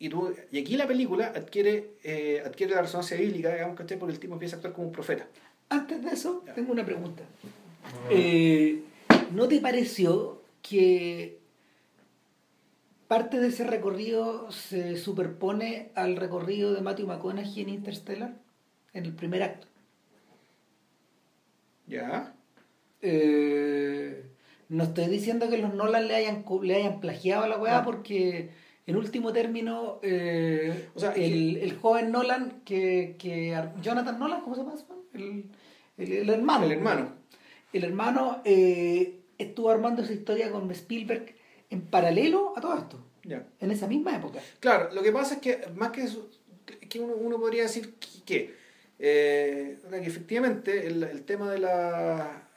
y, 0.00 0.08
tú- 0.08 0.34
y 0.50 0.58
aquí 0.60 0.76
la 0.76 0.86
película 0.88 1.26
adquiere, 1.26 1.92
eh, 2.02 2.42
adquiere 2.44 2.74
la 2.74 2.82
resonancia 2.82 3.16
bíblica, 3.16 3.52
digamos, 3.52 3.76
¿cachai? 3.76 3.98
Porque 3.98 4.14
el 4.14 4.18
tipo 4.20 4.32
empieza 4.34 4.56
a 4.56 4.58
actuar 4.58 4.72
como 4.74 4.88
un 4.88 4.92
profeta. 4.92 5.28
Antes 5.68 6.02
de 6.02 6.10
eso, 6.10 6.42
Ya. 6.46 6.54
tengo 6.54 6.72
una 6.72 6.84
pregunta. 6.84 7.22
Eh, 8.10 8.82
¿No 9.32 9.46
te 9.46 9.60
pareció 9.60 10.42
que 10.62 11.38
parte 13.08 13.38
de 13.40 13.48
ese 13.48 13.64
recorrido 13.64 14.50
se 14.52 14.96
superpone 14.96 15.90
al 15.94 16.16
recorrido 16.16 16.72
de 16.72 16.80
Matthew 16.80 17.06
McConaughey 17.06 17.62
en 17.62 17.68
Interstellar? 17.68 18.34
En 18.92 19.04
el 19.04 19.12
primer 19.14 19.42
acto. 19.42 19.66
¿Ya? 21.86 22.34
Eh, 23.02 24.24
no 24.68 24.84
estoy 24.84 25.06
diciendo 25.06 25.48
que 25.48 25.58
los 25.58 25.74
Nolan 25.74 26.06
le 26.08 26.14
hayan, 26.14 26.44
le 26.62 26.74
hayan 26.76 27.00
plagiado 27.00 27.44
a 27.44 27.48
la 27.48 27.58
weá 27.58 27.78
No. 27.78 27.84
porque 27.84 28.50
en 28.86 28.96
último 28.96 29.32
término 29.32 30.00
eh, 30.02 30.88
O 30.94 31.00
sea, 31.00 31.12
el, 31.12 31.58
el 31.58 31.76
joven 31.76 32.10
Nolan 32.10 32.62
que, 32.64 33.16
que 33.18 33.56
Jonathan 33.82 34.18
Nolan, 34.18 34.40
¿cómo 34.40 34.54
se 34.54 34.62
llama? 34.62 34.74
El, 35.14 35.44
el, 35.98 36.12
el 36.12 36.30
hermano. 36.30 36.64
El 36.64 36.72
hermano. 36.72 37.12
El 37.72 37.84
hermano 37.84 38.40
eh, 38.44 39.20
estuvo 39.38 39.70
armando 39.70 40.02
esa 40.02 40.12
historia 40.12 40.50
con 40.50 40.70
Spielberg 40.72 41.34
en 41.70 41.82
paralelo 41.82 42.52
a 42.56 42.60
todo 42.60 42.76
esto, 42.76 42.98
en 43.60 43.70
esa 43.70 43.86
misma 43.86 44.16
época. 44.16 44.40
Claro, 44.58 44.92
lo 44.92 45.02
que 45.02 45.12
pasa 45.12 45.34
es 45.34 45.40
que 45.40 45.60
más 45.76 45.92
que 45.92 46.02
eso, 46.02 46.28
que 46.88 46.98
uno, 46.98 47.14
uno 47.14 47.38
podría 47.38 47.62
decir 47.62 47.94
que, 47.94 48.24
que, 48.24 48.54
eh, 48.98 49.78
que 49.88 50.06
efectivamente 50.06 50.88
el, 50.88 51.04
el 51.04 51.22
tema 51.22 51.50
de 51.52 51.60
la 51.60 52.49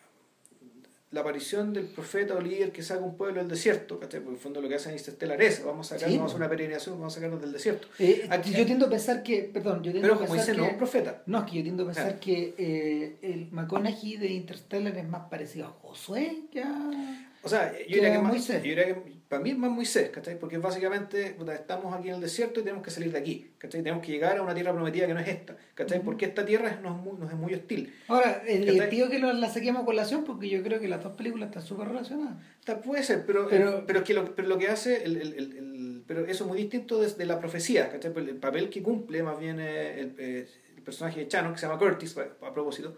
la 1.14 1.22
aparición 1.22 1.72
del 1.74 1.86
profeta 1.86 2.34
o 2.36 2.42
líder 2.42 2.72
que 2.72 2.82
saca 2.82 3.02
un 3.04 3.16
pueblo 3.16 3.40
del 3.40 3.48
desierto, 3.48 4.00
¿cachai? 4.00 4.20
Porque 4.20 4.30
en 4.32 4.36
el 4.36 4.42
fondo 4.42 4.62
lo 4.62 4.68
que 4.68 4.76
hacen 4.76 4.96
es 4.96 5.08
es 5.08 5.64
vamos 5.64 5.92
a 5.92 5.96
sacar, 5.96 6.10
Sí, 6.10 6.18
una 6.18 6.50
peregrinación, 6.50 6.96
vamos 6.96 7.14
a 7.14 7.16
sacarnos 7.16 7.40
del 7.40 7.52
desierto. 7.54 7.88
Eh, 8.00 8.26
Aquí- 8.30 8.52
yo 8.52 8.66
tiendo 8.66 8.88
a 8.88 8.90
pensar 8.90 9.22
que, 9.22 9.44
perdón, 9.44 9.84
yo 9.84 9.92
tiendo 9.92 10.02
Pero 10.02 10.14
a 10.16 10.18
como 10.18 10.30
pensar 10.32 10.48
dice, 10.48 10.52
que, 10.56 10.58
no 10.68 10.72
un 10.74 10.78
profeta. 10.78 11.22
No, 11.28 11.40
es 11.40 11.52
que 11.52 11.58
yo 11.58 11.64
tiendo 11.64 11.84
a 11.84 11.86
pensar 11.86 12.04
Claro. 12.06 12.20
que 12.20 12.56
eh, 12.58 13.18
el 13.22 13.52
McConaughey 13.52 14.18
de 14.18 14.28
Interstellar 14.28 14.98
es 14.98 15.08
más 15.08 15.30
parecido 15.30 15.68
a 15.68 15.70
Josué 15.70 16.46
que 16.52 16.62
a... 16.64 17.30
O 17.46 17.50
sea, 17.50 17.72
yo 17.74 17.78
Que 17.80 17.94
diría 17.96 18.14
que, 18.14 18.20
más, 18.20 18.48
yo 18.48 18.54
diría 18.62 18.86
que 18.86 18.96
para 19.34 19.44
mí 19.44 19.50
es 19.50 19.58
más 19.58 19.72
Moisés, 19.72 20.10
¿cachai? 20.12 20.38
Porque 20.38 20.60
básicamente 20.60 21.36
estamos 21.56 21.92
aquí 21.96 22.10
en 22.10 22.16
el 22.16 22.22
desierto 22.22 22.60
y 22.60 22.64
tenemos 22.64 22.84
que 22.84 22.92
salir 22.92 23.12
de 23.12 23.18
aquí, 23.18 23.50
¿cachai? 23.58 23.82
Tenemos 23.82 24.06
que 24.06 24.12
llegar 24.12 24.38
a 24.38 24.44
una 24.44 24.54
tierra 24.54 24.72
prometida 24.74 25.08
que 25.08 25.14
no 25.16 25.20
es 25.22 25.28
esta, 25.28 25.58
¿cachai? 25.74 26.04
Porque 26.04 26.26
esta 26.26 26.46
tierra 26.46 26.80
nos, 26.84 26.96
es 26.98 27.04
muy- 27.04 27.18
nos 27.20 27.32
es 27.32 27.36
muy 27.38 27.52
hostil. 27.56 27.92
Ahora, 28.08 28.44
es 28.46 28.64
divertido 28.64 29.10
que 29.10 29.18
lo, 29.18 29.34
la 29.34 29.50
saquemos 29.50 29.82
a 29.82 29.86
colación 29.86 30.24
porque 30.24 30.50
yo 30.50 30.62
creo 30.62 30.80
que 30.80 30.88
las 30.88 31.02
dos 31.04 31.14
películas 31.14 31.50
están 31.50 31.64
súper 31.64 31.88
relacionadas. 31.88 32.36
Está- 32.60 32.80
puede 32.80 33.02
ser, 33.04 33.26
pero, 33.26 33.48
Pero- 33.50 33.84
pero, 33.88 34.00
es 34.00 34.06
que 34.06 34.14
lo, 34.14 34.36
pero 34.36 34.48
lo 34.48 34.58
que 34.60 34.68
hace, 34.68 35.04
el, 35.04 35.18
el- 35.18 35.34
el- 35.34 35.58
el- 35.58 36.04
pero 36.06 36.26
eso 36.28 36.44
es 36.44 36.48
muy 36.48 36.58
distinto 36.60 37.02
desde 37.02 37.26
la 37.26 37.40
profecía, 37.40 37.90
¿cachai? 37.90 38.14
El, 38.16 38.30
el 38.30 38.36
papel 38.38 38.70
que 38.70 38.84
cumple 38.84 39.24
más 39.24 39.40
bien 39.40 39.60
eh, 39.60 40.00
el, 40.00 40.14
eh, 40.20 40.48
el 40.78 40.84
personaje 40.84 41.22
de 41.22 41.28
Chano, 41.28 41.52
que 41.54 41.60
se 41.60 41.66
llama 41.66 41.80
Curtis, 41.80 42.16
a, 42.18 42.46
a 42.46 42.54
propósito, 42.54 42.96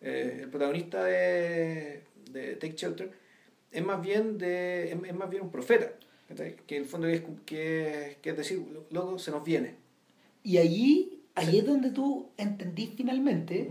eh, 0.00 0.40
el 0.42 0.48
protagonista 0.48 1.04
de, 1.04 2.02
de 2.32 2.56
Take 2.56 2.74
Shelter, 2.76 3.21
es 3.72 3.84
más 3.84 4.00
bien, 4.02 4.38
de, 4.38 4.92
es, 4.92 4.98
es 5.04 5.14
más 5.14 5.28
bien 5.30 5.42
un 5.42 5.50
profeta, 5.50 5.92
¿cachai? 6.28 6.56
Que 6.66 6.76
el 6.76 6.84
fondo 6.86 7.06
es, 7.06 7.22
que, 7.46 8.18
que 8.22 8.30
es 8.30 8.36
decir, 8.36 8.62
loco, 8.90 9.18
se 9.18 9.30
nos 9.30 9.44
viene. 9.44 9.76
Y 10.44 10.58
allí, 10.58 11.20
allí 11.34 11.52
Sí. 11.52 11.58
es 11.58 11.66
donde 11.66 11.90
tú 11.90 12.28
entendís 12.36 12.90
finalmente 12.96 13.70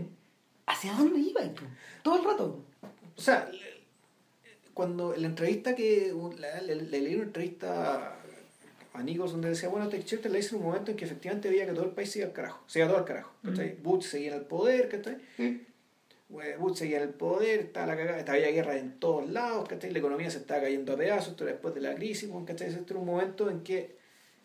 hacia 0.66 0.92
dónde 0.94 1.20
ibas 1.20 1.54
tú, 1.54 1.62
todo 2.02 2.18
el 2.18 2.24
rato. 2.24 2.64
O 3.16 3.20
sea, 3.20 3.48
le- 3.52 3.82
cuando 4.74 5.14
la 5.14 5.26
entrevista 5.26 5.74
que 5.74 6.14
le, 6.38 6.74
le 6.74 7.00
leí 7.00 7.14
una 7.14 7.24
entrevista 7.24 8.18
a 8.94 9.02
Nichols 9.02 9.32
donde 9.32 9.50
decía, 9.50 9.68
bueno, 9.68 9.88
Take 9.88 10.02
Shelter 10.04 10.30
la 10.32 10.38
hice 10.38 10.50
en 10.54 10.60
un 10.62 10.66
momento 10.68 10.90
en 10.90 10.96
que 10.96 11.04
efectivamente 11.04 11.50
veía 11.50 11.66
que 11.66 11.72
todo 11.72 11.84
el 11.84 11.90
país 11.92 12.10
se 12.10 12.20
iba 12.20 12.28
al 12.28 12.32
carajo, 12.34 12.62
se 12.66 12.78
iba 12.78 12.88
todo 12.88 12.98
al 12.98 13.04
carajo, 13.04 13.32
¿cachai? 13.42 13.76
Bush 13.82 14.04
seguía 14.04 14.28
en 14.32 14.38
el 14.40 14.44
poder, 14.46 14.88
¿cachai? 14.88 15.18
Bueno, 15.36 15.58
Bush 15.58 15.71
seguía 16.74 16.98
en 16.98 17.02
el 17.04 17.14
poder, 17.14 17.60
estaba 17.60 17.86
la 17.86 17.96
cagada, 17.96 18.32
había 18.32 18.50
guerra 18.50 18.76
en 18.76 18.98
todos 18.98 19.28
lados, 19.28 19.68
¿cachai? 19.68 19.92
La 19.92 19.98
economía 19.98 20.30
se 20.30 20.38
estaba 20.38 20.62
cayendo 20.62 20.92
a 20.92 20.96
pedazos, 20.96 21.32
esto 21.32 21.44
era 21.44 21.52
después 21.52 21.74
de 21.74 21.80
la 21.80 21.94
crisis, 21.94 22.30
¿cachai? 22.46 22.68
Este 22.68 22.92
era 22.92 23.00
un 23.00 23.06
momento 23.06 23.50
en 23.50 23.62
que 23.62 23.96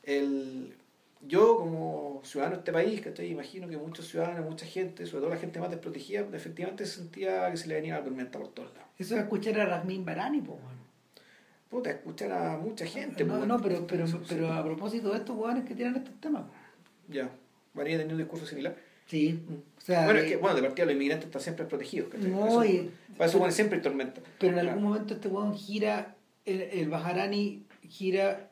el, 0.03 0.75
yo 1.21 1.57
como 1.57 2.21
ciudadano 2.23 2.57
de 2.57 2.59
este 2.59 2.73
país, 2.73 3.01
¿cachai? 3.01 3.31
Imagino 3.31 3.67
que 3.67 3.77
muchos 3.77 4.07
ciudadanos, 4.07 4.45
mucha 4.45 4.65
gente, 4.65 5.05
sobre 5.05 5.21
todo 5.21 5.29
la 5.29 5.39
gente 5.39 5.59
más 5.59 5.69
desprotegida, 5.69 6.27
efectivamente 6.33 6.85
se 6.85 6.97
sentía 6.97 7.49
que 7.49 7.57
se 7.57 7.67
le 7.67 7.75
venía 7.75 7.95
la 7.95 8.03
tormenta 8.03 8.39
por 8.39 8.49
todos 8.49 8.73
lados. 8.73 8.89
Eso 8.97 9.15
es 9.15 9.21
escuchar 9.21 9.59
a 9.59 9.65
Rasmin 9.65 10.05
Barani, 10.05 10.41
pues, 10.41 10.61
bueno. 10.61 10.77
Puta, 11.69 11.91
escuchar 11.91 12.31
a 12.31 12.57
mucha 12.57 12.85
gente. 12.85 13.23
No, 13.25 13.35
pues, 13.35 13.47
no, 13.47 13.61
pero, 13.61 13.85
pero, 13.87 14.05
pero 14.27 14.53
a 14.53 14.63
propósito 14.63 15.11
de 15.11 15.17
estos 15.17 15.35
hueones 15.35 15.65
que 15.65 15.75
tienen 15.75 15.97
estos 15.97 16.19
temas. 16.19 16.45
Ya, 17.09 17.29
María 17.73 17.97
tenía 17.97 18.13
un 18.13 18.19
discurso 18.19 18.45
similar. 18.45 18.75
Sí, 19.07 19.39
o 19.77 19.81
sea, 19.81 20.05
bueno, 20.05 20.19
es 20.19 20.25
eh, 20.25 20.29
que, 20.29 20.35
bueno, 20.37 20.55
de 20.57 20.61
partida 20.63 20.85
los 20.85 20.95
inmigrantes 20.95 21.27
están 21.27 21.41
siempre 21.41 21.65
protegidos. 21.65 22.09
¿cachai? 22.11 22.29
No, 22.29 22.39
Para 22.41 22.49
eso, 22.51 22.65
y- 22.65 22.91
para 23.17 23.29
eso 23.29 23.39
bueno, 23.39 23.53
siempre 23.53 23.79
tormenta. 23.79 24.21
pero 24.39 24.59
en 24.59 24.67
algún 24.67 24.83
momento 24.83 25.13
este 25.13 25.27
hueón 25.29 25.55
gira, 25.55 26.15
el, 26.45 26.61
el 26.61 26.89
Bajarani 26.89 27.63
gira 27.87 28.49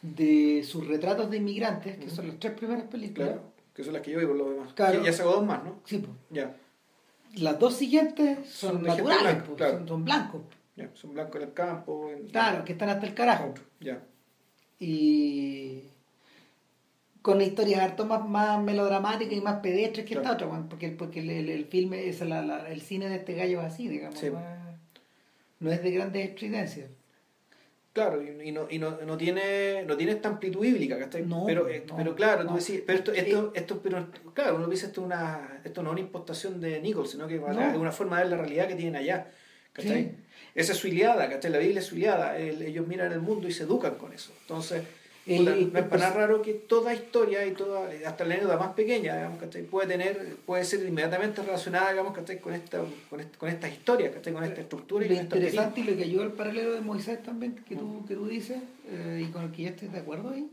de 0.00 0.64
sus 0.66 0.86
retratos 0.86 1.30
de 1.30 1.36
inmigrantes, 1.36 1.96
que 1.98 2.08
son 2.10 2.26
las 2.28 2.38
tres 2.40 2.54
primeras 2.54 2.84
películas. 2.84 3.28
Claro, 3.30 3.42
que 3.74 3.84
son 3.84 3.92
las 3.92 4.02
que 4.02 4.10
yo 4.12 4.18
vi 4.18 4.26
por 4.26 4.36
lo 4.36 4.50
demás. 4.50 4.72
Claro. 4.72 5.04
Ya, 5.04 5.12
sacó 5.12 5.32
dos 5.32 5.44
más, 5.46 5.62
¿no? 5.62 5.80
Sí, 5.84 5.98
pues. 5.98 6.10
Ya, 6.30 6.56
Las 7.36 7.58
dos 7.58 7.74
siguientes 7.76 8.38
son, 8.50 8.72
Son 8.72 8.82
naturales, 8.82 9.22
blanca, 9.22 9.44
pues, 9.44 9.56
claro. 9.58 9.78
son, 9.78 9.88
son 9.88 10.04
blancos. 10.04 10.42
ya, 10.76 10.90
son 10.94 11.12
blancos 11.14 11.36
en 11.36 11.42
el 11.48 11.52
campo. 11.54 12.10
En, 12.10 12.26
Claro, 12.28 12.64
que 12.64 12.72
están 12.72 12.88
hasta 12.88 13.06
el 13.06 13.14
carajo. 13.14 13.54
Ya, 13.80 14.02
Y 14.80 15.82
con 17.22 17.40
historias 17.40 17.80
harto 17.80 18.04
más, 18.04 18.28
más 18.28 18.60
melodramáticas 18.62 19.32
y 19.34 19.40
más 19.40 19.60
pedestres 19.60 20.04
que 20.06 20.14
Claro. 20.14 20.32
esta 20.32 20.46
otra, 20.46 20.66
porque, 20.68 20.88
porque 20.88 21.20
el, 21.20 21.30
el, 21.30 21.48
el 21.48 21.64
filme, 21.66 22.08
es 22.08 22.20
la, 22.20 22.42
la- 22.42 22.68
el 22.70 22.80
cine 22.82 23.08
de 23.08 23.16
este 23.16 23.34
gallo 23.34 23.60
es 23.60 23.66
así, 23.66 23.88
digamos. 23.88 24.18
Sí. 24.18 24.28
No, 24.30 24.38
es, 24.40 24.44
no 25.60 25.70
es 25.72 25.82
de 25.82 25.90
grandes 25.92 26.28
estridencias. 26.28 26.90
claro, 27.92 28.22
y, 28.22 28.48
y 28.48 28.52
no, 28.52 28.66
y 28.70 28.78
no, 28.78 28.98
no 29.06 29.16
tiene 29.16 29.84
no 29.86 29.96
tiene 29.96 30.12
esta 30.12 30.28
amplitud 30.30 30.60
bíblica, 30.60 30.98
¿cachai? 30.98 31.24
No, 31.24 31.44
pero, 31.46 31.68
eh, 31.68 31.84
no, 31.86 31.96
pero 31.96 32.14
claro, 32.16 32.46
tú 32.46 32.54
decís, 32.56 32.82
pero 32.86 32.98
esto, 32.98 33.12
esto, 33.12 33.52
esto, 33.54 33.80
pero 33.82 34.08
claro, 34.34 34.56
uno 34.56 34.66
dice 34.66 34.86
esto, 34.86 35.02
es 35.02 35.06
una, 35.06 35.60
esto 35.64 35.82
no 35.82 35.90
es 35.90 35.92
una 35.92 36.00
impostación 36.00 36.60
de 36.60 36.80
Nichols, 36.80 37.10
sino 37.12 37.28
que 37.28 37.36
es 37.36 37.40
una 37.76 37.92
forma 37.92 38.16
de 38.18 38.24
ver 38.24 38.32
la 38.32 38.38
realidad 38.38 38.66
que 38.66 38.74
tienen 38.74 38.96
allá, 38.96 39.30
¿cachai? 39.72 40.04
Sí. 40.04 40.10
Esa 40.54 40.72
es 40.72 40.78
su 40.78 40.88
iliada, 40.88 41.28
¿cachai? 41.30 41.50
La 41.52 41.58
Biblia 41.58 41.78
es 41.80 41.86
su 41.86 41.94
iliada, 41.96 42.36
el- 42.36 42.62
ellos 42.62 42.86
miran 42.86 43.12
el 43.12 43.20
mundo 43.20 43.46
y 43.46 43.52
se 43.52 43.62
educan 43.62 43.94
con 43.94 44.12
eso. 44.12 44.32
Entonces, 44.40 44.82
El- 45.24 45.46
el- 45.46 45.72
no 45.72 45.78
es 45.78 45.84
para 45.86 46.02
nada 46.08 46.14
raro 46.16 46.42
que 46.42 46.52
toda 46.54 46.92
historia 46.92 47.46
y 47.46 47.52
toda, 47.52 47.88
hasta 48.06 48.24
la 48.24 48.34
anécdota 48.34 48.56
más 48.58 48.72
pequeña, 48.74 49.14
digamos, 49.16 49.38
¿cachai? 49.38 49.62
Puede 49.62 49.86
tener, 49.86 50.36
puede 50.44 50.64
ser 50.64 50.84
inmediatamente 50.84 51.42
relacionada, 51.42 51.90
digamos, 51.92 52.12
¿cachai? 52.12 52.40
Con 52.40 52.54
esta, 52.54 52.78
con, 53.08 53.22
con 53.38 53.48
estas 53.48 53.70
historias, 53.72 54.12
¿cachai? 54.12 54.32
Con 54.32 54.42
esta 54.42 54.60
estructura 54.62 55.06
y 55.06 55.08
Lo 55.10 55.14
con 55.14 55.22
esta 55.24 55.36
interesante 55.36 55.80
y 55.80 55.84
lo 55.84 55.96
que 55.96 56.02
ayuda 56.02 56.24
al 56.24 56.32
paralelo 56.32 56.72
de 56.72 56.80
Moisés 56.80 57.22
también, 57.22 57.54
que 57.68 57.76
tú, 57.76 58.04
que 58.08 58.14
tú 58.14 58.26
dices, 58.26 58.58
eh, 58.90 59.24
y 59.28 59.30
con 59.30 59.44
el 59.44 59.52
que 59.52 59.62
yo 59.62 59.68
estoy 59.68 59.88
de 59.88 59.98
acuerdo 59.98 60.30
ahí, 60.30 60.50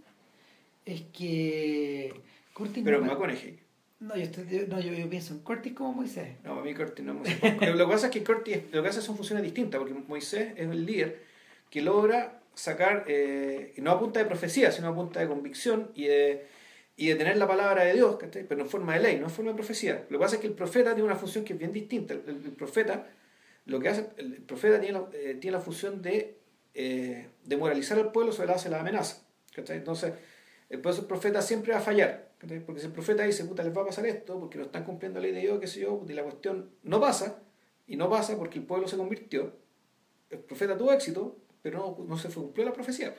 es 0.85 1.01
que 1.17 2.13
Curtis 2.53 2.83
Pero 2.83 2.99
no, 3.01 3.07
McConaughey. 3.07 3.59
no, 4.01 4.15
yo, 4.15 4.21
estoy- 4.23 4.45
yo- 4.49 4.67
no, 4.67 4.79
yo, 4.79 4.93
yo 4.93 5.09
pienso 5.09 5.33
en 5.33 5.39
Curtis 5.39 5.73
como 5.73 5.93
Moisés. 5.93 6.29
No, 6.43 6.59
a 6.59 6.63
mí 6.63 6.73
Curtis 6.75 7.03
no 7.05 7.21
Pero 7.59 7.75
Lo 7.75 7.87
que 7.87 7.93
pasa 7.93 8.07
es 8.07 8.11
que 8.13 8.23
Curtis, 8.23 8.57
lo 8.71 8.83
que 8.83 8.89
hace 8.89 9.01
son 9.01 9.15
funciones 9.15 9.43
distintas, 9.43 9.79
porque 9.79 9.95
Moisés 10.07 10.53
es 10.55 10.69
el 10.69 10.85
líder 10.85 11.23
que 11.69 11.81
logra 11.81 12.38
sacar, 12.59 13.05
eh, 13.07 13.73
no 13.77 13.91
a 13.91 13.99
punta 13.99 14.19
de 14.19 14.25
profecía, 14.25 14.71
sino 14.71 14.89
a 14.89 14.95
punta 14.95 15.21
de 15.21 15.27
convicción 15.27 15.91
y 15.95 16.07
de, 16.07 16.45
y 16.97 17.07
de 17.07 17.15
tener 17.15 17.37
la 17.37 17.47
palabra 17.47 17.85
de 17.85 17.93
Dios, 17.93 18.17
¿cachai? 18.17 18.43
pero 18.43 18.61
en 18.61 18.69
forma 18.69 18.95
de 18.95 18.99
ley, 18.99 19.17
no 19.17 19.25
en 19.25 19.29
forma 19.29 19.51
de 19.51 19.55
profecía. 19.55 20.05
Lo 20.09 20.19
que 20.19 20.23
pasa 20.23 20.35
es 20.35 20.41
que 20.41 20.47
el 20.47 20.53
profeta 20.53 20.93
tiene 20.93 21.05
una 21.05 21.15
función 21.15 21.45
que 21.45 21.53
es 21.53 21.59
bien 21.59 21.71
distinta. 21.71 22.13
El, 22.13 22.53
profeta, 22.57 23.07
lo 23.65 23.79
que 23.79 23.87
hace, 23.87 24.09
el, 24.17 24.41
profeta 24.41 24.81
tiene 24.81 24.99
la, 24.99 25.07
eh, 25.13 25.37
tiene 25.39 25.57
la 25.57 25.63
función 25.63 26.01
de, 26.01 26.37
eh, 26.73 27.29
de 27.45 27.57
moralizar 27.57 27.97
al 27.97 28.11
pueblo 28.11 28.33
sobre 28.33 28.47
la 28.47 28.53
base 28.53 28.65
de 28.65 28.75
la 28.75 28.81
amenaza. 28.81 29.23
¿cachai? 29.55 29.77
Entonces, 29.77 30.13
eso 30.69 31.01
el 31.01 31.07
profeta 31.07 31.41
siempre 31.41 31.71
va 31.71 31.79
a 31.79 31.81
fallar. 31.81 32.29
Porque 32.65 32.81
si 32.81 32.87
el 32.87 32.91
profeta 32.91 33.23
dice, 33.23 33.45
puta, 33.45 33.63
les 33.63 33.75
va 33.75 33.83
a 33.83 33.85
pasar 33.85 34.05
esto, 34.05 34.37
porque 34.37 34.57
no 34.57 34.65
están 34.65 34.83
cumpliendo 34.83 35.19
la 35.19 35.23
ley 35.23 35.33
de 35.33 35.41
Dios, 35.41 35.59
qué 35.59 35.67
sé 35.67 35.79
yo, 35.79 36.03
y 36.07 36.13
la 36.13 36.23
cuestión 36.23 36.71
no 36.83 36.99
pasa, 36.99 37.41
y 37.87 37.95
no 37.95 38.09
pasa 38.09 38.37
porque 38.37 38.59
el 38.59 38.65
pueblo 38.65 38.87
se 38.87 38.97
convirtió, 38.97 39.53
el 40.29 40.39
profeta 40.39 40.77
tuvo 40.77 40.91
éxito, 40.93 41.37
pero 41.61 41.95
no, 41.97 42.05
no 42.05 42.17
se 42.17 42.29
fue- 42.29 42.43
cumplió 42.43 42.65
la 42.65 42.73
profecía. 42.73 43.15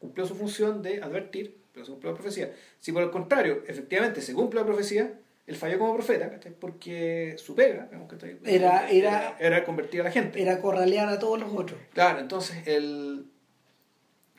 Cumplió 0.00 0.26
su 0.26 0.34
función 0.34 0.82
de 0.82 1.02
advertir, 1.02 1.56
pero 1.72 1.84
se 1.84 1.90
cumplió 1.92 2.12
la 2.12 2.18
profecía. 2.18 2.54
Si 2.78 2.92
por 2.92 3.02
el 3.02 3.10
contrario, 3.10 3.62
efectivamente 3.66 4.20
se 4.22 4.32
cumple 4.34 4.60
la 4.60 4.66
profecía, 4.66 5.18
él 5.46 5.56
falló 5.56 5.78
como 5.78 5.94
profeta, 5.94 6.30
¿cachai? 6.30 6.52
porque 6.58 7.34
su 7.38 7.54
pega, 7.54 7.86
digamos, 7.86 8.08
¿cachai? 8.10 8.38
Era- 8.44 8.90
era- 8.90 9.36
era 9.40 9.64
convertir 9.64 10.02
a 10.02 10.04
la 10.04 10.10
gente. 10.10 10.40
Era 10.42 10.60
corralear 10.60 11.08
a 11.08 11.18
todos 11.18 11.40
los 11.40 11.52
otros. 11.54 11.80
Claro, 11.94 12.20
entonces 12.20 12.66
el, 12.66 13.26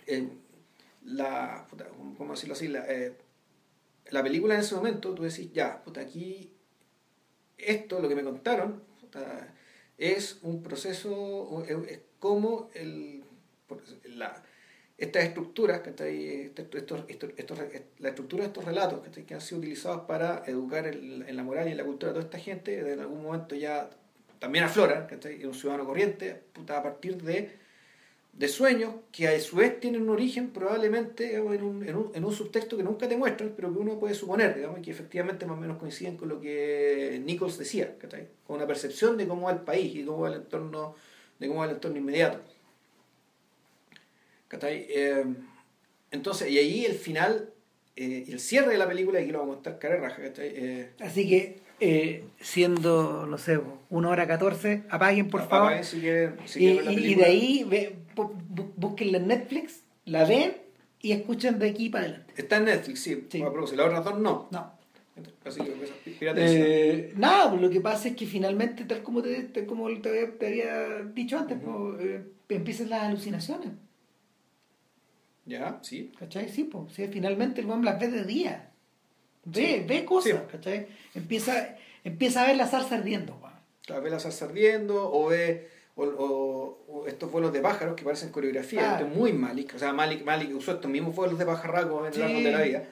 el- 0.06 0.32
la 1.04 1.66
¿cómo- 1.98 2.16
cómo 2.16 2.34
decirlo 2.34 2.54
así? 2.54 2.68
La, 2.68 2.86
eh, 2.88 3.14
la 4.12 4.22
película 4.24 4.54
en 4.56 4.62
ese 4.62 4.76
momento, 4.76 5.14
tú 5.16 5.24
decís, 5.24 5.52
ya, 5.52 5.82
puta, 5.84 6.02
aquí 6.02 6.54
esto, 7.58 8.00
lo 8.00 8.08
que 8.08 8.16
me 8.16 8.24
contaron, 8.24 8.84
puta, 9.02 9.54
es 9.98 10.40
un 10.44 10.62
proceso, 10.64 11.64
es, 11.68 11.78
es 11.92 12.00
como 12.20 12.70
el, 12.74 13.19
por- 13.70 13.82
la, 14.16 14.44
estas 14.98 15.24
estructuras. 15.24 15.82
Estos, 15.88 16.06
estos, 16.76 17.04
estos, 17.08 17.60
la 18.00 18.10
estructura 18.10 18.44
de 18.44 18.48
estos 18.48 18.66
relatos 18.66 19.00
¿cachai? 19.02 19.24
que 19.26 19.34
han 19.34 19.42
sido 19.42 19.60
utilizados 19.60 20.02
para 20.02 20.44
educar 20.46 20.88
en, 20.88 21.24
en 21.26 21.36
la 21.38 21.44
moral 21.44 21.70
y 21.70 21.72
en 21.72 21.78
la 21.78 21.86
cultura 21.86 22.12
de 22.12 22.16
toda 22.20 22.26
esta 22.26 22.40
gente, 22.40 22.80
en 22.92 23.00
algún 23.00 23.24
momento 23.24 23.56
ya 23.56 23.90
también 24.40 24.66
afloran, 24.66 25.08
¿cachai? 25.08 25.46
un 25.46 25.54
ciudadano 25.54 25.86
corriente, 25.86 26.42
a 26.68 26.84
partir 26.84 27.22
de, 27.22 27.58
de 28.34 28.48
sueños 28.48 28.96
que 29.12 29.28
a 29.28 29.40
su 29.40 29.56
vez 29.58 29.80
tienen 29.80 30.02
un 30.02 30.10
origen 30.10 30.50
probablemente 30.52 31.28
digamos, 31.30 31.56
en, 31.56 31.64
un, 31.64 31.88
en, 31.88 31.96
un, 31.96 32.12
en 32.14 32.24
un 32.26 32.34
subtexto 32.34 32.76
que 32.78 32.84
nunca 32.84 33.08
te 33.08 33.16
muestran, 33.18 33.54
pero 33.56 33.72
que 33.74 33.80
uno 33.80 34.00
puede 34.00 34.14
suponer, 34.16 34.56
digamos, 34.56 34.80
que 34.80 34.92
efectivamente 34.92 35.46
más 35.46 35.58
o 35.58 35.62
menos 35.62 35.78
coinciden 35.78 36.18
con 36.18 36.28
lo 36.30 36.40
que 36.42 37.22
Nichols 37.26 37.58
decía, 37.58 37.96
con 38.46 38.58
una 38.58 38.68
percepción 38.68 39.16
de 39.18 39.28
cómo 39.28 39.48
va 39.48 39.52
el 39.54 39.62
país 39.62 39.96
y 39.96 40.04
cómo 40.06 40.22
va 40.22 40.30
el 40.30 40.36
entorno, 40.36 40.96
de 41.40 41.48
cómo 41.48 41.60
va 41.62 41.66
el 41.66 41.72
entorno 41.72 41.98
inmediato. 41.98 42.40
Eh, 44.52 45.24
entonces, 46.12 46.50
y 46.50 46.58
ahí 46.58 46.86
el 46.86 46.94
final, 46.96 47.50
eh, 47.96 48.24
y 48.28 48.32
el 48.32 48.40
cierre 48.40 48.72
de 48.72 48.78
la 48.78 48.88
película, 48.88 49.20
aquí 49.20 49.32
lo 49.32 49.40
vamos 49.40 49.54
a 49.54 49.56
contar 49.58 49.80
cara 49.80 49.98
raja. 49.98 50.22
Eh, 50.38 50.90
Así 51.00 51.30
que, 51.30 51.60
eh, 51.80 52.24
siendo, 52.42 53.26
no 53.28 53.38
sé, 53.38 53.60
una 53.90 54.10
hora 54.10 54.28
14, 54.28 54.84
apaguen 54.90 55.30
por 55.30 55.48
favor. 55.48 55.68
apaguen 55.68 55.84
si 55.84 56.00
quieren, 56.00 56.36
si 56.46 56.60
y, 56.66 56.72
quieren 56.80 56.86
la 56.86 56.92
y- 56.94 57.16
de 57.16 57.26
ahí 57.26 57.64
ve, 57.70 57.96
bu- 58.16 58.34
bu- 58.54 58.72
búsquenla 58.76 59.18
en 59.20 59.28
Netflix, 59.28 59.84
la 60.06 60.26
ven 60.26 60.54
y 61.02 61.12
escuchen 61.12 61.60
de 61.60 61.70
aquí 61.70 61.90
para 61.90 62.06
adelante. 62.06 62.34
Está 62.36 62.58
en 62.58 62.66
Netflix, 62.66 63.00
sí, 63.02 63.28
Sí. 63.30 63.38
la 63.40 63.86
otra 63.86 64.02
dos 64.02 64.20
no. 64.20 64.48
No. 64.52 64.80
Así 65.46 65.62
que 65.62 65.72
pues, 65.72 65.92
Eh, 66.22 67.14
nada, 67.18 67.50
pues 67.50 67.62
lo 67.62 67.70
que 67.70 67.82
pasa 67.82 68.08
es 68.08 68.16
que 68.16 68.26
finalmente, 68.26 68.86
tal 68.86 69.04
como 69.04 69.22
te, 69.22 69.44
tal 69.44 69.66
como 69.66 69.90
te, 70.02 70.10
había, 70.10 70.38
te 70.38 70.48
había 70.48 71.04
dicho 71.14 71.38
antes, 71.38 71.58
pues, 71.64 72.02
eh, 72.06 72.24
empiezan 72.50 72.90
las 72.90 73.04
alucinaciones. 73.04 73.70
Ya, 75.46 75.80
sí. 75.82 76.12
¿Cachai? 76.20 76.50
Sí, 76.50 76.66
pues. 76.66 76.94
sí, 76.94 77.08
finalmente 77.08 77.62
el 77.62 77.68
buen 77.68 77.84
las 77.84 78.00
ve 78.00 78.08
de 78.10 78.24
día. 78.24 78.70
Ve, 79.46 79.84
ve 79.88 80.06
cosas, 80.06 80.34
Sí. 80.34 80.38
¿cachai? 80.52 80.88
Empieza, 81.16 81.76
empieza 82.04 82.44
a 82.44 82.48
ver 82.48 82.56
la 82.58 82.68
zarza 82.68 82.96
ardiendo, 82.96 83.36
weón. 83.42 83.54
Claro, 83.86 84.02
ve 84.04 84.10
la 84.12 84.20
salsa 84.20 84.46
ardiendo 84.46 85.12
o 85.12 85.28
ve 85.30 85.70
o, 85.96 86.04
o- 86.04 86.86
o 86.88 87.08
estos 87.08 87.32
vuelos 87.32 87.52
de 87.52 87.60
pájaros 87.62 87.96
que 87.96 88.04
parecen 88.04 88.30
coreografía. 88.32 88.80
Claro. 88.82 88.96
Esto 88.98 89.08
es 89.12 89.16
muy 89.18 89.34
Malik. 89.34 89.74
O 89.76 89.80
sea, 89.80 89.92
Malik, 89.94 90.24
Malik 90.24 90.56
usó 90.56 90.74
estos 90.74 90.90
mismos 90.92 91.16
vuelos 91.16 91.40
de 91.40 91.46
pajarracos 91.46 92.00
en 92.02 92.06
el 92.08 92.14
Sí. 92.14 92.22
árbol 92.22 92.44
de 92.44 92.52
la 92.52 92.62
vida. 92.62 92.84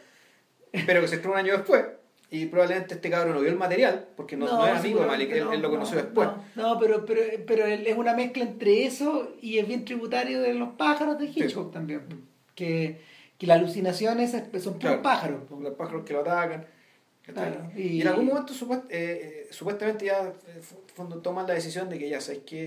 Pero 0.86 1.02
que 1.02 1.08
se 1.08 1.16
estrenó 1.16 1.34
un 1.36 1.40
año 1.40 1.54
después. 1.54 1.86
Y 2.30 2.48
probablemente 2.48 2.96
este 2.96 3.10
cabrón 3.10 3.36
no 3.36 3.40
vio 3.42 3.50
el 3.52 3.56
material 3.58 4.08
porque 4.18 4.36
no, 4.36 4.46
no, 4.48 4.66
era 4.68 4.80
amigo 4.80 5.00
de 5.00 5.06
Malik, 5.08 5.32
él, 5.32 5.46
lo 5.46 5.56
no, 5.58 5.70
conoció 5.70 5.96
no, 5.96 6.02
después. 6.02 6.28
No, 6.56 6.74
no, 6.74 6.80
pero, 6.80 7.06
pero, 7.06 7.22
pero 7.46 7.66
él 7.66 7.88
es 7.88 7.98
una 7.98 8.14
mezcla 8.14 8.44
entre 8.44 8.86
eso 8.86 9.34
y 9.42 9.60
es 9.60 9.68
bien 9.68 9.86
tributario 9.86 10.42
de 10.42 10.54
los 10.54 10.70
pájaros 10.74 11.18
de 11.20 11.28
Hitchcock 11.28 11.72
también. 11.72 12.02
Que, 12.62 13.00
que 13.38 13.46
las 13.46 13.60
alucinaciones 13.60 14.32
son 14.32 14.42
puros 14.52 14.78
Claro. 14.80 15.02
pájaros. 15.04 15.42
Los 15.62 15.76
pájaros 15.76 16.04
que 16.04 16.14
lo 16.14 16.22
atacan. 16.22 16.66
Y... 17.76 17.82
y- 17.82 18.02
en 18.02 18.08
algún 18.08 18.26
momento 18.26 18.54
supuest- 18.54 18.86
eh, 18.90 19.46
eh, 19.46 19.48
supuestamente 19.52 20.06
ya 20.06 20.34
eh, 20.48 20.62
fondo, 20.96 21.18
toman 21.20 21.46
la 21.46 21.54
decisión 21.54 21.88
de 21.90 22.00
que 22.00 22.10
ya 22.10 22.20
sabes 22.22 22.42
que 22.46 22.60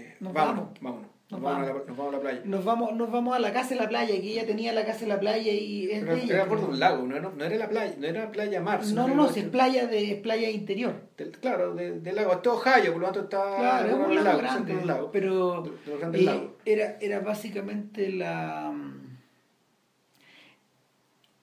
eh, 0.00 0.14
Nos 0.20 0.32
vámonos, 0.32 0.68
vamos. 0.80 0.80
vámonos, 0.80 1.10
nos, 1.30 1.40
Nos 1.40 1.42
vamos, 1.42 1.66
vamos. 1.66 1.68
A 1.68 1.72
la, 1.80 1.86
nos 1.88 1.96
vamos 1.96 2.14
a 2.14 2.16
la 2.16 2.22
playa. 2.22 2.40
Nos 2.44 2.64
vamos, 2.64 2.94
nos 2.94 3.10
vamos 3.10 3.36
a 3.36 3.38
la 3.40 3.52
casa 3.52 3.70
de 3.70 3.80
la 3.80 3.88
playa, 3.88 4.14
que 4.14 4.30
ella 4.32 4.46
tenía 4.46 4.72
la 4.72 4.84
casa 4.86 5.00
de 5.00 5.06
la 5.08 5.18
playa 5.20 5.52
y 5.52 5.90
es 5.90 6.00
Pero 6.04 6.14
de 6.14 6.22
ella, 6.22 6.34
era 6.36 6.46
por 6.46 6.58
un 6.60 6.78
lago, 6.78 7.04
no 7.06 7.16
era, 7.16 7.28
no 7.36 7.44
era 7.44 7.56
la 7.56 7.68
playa, 7.68 7.94
no 7.98 8.06
era 8.06 8.30
playa 8.30 8.60
mar. 8.62 8.86
No, 8.86 9.08
no, 9.08 9.14
no, 9.16 9.28
es 9.28 9.44
playa 9.48 9.88
de 9.88 10.12
es 10.12 10.20
playa 10.20 10.48
interior. 10.48 10.94
del- 11.18 11.32
claro, 11.32 11.74
de- 11.74 11.98
del 12.00 12.14
lago. 12.14 12.32
Este 12.34 12.48
Ohio, 12.48 12.92
por 12.92 13.00
lo 13.02 13.06
tanto 13.08 13.22
está 13.24 13.56
Claro, 13.58 13.88
es 13.88 13.94
un 13.94 14.24
lago 14.24 14.38
grande, 14.38 14.84
lago. 14.86 15.10
pero 15.10 15.62
De- 15.62 15.70
de 15.70 15.90
los 15.90 15.98
grandes 15.98 16.20
eh, 16.20 16.24
lagos. 16.24 16.50
era, 16.64 16.96
era 17.00 17.18
básicamente 17.20 18.10
la 18.10 18.72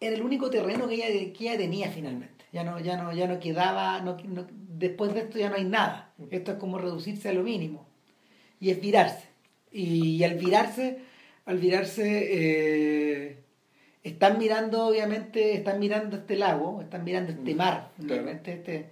era 0.02 0.16
el 0.16 0.22
único 0.22 0.50
terreno 0.50 0.88
que 0.88 0.96
ella, 0.96 1.06
que 1.08 1.44
ella 1.48 1.58
tenía 1.58 1.90
finalmente. 1.90 2.44
Ya 2.52 2.64
no, 2.66 2.80
ya 2.82 2.98
no, 2.98 3.14
ya 3.14 3.28
no 3.28 3.40
quedaba, 3.40 4.02
no, 4.02 4.18
no- 4.28 4.48
después 4.78 5.14
de 5.14 5.22
esto 5.22 5.38
ya 5.40 5.50
no 5.50 5.56
hay 5.56 5.64
nada. 5.64 6.14
Esto 6.32 6.52
es 6.52 6.58
como 6.58 6.78
reducirse 6.80 7.30
a 7.30 7.34
lo 7.34 7.44
mínimo. 7.44 7.88
Y 8.60 8.72
es 8.72 8.82
virarse. 8.82 9.28
Y, 9.72 10.22
al 10.24 10.36
virarse, 10.38 10.98
al 11.46 11.58
virarse, 11.60 12.04
eh, 12.30 13.38
están 14.04 14.38
mirando, 14.38 14.88
obviamente, 14.88 15.54
están 15.54 15.80
mirando 15.80 16.18
este 16.18 16.36
lago, 16.36 16.82
están 16.82 17.04
mirando 17.06 17.32
este 17.32 17.56
mar, 17.56 17.92
claro. 18.06 18.30
este, 18.30 18.90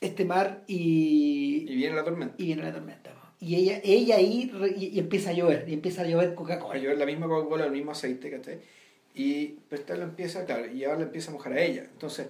este 0.00 0.24
mar 0.24 0.64
y, 0.66 1.64
Y 1.68 1.76
viene 1.76 1.94
la 1.94 2.02
tormenta. 2.04 2.34
y 2.38 2.46
viene 2.46 2.62
la 2.62 2.72
tormenta. 2.72 3.10
Y 3.38 3.56
ella, 3.56 3.80
ella 3.84 4.16
ahí 4.16 4.50
y, 4.76 4.86
y 4.86 4.98
empieza 4.98 5.30
a 5.30 5.32
llover, 5.32 5.64
y 5.68 5.74
empieza 5.74 6.02
a 6.02 6.06
llover 6.06 6.30
A 6.30 6.34
Coca-Cola. 6.34 6.78
llover 6.78 6.98
la 6.98 7.06
misma 7.06 7.26
Coca-Cola, 7.28 7.66
el 7.66 7.72
mismo 7.72 7.90
aceite, 7.92 8.30
¿cachai? 8.30 8.58
Y 9.14 9.58
esta 9.70 9.96
lo 9.96 10.04
empieza, 10.04 10.44
claro, 10.44 10.70
y 10.70 10.84
ahora 10.84 11.00
la 11.00 11.04
empieza 11.04 11.30
a 11.30 11.34
mojar 11.34 11.52
a 11.52 11.60
ella. 11.60 11.84
Entonces, 11.84 12.28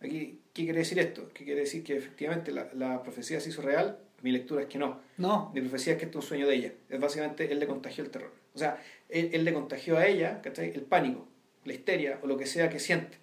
aquí, 0.00 0.40
¿qué 0.52 0.64
quiere 0.64 0.78
decir 0.78 0.98
esto? 0.98 1.28
¿Qué 1.34 1.44
quiere 1.44 1.60
decir 1.60 1.82
que 1.82 1.96
efectivamente 1.96 2.52
la, 2.52 2.68
la 2.74 3.02
profecía 3.02 3.40
se 3.40 3.48
hizo 3.48 3.62
real? 3.62 3.98
Mi 4.22 4.32
lectura 4.32 4.62
es 4.62 4.68
que 4.68 4.78
no. 4.78 5.00
No, 5.16 5.50
Mi 5.54 5.60
profecía 5.60 5.94
es 5.94 5.98
que 5.98 6.04
esto 6.04 6.18
es 6.18 6.24
un 6.24 6.28
sueño 6.28 6.46
de 6.46 6.54
ella. 6.54 6.72
Es 6.88 7.00
básicamente 7.00 7.50
él 7.50 7.58
le 7.58 7.66
contagió 7.66 8.04
el 8.04 8.10
terror. 8.10 8.32
O 8.54 8.58
sea, 8.58 8.82
él, 9.08 9.30
él 9.32 9.44
le 9.44 9.52
contagió 9.52 9.96
a 9.96 10.06
ella, 10.06 10.40
¿cachai? 10.42 10.72
El 10.74 10.82
pánico, 10.82 11.26
la 11.64 11.72
histeria 11.72 12.18
o 12.22 12.26
lo 12.26 12.36
que 12.36 12.46
sea 12.46 12.68
que 12.68 12.78
siente. 12.78 13.18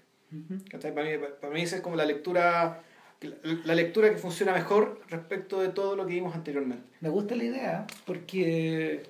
Para, 0.71 1.03
mí, 1.03 1.11
para 1.39 1.53
mí 1.53 1.61
esa 1.61 1.77
es 1.77 1.81
como 1.81 1.95
la 1.95 2.05
lectura, 2.05 2.83
la 3.63 3.75
lectura 3.75 4.09
que 4.09 4.17
funciona 4.17 4.53
mejor 4.53 5.01
respecto 5.09 5.61
de 5.61 5.69
todo 5.69 5.95
lo 5.95 6.05
que 6.05 6.13
vimos 6.13 6.35
anteriormente. 6.35 6.83
me 6.99 7.09
gusta 7.09 7.35
la 7.35 7.43
idea, 7.45 7.87
porque 8.05 9.03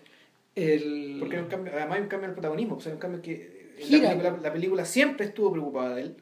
el... 0.56 1.18
Porque 1.20 1.38
hay 1.38 1.42
un 1.42 1.50
cambio, 1.50 1.74
además 1.74 1.98
hay 1.98 2.02
un 2.04 2.08
cambio 2.08 2.26
en 2.26 2.30
el 2.30 2.36
protagonismo, 2.36 2.76
o 2.76 2.80
sea, 2.80 2.92
hay 2.92 2.96
un 2.96 3.00
cambio 3.00 3.22
que. 3.22 3.57
La 3.90 4.00
película, 4.10 4.38
la 4.42 4.54
película 4.54 4.86
siempre 4.86 5.26
estuvo 5.28 5.52
preocupada 5.52 5.96
de 5.96 6.02
él 6.04 6.18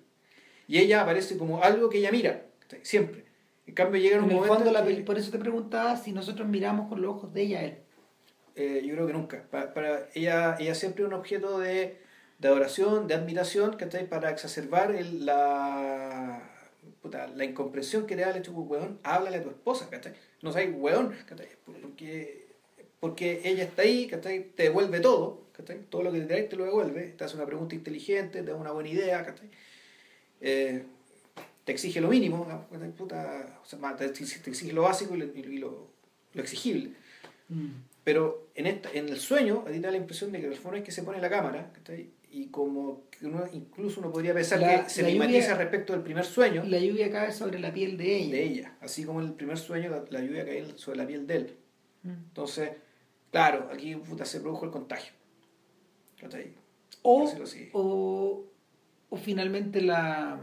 y 0.67 0.79
ella 0.79 1.01
aparece 1.01 1.37
como 1.37 1.61
algo 1.63 1.89
que 1.89 1.99
ella 1.99 2.11
mira, 2.11 2.45
siempre. 2.81 3.25
En 3.67 3.73
cambio 3.73 3.99
llega 4.01 4.17
un 4.19 4.27
momento 4.35 4.67
en 4.67 4.73
la 4.73 4.85
que- 4.85 5.03
por 5.03 5.17
eso 5.17 5.31
te 5.31 5.39
preguntaba 5.39 5.95
si 5.97 6.11
nosotros 6.11 6.47
miramos 6.47 6.87
con 6.89 7.01
los 7.01 7.15
ojos 7.15 7.33
de 7.33 7.41
ella 7.41 7.59
a 7.59 7.63
él. 7.63 7.77
Eh, 8.55 8.83
yo 8.85 8.93
creo 8.93 9.07
que 9.07 9.13
nunca. 9.13 9.43
Para, 9.49 9.73
para 9.73 10.07
ella, 10.13 10.55
ella 10.59 10.75
siempre 10.75 11.03
es 11.03 11.07
un 11.07 11.13
objeto 11.13 11.59
de, 11.59 11.97
de 12.39 12.47
adoración, 12.47 13.07
de 13.07 13.13
admiración, 13.15 13.75
¿cachai? 13.75 14.07
Para 14.07 14.29
exacerbar 14.29 14.95
el- 14.95 15.25
la, 15.25 16.41
puta, 17.01 17.27
la 17.27 17.43
incomprensión 17.43 18.05
que 18.05 18.15
te 18.15 18.21
da 18.21 18.29
el 18.31 18.37
hecho 18.37 18.51
weón, 18.53 18.99
háblale 19.03 19.37
a 19.37 19.43
tu 19.43 19.49
esposa, 19.49 19.89
¿cachai? 19.89 20.13
No 20.41 20.51
sabes, 20.51 20.69
weón, 20.77 21.13
¿cachai? 21.27 21.47
Porque, 21.81 22.44
porque 22.99 23.41
ella 23.43 23.63
está 23.63 23.81
ahí, 23.83 24.07
¿cachai? 24.07 24.43
Te 24.55 24.63
devuelve 24.63 24.99
todo, 24.99 25.47
¿cachai? 25.51 25.79
Todo 25.89 26.03
lo 26.03 26.11
que 26.11 26.19
te 26.21 26.25
trae 26.25 26.43
te 26.43 26.55
lo 26.55 26.65
devuelve, 26.65 27.13
te 27.17 27.23
hace 27.23 27.35
una 27.35 27.45
pregunta 27.45 27.75
inteligente, 27.75 28.41
te 28.41 28.49
da 28.51 28.55
una 28.55 28.71
buena 28.71 28.89
idea, 28.89 29.23
¿cachai? 29.25 29.49
Eh, 30.41 30.83
te 31.63 31.71
exige 31.71 32.01
lo 32.01 32.09
mínimo, 32.09 32.47
¿cachai? 32.71 32.91
Puta, 32.91 33.59
o 33.63 33.65
sea, 33.65 33.95
te 33.95 34.05
exige, 34.05 34.71
lo 34.73 34.83
básico 34.83 35.15
y 35.15 35.19
lo, 35.19 35.25
y 35.25 35.57
lo- 35.57 35.87
lo 36.33 36.41
exigible. 36.41 36.91
Pero 38.03 38.49
en, 38.55 38.67
esta, 38.67 38.91
en 38.93 39.09
el 39.09 39.17
sueño, 39.19 39.63
a 39.65 39.71
ti 39.71 39.73
te 39.75 39.81
da 39.81 39.91
la 39.91 39.97
impresión 39.97 40.31
de 40.31 40.39
que 40.41 40.47
el 40.47 40.55
fondo 40.55 40.77
es 40.77 40.83
que 40.83 40.91
se 40.91 41.03
pone 41.03 41.19
la 41.19 41.29
cámara, 41.29 41.71
¿cachai? 41.73 42.09
y 42.31 42.47
como 42.47 43.03
uno, 43.21 43.45
incluso 43.53 44.01
uno 44.01 44.11
podría 44.11 44.33
pensar 44.33 44.59
La- 44.59 44.83
que 44.83 44.89
se 44.89 45.03
mimetiza 45.03 45.55
respecto 45.55 45.93
del 45.93 46.01
primer 46.01 46.25
sueño 46.25 46.65
La 46.65 46.79
lluvia 46.79 47.09
cae 47.09 47.31
sobre 47.31 47.59
la 47.59 47.71
piel 47.73 47.95
de 47.97 48.17
ella. 48.17 48.31
de 48.35 48.43
ella, 48.43 48.77
así 48.81 49.05
como 49.05 49.21
en 49.21 49.27
el 49.27 49.33
primer 49.33 49.57
sueño 49.57 49.89
la, 49.89 50.03
la 50.09 50.19
lluvia 50.19 50.43
cae 50.43 50.65
sobre 50.75 50.97
la 50.97 51.07
piel 51.07 51.25
de 51.27 51.35
él. 51.37 51.55
Mm. 52.03 52.09
Entonces, 52.09 52.71
claro, 53.35 53.69
aquí 53.69 53.93
puta, 53.97 54.23
se 54.23 54.39
produjo 54.39 54.63
el 54.63 54.71
contagio. 54.71 55.11
O, 57.01 57.29
o, 57.73 58.43
o 59.09 59.17
finalmente 59.17 59.81
la, 59.81 60.39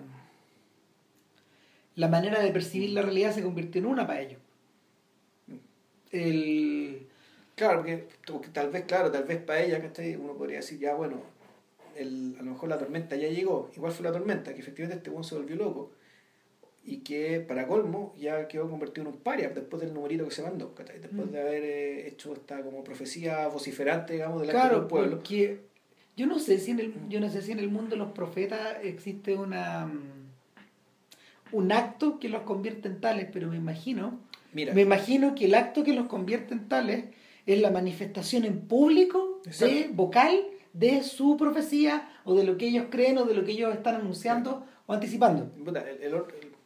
la 1.95 2.09
manera 2.09 2.43
de 2.43 2.51
percibir 2.51 2.91
la 2.91 3.01
realidad 3.01 3.33
se 3.33 3.43
convirtió 3.43 3.81
en 3.81 3.87
una 3.87 4.07
para 4.07 4.21
ellos. 4.21 4.41
El, 6.11 7.09
Claro, 7.55 7.79
porque, 7.79 8.09
porque 8.27 8.49
tal 8.49 8.69
vez, 8.69 8.85
claro, 8.85 9.11
tal 9.11 9.25
vez 9.25 9.43
para 9.43 9.63
ella, 9.63 9.81
¿cachai? 9.81 10.17
Uno 10.17 10.35
podría 10.35 10.59
decir, 10.59 10.79
ya 10.79 10.95
bueno, 10.95 11.23
el, 11.97 12.37
a 12.39 12.43
lo 12.43 12.51
mejor 12.51 12.69
la 12.69 12.77
tormenta 12.77 13.17
ya 13.17 13.29
llegó. 13.29 13.71
Igual 13.75 13.93
fue 13.93 14.05
la 14.05 14.13
tormenta, 14.13 14.53
que 14.53 14.61
efectivamente 14.61 14.99
este 14.99 15.11
weón 15.11 15.25
se 15.25 15.35
volvió 15.35 15.57
loco. 15.57 15.93
Y 16.85 16.99
que, 16.99 17.39
para 17.41 17.67
colmo, 17.69 18.13
ya 18.19 18.49
quedó 18.49 18.69
convertido 18.69 19.07
en 19.09 19.15
un 19.15 19.21
paria 19.21 19.51
después 19.51 19.81
del 19.83 19.95
numerito 19.95 20.25
que 20.25 20.33
se 20.35 20.43
mandó, 20.43 20.75
¿cachai? 20.75 20.99
Después 20.99 21.29
Mm. 21.29 21.31
de 21.31 21.41
haber 21.41 21.63
eh, 21.65 22.09
hecho 22.09 22.33
esta 22.33 22.61
como 22.63 22.83
profecía 22.83 23.47
vociferante, 23.49 24.15
digamos, 24.15 24.41
delante 24.41 24.61
claro, 24.61 24.79
del 24.81 24.89
pueblo. 24.89 25.11
porque 25.19 25.61
yo 26.17 26.27
no 26.27 26.39
sé 26.41 26.59
si 26.59 26.73
en 26.73 26.81
el, 26.81 26.95
yo 27.09 27.21
no 27.21 27.31
sé 27.31 27.41
si 27.43 27.53
en 27.53 27.61
el 27.61 27.69
mundo 27.71 27.91
de 27.91 27.97
los 27.99 28.11
profetas 28.13 28.79
existe 28.83 29.35
una 29.37 29.87
mm, 29.87 30.23
un 31.53 31.71
acto 31.71 32.19
que 32.19 32.29
los 32.29 32.43
convierte 32.43 32.89
en 32.89 33.01
tales, 33.01 33.29
pero 33.33 33.49
me 33.49 33.57
imagino, 33.57 34.19
Mira, 34.53 34.73
me 34.75 34.81
imagino 34.83 35.35
que 35.35 35.45
el 35.45 35.55
acto 35.55 35.85
que 35.85 35.93
los 35.93 36.07
convierte 36.07 36.55
en 36.55 36.69
tales 36.69 37.05
es 37.47 37.61
la 37.61 37.71
manifestación 37.71 38.45
en 38.45 38.61
público 38.63 39.41
de 39.61 39.89
vocal 39.93 40.41
de 40.73 41.03
su 41.03 41.37
profecía 41.37 42.09
o 42.25 42.35
de 42.35 42.45
lo 42.45 42.57
que 42.57 42.69
ellos 42.69 42.87
creen 42.91 43.19
o 43.19 43.25
de 43.25 43.35
lo 43.35 43.45
que 43.45 43.53
ellos 43.53 43.75
están 43.75 43.97
anunciando 43.97 44.65
o 44.87 44.93
anticipando. 44.95 45.51
El- 45.67 45.77
el- 46.03 46.23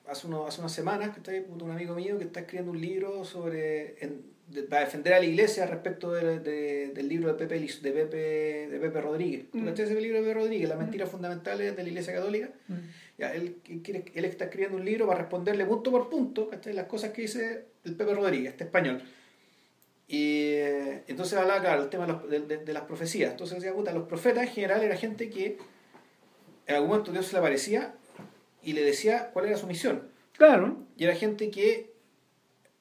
hace, 0.08 0.26
uno- 0.26 0.46
hace 0.46 0.60
unas 0.60 0.72
semanas 0.72 1.10
que 1.10 1.18
está 1.18 1.30
ahí, 1.32 1.44
un 1.48 1.70
amigo 1.70 1.94
mío 1.94 2.18
que 2.18 2.24
está 2.24 2.40
escribiendo 2.40 2.72
un 2.72 2.80
libro 2.80 3.24
sobre 3.24 3.96
en- 4.04 4.34
de- 4.48 4.62
para 4.62 4.84
defender 4.84 5.14
a 5.14 5.18
la 5.18 5.24
iglesia 5.26 5.66
respecto 5.66 6.12
de- 6.12 6.38
de- 6.38 6.88
del 6.94 7.08
libro 7.08 7.28
de 7.28 7.34
Pepe, 7.34 7.58
de 7.58 7.90
Pepe, 7.92 8.16
de 8.70 8.78
Pepe 8.80 9.00
Rodríguez. 9.00 9.46
¿Tú 9.50 9.58
Mm. 9.58 9.68
ese 9.68 10.00
libro 10.00 10.18
de 10.18 10.22
Pepe 10.28 10.34
Rodríguez? 10.34 10.68
Las 10.68 10.78
mentiras 10.78 11.08
fundamentales 11.10 11.76
de 11.76 11.82
la 11.82 11.88
iglesia 11.88 12.12
católica. 12.14 12.50
Mm. 12.68 12.74
Ya, 13.18 13.34
él, 13.34 13.56
él 14.14 14.24
está 14.24 14.44
escribiendo 14.44 14.76
un 14.76 14.84
libro 14.84 15.06
para 15.06 15.20
responderle 15.20 15.64
punto 15.66 15.90
por 15.90 16.08
punto 16.08 16.48
¿cachai? 16.48 16.74
las 16.74 16.86
cosas 16.86 17.10
que 17.10 17.22
dice 17.22 17.64
el 17.84 17.94
Pepe 17.96 18.14
Rodríguez, 18.14 18.50
este 18.52 18.64
español. 18.64 19.02
Y 20.08 20.52
eh, 20.52 21.02
entonces 21.08 21.36
hablaba, 21.36 21.60
claro, 21.60 21.82
el 21.82 21.88
tema 21.88 22.06
de 22.28 22.72
las 22.72 22.82
profecías. 22.84 23.32
Entonces 23.32 23.56
decía, 23.56 23.74
puta, 23.74 23.92
los 23.92 24.06
profetas 24.06 24.44
en 24.44 24.50
general 24.52 24.82
era 24.84 24.96
gente 24.96 25.28
que 25.28 25.58
en 26.68 26.74
algún 26.74 26.90
momento 26.90 27.10
Dios 27.10 27.26
se 27.26 27.32
le 27.32 27.38
aparecía 27.40 27.94
y 28.66 28.72
le 28.74 28.82
decía 28.84 29.30
cuál 29.32 29.46
era 29.46 29.56
su 29.56 29.66
misión. 29.66 30.08
Claro. 30.32 30.76
Y 30.96 31.04
era 31.04 31.14
gente 31.14 31.50
que, 31.50 31.92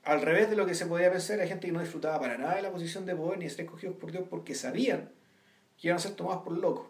al 0.04 0.22
revés 0.22 0.50
de 0.50 0.56
lo 0.56 0.66
que 0.66 0.74
se 0.76 0.86
podía 0.86 1.12
pensar, 1.12 1.38
era 1.38 1.48
gente 1.48 1.68
que 1.68 1.74
no 1.74 1.80
disfrutaba 1.80 2.20
para 2.20 2.38
nada 2.38 2.56
de 2.56 2.62
la 2.62 2.72
posición 2.72 3.06
de 3.06 3.16
poder 3.16 3.38
ni 3.40 3.46
de 3.46 3.52
ser 3.52 3.66
escogidos 3.66 3.96
por 3.98 4.12
Dios 4.12 4.26
porque 4.30 4.56
sabían 4.56 5.10
que 5.78 5.88
iban 5.88 5.98
a 5.98 6.02
ser 6.02 6.14
tomados 6.16 6.44
por 6.44 6.58
locos. 6.58 6.88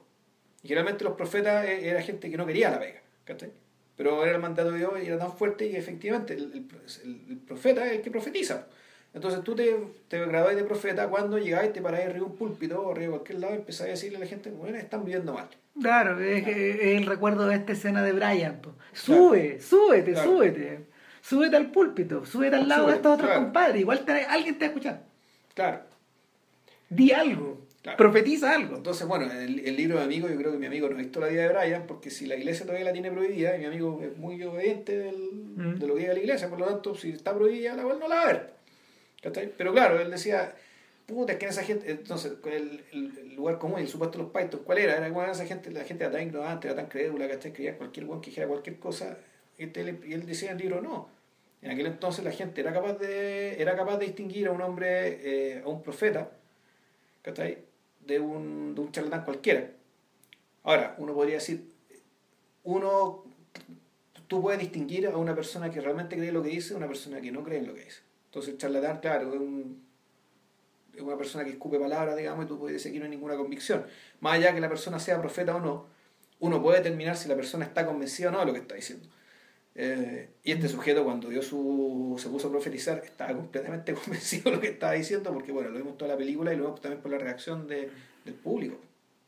Y 0.64 0.68
generalmente 0.70 1.04
los 1.04 1.14
profetas 1.14 1.66
eh, 1.66 1.90
era 1.90 2.02
gente 2.02 2.30
que 2.32 2.38
no 2.38 2.46
quería 2.46 2.72
la 2.72 2.80
pega, 2.80 3.02
¿cachai? 3.26 3.52
Pero 3.96 4.24
era 4.26 4.36
el 4.36 4.42
mandato 4.42 4.72
de 4.72 4.80
Dios 4.80 4.92
y 5.04 5.08
era 5.08 5.18
tan 5.20 5.32
fuerte 5.38 5.70
que 5.70 5.78
efectivamente 5.78 6.34
el- 6.34 6.68
el 7.30 7.38
profeta 7.38 7.86
es 7.86 7.94
el 7.94 8.02
que 8.02 8.12
profetiza. 8.12 8.68
Entonces 9.16 9.44
tú 9.44 9.56
te, 9.56 9.76
te 10.10 10.24
graduás 10.26 10.56
de 10.58 10.64
profeta 10.66 11.08
cuando 11.08 11.38
llegáis, 11.40 11.72
te 11.74 11.82
paráis 11.82 12.04
arriba 12.06 12.26
de 12.26 12.32
un 12.32 12.36
púlpito 12.38 12.82
o 12.82 12.92
arriba 12.92 13.06
de 13.06 13.10
cualquier 13.12 13.40
lado 13.40 13.54
y 13.54 13.58
empezáis 13.58 13.88
a 13.88 13.92
decirle 13.92 14.18
a 14.18 14.20
la 14.20 14.26
gente, 14.28 14.52
bueno, 14.52 14.78
están 14.78 15.06
viviendo 15.06 15.34
mal. 15.34 15.48
Claro, 15.82 16.20
es, 16.20 16.46
el 16.48 17.06
recuerdo 17.06 17.48
de 17.48 17.56
esta 17.56 17.72
escena 17.72 18.04
de 18.04 18.12
Brian. 18.12 18.60
po. 18.62 18.74
Sube, 18.94 19.60
súbete, 19.62 20.12
Claro. 20.14 20.32
súbete. 20.32 20.80
Súbete 21.22 21.56
al 21.56 21.72
púlpito, 21.72 22.26
súbete 22.26 22.58
al 22.58 22.68
lado 22.68 22.88
de 22.88 22.94
Súbete, 22.94 22.98
estos 23.10 23.14
otros 23.24 23.32
compadres. 23.38 23.82
Igual 23.82 24.06
te- 24.06 24.12
alguien 24.26 24.58
te 24.58 24.66
va 24.66 24.66
a 24.66 24.70
escuchar. 24.74 25.02
Claro. 25.56 25.80
Di 26.90 27.12
algo, 27.14 27.62
profetiza 27.98 28.54
algo. 28.54 28.76
Entonces, 28.78 29.08
bueno, 29.08 29.32
el, 29.32 29.60
el 29.60 29.76
libro 29.76 29.96
de 30.00 30.02
mi 30.08 30.14
amigo, 30.16 30.30
yo 30.30 30.36
creo 30.38 30.52
que 30.52 30.58
mi 30.58 30.66
amigo 30.68 30.88
no 30.90 30.96
ha 30.96 31.00
visto 31.00 31.20
la 31.20 31.28
vida 31.28 31.44
de 31.44 31.50
Brian, 31.54 31.84
porque 31.88 32.10
si 32.12 32.26
la 32.28 32.36
iglesia 32.36 32.66
todavía 32.66 32.86
la 32.86 32.94
tiene 32.94 33.12
prohibida, 33.12 33.56
y 33.56 33.60
mi 33.60 33.66
amigo 33.66 34.02
es 34.04 34.16
muy 34.18 34.42
obediente 34.44 34.98
del- 34.98 35.32
Mm. 35.56 35.80
de 35.80 35.88
lo 35.88 35.96
que 35.96 36.02
diga 36.02 36.14
la 36.14 36.20
iglesia, 36.20 36.50
por 36.50 36.60
lo 36.60 36.66
tanto, 36.68 36.94
si 36.96 37.10
está 37.12 37.34
prohibida, 37.34 37.76
la 37.76 37.84
cual 37.84 37.98
no 38.00 38.08
la 38.08 38.16
va 38.16 38.22
a 38.22 38.26
ver. 38.28 38.55
Pero 39.58 39.74
claro, 39.74 40.00
él 40.00 40.12
decía, 40.12 40.56
puta, 41.08 41.34
es 41.34 41.40
que 41.40 41.46
esa 41.48 41.64
gente, 41.64 41.90
entonces, 41.92 42.34
el, 42.46 42.84
el- 42.92 43.36
lugar 43.36 43.60
común, 43.60 43.80
el 43.80 43.88
supuesto 43.88 44.18
de 44.18 44.24
los 44.24 44.32
paitos, 44.32 44.62
¿cuál 44.66 44.78
era? 44.78 44.96
Era 44.98 45.10
bueno, 45.10 45.32
esa 45.32 45.46
gente, 45.46 45.70
la 45.72 45.84
gente 45.84 46.04
era 46.06 46.14
tan 46.14 46.22
ignorante, 46.22 46.68
era 46.68 46.76
tan 46.76 46.88
crédula, 46.88 47.28
¿cachai? 47.28 47.52
Creía 47.54 47.78
cualquier 47.78 48.06
weón 48.06 48.22
que 48.22 48.30
dijera 48.30 48.48
cualquier 48.48 48.80
cosa, 48.80 49.18
y 49.58 49.64
él, 49.64 50.00
y 50.08 50.14
él 50.14 50.26
decía 50.26 50.52
en 50.52 50.58
el 50.58 50.62
libro, 50.64 50.82
no. 50.82 51.10
En 51.62 51.72
aquel 51.72 51.88
entonces 51.88 52.24
la 52.24 52.32
gente 52.32 52.62
era 52.62 52.72
capaz 52.72 52.94
de, 53.00 53.62
era 53.62 53.76
capaz 53.76 53.98
de 53.98 54.06
distinguir 54.06 54.48
a 54.48 54.52
un 54.52 54.62
hombre, 54.62 55.56
eh, 55.58 55.62
a 55.66 55.68
un 55.68 55.82
profeta, 55.84 56.32
¿cachai? 57.24 57.58
De 58.06 58.20
un, 58.20 58.76
de 58.76 58.82
un 58.82 58.92
charlatán 58.92 59.24
cualquiera. 59.26 59.70
Ahora, 60.64 60.96
uno 60.98 61.14
podría 61.14 61.36
decir, 61.36 61.72
uno, 62.64 63.24
tú 64.28 64.42
puedes 64.42 64.60
distinguir 64.60 65.08
a 65.08 65.18
una 65.18 65.36
persona 65.36 65.70
que 65.72 65.82
realmente 65.82 66.16
cree 66.16 66.32
lo 66.32 66.42
que 66.44 66.50
dice 66.50 66.70
de 66.70 66.76
una 66.78 66.88
persona 66.88 67.22
que 67.22 67.32
no 67.32 67.44
cree 67.44 67.60
en 67.60 67.68
lo 67.68 67.74
que 67.74 67.84
dice. 67.86 68.02
Entonces, 68.36 68.56
el 68.56 68.58
charlatán, 68.60 69.00
claro, 69.00 69.34
es, 69.34 69.40
un- 69.40 69.82
es 70.94 71.02
una 71.02 71.16
persona 71.18 71.46
que 71.46 71.52
escupe 71.52 71.80
palabras, 71.80 72.18
digamos, 72.18 72.44
y 72.44 72.48
tú 72.50 72.60
puedes 72.60 72.76
decir 72.76 72.92
que 72.92 73.00
no 73.00 73.06
hay 73.06 73.12
ninguna 73.12 73.38
convicción. 73.38 73.86
Más 74.20 74.34
allá 74.34 74.54
que 74.54 74.60
la 74.60 74.68
persona 74.68 75.00
sea 75.00 75.22
profeta 75.22 75.56
o 75.56 75.62
no, 75.62 75.86
uno 76.42 76.62
puede 76.62 76.80
determinar 76.80 77.16
si 77.16 77.30
la 77.30 77.36
persona 77.38 77.64
está 77.64 77.86
convencida 77.86 78.28
o 78.28 78.32
no 78.34 78.40
de 78.42 78.46
lo 78.48 78.52
que 78.54 78.60
está 78.60 78.76
diciendo. 78.76 79.08
Eh, 79.74 80.32
y 80.44 80.52
este 80.52 80.68
sujeto 80.68 81.06
cuando 81.06 81.30
dio 81.30 81.42
su, 81.42 82.16
se 82.20 82.28
puso 82.28 82.50
a 82.50 82.52
profetizar 82.52 82.98
estaba 83.06 83.34
completamente 83.34 83.94
convencido 84.04 84.50
de 84.50 84.56
lo 84.58 84.62
que 84.62 84.68
estaba 84.68 84.92
diciendo 84.94 85.32
porque 85.34 85.54
bueno, 85.54 85.70
lo 85.70 85.78
vimos 85.78 85.98
toda 85.98 86.12
la 86.12 86.18
película 86.18 86.54
y 86.54 86.58
lo 86.58 86.64
vimos 86.66 86.82
también 86.82 87.02
por 87.02 87.12
la 87.12 87.18
reacción 87.18 87.68
de, 87.68 87.90
del 88.26 88.34
público, 88.34 88.78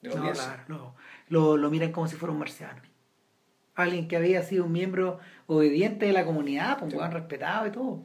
de 0.02 0.10
No, 0.10 0.16
claro, 0.34 0.64
no. 0.68 0.96
Lo, 1.30 1.56
lo 1.56 1.70
miran 1.70 1.94
como 1.94 2.08
si 2.10 2.18
fuera 2.18 2.34
un 2.34 2.40
marciano. 2.40 2.82
Alguien 3.76 4.10
que 4.10 4.18
había 4.18 4.42
sido 4.44 4.66
un 4.66 4.72
miembro 4.74 5.20
obediente 5.48 6.06
de 6.08 6.12
la 6.14 6.26
comunidad, 6.26 6.80
pues 6.80 6.92
Sí. 6.92 6.98
respetado 7.10 7.68
y 7.68 7.72
todo. 7.72 8.04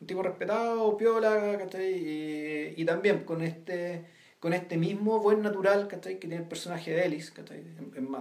Un 0.00 0.06
tipo 0.06 0.22
respetado, 0.22 0.96
piola, 0.96 1.56
¿cachai? 1.58 1.94
Y, 1.94 2.74
y 2.76 2.84
también 2.84 3.24
con 3.24 3.42
este 3.42 4.04
con 4.46 4.52
este 4.52 4.76
mismo 4.76 5.18
buen 5.20 5.42
natural 5.42 5.88
¿cachai? 5.88 6.14
que 6.20 6.28
tiene 6.28 6.36
el 6.36 6.48
personaje 6.48 6.92
de 6.92 7.06
Ellis 7.06 7.30
¿cachai? 7.30 7.58
en, 7.58 7.92
en. 7.96 8.16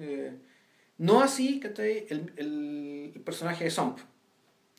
Eh, 0.00 0.32
no 0.98 1.20
así 1.20 1.60
¿cachai? 1.60 2.06
El, 2.08 2.32
el, 2.36 3.12
el 3.14 3.20
personaje 3.20 3.64
de 3.64 3.70
Zomp 3.70 3.98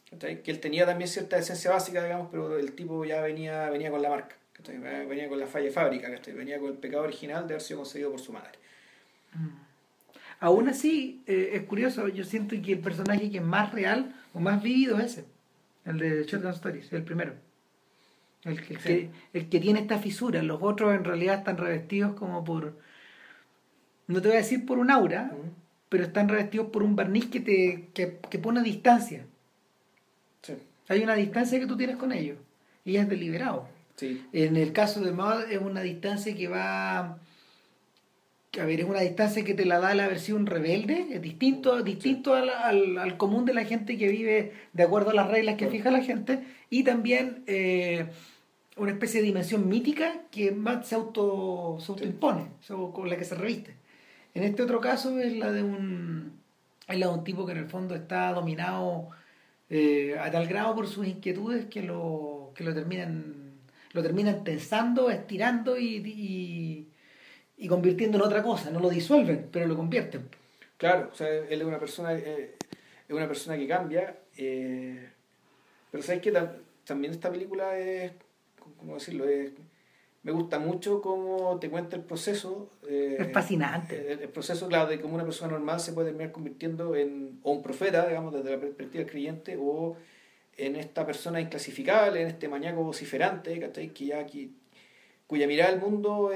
¿cachai? 0.10 0.42
que 0.42 0.52
él 0.52 0.60
tenía 0.60 0.86
también 0.86 1.08
cierta 1.08 1.38
esencia 1.38 1.72
básica 1.72 2.04
digamos 2.04 2.30
pero 2.32 2.58
el 2.58 2.74
tipo 2.74 3.06
ya 3.06 3.22
venía 3.22 3.70
venía 3.70 3.92
con 3.92 4.02
la 4.02 4.10
marca 4.10 4.36
¿cachai? 4.54 4.78
venía 4.80 5.30
con 5.30 5.40
la 5.40 5.48
falla 5.48 5.66
de 5.66 5.72
fábrica 5.72 6.10
¿cachai? 6.10 6.34
venía 6.34 6.60
con 6.60 6.70
el 6.70 6.78
pecado 6.78 7.04
original 7.04 7.48
de 7.48 7.54
haber 7.54 7.62
sido 7.62 7.80
concebido 7.80 8.12
por 8.12 8.20
su 8.20 8.34
madre 8.34 8.58
Aún 10.42 10.70
así, 10.70 11.22
eh, 11.28 11.52
es 11.54 11.64
curioso, 11.64 12.08
yo 12.08 12.24
siento 12.24 12.56
que 12.64 12.72
el 12.72 12.80
personaje 12.80 13.30
que 13.30 13.38
es 13.40 13.44
más 13.44 13.74
real 13.74 14.16
o 14.34 14.40
más 14.40 14.64
vivido 14.64 14.98
es 14.98 15.18
ese, 15.18 15.26
el 15.86 15.98
de 15.98 16.24
Shotgun 16.26 16.52
Stories, 16.52 16.92
el 16.94 17.04
primero. 17.04 17.34
El, 18.44 18.62
que- 18.66 18.74
el 18.76 18.80
Sí. 18.80 18.88
que, 18.88 19.10
el 19.34 19.50
que 19.50 19.60
tiene 19.60 19.80
esta 19.82 19.98
fisura, 20.00 20.42
los 20.44 20.60
otros 20.62 20.94
en 20.96 21.04
realidad 21.04 21.40
están 21.40 21.58
revestidos 21.58 22.14
como 22.16 22.44
por, 22.44 22.78
no 24.08 24.22
te 24.22 24.28
voy 24.30 24.38
a 24.38 24.42
decir 24.42 24.66
por 24.66 24.80
un 24.80 24.90
aura, 24.92 25.32
pero 25.90 26.04
están 26.04 26.30
revestidos 26.30 26.68
por 26.68 26.84
un 26.84 26.96
barniz 26.96 27.26
que 27.28 27.40
te 27.42 27.90
que, 27.94 28.20
que 28.30 28.40
pone 28.40 28.62
distancia. 28.64 29.26
sí, 30.42 30.54
Hay 30.88 31.04
una 31.04 31.16
distancia 31.16 31.60
que 31.60 31.66
tú 31.68 31.76
tienes 31.76 31.98
con 31.98 32.12
ellos 32.12 32.38
y 32.86 32.96
es 32.98 33.10
deliberado. 33.10 33.68
sí, 33.96 34.26
En 34.32 34.56
el 34.56 34.72
caso 34.72 35.02
de 35.02 35.12
Maud 35.12 35.44
es 35.52 35.60
una 35.60 35.82
distancia 35.82 36.34
que 36.36 36.48
va 36.48 37.18
a 38.60 38.66
ver, 38.66 38.80
es 38.82 38.86
una 38.88 39.02
distancia 39.02 39.44
que 39.44 39.54
te 39.54 39.66
la 39.66 39.80
da 39.80 39.94
la 39.94 40.08
versión 40.08 40.46
rebelde, 40.48 41.08
es 41.12 41.22
distinto, 41.22 41.84
distinto 41.84 42.34
al, 42.34 42.50
al, 42.50 42.98
al 42.98 43.18
común 43.18 43.46
de 43.46 43.54
la 43.54 43.66
gente 43.66 43.98
que 43.98 44.08
vive 44.10 44.54
de 44.74 44.84
acuerdo 44.84 45.12
a 45.12 45.14
las 45.14 45.30
reglas 45.30 45.56
que 45.56 45.68
fija 45.68 45.92
la 45.92 46.04
gente, 46.04 46.44
y 46.70 46.84
también 46.84 47.44
eh, 47.48 48.08
una 48.78 48.92
especie 48.92 49.20
de 49.22 49.28
dimensión 49.28 49.68
mítica 49.68 50.24
que 50.32 50.52
Matt 50.52 50.86
se 50.86 50.96
auto 50.96 51.78
se 51.80 51.92
autoimpone, 51.92 52.48
se- 52.62 52.74
con 52.94 53.10
la 53.10 53.18
que 53.18 53.26
se 53.26 53.36
reviste. 53.36 53.76
En 54.34 54.44
este 54.44 54.64
otro 54.64 54.80
caso 54.82 55.20
es 55.20 55.34
la 55.38 55.52
de 55.52 55.64
un 55.64 56.40
es 56.88 56.98
la 57.00 57.08
de 57.08 57.14
un 57.14 57.24
tipo 57.24 57.46
que 57.46 57.52
en 57.54 57.60
el 57.60 57.68
fondo 57.70 57.96
está 57.96 58.32
dominado 58.34 59.10
eh, 59.70 60.18
a 60.20 60.32
tal 60.32 60.48
grado 60.48 60.76
por 60.76 60.88
sus 60.88 61.08
inquietudes 61.08 61.66
que 61.68 61.84
lo, 61.84 62.52
que 62.56 62.64
lo 62.64 62.74
terminan 62.74 63.36
lo 63.94 64.02
terminan 64.04 64.44
tensando, 64.44 65.10
estirando 65.12 65.78
y, 65.78 65.98
y, 65.98 66.89
y 67.60 67.68
convirtiendo 67.68 68.18
en 68.18 68.24
otra 68.24 68.42
cosa. 68.42 68.72
No 68.72 68.80
lo 68.80 68.90
disuelven, 68.90 69.50
pero 69.52 69.68
lo 69.68 69.76
convierten. 69.76 70.28
Claro, 70.78 71.10
o 71.12 71.16
sea, 71.16 71.28
él 71.28 71.62
es 71.62 71.68
una 71.68 71.78
persona, 71.80 72.14
eh, 72.16 72.56
es 73.08 73.14
una 73.16 73.28
persona 73.28 73.58
que 73.58 73.68
cambia, 73.68 74.16
eh, 74.38 75.10
pero 75.92 76.02
sabes 76.02 76.22
que 76.22 76.34
también 76.86 77.14
esta 77.14 77.30
película 77.30 77.78
es, 77.78 78.14
¿cómo 78.78 78.94
decirlo? 78.96 79.28
Es, 79.28 79.52
me 80.24 80.32
gusta 80.32 80.58
mucho 80.60 81.02
cómo 81.02 81.60
te 81.60 81.70
cuenta 81.70 81.96
el 81.98 82.04
proceso. 82.04 82.70
eh, 82.88 83.18
Es 83.20 83.32
fascinante. 83.34 84.14
El, 84.14 84.20
el 84.22 84.30
proceso, 84.30 84.68
claro, 84.68 84.90
de 84.90 85.00
cómo 85.02 85.16
una 85.16 85.24
persona 85.26 85.52
normal 85.52 85.80
se 85.80 85.94
puede 85.94 86.10
terminar 86.10 86.32
convirtiendo 86.32 86.96
en 86.96 87.40
o 87.44 87.52
un 87.52 87.62
profeta, 87.62 88.08
digamos, 88.08 88.34
desde 88.34 88.52
la 88.52 88.60
perspectiva 88.60 89.04
del 89.04 89.12
creyente, 89.12 89.58
o 89.60 89.98
en 90.58 90.76
esta 90.76 91.06
persona 91.06 91.40
inclasificable, 91.40 92.22
en 92.22 92.28
este 92.28 92.48
maníaco 92.50 92.84
vociferante, 92.84 93.58
¿cachai? 93.60 93.90
Que 93.90 94.06
ya 94.08 94.20
aquí 94.20 94.54
cuya 95.30 95.46
mirada 95.46 95.70
del 95.70 95.80
mundo 95.80 96.32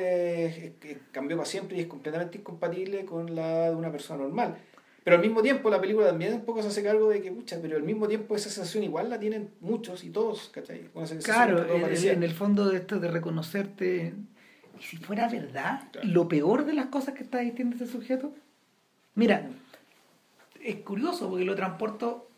cambió 1.11 1.35
para 1.35 1.49
siempre 1.49 1.77
y 1.77 1.81
es 1.81 1.87
completamente 1.87 2.37
incompatible 2.37 3.05
con 3.05 3.33
la 3.33 3.71
de 3.71 3.75
una 3.75 3.91
persona 3.91 4.21
normal. 4.21 4.55
Pero 5.03 5.15
al 5.15 5.21
mismo 5.23 5.41
tiempo 5.41 5.71
la 5.71 5.81
película 5.81 6.05
también 6.05 6.31
un 6.35 6.45
poco 6.45 6.61
se 6.61 6.67
hace 6.67 6.83
cargo 6.83 7.09
de 7.09 7.19
que, 7.19 7.31
pucha, 7.31 7.57
pero 7.59 7.75
al 7.75 7.81
mismo 7.81 8.07
tiempo 8.07 8.35
esa 8.35 8.51
sensación 8.51 8.83
igual 8.83 9.09
la 9.09 9.19
tienen 9.19 9.49
muchos 9.61 10.03
y 10.03 10.11
todos, 10.11 10.49
¿cachai? 10.49 10.91
Claro, 11.23 11.65
en, 11.73 12.21
el 12.21 12.33
fondo 12.33 12.69
de 12.69 12.77
esto 12.77 12.99
de 12.99 13.09
reconocerte, 13.09 14.13
y 14.79 14.83
si 14.83 14.97
fuera 14.97 15.27
verdad, 15.27 15.89
Claro. 15.91 16.07
lo 16.07 16.27
peor 16.27 16.63
de 16.63 16.73
las 16.73 16.85
cosas 16.85 17.15
que 17.15 17.23
está 17.23 17.39
diciendo 17.39 17.75
este 17.75 17.91
sujeto, 17.91 18.31
mira, 19.15 19.49
es 20.63 20.75
curioso 20.77 21.31
porque 21.31 21.45
lo 21.45 21.55
transporto, 21.55 22.29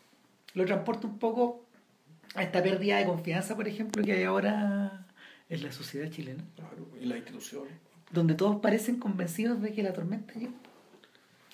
lo 0.54 0.64
transporto 0.64 1.06
un 1.06 1.18
poco 1.18 1.66
a 2.34 2.42
esta 2.42 2.62
pérdida 2.62 2.96
de 2.96 3.04
confianza, 3.04 3.54
por 3.54 3.68
ejemplo, 3.68 4.02
que 4.02 4.12
hay 4.12 4.24
ahora 4.24 5.05
en 5.48 5.62
la 5.62 5.72
sociedad 5.72 6.10
chilena, 6.10 6.44
Claro, 6.56 6.88
y 7.00 7.06
las 7.06 7.18
instituciones. 7.18 7.72
donde 8.12 8.34
todos 8.34 8.56
parecen 8.60 8.98
convencidos 8.98 9.60
de 9.62 9.72
que 9.72 9.82
la 9.82 9.92
tormenta 9.92 10.34
llegó. 10.34 10.54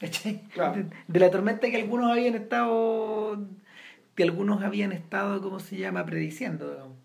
De, 0.00 0.86
de 1.08 1.20
la 1.20 1.30
tormenta 1.30 1.70
que 1.70 1.76
algunos 1.80 2.10
habían 2.10 2.34
estado, 2.34 3.46
que 4.16 4.22
algunos 4.24 4.62
habían 4.62 4.92
estado, 4.92 5.40
¿cómo 5.40 5.60
se 5.60 5.76
llama?, 5.76 6.04
prediciendo. 6.04 6.70
digamos. 6.70 6.96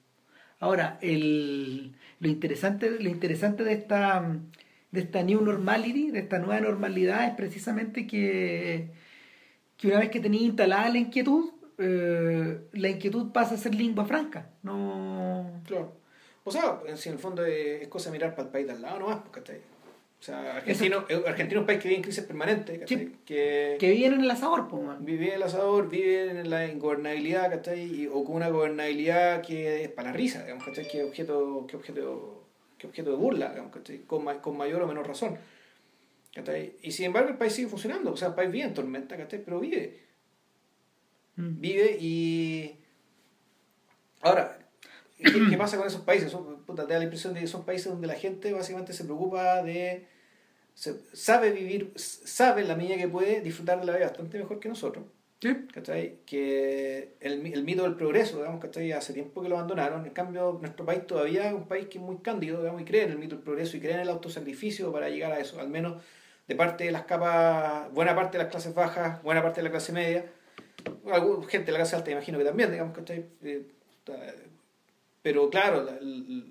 Ahora, 0.60 0.98
el, 1.02 1.94
lo 2.20 2.28
interesante, 2.30 2.90
lo 3.00 3.10
interesante 3.10 3.64
de 3.64 3.74
esta 3.74 4.38
de 4.90 5.02
esta 5.02 5.22
new 5.22 5.42
normality, 5.42 6.12
de 6.12 6.20
esta 6.20 6.40
nueva 6.40 6.62
normalidad, 6.62 7.28
es 7.28 7.36
precisamente 7.36 8.08
que, 8.08 8.90
que 9.76 9.88
una 9.90 10.00
vez 10.00 10.10
que 10.10 10.22
tenías 10.22 10.44
instalada 10.44 10.90
la 10.90 10.98
inquietud, 10.98 11.52
eh, 11.78 12.62
la 12.72 12.90
inquietud 12.90 13.32
pasa 13.34 13.56
a 13.56 13.58
ser 13.58 13.76
lengua 13.76 14.06
franca. 14.06 14.50
No, 14.64 15.62
Claro. 15.66 15.97
O 16.48 16.52
sea, 16.52 16.80
en, 16.88 16.98
si 16.98 17.10
en 17.10 17.16
el 17.16 17.20
fondo 17.20 17.46
es, 17.46 17.88
cosa 17.90 18.10
de 18.10 18.14
mirar 18.18 18.32
para 18.36 18.44
el 18.48 18.52
país 18.52 18.66
de 18.68 18.74
al 18.74 18.82
lado 18.82 19.00
nomás, 19.00 19.20
pues, 19.20 19.32
¿cachai? 19.32 19.58
O 20.20 20.24
sea, 20.24 20.56
Argentina, 20.58 21.06
eh, 21.10 21.22
Argentina 21.28 21.60
es 21.60 21.62
un 21.62 21.66
país 21.68 21.80
que 21.80 21.88
vive 21.90 21.98
en 21.98 22.04
crisis 22.04 22.24
permanente. 22.24 22.82
Sí. 22.88 23.18
Que, 23.26 23.76
que 23.80 23.92
viven 23.92 24.14
en 24.14 24.22
el 24.22 24.32
asador, 24.32 24.68
pues, 24.68 24.82
vive 25.02 25.28
en 25.30 25.34
el 25.36 25.44
asador, 25.44 25.90
vive 25.90 26.32
en 26.32 26.50
la 26.50 26.66
ingobernabilidad, 26.68 27.50
¿cachai? 27.52 27.82
Y- 27.84 28.08
o 28.08 28.24
con 28.24 28.36
una 28.38 28.50
gobernabilidad 28.50 29.42
que 29.42 29.84
es 29.84 29.90
para 29.90 30.10
la 30.12 30.18
risa, 30.18 30.42
digamos, 30.44 30.64
¿cachai? 30.64 30.88
Que 30.88 31.04
objeto, 31.04 31.66
que 31.68 31.76
objeto, 31.76 32.46
que 32.78 32.88
objeto 32.88 33.12
de 33.12 33.18
burla, 33.18 33.50
digamos, 33.50 33.72
¿cachai? 33.74 34.00
Con, 34.08 34.24
ma- 34.24 34.42
con 34.42 34.56
mayor 34.58 34.82
o 34.82 34.88
menor 34.88 35.06
razón. 35.08 35.38
¿cachai? 36.34 36.76
Y 36.82 36.92
sin 36.92 37.08
embargo 37.08 37.30
el 37.30 37.38
país 37.38 37.54
sigue 37.54 37.68
funcionando, 37.68 38.12
o 38.14 38.18
sea, 38.18 38.28
el 38.30 38.36
país 38.36 38.52
vive 38.52 38.66
en 38.66 38.74
tormenta, 38.74 39.18
¿cachai? 39.18 39.44
Pero 39.44 39.60
vive. 39.60 40.00
Mm. 41.36 41.60
Vive 41.60 41.98
y... 42.00 42.76
Ahora, 44.22 44.58
¿qué, 45.18 45.48
qué 45.50 45.58
pasa 45.58 45.78
con 45.78 45.88
esos 45.88 46.02
países? 46.02 46.32
Son, 46.32 46.64
puta, 46.66 46.86
te 46.88 46.94
da 46.94 47.00
la 47.00 47.06
impresión 47.06 47.34
de 47.34 47.42
que 47.42 47.48
son 47.48 47.66
países 47.66 47.92
donde 47.92 48.08
la 48.08 48.16
gente 48.16 48.52
básicamente 48.54 48.94
se 48.94 49.04
preocupa 49.06 49.64
de... 49.64 50.08
se- 50.74 51.00
sabe 51.14 51.52
vivir, 51.52 51.94
sabe 51.96 52.62
en 52.62 52.68
la 52.70 52.76
medida 52.76 52.98
que 52.98 53.08
puede 53.08 53.42
disfrutar 53.42 53.80
de 53.80 53.86
la 53.86 53.94
vida 53.96 54.08
bastante 54.08 54.38
mejor 54.40 54.60
que 54.60 54.70
nosotros. 54.70 55.06
¿cachai? 55.74 56.20
Que 56.26 57.16
el, 57.20 57.46
el, 57.54 57.64
mito 57.64 57.84
del 57.84 57.96
progreso, 57.96 58.38
digamos, 58.38 58.60
¿cachai? 58.62 58.92
Hace 58.92 59.14
tiempo 59.14 59.42
que 59.42 59.50
lo 59.50 59.56
abandonaron. 59.56 60.06
En 60.06 60.12
cambio, 60.14 60.58
nuestro 60.62 60.86
país 60.86 61.06
todavía 61.08 61.48
es 61.48 61.54
un 61.54 61.68
país 61.68 61.88
que 61.88 62.00
es 62.00 62.04
muy 62.04 62.18
cándido, 62.18 62.60
digamos, 62.60 62.82
y 62.82 62.86
cree 62.86 63.04
en 63.04 63.12
el 63.12 63.20
mito 63.20 63.36
del 63.36 63.44
progreso 63.44 63.78
y 63.78 63.80
cree 63.80 63.94
en 63.94 64.00
el 64.02 64.10
autosacrificio 64.10 64.92
para 64.92 65.10
llegar 65.10 65.32
a 65.32 65.40
eso. 65.40 65.60
Al 65.60 65.70
menos 65.70 66.02
de 66.48 66.56
parte 66.56 66.86
de 66.86 66.92
las 66.92 67.04
capas, 67.06 67.92
buena 67.94 68.16
parte 68.16 68.38
de 68.38 68.44
las 68.46 68.52
clases 68.52 68.74
bajas, 68.74 69.22
buena 69.24 69.42
parte 69.44 69.60
de 69.62 69.66
la 69.66 69.72
clase 69.72 69.92
media, 69.94 70.26
gente 71.50 71.66
de 71.68 71.72
la 71.72 71.80
clase 71.80 71.96
alta, 71.96 72.12
imagino 72.12 72.38
que 72.38 72.46
también, 72.46 72.72
digamos, 72.72 72.96
¿cachai? 72.96 73.26
Eh, 73.44 73.64
pero 75.22 75.50
claro, 75.50 75.86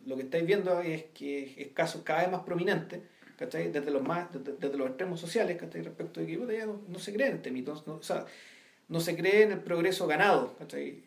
lo 0.06 0.16
que 0.16 0.22
estáis 0.22 0.44
viendo 0.46 0.80
es 0.80 1.04
que 1.14 1.54
es 1.56 1.68
casos 1.68 2.02
cada 2.02 2.22
vez 2.22 2.30
más 2.30 2.42
prominentes, 2.42 3.00
¿cachai? 3.36 3.70
Desde 3.70 3.90
los 3.90 4.02
más, 4.02 4.28
desde, 4.32 4.76
los 4.76 4.88
extremos 4.88 5.20
sociales, 5.20 5.56
¿cachai? 5.56 5.82
Respecto 5.82 6.20
de 6.20 6.26
que 6.26 6.36
no, 6.36 6.98
se 6.98 7.12
cree 7.12 7.28
en 7.28 7.36
este 7.36 7.50
mito, 7.50 7.82
no, 7.86 7.94
o 7.94 8.02
sea, 8.02 8.26
no 8.88 9.00
se 9.00 9.16
cree 9.16 9.42
en 9.42 9.52
el 9.52 9.60
progreso 9.60 10.06
ganado, 10.06 10.56
¿cachai? 10.58 11.02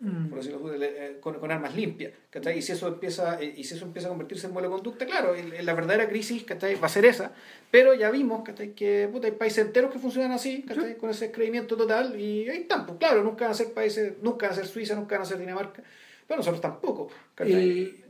Mm. 0.00 0.28
Por 0.28 0.38
decirlo 0.38 0.74
eh, 0.82 1.18
con, 1.20 1.38
con, 1.38 1.50
armas 1.50 1.76
limpias, 1.76 2.14
¿cachai? 2.30 2.58
Y 2.58 2.62
si 2.62 2.72
eso 2.72 2.88
empieza, 2.88 3.38
eh, 3.38 3.52
y 3.54 3.64
si 3.64 3.74
eso 3.74 3.84
empieza 3.84 4.08
a 4.08 4.10
convertirse 4.10 4.46
en 4.46 4.54
de 4.54 4.68
conducta, 4.68 5.04
claro, 5.04 5.34
la 5.34 5.74
verdadera 5.74 6.08
crisis, 6.08 6.44
¿cachai? 6.44 6.76
Va 6.76 6.86
a 6.86 6.88
ser 6.88 7.04
esa, 7.04 7.32
pero 7.70 7.92
ya 7.92 8.10
vimos, 8.10 8.42
¿cachai? 8.42 8.72
Que 8.74 9.10
hay 9.22 9.30
países 9.32 9.66
enteros 9.66 9.92
que 9.92 9.98
funcionan 9.98 10.32
así, 10.32 10.62
¿cachai? 10.62 10.96
Con 10.96 11.10
ese 11.10 11.30
creimiento 11.30 11.76
total, 11.76 12.18
y 12.18 12.48
ahí 12.48 12.62
están, 12.62 12.86
pues 12.86 12.98
claro, 12.98 13.22
nunca 13.22 13.44
van 13.44 13.52
a 13.52 13.54
ser 13.54 13.74
países, 13.74 14.14
nunca 14.22 14.46
van 14.46 14.54
a 14.54 14.56
ser 14.56 14.66
Suiza, 14.66 14.94
nunca 14.94 15.16
van 15.16 15.22
a 15.22 15.26
ser 15.26 15.38
Dinamarca, 15.38 15.82
pero 16.30 16.38
nosotros 16.38 16.60
tampoco. 16.60 17.08
Eh, 17.38 18.04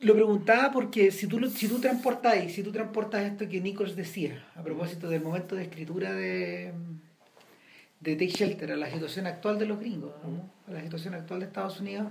lo 0.00 0.14
preguntaba 0.14 0.72
porque 0.72 1.10
si 1.10 1.26
tú, 1.26 1.46
si 1.50 1.68
tú 1.68 1.78
transportas, 1.78 2.50
si 2.50 2.62
tú 2.62 2.72
transportas 2.72 3.22
esto 3.22 3.46
que 3.46 3.60
Nichols 3.60 3.94
decía, 3.94 4.42
a 4.54 4.62
propósito 4.62 5.10
del 5.10 5.20
momento 5.20 5.56
de 5.56 5.64
escritura 5.64 6.14
de, 6.14 6.72
de 8.00 8.14
Take 8.14 8.28
Shelter, 8.28 8.72
a 8.72 8.76
la 8.76 8.90
situación 8.90 9.26
actual 9.26 9.58
de 9.58 9.66
los 9.66 9.78
gringos, 9.78 10.14
a 10.66 10.70
la 10.70 10.80
situación 10.80 11.12
actual 11.12 11.40
de 11.40 11.46
Estados 11.46 11.80
Unidos, 11.80 12.06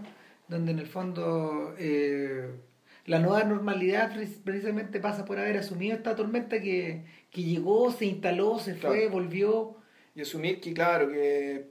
donde 0.47 0.71
en 0.71 0.77
el 0.77 0.87
fondo 0.87 1.73
eh, 1.79 2.51
la 3.07 3.17
nueva 3.17 3.45
normalidad 3.45 4.15
precisamente 4.43 4.99
pasa 4.99 5.25
por 5.25 5.39
haber 5.39 5.57
asumido 5.57 5.95
esta 5.95 6.15
tormenta 6.15 6.61
que, 6.61 7.05
que 7.31 7.41
llegó, 7.41 7.91
se 7.91 8.05
instaló, 8.05 8.59
se 8.59 8.75
fue, 8.75 9.07
volvió. 9.07 9.77
Y 10.13 10.21
asumir 10.21 10.61
que, 10.61 10.75
claro, 10.75 11.09
que 11.09 11.69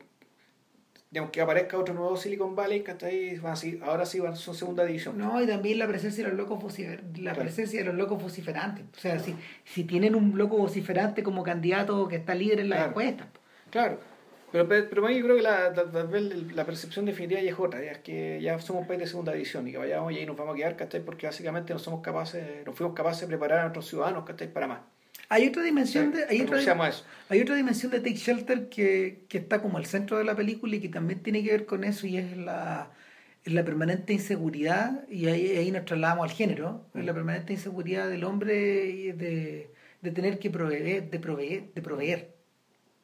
digamos 1.12 1.30
que 1.30 1.42
aparezca 1.42 1.76
otro 1.76 1.92
nuevo 1.92 2.16
Silicon 2.16 2.56
Valley, 2.56 2.82
ahí 3.02 3.38
ahora 3.84 4.06
sí 4.06 4.18
van 4.18 4.34
son 4.34 4.54
segunda 4.54 4.82
división. 4.86 5.18
No, 5.18 5.42
y 5.42 5.46
también 5.46 5.78
la 5.78 5.86
presencia 5.86 6.24
de 6.24 6.30
los 6.30 6.38
locos 6.38 6.78
la 7.18 7.34
presencia 7.34 7.80
de 7.80 7.84
los 7.84 7.94
locos 7.94 8.22
vociferantes. 8.22 8.86
O 8.96 8.98
sea, 8.98 9.18
si, 9.18 9.36
si 9.62 9.84
tienen 9.84 10.14
un 10.14 10.38
loco 10.38 10.56
vociferante 10.56 11.22
como 11.22 11.42
candidato 11.42 12.08
que 12.08 12.16
está 12.16 12.34
líder 12.34 12.60
en 12.60 12.70
la 12.70 12.86
encuesta. 12.86 13.26
Claro. 13.70 13.98
Pero, 14.52 14.66
pero, 14.66 15.10
yo 15.10 15.22
creo 15.22 15.36
que 15.36 15.42
la, 15.42 15.70
la, 16.54 16.64
percepción 16.64 17.04
definitiva 17.04 17.42
ya 17.42 17.50
es 17.50 17.58
otra, 17.58 17.82
ya 17.82 17.92
es 17.92 17.98
que 17.98 18.40
ya 18.40 18.58
somos 18.58 18.82
un 18.82 18.88
país 18.88 19.00
de 19.00 19.06
segunda 19.06 19.32
división 19.32 19.68
y 19.68 19.72
que 19.72 19.78
vayamos 19.78 20.12
y 20.12 20.18
ahí 20.18 20.26
nos 20.26 20.36
vamos 20.36 20.54
a 20.54 20.56
quedar, 20.56 20.76
¿cachai? 20.76 21.02
Porque 21.02 21.26
básicamente 21.26 21.74
no 21.74 21.78
somos 21.78 22.00
capaces, 22.02 22.64
no 22.64 22.72
fuimos 22.72 22.94
capaces 22.94 23.22
de 23.22 23.28
preparar 23.28 23.58
a 23.58 23.62
nuestros 23.62 23.86
ciudadanos, 23.86 24.24
¿cachai? 24.24 24.50
Para 24.50 24.66
más. 24.66 24.80
Hay 25.28 25.48
otra 25.48 25.62
dimensión 25.62 26.12
de, 26.12 26.24
hay 26.24 26.42
otra, 26.42 26.58
hay 27.28 27.40
otra 27.40 27.54
dimensión 27.54 27.90
de 27.90 28.00
Take 28.00 28.16
Shelter 28.16 28.68
que, 28.68 29.24
que, 29.28 29.38
está 29.38 29.62
como 29.62 29.78
al 29.78 29.86
centro 29.86 30.18
de 30.18 30.24
la 30.24 30.36
película 30.36 30.76
y 30.76 30.80
que 30.80 30.88
también 30.88 31.22
tiene 31.22 31.42
que 31.42 31.50
ver 31.50 31.66
con 31.66 31.84
eso 31.84 32.06
y 32.06 32.18
es 32.18 32.36
la, 32.36 32.90
la 33.44 33.64
permanente 33.64 34.12
inseguridad, 34.12 35.08
y 35.08 35.26
ahí, 35.26 35.56
ahí 35.56 35.70
nos 35.70 35.84
trasladamos 35.84 36.30
al 36.30 36.36
género, 36.36 36.86
mm. 36.92 37.00
la 37.00 37.14
permanente 37.14 37.52
inseguridad 37.54 38.08
del 38.08 38.24
hombre 38.24 38.54
de, 38.54 39.70
de 40.00 40.10
tener 40.10 40.38
que 40.38 40.50
proveer, 40.50 41.10
de 41.10 41.18
proveer, 41.18 41.72
de 41.74 41.82
proveer, 41.82 42.34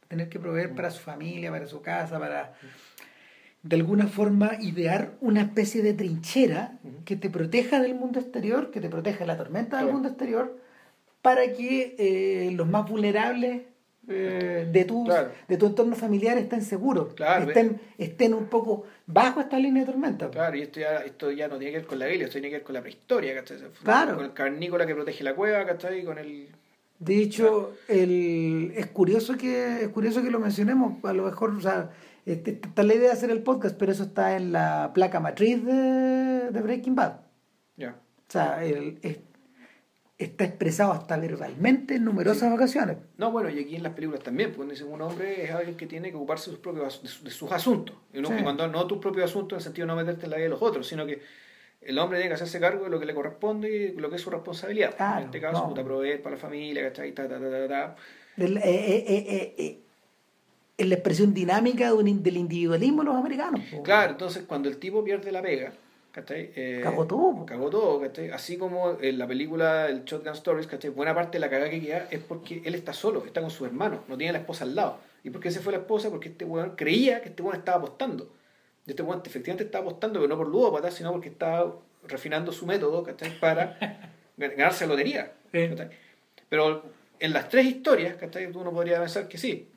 tener 0.08 0.28
que 0.28 0.38
proveer 0.38 0.72
mm. 0.72 0.76
para 0.76 0.90
su 0.90 1.00
familia, 1.00 1.50
para 1.50 1.66
su 1.66 1.80
casa, 1.80 2.18
para 2.18 2.54
de 3.62 3.76
alguna 3.76 4.06
forma 4.06 4.52
idear 4.60 5.14
una 5.20 5.42
especie 5.42 5.82
de 5.82 5.92
trinchera 5.92 6.78
mm. 6.82 7.04
que 7.04 7.16
te 7.16 7.30
proteja 7.30 7.80
del 7.80 7.94
mundo 7.94 8.20
exterior, 8.20 8.70
que 8.70 8.80
te 8.80 8.88
proteja 8.88 9.20
de 9.20 9.26
la 9.26 9.36
tormenta 9.36 9.78
del 9.78 9.92
mundo 9.92 10.08
exterior, 10.08 10.58
para 11.22 11.52
que 11.52 11.96
eh, 11.98 12.50
los 12.52 12.68
más 12.68 12.88
vulnerables 12.88 13.62
eh, 14.10 14.66
de, 14.72 14.84
tu, 14.86 15.06
de 15.48 15.56
tu 15.58 15.66
entorno 15.66 15.94
familiar 15.94 16.38
estén 16.38 16.62
seguros, 16.62 17.14
estén, 17.46 17.78
estén 17.98 18.32
un 18.32 18.46
poco 18.46 18.86
bajo 19.06 19.40
esta 19.40 19.58
línea 19.58 19.84
de 19.84 19.92
tormenta. 19.92 20.30
Claro, 20.30 20.56
y 20.56 20.62
esto 20.62 20.80
ya, 20.80 20.96
esto 20.98 21.30
ya 21.30 21.46
no 21.46 21.58
tiene 21.58 21.72
que 21.72 21.78
ver 21.80 21.86
con 21.86 21.98
la 21.98 22.06
Biblia, 22.06 22.24
esto 22.24 22.36
tiene 22.36 22.48
que 22.48 22.56
ver 22.56 22.64
con 22.64 22.74
la 22.74 22.80
prehistoria, 22.80 23.34
¿cachai? 23.34 23.58
Claro. 23.82 24.16
Con 24.16 24.24
el 24.24 24.32
carnícola 24.32 24.86
que 24.86 24.94
protege 24.94 25.24
la 25.24 25.34
cueva, 25.34 25.66
¿cachai? 25.66 26.04
Con 26.04 26.18
el... 26.18 26.48
De 26.98 27.18
hecho, 27.18 27.74
el, 27.86 28.72
es, 28.74 28.86
curioso 28.86 29.36
que, 29.36 29.82
es 29.82 29.88
curioso 29.88 30.22
que 30.22 30.30
lo 30.30 30.40
mencionemos, 30.40 31.04
a 31.04 31.12
lo 31.12 31.24
mejor, 31.24 31.50
o 31.50 31.60
sea, 31.60 31.90
este, 32.24 32.52
está 32.52 32.82
la 32.82 32.94
idea 32.94 33.08
de 33.08 33.12
hacer 33.12 33.30
el 33.30 33.42
podcast, 33.42 33.76
pero 33.78 33.92
eso 33.92 34.04
está 34.04 34.36
en 34.36 34.52
la 34.52 34.90
placa 34.94 35.20
matriz 35.20 35.62
de, 35.64 36.50
de 36.50 36.60
Breaking 36.62 36.94
Bad. 36.94 37.20
Ya. 37.76 37.90
O 37.90 38.32
sea, 38.32 38.64
el, 38.64 38.98
está 40.18 40.44
expresado 40.44 40.92
hasta 40.92 41.16
verbalmente 41.16 41.94
en 41.94 42.04
numerosas 42.04 42.52
ocasiones. 42.52 42.96
No, 43.16 43.30
bueno, 43.30 43.48
y 43.50 43.60
aquí 43.60 43.76
en 43.76 43.84
las 43.84 43.92
películas 43.92 44.22
también, 44.22 44.52
porque 44.52 44.72
dicen 44.72 44.92
un 44.92 45.00
hombre 45.00 45.44
es 45.44 45.50
alguien 45.52 45.76
que 45.76 45.86
tiene 45.86 46.10
que 46.10 46.16
ocuparse 46.16 46.50
de 46.50 46.56
sus, 46.56 46.62
propios, 46.62 47.22
de, 47.22 47.30
sus 47.30 47.52
asuntos. 47.52 47.96
Y, 48.12 48.20
no, 48.20 48.30
cuando 48.42 48.66
no 48.66 48.86
tus 48.86 48.98
propios 48.98 49.30
asuntos 49.30 49.56
en 49.56 49.58
el 49.58 49.62
sentido 49.62 49.86
de 49.86 49.92
no 49.92 49.96
meterte 49.96 50.24
en 50.24 50.30
la 50.30 50.36
vida 50.36 50.44
de 50.46 50.50
los 50.50 50.62
otros, 50.62 50.88
sino 50.88 51.06
que 51.06 51.22
el 51.80 51.98
hombre 51.98 52.18
tiene 52.18 52.30
que 52.30 52.34
hacerse 52.34 52.58
cargo 52.58 52.84
de 52.84 52.90
lo 52.90 52.98
que 52.98 53.06
le 53.06 53.14
corresponde 53.14 53.70
y 53.70 53.92
lo 53.92 54.10
que 54.10 54.16
es 54.16 54.22
su 54.22 54.30
responsabilidad. 54.30 54.94
en 55.18 55.26
este 55.26 55.40
caso, 55.40 55.68
puta, 55.68 55.84
proveer 55.84 56.20
para 56.20 56.34
la 56.34 56.40
familia, 56.40 56.82
¿cachai? 56.82 57.12
Ta, 57.12 57.28
ta, 57.28 57.38
ta, 57.38 57.68
ta, 57.68 57.96
eh, 58.36 59.04
eh, 59.08 59.54
eh, 59.56 59.78
es 60.76 60.86
la 60.86 60.94
expresión 60.94 61.32
dinámica 61.32 61.92
del 61.92 62.36
individualismo 62.36 63.02
de 63.02 63.08
los 63.08 63.16
americanos. 63.16 63.60
Claro, 63.84 64.12
entonces 64.12 64.44
cuando 64.46 64.68
el 64.68 64.78
tipo 64.78 65.04
pierde 65.04 65.30
la 65.30 65.42
pega, 65.42 65.72
eh, 66.28 66.80
cagó 66.82 67.06
todo. 67.06 67.46
Cagó 67.46 67.70
todo, 67.70 68.02
Así 68.32 68.56
como 68.56 68.98
en 69.00 69.18
la 69.18 69.26
película 69.26 69.88
El 69.88 70.04
Shotgun 70.04 70.32
Stories, 70.34 70.66
¿cachai? 70.66 70.90
Buena 70.90 71.14
parte 71.14 71.38
de 71.38 71.40
la 71.40 71.50
cagada 71.50 71.70
que 71.70 71.80
queda 71.80 72.08
es 72.10 72.20
porque 72.20 72.62
él 72.64 72.74
está 72.74 72.92
solo, 72.92 73.24
está 73.24 73.40
con 73.40 73.50
su 73.50 73.64
hermano, 73.64 74.04
no 74.08 74.16
tiene 74.16 74.32
la 74.32 74.38
esposa 74.40 74.64
al 74.64 74.74
lado. 74.74 74.98
¿Y 75.24 75.30
por 75.30 75.40
qué 75.40 75.50
se 75.50 75.60
fue 75.60 75.72
la 75.72 75.78
esposa? 75.78 76.10
Porque 76.10 76.28
este 76.28 76.44
weón 76.44 76.76
creía 76.76 77.20
que 77.20 77.30
este 77.30 77.42
weón 77.42 77.56
estaba 77.56 77.78
apostando. 77.78 78.32
Este 78.86 79.02
weón 79.02 79.22
efectivamente 79.24 79.64
estaba 79.64 79.86
apostando, 79.86 80.20
pero 80.20 80.28
no 80.28 80.36
por 80.36 80.48
ludópata, 80.48 80.90
sino 80.90 81.12
porque 81.12 81.28
estaba 81.28 81.76
refinando 82.06 82.52
su 82.52 82.66
método, 82.66 83.02
¿cachai? 83.02 83.38
Para 83.38 83.78
ganarse 84.36 84.86
la 84.86 84.92
lotería. 84.92 85.32
Pero 86.48 86.82
en 87.20 87.32
las 87.32 87.48
tres 87.48 87.66
historias, 87.66 88.16
¿cachai? 88.16 88.46
Uno 88.46 88.72
podría 88.72 89.00
pensar 89.00 89.28
que 89.28 89.38
sí. 89.38 89.68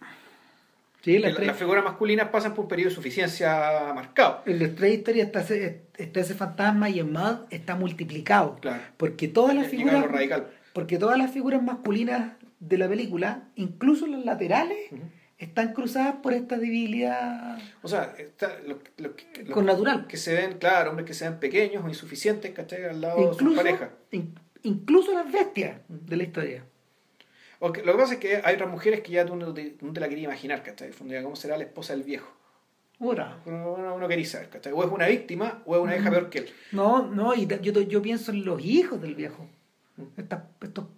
Sí, 1.02 1.18
las, 1.18 1.58
figuras 1.58 1.84
masculinas 1.84 2.30
pasan 2.30 2.54
por 2.54 2.66
un 2.66 2.70
periodo 2.70 2.90
de 2.90 2.96
suficiencia 2.96 3.92
marcado. 3.96 4.44
En 4.46 4.60
las 4.60 4.76
tres 4.76 5.00
historias 5.00 5.28
está 5.28 5.42
ese, 5.42 5.82
está 5.98 6.20
ese 6.20 6.36
fantasma 6.36 6.90
y 6.90 7.00
en 7.00 7.12
Mad 7.12 7.40
está 7.50 7.76
multiplicado. 7.76 8.58
Claro. 8.62 8.84
Porque 8.98 9.28
todas 9.28 9.56
las 9.56 9.68
figuras. 9.68 10.06
Porque 10.74 10.98
todas 10.98 11.18
las 11.18 11.32
figuras 11.32 11.62
masculinas 11.64 12.34
de 12.60 12.78
la 12.78 12.88
película, 12.88 13.44
incluso 13.56 14.06
las 14.06 14.24
laterales, 14.24 14.78
están 15.40 15.74
cruzadas 15.74 16.18
por 16.22 16.34
esta 16.34 16.60
debilidad. 16.60 17.58
O 17.82 17.88
sea, 17.88 18.14
está, 18.16 18.58
con 19.52 19.66
natural. 19.66 20.06
Que 20.06 20.18
se 20.18 20.36
ven, 20.36 20.60
claro, 20.60 20.92
hombres 20.92 21.08
que 21.08 21.16
se 21.16 21.28
ven 21.28 21.40
pequeños 21.40 21.84
o 21.84 21.90
insuficientes, 21.90 22.52
¿cachai? 22.52 22.86
Al 22.86 23.02
lado 23.02 23.32
de 23.32 23.34
su 23.34 23.56
pareja. 23.56 23.90
incluso 24.62 25.14
las 25.14 25.32
bestias 25.32 25.78
de 25.88 26.16
la 26.16 26.24
historia 26.24 26.64
lo 27.62 27.74
que 27.74 27.82
pasa 27.84 28.14
es 28.14 28.20
que 28.20 28.42
hay 28.44 28.56
otras 28.56 28.70
mujeres 28.70 29.02
que 29.02 29.12
ya 29.12 29.26
tú 29.26 29.36
no 29.36 29.54
te, 29.54 29.76
la 29.80 30.10
querías 30.10 30.26
imaginar, 30.26 30.64
¿cachai? 30.64 30.92
¿Cómo 31.22 31.36
será 31.36 31.58
la 31.58 31.64
esposa 31.64 31.94
del 31.94 32.04
viejo? 32.04 32.32
Uno, 33.00 33.38
uno, 33.46 34.08
quería 34.08 34.26
saber, 34.26 34.50
¿cachai? 34.50 34.74
O 34.74 34.84
es 34.84 34.92
una 34.92 35.08
víctima 35.08 35.62
o 35.66 35.76
es 35.76 35.82
una 35.82 35.96
hija 35.96 36.10
mm. 36.10 36.14
peor 36.14 36.30
que 36.30 36.40
él. 36.40 36.50
No, 36.72 37.08
no, 37.08 37.34
y 37.36 37.48
yo, 37.48 37.82
yo 37.82 38.02
pienso 38.02 38.32
en 38.32 38.46
los 38.46 38.64
hijos 38.64 39.02
del 39.02 39.16
viejo. 39.16 39.48
Estos, 40.18 40.40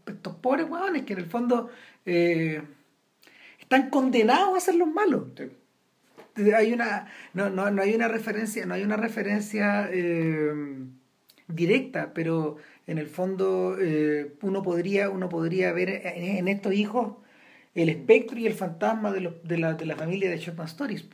estos 0.06 0.35
pobres 0.35 0.69
huevones 0.69 1.03
que 1.03 1.14
en 1.14 1.19
el 1.19 1.26
fondo 1.26 1.69
eh, 2.06 2.61
están 3.60 3.90
condenados 3.90 4.56
a 4.56 4.60
ser 4.60 4.76
los 4.76 4.88
malos. 4.88 5.23
Hay 6.56 6.73
una, 6.73 7.07
no, 7.34 7.49
no, 7.49 7.72
no 7.72 7.81
hay 7.81 7.94
una 7.94 8.07
referencia, 8.07 8.65
no 8.65 8.73
hay 8.73 8.84
una 8.84 8.98
referencia 8.98 9.90
eh, 9.91 10.52
directa, 11.48 12.14
pero 12.14 12.57
en 12.88 12.98
el 12.98 13.08
fondo 13.08 13.78
eh, 13.80 14.34
uno, 14.42 14.62
podría, 14.62 15.10
uno 15.10 15.30
podría 15.30 15.72
ver 15.72 15.90
en, 15.90 16.48
estos 16.48 16.74
hijos 16.74 17.16
el 17.76 17.90
espectro 17.90 18.38
y 18.38 18.46
el 18.46 18.54
fantasma 18.54 19.12
de, 19.12 19.34
de, 19.44 19.58
la, 19.58 19.74
de 19.74 19.86
la 19.86 19.96
familia 19.96 20.30
de 20.30 20.38
Shotman 20.38 20.68
Stories. 20.68 21.06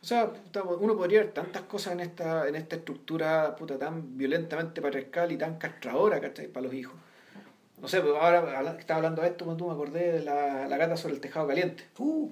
O 0.00 0.06
sea, 0.06 0.32
uno 0.80 0.96
podría 0.96 1.20
ver 1.20 1.32
tantas 1.32 1.62
cosas 1.62 1.92
en 1.94 2.00
esta, 2.00 2.48
en 2.48 2.54
esta 2.54 2.76
estructura 2.76 3.56
puta, 3.56 3.78
tan 3.78 4.16
violentamente 4.16 4.80
patriarcal 4.80 5.32
y 5.32 5.36
tan 5.36 5.58
castradora, 5.58 6.20
¿cachai? 6.20 6.46
Para 6.46 6.66
los 6.66 6.74
hijos. 6.74 6.94
No 7.80 7.88
sé, 7.88 8.00
pero 8.00 8.20
ahora 8.20 8.74
que 8.74 8.80
estaba 8.80 8.98
hablando 8.98 9.22
de 9.22 9.28
esto, 9.28 9.44
tú 9.56 9.66
me 9.66 9.72
acordé 9.72 10.12
de 10.12 10.22
la, 10.22 10.66
la 10.68 10.76
gata 10.76 10.96
sobre 10.96 11.14
el 11.14 11.20
tejado 11.20 11.46
caliente. 11.48 11.84
Uh. 11.98 12.30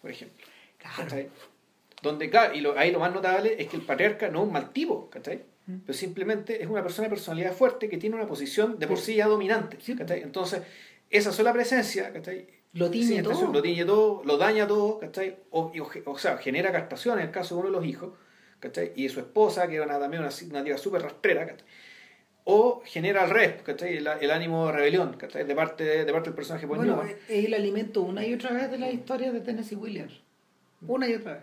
por 0.00 0.10
ejemplo. 0.10 0.44
Claro. 0.78 1.28
Donde, 2.02 2.30
y 2.54 2.60
lo, 2.60 2.78
ahí 2.78 2.90
lo 2.90 3.00
más 3.00 3.12
notable 3.12 3.56
es 3.58 3.68
que 3.68 3.76
el 3.76 3.82
patriarca 3.82 4.28
no 4.28 4.40
es 4.40 4.46
un 4.46 4.52
mal 4.52 4.70
tipo, 4.72 5.08
¿cachai? 5.10 5.42
Pero 5.84 5.92
simplemente 5.98 6.62
es 6.62 6.68
una 6.68 6.82
persona 6.82 7.08
de 7.08 7.10
personalidad 7.14 7.52
fuerte 7.52 7.88
que 7.88 7.98
tiene 7.98 8.14
una 8.16 8.26
posición 8.26 8.78
de 8.78 8.86
por 8.86 8.98
sí 8.98 9.16
ya 9.16 9.26
dominante. 9.26 9.78
Entonces, 10.22 10.62
esa 11.10 11.32
sola 11.32 11.52
presencia 11.52 12.12
Lo 12.72 12.90
tiñe 12.90 13.04
sin 13.06 13.16
todo. 13.22 13.30
extensión, 13.32 13.52
lo 13.52 13.62
tiñe 13.62 13.84
todo, 13.84 14.22
lo 14.24 14.36
daña 14.38 14.66
todo, 14.66 14.98
¿cachai? 15.00 15.36
O, 15.50 15.72
y- 15.74 15.80
o, 15.80 15.88
o 16.06 16.18
sea, 16.18 16.36
genera 16.38 16.70
castración 16.72 17.18
en 17.18 17.26
el 17.26 17.30
caso 17.32 17.54
de 17.56 17.60
uno 17.62 17.70
de 17.70 17.76
los 17.78 17.84
hijos, 17.86 18.12
¿cachai? 18.60 18.92
Y 18.94 19.04
de 19.04 19.08
su 19.08 19.20
esposa, 19.20 19.66
que 19.68 19.76
era 19.76 19.84
una, 19.86 19.98
también 19.98 20.22
una, 20.22 20.32
una 20.50 20.64
tía 20.64 20.78
súper 20.78 21.02
rastrera, 21.02 21.46
¿cachai? 21.46 21.66
O 22.48 22.80
genera 22.84 23.24
al 23.24 23.30
revés, 23.30 23.62
¿cachai? 23.62 23.96
El, 23.96 24.06
el 24.06 24.30
ánimo 24.30 24.66
de 24.66 24.72
rebelión, 24.72 25.16
¿cachai? 25.16 25.44
De 25.44 25.54
parte, 25.56 26.04
de 26.04 26.12
parte 26.12 26.28
del 26.30 26.36
personaje 26.36 26.64
Bueno, 26.66 26.84
Newman. 26.84 27.08
es 27.28 27.44
el 27.44 27.54
alimento 27.54 28.02
una 28.02 28.24
y 28.24 28.34
otra 28.34 28.52
vez 28.52 28.70
de 28.70 28.78
la 28.78 28.88
historia 28.90 29.32
de 29.32 29.40
Tennessee 29.40 29.74
Williams. 29.74 30.20
Una 30.86 31.08
y 31.08 31.14
otra 31.14 31.32
vez. 31.34 31.42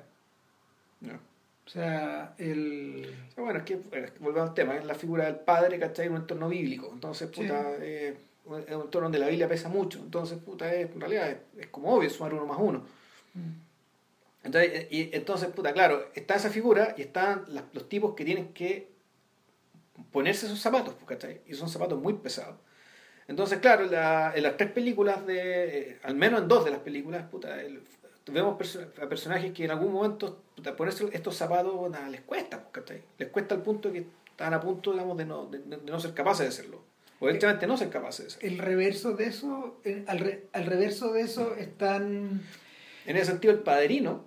No. 1.02 1.20
O 1.66 1.70
sea, 1.70 2.36
el... 2.38 3.06
O 3.30 3.34
sea, 3.34 3.44
Bueno, 3.44 3.60
es 3.60 3.66
que 3.66 3.78
volvemos 4.20 4.50
al 4.50 4.54
tema, 4.54 4.76
es 4.78 4.86
la 4.86 4.96
figura 4.96 5.26
del 5.26 5.38
padre, 5.38 5.80
¿cachai? 5.80 6.08
En 6.08 6.12
un 6.14 6.18
entorno 6.22 6.50
bíblico. 6.50 6.90
Entonces, 6.94 7.30
Sí. 7.34 7.42
puta, 7.42 7.76
eh, 7.80 8.18
es 8.68 8.76
un 8.76 8.82
entorno 8.82 9.04
donde 9.06 9.20
la 9.20 9.28
Biblia 9.28 9.48
pesa 9.48 9.70
mucho. 9.70 10.00
Entonces, 10.00 10.38
puta, 10.40 10.74
es, 10.74 10.92
en 10.92 11.00
realidad 11.00 11.30
es, 11.30 11.38
es 11.58 11.68
como 11.68 11.94
obvio 11.96 12.10
sumar 12.10 12.34
uno 12.34 12.46
más 12.46 12.58
uno. 12.60 12.86
Entonces, 14.44 14.72
eh, 14.74 14.88
y, 14.92 15.16
entonces, 15.16 15.48
puta, 15.50 15.72
claro, 15.74 16.10
está 16.16 16.36
esa 16.36 16.50
figura 16.50 16.94
y 16.98 17.02
están 17.02 17.46
las- 17.48 17.64
los 17.74 17.88
tipos 17.88 18.14
que 18.14 18.26
tienen 18.26 18.54
que 18.54 18.90
ponerse 20.12 20.48
esos 20.48 20.60
zapatos, 20.60 20.96
pues, 20.96 21.06
¿cachai? 21.08 21.42
Y 21.48 21.54
son 21.54 21.70
zapatos 21.70 22.00
muy 22.02 22.14
pesados. 22.16 22.58
Entonces, 23.30 23.60
claro, 23.60 23.86
la- 23.86 24.34
en 24.36 24.44
las 24.44 24.58
tres 24.58 24.70
películas 24.72 25.26
de, 25.26 25.92
eh, 25.92 26.00
al 26.04 26.16
menos 26.16 26.42
en 26.42 26.50
dos 26.50 26.66
de 26.66 26.72
las 26.72 26.82
películas, 26.82 27.24
puta, 27.30 27.62
el- 27.62 27.82
vemos 28.28 28.56
a 29.02 29.08
personajes 29.10 29.52
que 29.52 29.66
en 29.66 29.72
algún 29.72 29.92
momento 29.94 30.44
ponerse 30.78 31.10
estos 31.12 31.36
zapatos 31.36 31.90
nada, 31.92 32.10
les 32.10 32.22
cuesta, 32.22 32.60
pues, 32.62 32.72
¿cachai? 32.72 33.02
Les 33.18 33.30
cuesta 33.30 33.56
al 33.56 33.62
punto 33.62 33.92
que 33.92 34.06
están 34.30 34.54
a 34.54 34.60
punto, 34.62 34.92
digamos, 34.94 35.18
de 35.18 35.26
no, 35.26 35.46
de, 35.48 35.60
de 35.60 35.78
no 35.78 36.00
ser 36.00 36.14
capaces 36.14 36.46
de 36.46 36.50
hacerlo. 36.50 36.82
O 37.20 37.28
directamente 37.28 37.68
no 37.68 37.78
ser 37.78 37.90
capaces 37.90 38.26
de 38.26 38.32
hacerlo. 38.34 38.50
El 38.50 38.58
reverso 38.60 39.14
de 39.14 39.26
eso, 39.26 39.80
el- 39.84 40.04
al, 40.08 40.20
re- 40.20 40.46
al 40.54 40.66
reverso 40.66 41.12
de 41.14 41.22
eso 41.22 41.56
están... 41.56 42.42
En 43.06 43.18
ese 43.18 43.32
sentido, 43.32 43.54
El 43.54 43.60
Padrino, 43.60 44.26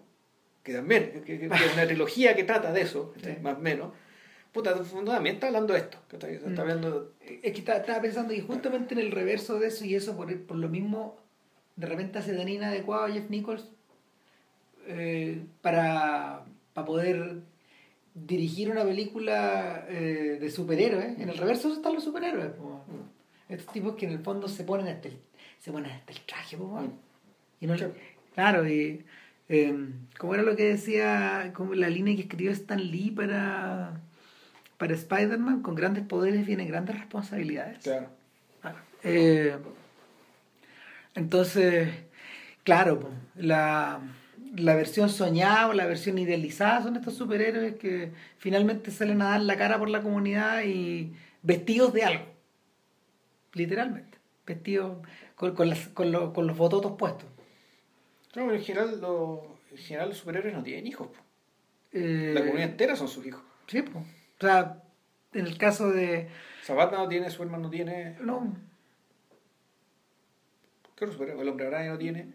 que 0.63 0.75
también 0.75 1.23
que, 1.25 1.47
es 1.47 1.73
una 1.75 1.87
trilogía 1.87 2.37
que 2.37 2.45
trata 2.45 2.73
de 2.73 2.83
eso, 2.83 3.15
Sí. 3.23 3.31
más 3.43 3.57
o 3.57 3.61
menos, 3.61 3.93
puta, 4.53 4.75
también 4.75 5.35
está 5.37 5.47
hablando 5.49 5.73
de 5.75 5.81
esto. 5.81 5.99
¿cachai? 6.09 6.35
Está 6.35 6.49
Mm. 6.51 6.61
hablando... 6.61 7.13
Es 7.21 7.53
que 7.53 7.59
estaba, 7.61 7.79
estaba 7.79 8.01
pensando 8.03 8.33
y 8.35 8.41
justamente 8.41 8.95
en 8.95 9.01
el 9.01 9.11
reverso 9.11 9.59
de 9.59 9.69
eso 9.69 9.85
y 9.87 9.95
eso 9.95 10.17
por, 10.17 10.35
por 10.43 10.57
lo 10.59 10.69
mismo 10.69 11.17
de 11.77 11.87
repente 11.87 12.19
hace 12.19 12.35
tan 12.35 12.49
inadecuado 12.49 13.05
a 13.05 13.11
Jeff 13.11 13.29
Nichols 13.29 13.71
eh, 14.87 15.45
para, 15.61 16.45
para 16.73 16.87
poder 16.87 17.41
dirigir 18.15 18.71
una 18.71 18.85
película 18.85 19.85
eh, 19.89 20.39
de 20.41 20.51
superhéroes. 20.51 21.19
En 21.19 21.29
el 21.29 21.37
reverso 21.37 21.73
están 21.73 21.95
los 21.95 22.05
superhéroes. 22.05 22.53
po. 22.53 22.83
Estos 23.49 23.73
tipos 23.73 23.95
que 23.95 24.07
en 24.07 24.13
el 24.13 24.19
fondo 24.21 24.49
se 24.49 24.65
ponen 24.65 24.89
hasta 24.89 25.09
el, 25.09 25.19
se 25.59 25.71
ponen 25.71 25.93
hasta 25.93 26.13
el 26.13 26.21
traje. 26.21 26.57
po, 26.57 26.83
y 27.61 27.67
no, 27.67 27.75
claro, 28.35 28.69
y 28.69 29.05
eh, 29.49 29.89
como 30.19 30.35
era 30.35 30.43
lo 30.43 30.57
que 30.57 30.65
decía, 30.65 31.53
como 31.55 31.75
la 31.75 31.89
línea 31.89 32.15
que 32.17 32.23
escribió 32.23 32.51
Stan 32.51 32.81
Lee 32.81 33.11
para, 33.11 34.01
para 34.77 34.95
Spider-Man, 34.95 35.63
con 35.63 35.75
grandes 35.75 36.05
poderes 36.05 36.47
vienen 36.47 36.69
grandes 36.69 36.97
responsabilidades. 36.99 37.83
Claro. 37.83 38.09
Eh, 39.05 39.57
entonces, 41.15 41.89
claro, 42.65 43.11
la, 43.37 44.01
la 44.57 44.75
versión 44.75 45.09
soñada 45.09 45.69
o 45.69 45.73
la 45.73 45.87
versión 45.87 46.19
idealizada 46.19 46.83
son 46.83 46.97
estos 46.97 47.15
superhéroes 47.15 47.77
que 47.77 48.13
finalmente 48.39 48.91
salen 48.91 49.23
a 49.23 49.31
dar 49.31 49.41
la 49.43 49.57
cara 49.57 49.79
por 49.79 49.89
la 49.89 50.03
comunidad 50.03 50.63
y 50.65 51.15
vestidos 51.43 51.93
de 51.93 52.05
algo. 52.05 52.25
Literalmente. 53.53 54.19
Vestidos 54.47 54.99
con, 55.35 55.55
con, 55.55 55.69
las- 55.69 55.89
con 55.89 56.13
lo- 56.13 56.33
con 56.33 56.47
los 56.47 56.57
bototos 56.57 56.93
puestos. 56.99 57.29
No, 58.35 58.53
en 58.53 58.63
general, 58.63 59.01
los, 59.01 59.41
en 59.73 59.79
general 59.79 60.09
los 60.11 60.19
superhéroes 60.19 60.55
no 60.55 60.63
tienen 60.63 60.87
hijos. 60.87 61.09
Eh, 61.93 62.33
La 62.35 62.41
comunidad 62.43 62.69
entera 62.71 62.95
son 62.97 63.09
sus 63.09 63.25
hijos. 63.27 63.43
Sí, 63.67 63.83
po. 63.83 63.99
O 64.01 64.41
sea, 64.41 64.83
en 65.33 65.47
el 65.47 65.57
caso 65.59 65.91
de... 65.91 66.29
Zapata 66.63 66.97
no 66.99 67.09
tiene, 67.09 67.31
Superman 67.31 67.63
no 67.63 67.71
tiene, 67.71 68.17
No, 68.21 68.55
¿qué 70.97 71.07
superhéroe? 71.07 71.43
El 71.43 71.49
hombre 71.49 71.67
araña 71.67 71.91
no 71.93 71.99
tiene, 71.99 72.33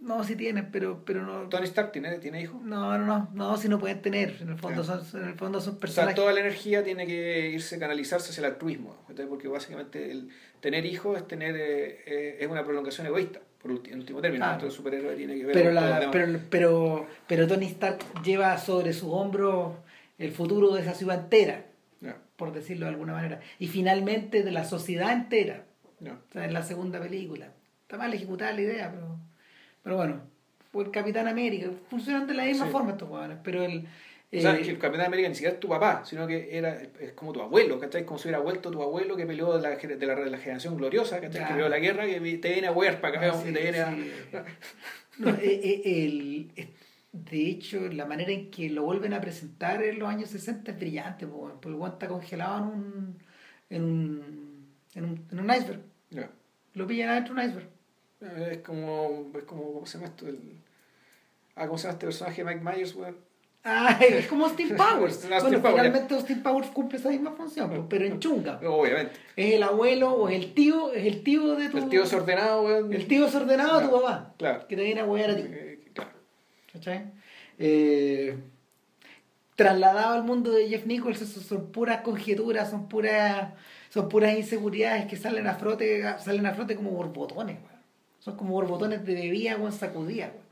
no, 0.00 0.22
sí 0.24 0.36
tienen, 0.36 0.70
pero, 0.70 1.02
pero 1.04 1.22
no... 1.24 1.48
Tony 1.48 1.64
Stark 1.64 1.90
tiene, 1.92 2.18
tiene 2.18 2.42
hijos. 2.42 2.60
No, 2.62 2.96
no, 2.98 3.04
no, 3.06 3.30
no, 3.32 3.56
si 3.56 3.68
no 3.68 3.78
pueden 3.78 4.02
tener. 4.02 4.36
En 4.40 4.50
el 4.50 4.58
fondo 4.58 4.82
Claro. 4.84 5.04
son, 5.04 5.22
en 5.22 5.28
el 5.30 5.34
fondo 5.36 5.60
son 5.60 5.78
O 5.82 5.86
sea, 5.86 6.14
toda 6.14 6.32
la 6.32 6.40
energía 6.40 6.84
tiene 6.84 7.06
que 7.06 7.50
irse, 7.50 7.78
canalizarse 7.78 8.30
hacia 8.30 8.40
el 8.42 8.52
altruismo, 8.52 8.96
porque 9.28 9.48
básicamente 9.48 10.10
el 10.10 10.28
tener 10.60 10.84
hijos 10.86 11.16
es 11.18 11.26
tener 11.26 11.56
eh, 11.56 12.02
eh, 12.06 12.36
es 12.40 12.48
una 12.48 12.64
prolongación 12.64 13.06
egoísta, 13.06 13.40
por 13.60 13.72
ulti- 13.72 13.90
en 13.92 13.98
último 14.00 14.20
término. 14.20 14.44
Claro. 14.44 14.54
Entonces 14.54 14.78
el 14.78 14.84
superhéroe 14.84 15.16
tiene 15.16 15.36
que 15.36 15.44
ver 15.46 15.54
pero, 15.54 15.72
la, 15.72 16.10
pero, 16.12 16.38
pero, 16.50 17.06
pero 17.26 17.46
Tony 17.46 17.66
Stark 17.66 17.98
lleva 18.22 18.56
sobre 18.58 18.92
sus 18.92 19.08
hombros 19.10 19.74
el 20.18 20.30
futuro 20.32 20.72
de 20.74 20.82
esa 20.82 20.94
ciudad 20.94 21.18
entera, 21.20 21.64
por 22.36 22.52
decirlo 22.52 22.84
de 22.86 22.92
alguna 22.92 23.14
manera. 23.14 23.40
Y 23.58 23.68
finalmente 23.68 24.42
de 24.42 24.50
la 24.52 24.64
sociedad 24.64 25.10
entera. 25.12 25.64
O 26.02 26.32
sea, 26.32 26.44
en 26.44 26.52
la 26.52 26.62
segunda 26.62 27.00
película. 27.00 27.48
Está 27.82 27.96
mal 27.96 28.12
ejecutada 28.12 28.52
la 28.52 28.60
idea, 28.60 28.90
pero, 28.92 29.18
pero 29.86 29.96
bueno. 29.98 30.20
Fue 30.72 30.82
el 30.82 30.90
Capitán 30.90 31.28
América. 31.28 31.70
Funcionan 31.88 32.26
de 32.26 32.34
la 32.34 32.44
misma 32.44 32.66
Sí. 32.66 32.72
forma 32.72 32.90
estos 32.90 33.08
hueones, 33.08 33.38
pero 33.44 33.62
el. 33.62 33.86
O 34.34 34.40
sea, 34.40 34.56
eh, 34.56 34.62
que 34.62 34.70
el 34.70 34.78
Capitán 34.78 35.06
América 35.06 35.28
ni 35.28 35.36
siquiera 35.36 35.54
es 35.54 35.60
tu 35.60 35.68
papá, 35.68 36.02
sino 36.04 36.26
que 36.26 36.48
era 36.58 36.82
es 37.00 37.12
como 37.12 37.32
tu 37.32 37.40
abuelo, 37.40 37.78
¿cachai? 37.78 38.04
Como 38.04 38.18
si 38.18 38.24
hubiera 38.26 38.40
vuelto 38.42 38.72
tu 38.72 38.82
abuelo 38.82 39.16
que 39.16 39.24
peleó 39.24 39.56
de 39.56 39.62
la, 39.62 39.76
de 39.76 40.06
la, 40.06 40.14
de 40.16 40.30
la 40.30 40.38
generación 40.38 40.76
gloriosa, 40.76 41.20
¿cachai? 41.20 41.46
Que 41.46 41.52
peleó 41.52 41.68
la 41.68 41.78
guerra, 41.78 42.04
que 42.04 42.20
te 42.38 42.48
viene 42.52 42.66
a 42.66 42.72
huear 42.72 43.00
para 43.00 43.16
acá, 43.18 43.32
Ah, 43.32 43.40
y 43.40 43.46
sí, 43.46 43.54
te 43.54 43.62
viene 43.62 43.78
a... 43.78 43.94
sí. 43.94 44.10
No, 45.18 45.30
eh, 45.30 45.36
eh, 45.40 45.82
el- 46.04 46.52
es- 46.56 46.68
de 47.12 47.46
hecho, 47.48 47.80
la 47.88 48.04
manera 48.04 48.30
en 48.32 48.50
que 48.50 48.68
lo 48.68 48.82
vuelven 48.82 49.14
a 49.14 49.20
presentar 49.22 49.82
en 49.82 49.98
los 50.00 50.08
años 50.08 50.28
60 50.28 50.72
es 50.72 50.78
brillante, 50.78 51.26
po, 51.26 51.48
porque 51.48 51.68
el 51.68 51.74
weón 51.76 51.92
está 51.92 52.08
congelado 52.08 52.58
en 52.58 52.64
un, 52.68 53.18
en 53.70 53.82
un, 53.84 54.66
en 54.94 55.04
un, 55.04 55.24
en 55.30 55.38
un 55.40 55.50
iceberg. 55.50 55.80
Lo 56.74 56.86
pillan 56.86 57.08
adentro 57.10 57.34
de 57.34 57.40
un 57.40 57.46
iceberg. 57.48 57.68
Es 58.20 58.58
como, 58.58 59.26
es 59.36 59.44
como, 59.44 59.72
¿cómo 59.74 59.86
se 59.86 59.98
llama 59.98 60.08
esto? 60.08 60.26
El... 60.28 60.38
Ah, 61.54 61.66
¿cómo 61.66 61.78
se 61.78 61.84
llama 61.84 61.92
este 61.94 62.06
personaje 62.06 62.44
Mike 62.44 62.60
Myers, 62.60 62.94
weón? 62.94 63.16
Ah, 63.68 63.98
es 64.00 64.26
como 64.28 64.44
Austin 64.46 64.68
Powers. 64.76 65.28
Bueno, 65.28 65.40
Powers, 65.60 65.74
finalmente 65.74 66.14
Austin 66.14 66.42
Powers 66.42 66.68
cumple 66.68 66.98
esa 66.98 67.10
misma 67.10 67.32
función, 67.32 67.68
po, 67.68 67.86
pero 67.88 68.06
en 68.06 68.20
chunga. 68.20 68.60
Obviamente. 68.64 69.16
Es 69.34 69.54
el 69.54 69.62
abuelo 69.62 70.12
o 70.12 70.28
es 70.28 70.36
el 70.36 70.54
tío, 70.54 70.92
es 70.92 71.04
el 71.04 71.22
tío 71.22 71.56
de 71.56 71.68
tu... 71.68 71.78
El 71.78 71.88
tío 71.88 72.02
desordenado, 72.02 72.62
weón. 72.62 72.92
el 72.92 73.06
tío 73.06 73.24
desordenado 73.24 73.80
de 73.80 73.86
tu 73.86 73.92
papá, 73.92 74.34
Claro. 74.38 74.66
que 74.68 74.76
te 74.76 74.82
viene 74.84 75.00
a 75.00 75.04
huear 75.04 75.30
a 75.30 75.36
ti. 75.36 75.42
Eh, 75.46 75.90
claro. 75.92 76.10
¿Cachai? 76.72 77.12
Eh, 77.58 78.38
trasladado 79.56 80.14
al 80.14 80.22
mundo 80.22 80.52
de 80.52 80.68
Jeff 80.68 80.86
Nichols, 80.86 81.20
eso 81.22 81.40
son 81.40 81.72
puras 81.72 82.02
conjeturas, 82.02 82.70
son 82.70 82.88
puras, 82.88 83.52
son 83.90 84.08
puras 84.08 84.36
inseguridades 84.36 85.06
que 85.06 85.16
salen 85.16 85.46
a 85.46 85.54
frote, 85.54 86.02
salen 86.18 86.46
a 86.46 86.54
como 86.76 86.90
borbotones, 86.90 87.56
weón. 87.56 87.75
Son 88.26 88.36
como 88.36 88.54
borbotones 88.54 89.04
de 89.06 89.14
bebida 89.14 89.56
con 89.56 89.70
sacudida, 89.70 90.26
weón. 90.34 90.44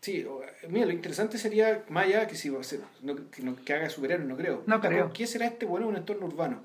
Sí, 0.00 0.24
o- 0.24 0.40
mira, 0.70 0.86
lo 0.86 0.92
interesante 0.92 1.36
sería, 1.36 1.84
más 1.90 2.06
allá 2.06 2.26
que 2.26 2.36
si 2.36 2.48
va 2.48 2.60
a 2.60 2.62
ser- 2.64 2.80
no, 3.02 3.14
que, 3.30 3.42
no- 3.42 3.54
que 3.54 3.74
haga 3.74 3.90
superhéroe, 3.90 4.24
no 4.26 4.34
creo. 4.34 4.62
No 4.66 4.80
creo. 4.80 5.12
¿Qué 5.12 5.26
será 5.26 5.44
este 5.44 5.66
bueno 5.66 5.84
en 5.86 5.90
un 5.90 5.96
entorno 5.98 6.24
urbano? 6.24 6.62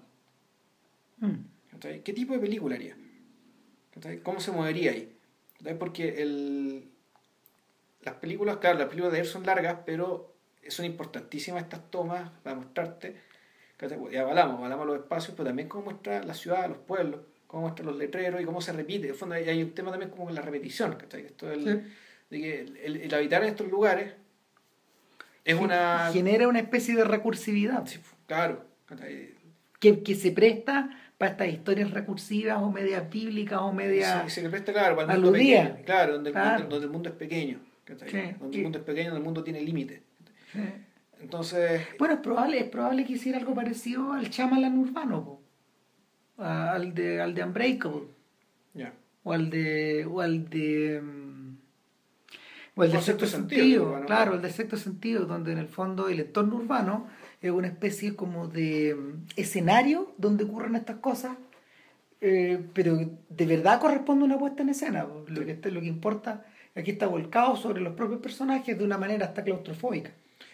Mm. 1.18 1.36
¿Qué 1.82 2.14
tipo 2.14 2.32
de 2.34 2.40
película 2.40 2.76
haría? 2.76 2.96
¿Cómo 4.24 4.40
se 4.40 4.54
movería 4.54 4.92
ahí? 4.92 5.18
Porque 5.78 6.22
el, 6.22 6.90
las 8.04 8.16
películas, 8.16 8.58
claro, 8.58 8.80
las 8.80 8.88
películas 8.88 9.12
de 9.12 9.20
ayer 9.20 9.30
son 9.30 9.46
largas, 9.46 9.80
pero 9.86 10.34
son 10.70 10.86
importantísimas 10.86 11.64
estas 11.64 11.92
tomas 11.92 12.30
para 12.42 12.56
mostrarte. 12.56 13.18
¿cachai? 13.76 14.00
Ya 14.14 14.22
hablamos 14.22 14.62
de 14.70 14.86
los 14.86 14.96
espacios, 14.96 15.34
pero 15.36 15.48
también 15.50 15.68
cómo 15.68 15.84
muestra 15.86 16.24
la 16.24 16.34
ciudad, 16.36 16.70
los 16.70 16.78
pueblos, 16.78 17.20
cómo 17.52 17.64
muestra 17.64 17.84
los 17.86 17.98
letreros 17.98 18.42
y 18.42 18.46
cómo 18.46 18.62
se 18.62 18.72
repite. 18.72 19.08
En 19.08 19.12
el 19.12 19.16
fondo 19.18 19.36
hay, 19.36 19.50
hay 19.50 19.62
un 19.62 19.72
tema 19.72 19.92
también 19.92 20.10
como 20.10 20.30
la 20.32 20.42
repetición, 20.42 20.96
¿cachai? 20.96 21.26
Esto 21.26 21.48
del- 21.48 21.64
Sí. 21.84 21.92
de 22.30 22.40
que 22.42 22.60
el, 22.62 22.78
el- 22.78 22.96
el 23.02 23.14
habitar 23.14 23.44
en 23.44 23.50
estos 23.50 23.70
lugares 23.70 24.14
es 25.44 25.56
una... 25.60 26.10
Genera 26.14 26.48
una 26.48 26.60
especie 26.60 26.96
de 26.96 27.04
recursividad 27.04 27.86
Sí, 27.86 28.00
claro, 28.26 28.64
que, 29.82 30.02
que 30.02 30.16
se 30.16 30.32
presta 30.32 30.90
para 31.18 31.32
estas 31.32 31.50
historias 31.50 31.92
recursivas 31.92 32.58
o 32.62 32.72
medias 32.72 33.10
bíblicas 33.10 33.60
o 33.60 33.74
medias... 33.74 34.32
Se, 34.34 34.42
se 34.42 34.50
presta 34.50 34.72
claro 34.72 34.96
para 34.96 35.14
el 35.14 35.20
mundo 35.20 35.34
pequeño, 35.38 35.78
claro, 35.86 36.14
donde, 36.14 36.30
el- 36.30 36.34
Claro. 36.34 36.50
donde- 36.60 36.70
donde 36.70 36.86
el 36.86 36.92
mundo 36.94 37.10
es 37.10 37.16
pequeño, 37.16 37.60
¿cachai? 37.84 38.10
Sí. 38.10 38.18
donde 38.40 38.58
el 38.58 38.64
mundo 38.64 38.78
es 38.80 38.86
pequeño, 38.86 39.06
donde 39.10 39.20
el 39.20 39.26
mundo 39.26 39.44
tiene 39.44 39.60
límites. 39.62 40.00
Entonces, 41.20 41.82
Bueno, 42.00 42.14
es 42.16 42.20
probable, 42.22 42.60
es 42.60 42.70
probable 42.70 43.04
que 43.06 43.14
hiciera 43.14 43.38
algo 43.38 43.54
parecido 43.54 44.14
al 44.14 44.30
Chamalan 44.30 44.78
urbano, 44.78 45.24
po. 45.26 45.41
A- 46.42 46.74
al 46.74 46.94
de 46.94 47.22
al 47.22 47.34
de 47.36 47.44
Unbreakable, 47.44 48.04
ya. 48.74 48.94
o 49.24 49.32
al 49.34 49.50
de 49.50 50.06
o 50.06 50.22
al 50.22 50.50
de 50.50 51.02
mm, 51.02 51.56
o 52.76 52.84
el 52.84 52.92
de 52.92 53.02
sexto 53.02 53.26
sentido, 53.28 53.62
sentido, 53.62 53.84
urbano, 53.86 54.06
claro, 54.06 54.34
el 54.36 54.42
de 54.42 54.50
sexto 54.50 54.78
sentido, 54.78 55.26
donde 55.26 55.52
en 55.52 55.58
el 55.60 55.68
fondo 55.68 56.08
el 56.10 56.20
entorno 56.22 56.56
urbano 56.56 57.08
es 57.42 57.52
una 57.52 57.68
especie 57.68 58.16
como 58.16 58.48
de 58.48 58.96
mm, 58.96 59.26
escenario 59.36 60.14
donde 60.18 60.44
ocurren 60.46 60.76
estas 60.76 60.98
cosas 60.98 61.38
eh, 62.24 62.60
pero 62.76 62.98
de 63.30 63.46
verdad 63.48 63.80
corresponde 63.82 64.24
una 64.26 64.38
puesta 64.38 64.62
en 64.62 64.70
escena. 64.70 65.08
Lo 65.28 65.44
que, 65.44 65.72
lo 65.72 65.82
que 65.82 65.88
importa, 65.88 66.46
aquí 66.76 66.92
está 66.92 67.08
volcado 67.08 67.56
sobre 67.56 67.82
los 67.82 67.96
propios 67.96 68.22
personajes 68.22 68.78
de 68.78 68.84
una 68.84 69.00
manera 69.00 69.26
hasta 69.26 69.44
claustrofóbica. 69.44 70.12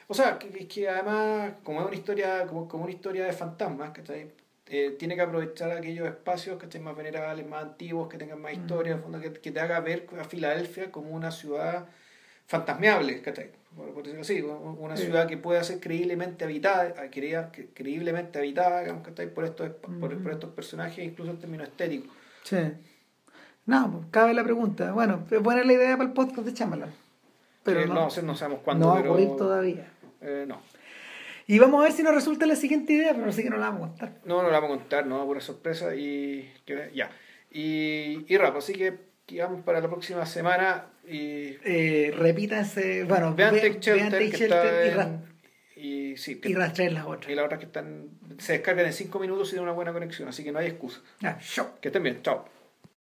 O 0.08 0.14
sea, 0.14 0.40
que, 0.40 0.66
que 0.66 0.88
además, 0.88 1.56
como 1.64 1.82
es 1.82 1.88
una 1.88 1.96
historia, 1.98 2.48
como, 2.48 2.70
como 2.70 2.84
una 2.86 2.94
historia 2.94 3.26
de 3.26 3.34
fantasmas, 3.34 3.92
que 3.92 4.02
eh, 4.70 4.96
tiene 5.00 5.16
que 5.16 5.22
aprovechar 5.22 5.72
aquellos 5.72 6.08
espacios 6.08 6.58
que 6.58 6.66
estén 6.66 6.84
más 6.84 6.96
venerables, 6.96 7.48
más 7.48 7.64
antiguos, 7.64 8.10
que 8.10 8.18
tengan 8.18 8.42
más 8.42 8.54
historia, 8.54 9.02
que, 9.22 9.34
que, 9.34 9.52
te 9.52 9.60
haga 9.60 9.80
ver 9.80 10.08
a 10.20 10.24
Filadelfia 10.26 10.92
como 10.92 11.12
una 11.12 11.32
ciudad 11.32 11.88
fantasmeable, 12.48 13.22
¿cachai? 13.22 13.52
Por, 13.76 14.04
decirlo 14.04 14.22
así, 14.22 14.42
una 14.42 14.98
ciudad 14.98 15.28
que 15.28 15.38
pueda 15.38 15.64
ser 15.64 15.80
creíblemente 15.80 16.46
habitada, 16.46 16.96
creíblemente 17.74 18.40
habitada, 18.40 18.82
digamos, 18.82 19.08
Por 19.36 19.46
estos, 19.46 19.70
por, 19.70 20.32
estos 20.32 20.50
personajes, 20.52 21.06
incluso 21.06 21.32
en 21.32 21.38
términos 21.38 21.68
estéticos. 21.68 22.12
Sí. 22.44 22.58
No, 23.68 23.92
pues, 23.92 24.06
cabe 24.10 24.34
la 24.34 24.44
pregunta. 24.44 24.94
Bueno, 24.94 25.26
buena 25.42 25.64
la 25.64 25.74
idea 25.74 25.96
para 25.96 26.10
el 26.10 26.14
podcast 26.14 26.48
de 26.48 26.54
Chamalan. 26.54 26.92
Pero 27.64 27.86
no, 27.86 27.94
no, 27.94 28.22
no, 28.24 28.36
sabemos 28.36 28.64
cuándo. 28.64 28.88
No 28.88 28.94
va 28.94 29.00
a 29.00 29.04
ocurrir 29.04 29.36
todavía. 29.38 29.92
Eh, 30.22 30.46
no. 30.48 30.60
Y 31.48 31.60
vamos 31.60 31.80
a 31.80 31.84
ver 31.86 31.94
si 31.94 32.04
nos 32.04 32.14
resulta 32.14 32.46
la 32.46 32.58
siguiente 32.58 32.94
idea, 32.94 33.14
pero 33.14 33.26
no 33.26 33.32
sé 33.32 33.42
que 33.42 33.50
no 33.50 33.58
la 33.58 33.70
vamos 33.70 33.86
a 33.86 33.88
contar. 33.88 34.22
No, 34.26 34.44
no 34.44 34.52
la 34.52 34.60
vamos 34.60 34.76
a 34.76 34.80
contar, 34.80 35.06
no, 35.08 35.26
pura 35.26 35.40
sorpresa 35.40 35.96
y 35.96 36.52
ya. 36.94 37.10
Y, 37.50 38.26
y 38.28 38.38
rap, 38.38 38.58
así 38.58 38.74
que 38.74 38.98
vamos 39.40 39.64
para 39.64 39.80
la 39.80 39.88
próxima 39.88 40.26
semana 40.26 40.88
y 41.08 41.58
eh, 41.64 42.14
repítanse, 42.16 43.06
bueno, 43.06 43.34
vean 43.34 43.56
Tech 43.56 43.80
Shelter, 43.80 44.22
y, 45.76 46.12
y, 46.12 46.18
sí, 46.18 46.42
y 46.44 46.54
las 46.54 46.72
otras. 47.06 47.32
Y 47.32 47.36
las 47.36 47.46
otras 47.46 47.60
que 47.60 47.66
están 47.66 48.10
se 48.40 48.54
descargan 48.54 48.86
en 48.86 48.94
5 48.94 49.20
minutos 49.20 49.48
y 49.48 49.52
tienen 49.52 49.64
una 49.64 49.74
buena 49.74 49.94
conexión, 49.94 50.28
así 50.28 50.44
que 50.44 50.52
no 50.52 50.60
hay 50.60 50.68
excusa. 50.68 51.02
Ah. 51.24 51.38
Que 51.80 51.88
estén 51.88 52.04
bien, 52.04 52.22
chao. 52.24 52.46